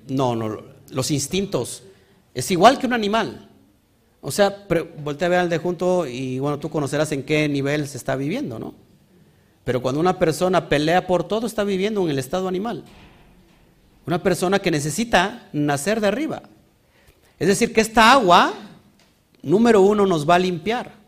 no, 0.06 0.36
no, 0.36 0.62
los 0.90 1.10
instintos. 1.10 1.82
Es 2.32 2.48
igual 2.52 2.78
que 2.78 2.86
un 2.86 2.92
animal. 2.92 3.48
O 4.20 4.30
sea, 4.30 4.64
voltea 5.02 5.26
a 5.26 5.28
ver 5.28 5.38
al 5.40 5.48
de 5.48 5.58
junto 5.58 6.06
y 6.06 6.38
bueno, 6.38 6.60
tú 6.60 6.70
conocerás 6.70 7.10
en 7.10 7.24
qué 7.24 7.48
nivel 7.48 7.88
se 7.88 7.98
está 7.98 8.14
viviendo, 8.14 8.60
¿no? 8.60 8.74
Pero 9.64 9.82
cuando 9.82 10.00
una 10.00 10.20
persona 10.20 10.68
pelea 10.68 11.08
por 11.08 11.24
todo, 11.24 11.48
está 11.48 11.64
viviendo 11.64 12.00
en 12.04 12.10
el 12.10 12.20
estado 12.20 12.46
animal. 12.46 12.84
Una 14.06 14.22
persona 14.22 14.60
que 14.60 14.70
necesita 14.70 15.48
nacer 15.52 16.00
de 16.00 16.06
arriba. 16.06 16.42
Es 17.40 17.48
decir, 17.48 17.72
que 17.72 17.80
esta 17.80 18.12
agua, 18.12 18.54
número 19.42 19.80
uno, 19.80 20.06
nos 20.06 20.30
va 20.30 20.36
a 20.36 20.38
limpiar 20.38 21.01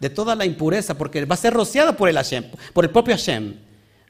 de 0.00 0.10
toda 0.10 0.34
la 0.34 0.44
impureza, 0.44 0.96
porque 0.96 1.24
va 1.24 1.34
a 1.34 1.38
ser 1.38 1.52
rociada 1.52 1.96
por 1.96 2.08
el 2.08 2.16
Hashem, 2.16 2.44
por 2.72 2.84
el 2.84 2.90
propio 2.90 3.14
Hashem. 3.14 3.56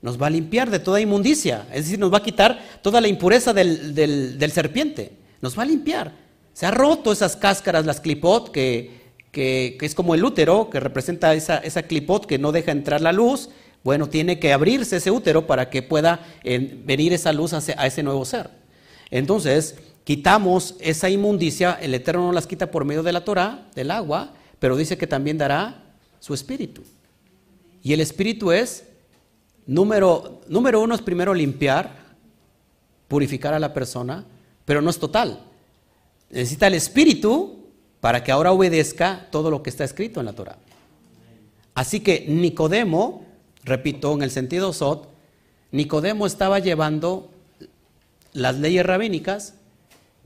Nos 0.00 0.20
va 0.20 0.28
a 0.28 0.30
limpiar 0.30 0.70
de 0.70 0.78
toda 0.78 1.00
inmundicia, 1.00 1.66
es 1.72 1.84
decir, 1.84 1.98
nos 1.98 2.12
va 2.12 2.18
a 2.18 2.22
quitar 2.22 2.62
toda 2.82 3.00
la 3.00 3.08
impureza 3.08 3.52
del, 3.52 4.50
serpiente. 4.52 5.12
Nos 5.40 5.58
va 5.58 5.62
a 5.62 5.66
limpiar. 5.66 6.12
Se 6.52 6.66
ha 6.66 6.70
roto 6.70 7.10
esas 7.12 7.36
cáscaras, 7.36 7.86
las 7.86 8.00
clipot, 8.00 8.50
que, 8.50 9.12
que, 9.32 9.76
es 9.80 9.94
como 9.94 10.14
el 10.14 10.24
útero, 10.24 10.70
que 10.70 10.80
representa 10.80 11.34
esa, 11.34 11.58
esa 11.58 11.82
clipot 11.82 12.26
que 12.26 12.38
no 12.38 12.52
deja 12.52 12.70
entrar 12.70 13.00
la 13.00 13.12
luz, 13.12 13.50
bueno, 13.82 14.08
tiene 14.08 14.38
que 14.38 14.52
abrirse 14.52 14.96
ese 14.96 15.10
útero 15.10 15.46
para 15.46 15.70
que 15.70 15.82
pueda 15.82 16.20
eh, 16.44 16.80
venir 16.84 17.12
esa 17.12 17.32
luz 17.32 17.52
a 17.52 17.86
ese 17.86 18.02
nuevo 18.02 18.24
ser. 18.24 18.50
Entonces, 19.10 19.76
quitamos 20.04 20.76
esa 20.80 21.08
inmundicia, 21.08 21.78
el 21.80 21.94
Eterno 21.94 22.26
no 22.26 22.32
las 22.32 22.46
quita 22.46 22.70
por 22.70 22.84
medio 22.84 23.02
de 23.02 23.12
la 23.12 23.24
Torah, 23.24 23.68
del 23.74 23.90
agua, 23.90 24.32
pero 24.58 24.76
dice 24.76 24.98
que 24.98 25.06
también 25.06 25.38
dará 25.38 25.84
su 26.20 26.34
espíritu. 26.34 26.82
Y 27.82 27.92
el 27.92 28.00
espíritu 28.00 28.52
es, 28.52 28.84
número, 29.66 30.40
número 30.48 30.80
uno 30.80 30.94
es 30.94 31.02
primero 31.02 31.32
limpiar, 31.34 31.96
purificar 33.08 33.54
a 33.54 33.58
la 33.58 33.72
persona, 33.72 34.24
pero 34.64 34.82
no 34.82 34.90
es 34.90 34.98
total. 34.98 35.40
Necesita 36.30 36.66
el 36.66 36.74
espíritu 36.74 37.66
para 38.00 38.22
que 38.22 38.32
ahora 38.32 38.52
obedezca 38.52 39.28
todo 39.30 39.50
lo 39.50 39.62
que 39.62 39.70
está 39.70 39.84
escrito 39.84 40.20
en 40.20 40.26
la 40.26 40.32
Torah. 40.32 40.58
Así 41.74 42.00
que 42.00 42.26
Nicodemo 42.28 43.28
Repito, 43.68 44.14
en 44.14 44.22
el 44.22 44.30
sentido 44.30 44.72
Sot, 44.72 45.08
Nicodemo 45.72 46.26
estaba 46.26 46.58
llevando 46.58 47.30
las 48.32 48.56
leyes 48.58 48.84
rabínicas, 48.84 49.54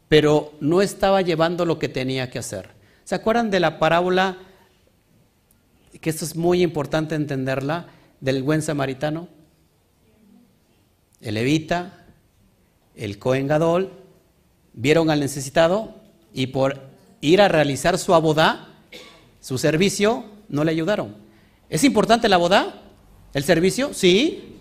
pero 0.08 0.52
no 0.60 0.80
estaba 0.80 1.22
llevando 1.22 1.64
lo 1.64 1.78
que 1.78 1.88
tenía 1.88 2.30
que 2.30 2.38
hacer. 2.38 2.70
¿Se 3.12 3.16
acuerdan 3.16 3.50
de 3.50 3.60
la 3.60 3.78
parábola, 3.78 4.38
que 6.00 6.08
esto 6.08 6.24
es 6.24 6.34
muy 6.34 6.62
importante 6.62 7.14
entenderla, 7.14 7.88
del 8.22 8.42
buen 8.42 8.62
samaritano? 8.62 9.28
El 11.20 11.34
levita, 11.34 12.06
el 12.96 13.18
Cohen 13.18 13.48
Gadol, 13.48 13.92
vieron 14.72 15.10
al 15.10 15.20
necesitado 15.20 15.94
y 16.32 16.46
por 16.46 16.80
ir 17.20 17.42
a 17.42 17.48
realizar 17.48 17.98
su 17.98 18.14
abodá, 18.14 18.68
su 19.42 19.58
servicio, 19.58 20.24
no 20.48 20.64
le 20.64 20.70
ayudaron. 20.70 21.14
¿Es 21.68 21.84
importante 21.84 22.30
la 22.30 22.36
abodá? 22.36 22.80
¿El 23.34 23.44
servicio? 23.44 23.92
Sí. 23.92 24.56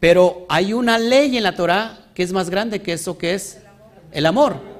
Pero 0.00 0.46
hay 0.48 0.72
una 0.72 0.98
ley 0.98 1.36
en 1.36 1.44
la 1.44 1.54
Torah 1.54 2.08
que 2.12 2.24
es 2.24 2.32
más 2.32 2.50
grande 2.50 2.82
que 2.82 2.94
eso 2.94 3.18
que 3.18 3.34
es 3.34 3.60
el 4.10 4.26
amor. 4.26 4.71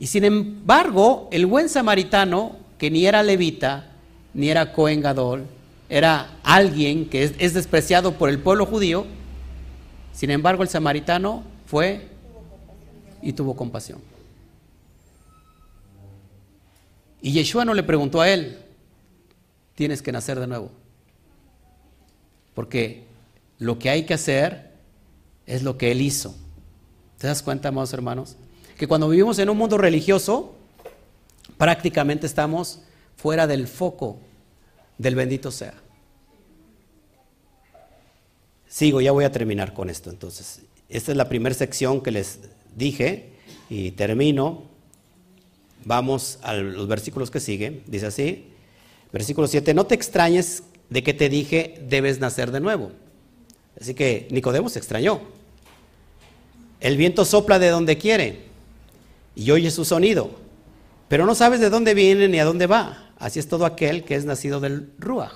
Y 0.00 0.06
sin 0.06 0.24
embargo, 0.24 1.28
el 1.30 1.44
buen 1.44 1.68
samaritano, 1.68 2.56
que 2.78 2.90
ni 2.90 3.04
era 3.04 3.22
levita, 3.22 3.92
ni 4.32 4.48
era 4.48 4.72
Cohen 4.72 5.02
Gadol, 5.02 5.44
era 5.90 6.38
alguien 6.42 7.10
que 7.10 7.22
es, 7.22 7.34
es 7.38 7.52
despreciado 7.52 8.16
por 8.16 8.30
el 8.30 8.38
pueblo 8.38 8.64
judío, 8.64 9.04
sin 10.14 10.30
embargo 10.30 10.62
el 10.62 10.70
samaritano 10.70 11.44
fue 11.66 12.08
y 13.20 13.34
tuvo 13.34 13.54
compasión. 13.54 14.00
Y 17.20 17.32
Yeshua 17.32 17.66
no 17.66 17.74
le 17.74 17.82
preguntó 17.82 18.22
a 18.22 18.30
él, 18.30 18.58
tienes 19.74 20.00
que 20.00 20.12
nacer 20.12 20.40
de 20.40 20.46
nuevo. 20.46 20.70
Porque 22.54 23.04
lo 23.58 23.78
que 23.78 23.90
hay 23.90 24.04
que 24.04 24.14
hacer 24.14 24.70
es 25.44 25.62
lo 25.62 25.76
que 25.76 25.92
él 25.92 26.00
hizo. 26.00 26.34
¿Te 27.18 27.26
das 27.26 27.42
cuenta, 27.42 27.68
amados 27.68 27.92
hermanos? 27.92 28.38
Que 28.80 28.88
cuando 28.88 29.10
vivimos 29.10 29.38
en 29.38 29.50
un 29.50 29.58
mundo 29.58 29.76
religioso, 29.76 30.54
prácticamente 31.58 32.26
estamos 32.26 32.80
fuera 33.14 33.46
del 33.46 33.68
foco 33.68 34.16
del 34.96 35.16
bendito 35.16 35.50
sea. 35.50 35.74
Sigo, 38.66 39.02
ya 39.02 39.12
voy 39.12 39.26
a 39.26 39.32
terminar 39.32 39.74
con 39.74 39.90
esto. 39.90 40.08
Entonces, 40.08 40.62
esta 40.88 41.10
es 41.12 41.18
la 41.18 41.28
primera 41.28 41.54
sección 41.54 42.00
que 42.00 42.10
les 42.10 42.38
dije 42.74 43.32
y 43.68 43.90
termino. 43.90 44.62
Vamos 45.84 46.38
a 46.40 46.54
los 46.54 46.88
versículos 46.88 47.30
que 47.30 47.38
siguen. 47.38 47.82
Dice 47.86 48.06
así, 48.06 48.46
versículo 49.12 49.46
7, 49.46 49.74
no 49.74 49.84
te 49.84 49.94
extrañes 49.94 50.62
de 50.88 51.02
que 51.02 51.12
te 51.12 51.28
dije, 51.28 51.84
debes 51.86 52.18
nacer 52.18 52.50
de 52.50 52.60
nuevo. 52.60 52.92
Así 53.78 53.92
que 53.92 54.26
Nicodemo 54.30 54.70
se 54.70 54.78
extrañó. 54.78 55.20
El 56.80 56.96
viento 56.96 57.26
sopla 57.26 57.58
de 57.58 57.68
donde 57.68 57.98
quiere 57.98 58.48
y 59.40 59.50
oye 59.52 59.70
su 59.70 59.86
sonido, 59.86 60.32
pero 61.08 61.24
no 61.24 61.34
sabes 61.34 61.60
de 61.60 61.70
dónde 61.70 61.94
viene 61.94 62.28
ni 62.28 62.38
a 62.38 62.44
dónde 62.44 62.66
va. 62.66 63.10
Así 63.18 63.38
es 63.38 63.48
todo 63.48 63.64
aquel 63.64 64.04
que 64.04 64.14
es 64.14 64.26
nacido 64.26 64.60
del 64.60 64.92
Ruach. 64.98 65.32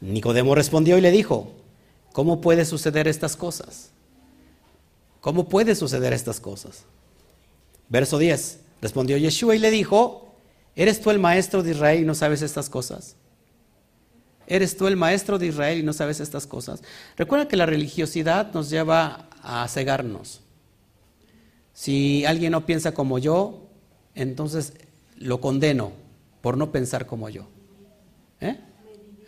Nicodemo 0.00 0.54
respondió 0.54 0.96
y 0.96 1.00
le 1.00 1.10
dijo, 1.10 1.52
¿cómo 2.12 2.40
puede 2.40 2.64
suceder 2.64 3.08
estas 3.08 3.34
cosas? 3.34 3.90
¿Cómo 5.20 5.48
puede 5.48 5.74
suceder 5.74 6.12
estas 6.12 6.38
cosas? 6.38 6.84
Verso 7.88 8.18
10. 8.18 8.60
Respondió 8.80 9.16
Yeshua 9.16 9.56
y 9.56 9.58
le 9.58 9.72
dijo, 9.72 10.36
¿eres 10.76 11.00
tú 11.00 11.10
el 11.10 11.18
maestro 11.18 11.64
de 11.64 11.72
Israel 11.72 12.02
y 12.02 12.06
no 12.06 12.14
sabes 12.14 12.42
estas 12.42 12.70
cosas? 12.70 13.16
¿Eres 14.46 14.76
tú 14.76 14.86
el 14.86 14.94
maestro 14.94 15.40
de 15.40 15.46
Israel 15.48 15.80
y 15.80 15.82
no 15.82 15.92
sabes 15.92 16.20
estas 16.20 16.46
cosas? 16.46 16.84
Recuerda 17.16 17.48
que 17.48 17.56
la 17.56 17.66
religiosidad 17.66 18.52
nos 18.52 18.70
lleva 18.70 19.28
a 19.42 19.66
cegarnos. 19.66 20.42
Si 21.78 22.26
alguien 22.26 22.50
no 22.50 22.66
piensa 22.66 22.92
como 22.92 23.20
yo, 23.20 23.68
entonces 24.16 24.72
lo 25.16 25.40
condeno 25.40 25.92
por 26.40 26.56
no 26.56 26.72
pensar 26.72 27.06
como 27.06 27.28
yo. 27.28 27.46
¿Eh? 28.40 28.58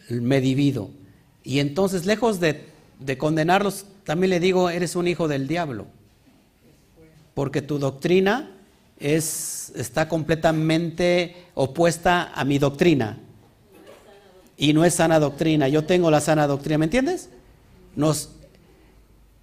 Me 0.09 0.40
divido. 0.40 0.90
Y 1.44 1.60
entonces, 1.60 2.06
lejos 2.06 2.40
de, 2.40 2.64
de 2.98 3.16
condenarlos, 3.16 3.86
también 4.02 4.31
le 4.31 4.40
digo, 4.40 4.68
eres 4.68 4.97
un 4.97 5.06
hijo 5.06 5.28
del 5.28 5.47
diablo. 5.47 5.86
Porque 7.35 7.62
tu 7.62 7.78
doctrina 7.78 8.51
es, 8.98 9.72
está 9.77 10.09
completamente 10.09 11.36
opuesta 11.55 12.32
a 12.35 12.44
mi 12.44 12.59
doctrina. 12.59 13.20
Y 14.56 14.72
no 14.72 14.85
es 14.85 14.94
sana 14.94 15.20
doctrina. 15.20 15.68
Yo 15.68 15.85
tengo 15.85 16.10
la 16.10 16.20
sana 16.20 16.48
doctrina, 16.48 16.78
¿me 16.78 16.86
entiendes? 16.86 17.31
Nos, 17.94 18.31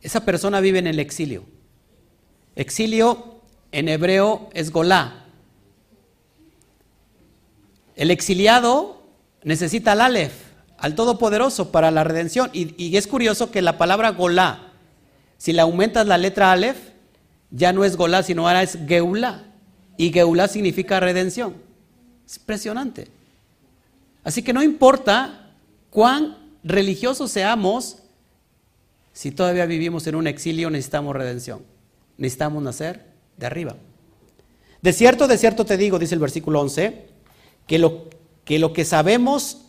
esa 0.01 0.25
persona 0.25 0.59
vive 0.59 0.79
en 0.79 0.87
el 0.87 0.99
exilio. 0.99 1.45
Exilio 2.57 3.35
en 3.71 3.87
hebreo 3.87 4.49
es 4.51 4.71
golá. 4.71 5.25
El 7.95 8.09
exiliado 8.09 9.03
necesita 9.43 9.91
al 9.91 10.01
Aleph, 10.01 10.33
al 10.79 10.95
Todopoderoso, 10.95 11.71
para 11.71 11.91
la 11.91 12.03
redención. 12.03 12.49
Y, 12.53 12.97
es 12.97 13.05
curioso 13.05 13.51
que 13.51 13.61
la 13.61 13.77
palabra 13.77 14.09
golá, 14.09 14.71
si 15.37 15.53
le 15.53 15.61
aumentas 15.61 16.07
la 16.07 16.17
letra 16.17 16.51
Aleph, 16.51 16.77
ya 17.51 17.73
no 17.73 17.85
es 17.85 17.95
golá, 17.95 18.23
sino 18.23 18.47
ahora 18.47 18.63
es 18.63 18.79
geulá. 18.87 19.43
Y 19.95 20.11
geulá 20.11 20.47
significa 20.47 20.99
redención. 20.99 21.53
Es 22.25 22.37
impresionante. 22.37 23.07
Así 24.23 24.41
que 24.41 24.51
no 24.51 24.63
importa 24.63 25.51
cuán 25.91 26.37
religiosos 26.63 27.29
seamos, 27.29 27.99
si 29.13 29.29
todavía 29.29 29.67
vivimos 29.67 30.07
en 30.07 30.15
un 30.15 30.25
exilio 30.25 30.71
necesitamos 30.71 31.15
redención. 31.15 31.76
Necesitamos 32.17 32.63
nacer 32.63 33.05
de 33.37 33.45
arriba. 33.45 33.75
De 34.81 34.93
cierto, 34.93 35.27
de 35.27 35.37
cierto 35.37 35.65
te 35.65 35.77
digo, 35.77 35.99
dice 35.99 36.15
el 36.15 36.21
versículo 36.21 36.61
11, 36.61 37.07
que 37.65 37.79
lo 37.79 38.73
que, 38.73 38.85
sabemos 38.85 39.63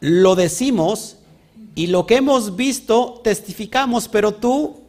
lo 0.00 0.34
decimos 0.34 1.18
y 1.74 1.86
lo 1.86 2.06
que 2.06 2.16
hemos 2.16 2.56
visto 2.56 3.20
testificamos, 3.22 4.08
pero 4.08 4.34
tú 4.34 4.80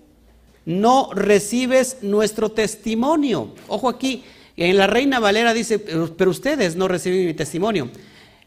no 0.65 1.09
recibes 1.13 1.97
nuestro 2.01 2.49
testimonio. 2.49 3.53
Ojo 3.67 3.89
aquí, 3.89 4.23
en 4.57 4.77
la 4.77 4.87
Reina 4.87 5.19
Valera 5.19 5.53
dice, 5.53 5.79
pero 5.79 6.31
ustedes 6.31 6.75
no 6.75 6.87
reciben 6.87 7.27
mi 7.27 7.33
testimonio. 7.33 7.89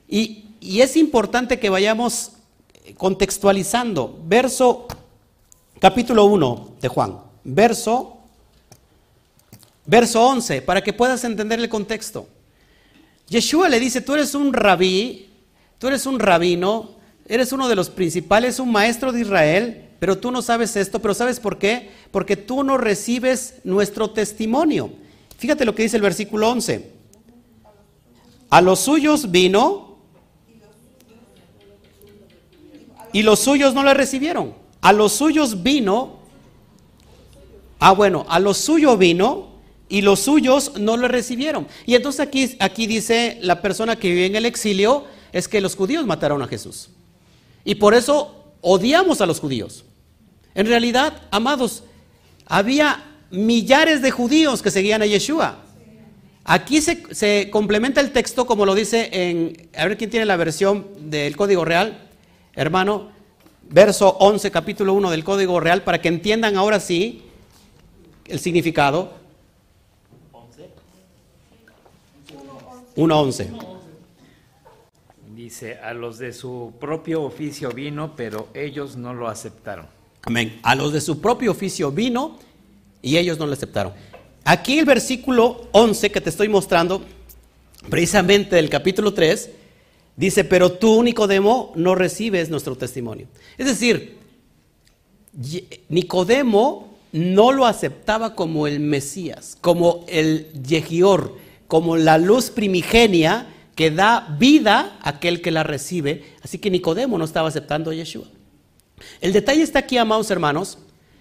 Y, 0.09 0.45
y 0.61 0.81
es 0.81 0.97
importante 0.97 1.59
que 1.59 1.71
vayamos 1.71 2.33
contextualizando. 2.97 4.19
Verso, 4.27 4.87
capítulo 5.79 6.25
1 6.25 6.77
de 6.81 6.89
Juan, 6.89 7.19
verso, 7.45 8.16
verso 9.87 10.25
11, 10.27 10.63
para 10.63 10.83
que 10.83 10.93
puedas 10.93 11.25
entender 11.25 11.59
el 11.61 11.69
contexto. 11.69 12.29
Yeshua 13.29 13.69
le 13.69 13.81
dice, 13.81 14.01
tú 14.01 14.15
eres 14.15 14.35
un 14.35 14.53
rabí, 14.53 15.29
tú 15.79 15.89
eres 15.89 16.07
un 16.07 16.19
rabino, 16.19 16.91
eres 17.27 17.53
uno 17.53 17.69
de 17.69 17.77
los 17.77 17.91
principales, 17.91 18.61
un 18.61 18.71
maestro 18.71 19.13
de 19.13 19.21
Israel, 19.21 19.89
pero 19.99 20.19
tú 20.19 20.31
no 20.31 20.43
sabes 20.43 20.77
esto, 20.77 21.01
pero 21.01 21.15
¿sabes 21.15 21.41
por 21.41 21.59
qué? 21.59 21.91
Porque 22.11 22.37
tú 22.37 22.63
no 22.63 22.77
recibes 22.77 23.55
nuestro 23.65 24.11
testimonio. 24.11 24.93
Fíjate 25.39 25.65
lo 25.65 25.75
que 25.75 25.83
dice 25.83 25.97
el 25.97 26.03
versículo 26.03 26.51
11. 26.51 26.93
A 28.51 28.61
los 28.61 28.81
suyos 28.81 29.31
vino 29.31 29.99
y 33.13 33.23
los 33.23 33.41
suyos 33.41 33.75
no 33.75 33.83
le 33.83 33.95
recibieron. 33.95 34.55
A 34.81 34.93
los 34.93 35.13
suyos 35.13 35.63
vino, 35.63 36.19
ah 37.81 37.93
bueno, 37.93 38.25
a 38.29 38.39
los 38.39 38.59
suyos 38.59 38.99
vino 38.99 39.46
y 39.89 40.03
los 40.03 40.21
suyos 40.21 40.73
no 40.79 40.97
le 40.97 41.09
recibieron. 41.09 41.67
Y 41.85 41.95
entonces 41.95 42.21
aquí, 42.21 42.57
aquí 42.59 42.87
dice 42.87 43.39
la 43.43 43.63
persona 43.63 43.97
que 43.97 44.11
vive 44.11 44.27
en 44.27 44.37
el 44.37 44.47
exilio, 44.47 45.05
es 45.33 45.49
que 45.49 45.61
los 45.61 45.77
judíos 45.77 46.07
mataron 46.07 46.43
a 46.43 46.49
Jesús. 46.49 46.89
Y 47.65 47.77
por 47.77 47.95
eso 47.95 48.53
odiamos 48.61 49.21
a 49.21 49.27
los 49.27 49.41
judíos. 49.41 49.85
En 50.55 50.67
realidad, 50.67 51.23
amados, 51.31 51.85
había 52.47 53.05
millares 53.31 54.03
de 54.03 54.11
judíos 54.11 54.63
que 54.63 54.71
seguían 54.71 55.03
a 55.03 55.07
Yeshua. 55.07 55.63
Aquí 56.45 56.81
se, 56.81 57.03
se, 57.13 57.51
complementa 57.51 58.01
el 58.01 58.13
texto 58.13 58.47
como 58.47 58.65
lo 58.65 58.75
dice 58.75 59.11
en, 59.13 59.69
a 59.77 59.87
ver 59.87 59.99
quién 59.99 60.11
tiene 60.11 60.27
la 60.27 60.37
versión 60.37 60.87
del 61.11 61.37
Código 61.37 61.65
Real, 61.65 62.09
hermano, 62.55 63.11
verso 63.69 64.17
11, 64.21 64.51
capítulo 64.53 64.95
1 64.95 65.11
del 65.11 65.25
Código 65.25 65.59
Real, 65.59 65.83
para 65.83 66.01
que 66.01 66.09
entiendan 66.09 66.57
ahora 66.57 66.79
sí 66.79 67.23
el 68.27 68.39
significado. 68.39 69.26
1.11. 72.97 73.77
Dice, 75.35 75.79
a 75.79 75.93
los 75.93 76.19
de 76.19 76.33
su 76.33 76.73
propio 76.81 77.23
oficio 77.23 77.71
vino, 77.71 78.17
pero 78.17 78.49
ellos 78.55 78.97
no 78.97 79.13
lo 79.13 79.29
aceptaron. 79.29 79.87
Amén. 80.23 80.59
A 80.63 80.75
los 80.75 80.93
de 80.93 81.01
su 81.01 81.21
propio 81.21 81.51
oficio 81.51 81.93
vino 81.93 82.39
y 83.03 83.19
ellos 83.19 83.39
no 83.39 83.47
lo 83.47 83.53
aceptaron. 83.53 83.93
Aquí 84.45 84.79
el 84.79 84.87
versículo 84.87 85.69
11 85.73 86.11
que 86.11 86.21
te 86.21 86.31
estoy 86.31 86.49
mostrando, 86.49 87.03
precisamente 87.91 88.57
del 88.57 88.71
capítulo 88.71 89.13
3, 89.13 89.51
dice, 90.17 90.45
pero 90.45 90.73
tú, 90.73 91.03
Nicodemo, 91.03 91.73
no 91.77 91.95
recibes 91.95 92.49
nuestro 92.49 92.77
testimonio. 92.77 93.27
Es 93.59 93.67
decir, 93.67 94.17
Nicodemo 95.89 96.97
no 97.13 97.53
lo 97.53 97.67
aceptaba 97.67 98.35
como 98.35 98.67
el 98.67 98.81
Mesías, 98.81 99.57
como 99.61 100.05
el 100.09 100.51
Yehior, 100.63 101.37
como 101.69 101.97
la 101.97 102.19
luz 102.19 102.51
primigenia 102.51 103.47
que 103.75 103.91
da 103.91 104.35
vida 104.39 104.99
a 105.03 105.11
aquel 105.11 105.43
que 105.43 105.51
la 105.51 105.63
recibe. 105.63 106.25
Así 106.43 106.59
que 106.59 106.71
Nicodemo 106.71 107.19
no 107.19 107.25
estaba 107.25 107.49
aceptando 107.49 107.91
a 107.91 107.95
Yeshua. 107.95 108.27
El 109.21 109.33
detalle 109.33 109.63
está 109.63 109.81
aquí, 109.81 109.99
amados 109.99 110.31
hermanos, 110.31 110.79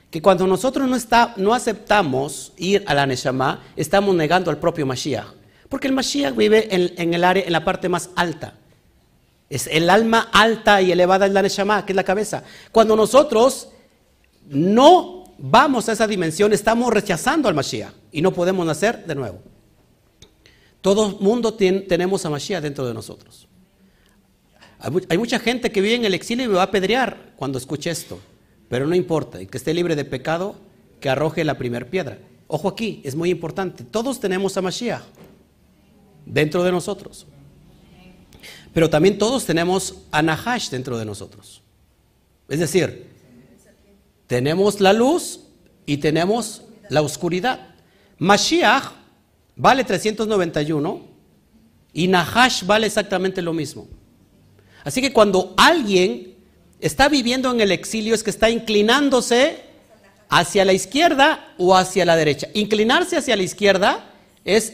que 0.10 0.22
cuando 0.22 0.48
nosotros 0.48 0.88
no, 0.88 1.34
no 1.36 1.54
aceptamos 1.54 2.54
ir 2.58 2.84
a 2.88 2.94
la 2.94 3.06
Neshama, 3.06 3.62
estamos 3.76 4.16
negando 4.16 4.50
al 4.50 4.58
propio 4.58 4.86
Mashiach. 4.86 5.28
Porque 5.68 5.88
el 5.88 5.94
Mashiach 5.94 6.34
vive 6.34 6.74
en, 6.74 7.14
el 7.14 7.24
área, 7.24 7.44
en 7.44 7.52
la 7.52 7.66
parte 7.66 7.90
más 7.90 8.10
alta. 8.16 8.54
Es 9.50 9.68
el 9.68 9.90
alma 9.90 10.30
alta 10.32 10.82
y 10.82 10.92
elevada 10.92 11.26
en 11.26 11.34
la 11.34 11.42
Neshama, 11.42 11.86
que 11.86 11.92
es 11.92 11.96
la 11.98 12.04
cabeza. 12.06 12.44
Cuando 12.72 12.96
nosotros 12.96 13.68
no 14.48 15.34
vamos 15.38 15.90
a 15.90 15.92
esa 15.92 16.08
dimensión, 16.08 16.54
estamos 16.54 16.94
rechazando 16.94 17.50
al 17.50 17.56
Mashiach 17.56 17.92
y 18.14 18.22
no 18.22 18.32
podemos 18.32 18.66
nacer 18.66 19.06
de 19.06 19.16
nuevo. 19.16 19.40
Todo 20.86 21.18
mundo 21.20 21.56
tiene, 21.56 21.80
tenemos 21.80 22.28
a 22.28 22.30
Mashiach 22.30 22.62
dentro 22.62 22.86
de 22.86 22.94
nosotros. 22.94 23.48
Hay, 24.78 25.18
mucha 25.18 25.40
gente 25.40 25.72
que 25.72 25.82
vive 25.82 25.96
en 25.96 26.06
el 26.06 26.14
exilio 26.14 26.46
y 26.46 26.48
me 26.48 26.54
va 26.54 26.62
a 26.62 26.66
apedrear 26.66 27.34
cuando 27.38 27.58
escuche 27.58 27.90
esto, 27.90 28.20
pero 28.70 28.86
no 28.86 28.94
importa, 28.94 29.42
y 29.42 29.48
que 29.48 29.58
esté 29.58 29.74
libre 29.74 29.96
de 29.96 30.06
pecado, 30.06 30.56
que 31.00 31.10
arroje 31.10 31.44
la 31.44 31.58
primera 31.58 31.88
piedra. 31.88 32.20
Ojo 32.46 32.68
aquí, 32.68 33.02
es 33.04 33.16
muy 33.16 33.32
importante. 33.32 33.84
Todos 33.84 34.20
tenemos 34.20 34.58
a 34.58 34.62
Mashiach 34.62 35.02
dentro 36.24 36.64
de 36.64 36.72
nosotros. 36.72 37.26
Pero 38.72 38.88
también 38.88 39.18
todos 39.18 39.44
tenemos 39.44 40.04
a 40.12 40.22
Nahash 40.22 40.70
dentro 40.70 41.00
de 41.00 41.06
nosotros. 41.06 41.64
Es 42.48 42.60
decir, 42.60 43.08
tenemos 44.28 44.80
la 44.80 44.94
luz 44.94 45.40
y 45.88 45.98
tenemos 45.98 46.62
la 46.90 47.02
oscuridad. 47.02 47.74
Mashiach 48.20 49.05
vale 49.56 49.84
391 49.84 51.02
y 51.94 52.08
Nahash 52.08 52.64
vale 52.66 52.88
exactamente 52.88 53.42
lo 53.42 53.54
mismo. 53.54 53.88
Así 54.84 55.02
que 55.02 55.14
cuando 55.14 55.54
alguien 55.58 56.36
está 56.80 57.10
viviendo 57.10 57.52
en 57.52 57.62
el 57.62 57.72
exilio 57.72 58.14
es 58.14 58.24
que 58.24 58.30
está 58.30 58.50
inclinándose 58.50 59.64
hacia 60.30 60.66
la 60.66 60.74
izquierda 60.74 61.54
o 61.58 61.76
hacia 61.76 62.06
la 62.06 62.16
derecha. 62.16 62.48
Inclinarse 62.54 63.18
hacia 63.18 63.36
la 63.36 63.44
izquierda 63.44 64.12
es 64.44 64.74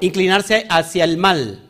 inclinarse 0.00 0.66
hacia 0.68 1.04
el 1.04 1.16
mal, 1.16 1.68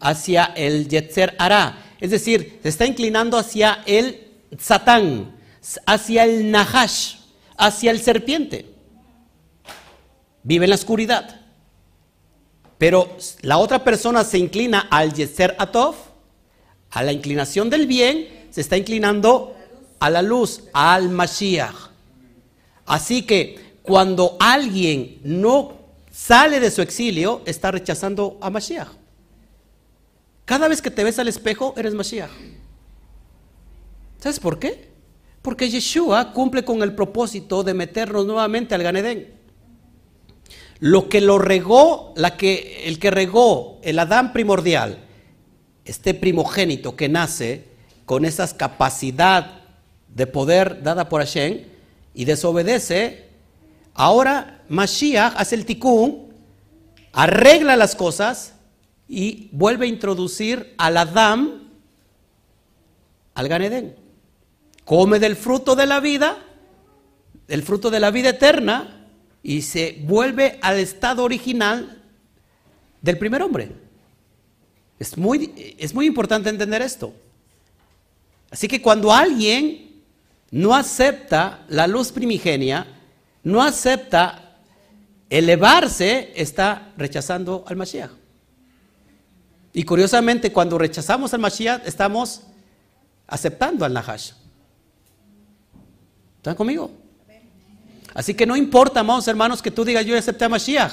hacia 0.00 0.46
el 0.56 0.88
Yetzer 0.88 1.36
Ara. 1.38 1.78
Es 2.00 2.10
decir, 2.10 2.58
se 2.62 2.68
está 2.68 2.86
inclinando 2.86 3.38
hacia 3.38 3.82
el 3.86 4.28
Satán, 4.58 5.36
hacia 5.86 6.24
el 6.24 6.50
Nahash, 6.50 7.16
hacia 7.56 7.90
el 7.90 8.00
serpiente. 8.00 8.66
Vive 10.42 10.64
en 10.64 10.70
la 10.70 10.76
oscuridad. 10.76 11.39
Pero 12.80 13.14
la 13.42 13.58
otra 13.58 13.84
persona 13.84 14.24
se 14.24 14.38
inclina 14.38 14.88
al 14.90 15.12
Yetzer 15.12 15.54
Atov, 15.58 15.96
a 16.90 17.02
la 17.02 17.12
inclinación 17.12 17.68
del 17.68 17.86
bien, 17.86 18.46
se 18.48 18.62
está 18.62 18.78
inclinando 18.78 19.54
a 19.98 20.08
la 20.08 20.22
luz, 20.22 20.62
al 20.72 21.10
Mashiach. 21.10 21.90
Así 22.86 23.26
que 23.26 23.76
cuando 23.82 24.38
alguien 24.40 25.18
no 25.24 25.74
sale 26.10 26.58
de 26.58 26.70
su 26.70 26.80
exilio, 26.80 27.42
está 27.44 27.70
rechazando 27.70 28.38
a 28.40 28.48
Mashiach. 28.48 28.88
Cada 30.46 30.66
vez 30.66 30.80
que 30.80 30.90
te 30.90 31.04
ves 31.04 31.18
al 31.18 31.28
espejo, 31.28 31.74
eres 31.76 31.92
Mashiach. 31.92 32.30
¿Sabes 34.20 34.40
por 34.40 34.58
qué? 34.58 34.88
Porque 35.42 35.68
Yeshua 35.68 36.32
cumple 36.32 36.64
con 36.64 36.82
el 36.82 36.94
propósito 36.94 37.62
de 37.62 37.74
meternos 37.74 38.24
nuevamente 38.24 38.74
al 38.74 38.82
Ganedén. 38.82 39.38
Lo 40.80 41.08
que 41.08 41.20
lo 41.20 41.38
regó, 41.38 42.12
la 42.16 42.36
que, 42.36 42.88
el 42.88 42.98
que 42.98 43.10
regó 43.10 43.78
el 43.82 43.98
Adán 43.98 44.32
primordial, 44.32 45.04
este 45.84 46.14
primogénito 46.14 46.96
que 46.96 47.08
nace 47.08 47.68
con 48.06 48.24
esa 48.24 48.56
capacidad 48.56 49.60
de 50.08 50.26
poder 50.26 50.82
dada 50.82 51.08
por 51.08 51.20
Hashem, 51.20 51.64
y 52.14 52.24
desobedece, 52.24 53.28
ahora 53.94 54.62
Mashiach 54.68 55.34
hace 55.36 55.54
el 55.54 55.64
tikkun, 55.64 56.32
arregla 57.12 57.76
las 57.76 57.94
cosas 57.94 58.54
y 59.08 59.48
vuelve 59.52 59.86
a 59.86 59.88
introducir 59.88 60.74
al 60.78 60.96
Adán 60.96 61.70
al 63.34 63.48
Ganedén. 63.48 63.96
Come 64.84 65.18
del 65.18 65.36
fruto 65.36 65.76
de 65.76 65.86
la 65.86 66.00
vida, 66.00 66.38
del 67.46 67.62
fruto 67.62 67.90
de 67.90 68.00
la 68.00 68.10
vida 68.10 68.30
eterna, 68.30 68.99
y 69.42 69.62
se 69.62 69.98
vuelve 70.02 70.58
al 70.62 70.78
estado 70.78 71.24
original 71.24 72.02
del 73.00 73.18
primer 73.18 73.42
hombre. 73.42 73.72
Es 74.98 75.16
muy, 75.16 75.76
es 75.78 75.94
muy 75.94 76.06
importante 76.06 76.50
entender 76.50 76.82
esto. 76.82 77.14
Así 78.50 78.68
que 78.68 78.82
cuando 78.82 79.12
alguien 79.12 80.02
no 80.50 80.74
acepta 80.74 81.64
la 81.68 81.86
luz 81.86 82.12
primigenia, 82.12 82.86
no 83.42 83.62
acepta 83.62 84.56
elevarse, 85.30 86.32
está 86.34 86.92
rechazando 86.96 87.64
al 87.66 87.76
Mashiach. 87.76 88.10
Y 89.72 89.84
curiosamente, 89.84 90.52
cuando 90.52 90.76
rechazamos 90.76 91.32
al 91.32 91.40
Mashiach, 91.40 91.86
estamos 91.86 92.42
aceptando 93.28 93.84
al 93.84 93.92
Nahash. 93.92 94.32
¿Están 96.38 96.56
conmigo? 96.56 96.90
Así 98.20 98.34
que 98.34 98.44
no 98.44 98.54
importa, 98.54 99.00
amados 99.00 99.26
hermanos, 99.28 99.62
que 99.62 99.70
tú 99.70 99.82
digas 99.82 100.04
yo 100.04 100.14
acepté 100.14 100.44
a 100.44 100.50
Mashiach. 100.50 100.92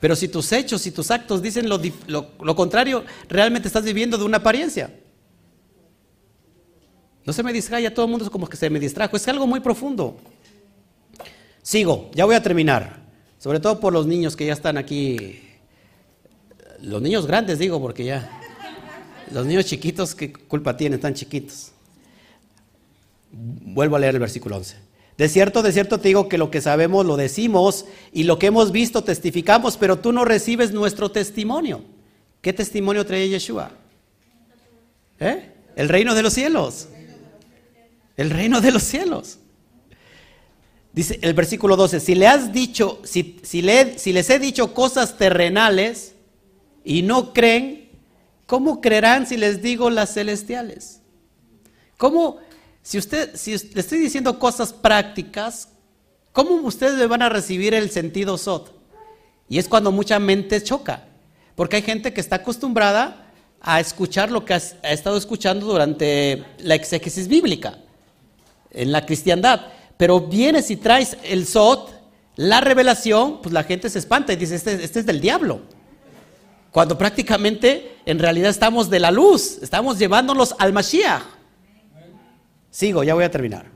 Pero 0.00 0.16
si 0.16 0.28
tus 0.28 0.50
hechos 0.50 0.86
y 0.86 0.90
tus 0.90 1.10
actos 1.10 1.42
dicen 1.42 1.68
lo, 1.68 1.78
lo 2.40 2.56
contrario, 2.56 3.04
realmente 3.28 3.68
estás 3.68 3.84
viviendo 3.84 4.16
de 4.16 4.24
una 4.24 4.38
apariencia. 4.38 4.90
No 7.26 7.34
se 7.34 7.42
me 7.42 7.52
distraiga, 7.52 7.92
todo 7.92 8.06
el 8.06 8.10
mundo 8.10 8.24
es 8.24 8.30
como 8.30 8.48
que 8.48 8.56
se 8.56 8.70
me 8.70 8.80
distrajo. 8.80 9.14
Es 9.14 9.28
algo 9.28 9.46
muy 9.46 9.60
profundo. 9.60 10.16
Sigo, 11.60 12.10
ya 12.14 12.24
voy 12.24 12.34
a 12.34 12.42
terminar. 12.42 12.96
Sobre 13.38 13.60
todo 13.60 13.78
por 13.78 13.92
los 13.92 14.06
niños 14.06 14.34
que 14.34 14.46
ya 14.46 14.54
están 14.54 14.78
aquí. 14.78 15.42
Los 16.80 17.02
niños 17.02 17.26
grandes, 17.26 17.58
digo, 17.58 17.78
porque 17.78 18.06
ya. 18.06 18.40
Los 19.32 19.44
niños 19.44 19.66
chiquitos, 19.66 20.14
¿qué 20.14 20.32
culpa 20.32 20.78
tienen? 20.78 20.96
Están 20.96 21.12
chiquitos. 21.12 21.72
Vuelvo 23.32 23.96
a 23.96 23.98
leer 23.98 24.14
el 24.14 24.20
versículo 24.20 24.56
11. 24.56 24.87
De 25.18 25.28
cierto, 25.28 25.62
de 25.62 25.72
cierto 25.72 25.98
te 25.98 26.08
digo 26.08 26.28
que 26.28 26.38
lo 26.38 26.50
que 26.50 26.62
sabemos 26.62 27.04
lo 27.04 27.16
decimos 27.16 27.84
y 28.12 28.22
lo 28.24 28.38
que 28.38 28.46
hemos 28.46 28.72
visto 28.72 29.04
testificamos, 29.04 29.76
pero 29.76 29.98
tú 29.98 30.12
no 30.12 30.24
recibes 30.24 30.72
nuestro 30.72 31.10
testimonio. 31.10 31.82
¿Qué 32.40 32.54
testimonio 32.54 33.04
trae 33.04 33.28
Yeshua? 33.28 33.72
¿Eh? 35.20 35.52
El 35.76 35.88
reino 35.88 36.14
de 36.14 36.22
los 36.22 36.32
cielos 36.32 36.88
el 38.18 38.30
reino 38.30 38.60
de 38.60 38.72
los 38.72 38.82
cielos. 38.82 39.38
Dice 40.92 41.18
el 41.22 41.32
versículo 41.34 41.76
12, 41.76 42.00
si 42.00 42.24
has 42.24 42.50
si 43.04 44.12
les 44.12 44.30
he 44.30 44.38
dicho 44.40 44.74
cosas 44.74 45.16
terrenales 45.16 46.14
y 46.84 47.02
no 47.02 47.32
creen, 47.32 47.88
¿cómo 48.46 48.80
creerán 48.80 49.26
si 49.26 49.36
les 49.36 49.62
digo 49.62 49.88
las 49.88 50.14
celestiales? 50.14 51.00
¿Cómo, 51.96 52.38
si 52.88 52.96
usted, 52.96 53.34
le 53.74 53.80
estoy 53.82 53.98
diciendo 53.98 54.38
cosas 54.38 54.72
prácticas, 54.72 55.68
cómo 56.32 56.54
ustedes 56.66 57.06
van 57.06 57.20
a 57.20 57.28
recibir 57.28 57.74
el 57.74 57.90
sentido 57.90 58.38
sot? 58.38 58.72
Y 59.46 59.58
es 59.58 59.68
cuando 59.68 59.92
mucha 59.92 60.18
mente 60.18 60.62
choca, 60.62 61.04
porque 61.54 61.76
hay 61.76 61.82
gente 61.82 62.14
que 62.14 62.22
está 62.22 62.36
acostumbrada 62.36 63.26
a 63.60 63.78
escuchar 63.78 64.30
lo 64.30 64.46
que 64.46 64.54
ha 64.54 64.56
estado 64.56 65.18
escuchando 65.18 65.66
durante 65.66 66.42
la 66.60 66.76
exégesis 66.76 67.28
bíblica 67.28 67.76
en 68.70 68.90
la 68.90 69.04
cristiandad. 69.04 69.66
Pero 69.98 70.20
vienes 70.20 70.70
y 70.70 70.76
traes 70.76 71.18
el 71.24 71.46
Sot, 71.46 71.92
la 72.36 72.62
revelación, 72.62 73.42
pues 73.42 73.52
la 73.52 73.64
gente 73.64 73.90
se 73.90 73.98
espanta 73.98 74.32
y 74.32 74.36
dice, 74.36 74.54
este, 74.54 74.82
este, 74.82 75.00
es 75.00 75.04
del 75.04 75.20
diablo. 75.20 75.60
Cuando 76.70 76.96
prácticamente 76.96 77.98
en 78.06 78.18
realidad 78.18 78.48
estamos 78.48 78.88
de 78.88 79.00
la 79.00 79.10
luz, 79.10 79.58
estamos 79.60 79.98
llevándolos 79.98 80.54
al 80.58 80.72
Mashiach. 80.72 81.37
Sigo, 82.78 83.02
ya 83.02 83.14
voy 83.14 83.24
a 83.24 83.30
terminar. 83.32 83.66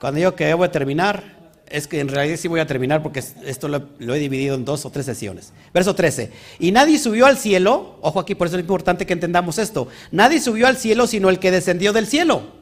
Cuando 0.00 0.16
digo 0.16 0.34
que 0.34 0.54
voy 0.54 0.66
a 0.66 0.70
terminar, 0.70 1.52
es 1.66 1.86
que 1.86 2.00
en 2.00 2.08
realidad 2.08 2.38
sí 2.38 2.48
voy 2.48 2.60
a 2.60 2.66
terminar 2.66 3.02
porque 3.02 3.22
esto 3.44 3.68
lo, 3.68 3.88
lo, 3.98 4.14
he 4.14 4.18
dividido 4.18 4.54
en 4.54 4.64
dos 4.64 4.86
o 4.86 4.90
tres 4.90 5.04
sesiones. 5.04 5.52
Verso 5.74 5.94
13. 5.94 6.32
Y 6.58 6.72
nadie 6.72 6.98
subió 6.98 7.26
al 7.26 7.36
cielo, 7.36 7.98
ojo 8.00 8.18
aquí, 8.18 8.34
por 8.34 8.46
eso 8.46 8.56
es 8.56 8.62
importante 8.62 9.04
que 9.04 9.12
entendamos 9.12 9.58
esto. 9.58 9.88
Nadie 10.10 10.40
subió 10.40 10.68
al 10.68 10.78
cielo 10.78 11.06
sino 11.06 11.28
el 11.28 11.38
que 11.38 11.50
descendió 11.50 11.92
del 11.92 12.06
cielo 12.06 12.58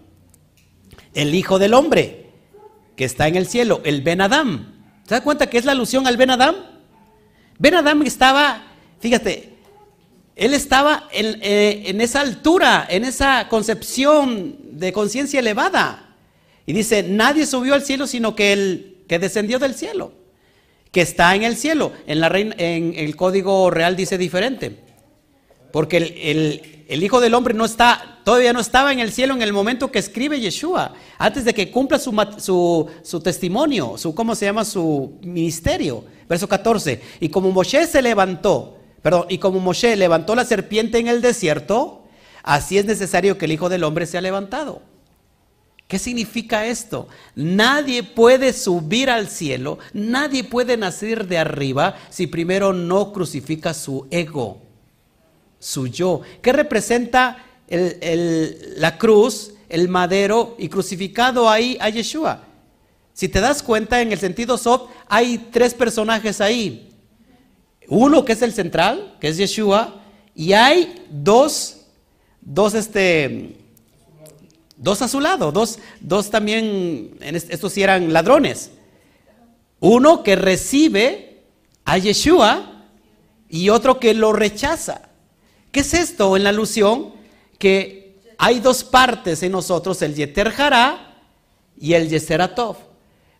el 1.15 1.33
Hijo 1.33 1.61
del 1.61 1.75
Hombre, 1.75 2.33
que 2.97 3.05
está 3.05 3.29
en 3.29 3.37
el 3.37 3.47
cielo, 3.47 3.81
el 3.85 4.03
Ben 4.03 4.21
Adam. 4.21 4.75
¿Se 5.05 5.15
da 5.15 5.23
cuenta 5.23 5.49
que 5.49 5.59
es 5.59 5.65
la 5.65 5.73
alusión 5.73 6.09
al 6.09 6.17
Ben 6.17 6.31
Adam? 6.31 6.57
Ben 7.61 7.77
Adam 7.77 8.03
estaba, 8.03 8.65
fíjate, 8.99 9.58
él 10.39 10.55
estaba 10.55 11.09
en, 11.13 11.41
eh, 11.43 11.83
en 11.87 12.01
esa 12.01 12.21
altura, 12.21 12.87
en 12.89 13.05
esa 13.05 13.49
concepción 13.49 14.57
de 14.71 14.93
conciencia 14.93 15.41
elevada. 15.41 16.15
Y 16.65 16.73
dice, 16.73 17.03
nadie 17.03 17.45
subió 17.45 17.75
al 17.75 17.83
cielo 17.83 18.07
sino 18.07 18.37
que 18.37 18.53
el 18.53 18.99
que 19.09 19.19
descendió 19.19 19.59
del 19.59 19.75
cielo, 19.75 20.13
que 20.93 21.01
está 21.01 21.35
en 21.35 21.43
el 21.43 21.57
cielo. 21.57 21.93
En, 22.07 22.21
la 22.21 22.29
en 22.29 22.95
el 22.97 23.17
código 23.17 23.69
real 23.71 23.97
dice 23.97 24.17
diferente. 24.17 24.79
Porque 25.73 25.97
el, 25.97 27.03
Hijo 27.03 27.21
del 27.21 27.35
Hombre 27.35 27.53
no 27.53 27.65
está, 27.65 28.21
todavía 28.25 28.53
no 28.53 28.61
estaba 28.61 28.93
en 28.93 29.01
el 29.01 29.11
cielo 29.11 29.35
en 29.35 29.43
el 29.43 29.53
momento 29.53 29.91
que 29.91 29.99
escribe 29.99 30.41
Yeshua, 30.41 30.95
antes 31.19 31.45
de 31.45 31.53
que 31.53 31.71
cumpla 31.71 31.99
su, 31.99 32.89
su, 33.03 33.21
testimonio, 33.21 33.99
su, 33.99 34.15
¿cómo 34.15 34.37
se 34.37 34.47
llama? 34.47 34.65
Su 34.65 35.19
ministerio. 35.23 36.05
Verso 36.29 36.49
14. 36.49 37.01
Y 37.21 37.29
como 37.29 37.51
Moshe 37.51 37.87
se 37.87 38.01
levantó, 38.01 38.78
perdón, 39.03 39.27
y 39.29 39.39
como 39.39 39.61
Moshe 39.61 39.97
levantó 39.97 40.35
la 40.35 40.45
serpiente 40.45 40.99
en 40.99 41.09
el 41.09 41.21
desierto, 41.21 42.05
así 42.43 42.79
es 42.79 42.85
necesario 42.85 43.39
que 43.39 43.45
el 43.45 43.53
Hijo 43.53 43.69
del 43.69 43.85
Hombre 43.85 44.07
sea 44.07 44.21
levantado. 44.21 44.83
¿Qué 45.87 45.99
significa 45.99 46.67
esto? 46.67 47.09
Nadie 47.35 48.03
puede 48.03 48.53
subir 48.53 49.09
al 49.09 49.29
cielo, 49.29 49.79
nadie 49.95 50.45
puede 50.45 50.77
nacer 50.77 51.27
de 51.27 51.39
arriba 51.39 51.97
si 52.11 52.27
primero 52.27 52.73
no 52.73 53.13
crucifica 53.13 53.73
su 53.73 54.07
ego 54.11 54.61
su 55.59 55.89
yo. 55.89 56.21
¿Qué 56.41 56.53
representa 56.53 57.45
la 57.71 58.97
cruz, 58.97 59.53
el 59.69 59.89
madero 59.89 60.57
y 60.59 60.69
crucificado 60.69 61.51
ahí 61.51 61.77
a 61.81 61.91
Yeshua. 61.91 62.45
Si 63.13 63.29
te 63.29 63.41
das 63.41 63.63
cuenta, 63.63 64.01
en 64.01 64.11
el 64.11 64.19
sentido 64.19 64.57
soft, 64.57 64.91
hay 65.07 65.49
tres 65.53 65.75
personajes 65.75 66.41
ahí. 66.41 66.88
Uno 67.89 68.25
que 68.25 68.33
es 68.33 68.43
el 68.43 68.53
central, 68.53 69.17
que 69.21 69.29
es 69.29 69.39
Yeshua, 69.39 70.03
y 70.35 70.53
hay 70.53 71.07
dos, 71.11 71.87
dos, 72.41 72.75
este, 72.75 73.57
dos 74.77 75.03
a 75.03 75.09
su 75.09 75.21
lado, 75.21 75.51
dos, 75.51 75.79
dos 76.01 76.31
también, 76.31 77.17
estos 77.21 77.73
sí 77.73 77.83
eran 77.83 78.13
ladrones. 78.13 78.71
Uno 79.81 80.23
que 80.23 80.37
recibe 80.37 81.45
a 81.85 81.97
Yeshua 81.99 82.85
y 83.49 83.71
otro 83.71 83.99
que 83.99 84.13
lo 84.13 84.33
rechaza. 84.33 85.09
¿Qué 85.73 85.81
es 85.81 85.95
esto 85.95 86.37
en 86.37 86.45
la 86.45 86.51
alusión? 86.51 87.15
Que 87.59 88.21
hay 88.37 88.61
dos 88.61 88.85
partes 88.85 89.43
en 89.43 89.53
nosotros, 89.53 90.03
el 90.03 90.15
Yeter 90.15 90.53
Hará 90.57 91.23
y 91.81 91.95
el 91.95 92.09
Yeseratov. 92.09 92.77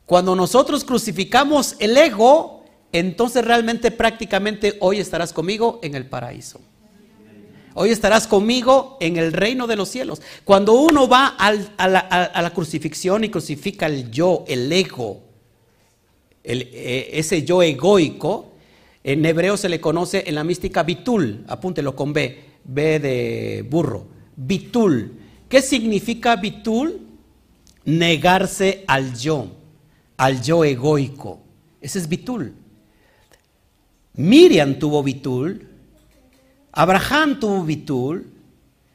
Cuando 0.07 0.35
nosotros 0.35 0.85
crucificamos 0.85 1.77
el 1.79 1.97
ego, 1.97 2.58
entonces 2.93 3.45
realmente 3.45 3.91
prácticamente 3.91 4.77
hoy 4.81 4.99
estarás 4.99 5.33
conmigo 5.33 5.81
en 5.83 5.95
el 5.95 6.07
paraíso. 6.07 6.61
Hoy 7.75 7.91
estarás 7.91 8.27
conmigo 8.27 8.97
en 9.01 9.19
el 9.19 9.33
reino 9.33 9.69
de 9.69 9.77
los 9.77 9.89
cielos. 9.89 10.21
Cuando 10.45 10.73
uno 10.73 11.09
va 11.09 11.37
a, 11.39 11.53
la, 11.87 12.53
crucifixión 12.53 13.23
y 13.23 13.29
crucifica 13.29 13.87
el 13.87 14.11
yo, 14.11 14.45
el 14.49 14.73
ego, 14.73 15.21
eh, 16.43 17.11
ese 17.13 17.45
yo 17.45 17.63
egoico, 17.63 18.53
en 19.05 19.25
hebreo 19.25 19.57
se 19.57 19.69
le 19.69 19.81
conoce 19.81 20.25
en 20.27 20.35
la 20.35 20.43
mística 20.43 20.83
bitul, 20.83 21.45
apúntelo 21.47 21.95
con 21.95 22.13
B, 22.13 22.41
B 22.65 22.99
de 22.99 23.65
burro, 23.71 24.09
bitul. 24.35 25.13
¿Qué 25.49 25.63
significa 25.63 26.35
bitul? 26.35 27.01
Negarse 27.85 28.83
al 28.89 29.15
yo, 29.17 29.53
al 30.17 30.43
yo 30.43 30.65
egoico. 30.65 31.41
Ese 31.81 32.01
es 32.01 32.09
bitul. 32.09 32.55
Miriam 34.19 34.81
tuvo 34.81 35.01
bitul, 35.05 35.65
Abraham 36.73 37.39
tuvo 37.39 37.63
bitul, 37.63 38.27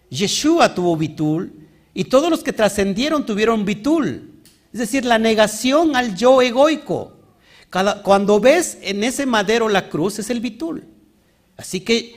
Yeshua 0.09 0.75
tuvo 0.75 0.97
bitul, 0.97 1.51
y 1.93 2.03
todos 2.03 2.29
los 2.29 2.43
que 2.43 2.51
trascendieron 2.51 3.25
tuvieron 3.25 3.63
bitul. 3.63 4.41
Es 4.73 4.79
decir, 4.79 5.05
la 5.05 5.17
negación 5.17 5.95
al 5.95 6.15
yo 6.15 6.41
egoico. 6.41 7.13
cuando 8.03 8.39
ves 8.39 8.77
en 8.81 9.03
ese 9.03 9.25
madero 9.25 9.69
la 9.69 9.89
cruz 9.89 10.19
es 10.19 10.29
el 10.29 10.41
bitul. 10.41 10.83
Así 11.55 11.79
que 11.79 12.15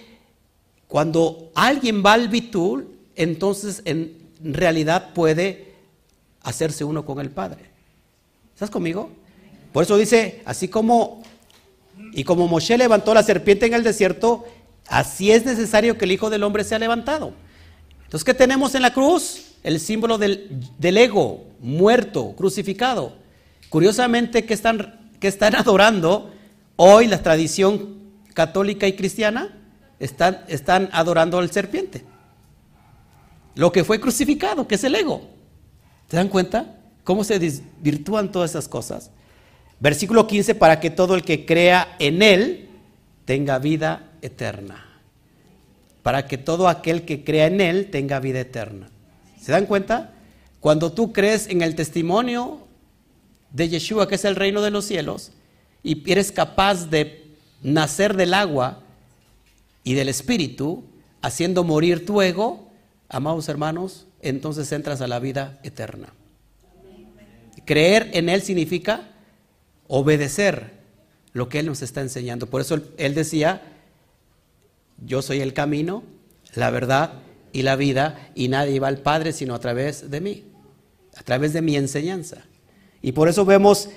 cuando 0.88 1.52
alguien 1.54 2.02
va 2.04 2.14
al 2.14 2.28
bitul, 2.28 2.88
entonces 3.14 3.82
en 3.84 4.16
realidad 4.40 5.12
puede 5.14 5.74
hacerse 6.42 6.82
uno 6.82 7.04
con 7.04 7.20
el 7.20 7.30
Padre. 7.30 7.66
¿Estás 8.52 8.70
conmigo? 8.70 9.10
Por 9.72 9.84
eso 9.84 9.96
dice, 9.96 10.42
así 10.44 10.68
como, 10.68 11.22
y 12.16 12.24
como 12.24 12.48
Moshe 12.48 12.76
levantó 12.76 13.14
la 13.14 13.22
serpiente 13.22 13.66
en 13.66 13.74
el 13.74 13.84
desierto, 13.84 14.44
Así 14.88 15.32
es 15.32 15.44
necesario 15.44 15.98
que 15.98 16.04
el 16.04 16.12
Hijo 16.12 16.30
del 16.30 16.42
Hombre 16.42 16.64
sea 16.64 16.78
levantado. 16.78 17.32
Entonces, 18.04 18.24
¿qué 18.24 18.34
tenemos 18.34 18.74
en 18.74 18.82
la 18.82 18.92
cruz? 18.92 19.54
El 19.62 19.80
símbolo 19.80 20.16
del, 20.16 20.96
ego, 20.96 21.44
muerto, 21.60 22.34
crucificado. 22.36 23.14
Curiosamente, 23.68 24.44
¿qué 24.44 24.54
están, 24.54 25.10
están 25.20 25.54
adorando 25.56 26.32
hoy 26.76 27.08
la 27.08 27.22
tradición 27.22 27.96
católica 28.32 28.86
y 28.86 28.94
cristiana? 28.94 29.58
Están, 29.98 30.44
están 30.46 30.88
adorando 30.92 31.38
al 31.38 31.50
serpiente. 31.50 32.04
Lo 33.56 33.72
que 33.72 33.82
fue 33.82 33.98
crucificado, 33.98 34.68
que 34.68 34.76
es 34.76 34.84
el 34.84 34.94
ego. 34.94 35.28
¿Se 36.08 36.16
dan 36.16 36.28
cuenta? 36.28 36.76
¿Cómo 37.02 37.24
se 37.24 37.38
desvirtúan 37.38 38.30
todas 38.30 38.50
esas 38.50 38.68
cosas? 38.68 39.10
Versículo 39.78 40.26
15, 40.26 40.54
para 40.54 40.80
que 40.80 40.90
todo 40.90 41.14
el 41.14 41.22
que 41.22 41.44
crea 41.44 41.96
en 41.98 42.22
Él 42.22 42.68
tenga 43.24 43.58
vida 43.58 44.10
eterna, 44.22 45.00
para 46.02 46.26
que 46.26 46.38
todo 46.38 46.68
aquel 46.68 47.04
que 47.04 47.24
crea 47.24 47.46
en 47.46 47.60
Él 47.60 47.90
tenga 47.90 48.20
vida 48.20 48.40
eterna. 48.40 48.88
¿Se 49.40 49.52
dan 49.52 49.66
cuenta? 49.66 50.12
Cuando 50.60 50.92
tú 50.92 51.12
crees 51.12 51.48
en 51.48 51.62
el 51.62 51.74
testimonio 51.74 52.66
de 53.52 53.68
Yeshua, 53.68 54.08
que 54.08 54.14
es 54.14 54.24
el 54.24 54.36
reino 54.36 54.62
de 54.62 54.70
los 54.70 54.86
cielos, 54.86 55.32
y 55.82 56.10
eres 56.10 56.32
capaz 56.32 56.86
de 56.86 57.26
nacer 57.62 58.16
del 58.16 58.34
agua 58.34 58.80
y 59.84 59.94
del 59.94 60.08
espíritu, 60.08 60.84
haciendo 61.22 61.64
morir 61.64 62.06
tu 62.06 62.22
ego, 62.22 62.68
amados 63.08 63.48
hermanos, 63.48 64.06
entonces 64.22 64.72
entras 64.72 65.00
a 65.00 65.06
la 65.06 65.18
vida 65.18 65.60
eterna. 65.62 66.12
Creer 67.64 68.10
en 68.14 68.28
Él 68.28 68.42
significa 68.42 69.10
obedecer 69.88 70.76
lo 71.32 71.48
que 71.48 71.58
Él 71.58 71.66
nos 71.66 71.82
está 71.82 72.00
enseñando. 72.00 72.46
Por 72.46 72.60
eso 72.60 72.80
Él 72.96 73.14
decía, 73.14 73.62
yo 75.04 75.20
soy 75.22 75.40
el 75.40 75.52
camino, 75.52 76.02
la 76.54 76.70
verdad 76.70 77.12
y 77.52 77.62
la 77.62 77.76
vida, 77.76 78.30
y 78.34 78.48
nadie 78.48 78.80
va 78.80 78.88
al 78.88 78.98
Padre 78.98 79.32
sino 79.32 79.54
a 79.54 79.58
través 79.58 80.10
de 80.10 80.20
mí, 80.20 80.44
a 81.14 81.22
través 81.22 81.52
de 81.52 81.62
mi 81.62 81.76
enseñanza. 81.76 82.38
Y 83.02 83.12
por 83.12 83.28
eso 83.28 83.44
vemos, 83.44 83.90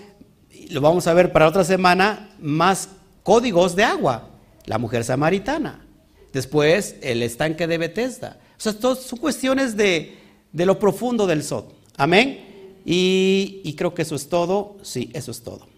lo 0.70 0.82
vamos 0.82 1.08
a 1.08 1.14
ver 1.14 1.32
para 1.32 1.48
otra 1.48 1.64
semana, 1.64 2.36
más 2.40 2.90
códigos 3.24 3.76
de 3.76 3.84
agua. 3.84 4.30
La 4.66 4.78
mujer 4.78 5.04
samaritana, 5.04 5.86
después 6.34 6.98
el 7.02 7.24
estanque 7.24 7.68
de 7.68 7.78
Bethesda. 7.78 8.40
O 8.58 8.62
sea, 8.62 8.74
son 8.74 9.18
cuestiones 9.20 9.78
de, 9.78 10.18
lo 10.54 10.78
profundo 10.78 11.26
del 11.26 11.44
Sod. 11.44 11.66
Amén. 11.96 12.82
Y 12.86 13.74
creo 13.78 13.94
que 13.94 14.02
eso 14.02 14.16
es 14.16 14.28
todo. 14.28 14.78
Sí, 14.84 15.10
eso 15.14 15.32
es 15.32 15.42
todo. 15.42 15.69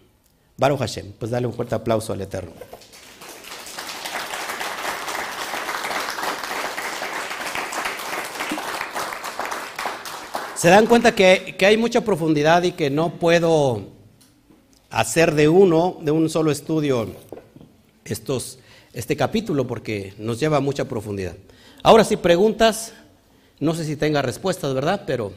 Baruch 0.62 0.78
Hashem. 0.78 1.10
Pues 1.18 1.32
dale 1.32 1.48
un 1.48 1.52
fuerte 1.52 1.74
aplauso 1.74 2.12
al 2.12 2.20
Eterno. 2.20 2.52
Se 10.54 10.68
dan 10.68 10.86
cuenta 10.86 11.16
que, 11.16 11.56
hay 11.66 11.76
mucha 11.76 12.02
profundidad 12.02 12.62
y 12.62 12.70
que 12.70 12.90
no 12.90 13.14
puedo 13.14 13.88
hacer 14.90 15.34
de 15.34 15.48
uno, 15.48 15.98
de 16.00 16.12
un 16.12 16.30
solo 16.30 16.52
estudio, 16.52 17.08
estos, 18.04 18.60
este 18.92 19.16
capítulo 19.16 19.66
porque 19.66 20.14
nos 20.16 20.38
lleva 20.38 20.58
a 20.58 20.60
mucha 20.60 20.84
profundidad. 20.84 21.34
Ahora 21.82 22.04
si 22.04 22.16
preguntas, 22.16 22.92
no 23.58 23.74
sé 23.74 23.84
si 23.84 23.96
tenga 23.96 24.22
respuestas, 24.22 24.72
¿verdad? 24.74 25.02
Pero 25.08 25.32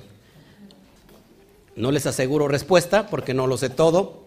no 1.76 1.92
les 1.92 2.06
aseguro 2.06 2.48
respuesta 2.48 3.08
porque 3.08 3.34
no 3.34 3.48
lo 3.48 3.58
sé 3.58 3.72
todo. 3.72 4.25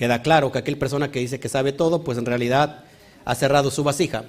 Queda 0.00 0.22
claro 0.22 0.50
que 0.50 0.56
aquel 0.56 0.78
persona 0.78 1.10
que 1.10 1.18
dice 1.18 1.38
que 1.40 1.50
sabe 1.50 1.74
todo, 1.74 2.02
pues 2.02 2.16
en 2.16 2.24
realidad 2.24 2.84
ha 3.26 3.34
cerrado 3.34 3.70
su 3.70 3.84
vasija. 3.84 4.24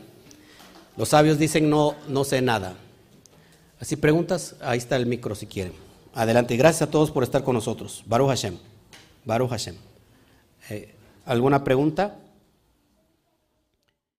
Los 0.98 1.07
sabios 1.07 1.39
dicen 1.39 1.69
no, 1.69 1.95
no 2.10 2.26
sé 2.26 2.41
nada. 2.41 2.73
Así 3.80 3.95
preguntas, 3.95 4.57
ahí 4.60 4.80
está 4.80 4.98
el 4.98 5.06
micro 5.06 5.34
si 5.34 5.45
quieren. 5.45 5.72
Adelante, 6.14 6.57
gracias 6.57 6.81
a 6.81 6.91
todos 6.91 7.10
por 7.10 7.23
estar 7.23 7.45
con 7.45 7.56
nosotros. 7.56 8.03
Baruch 8.06 8.27
Hashem. 8.27 8.57
Baruch 9.23 9.49
Hashem. 9.49 9.77
Eh, 10.69 10.93
¿Alguna 11.26 11.64
pregunta? 11.64 12.18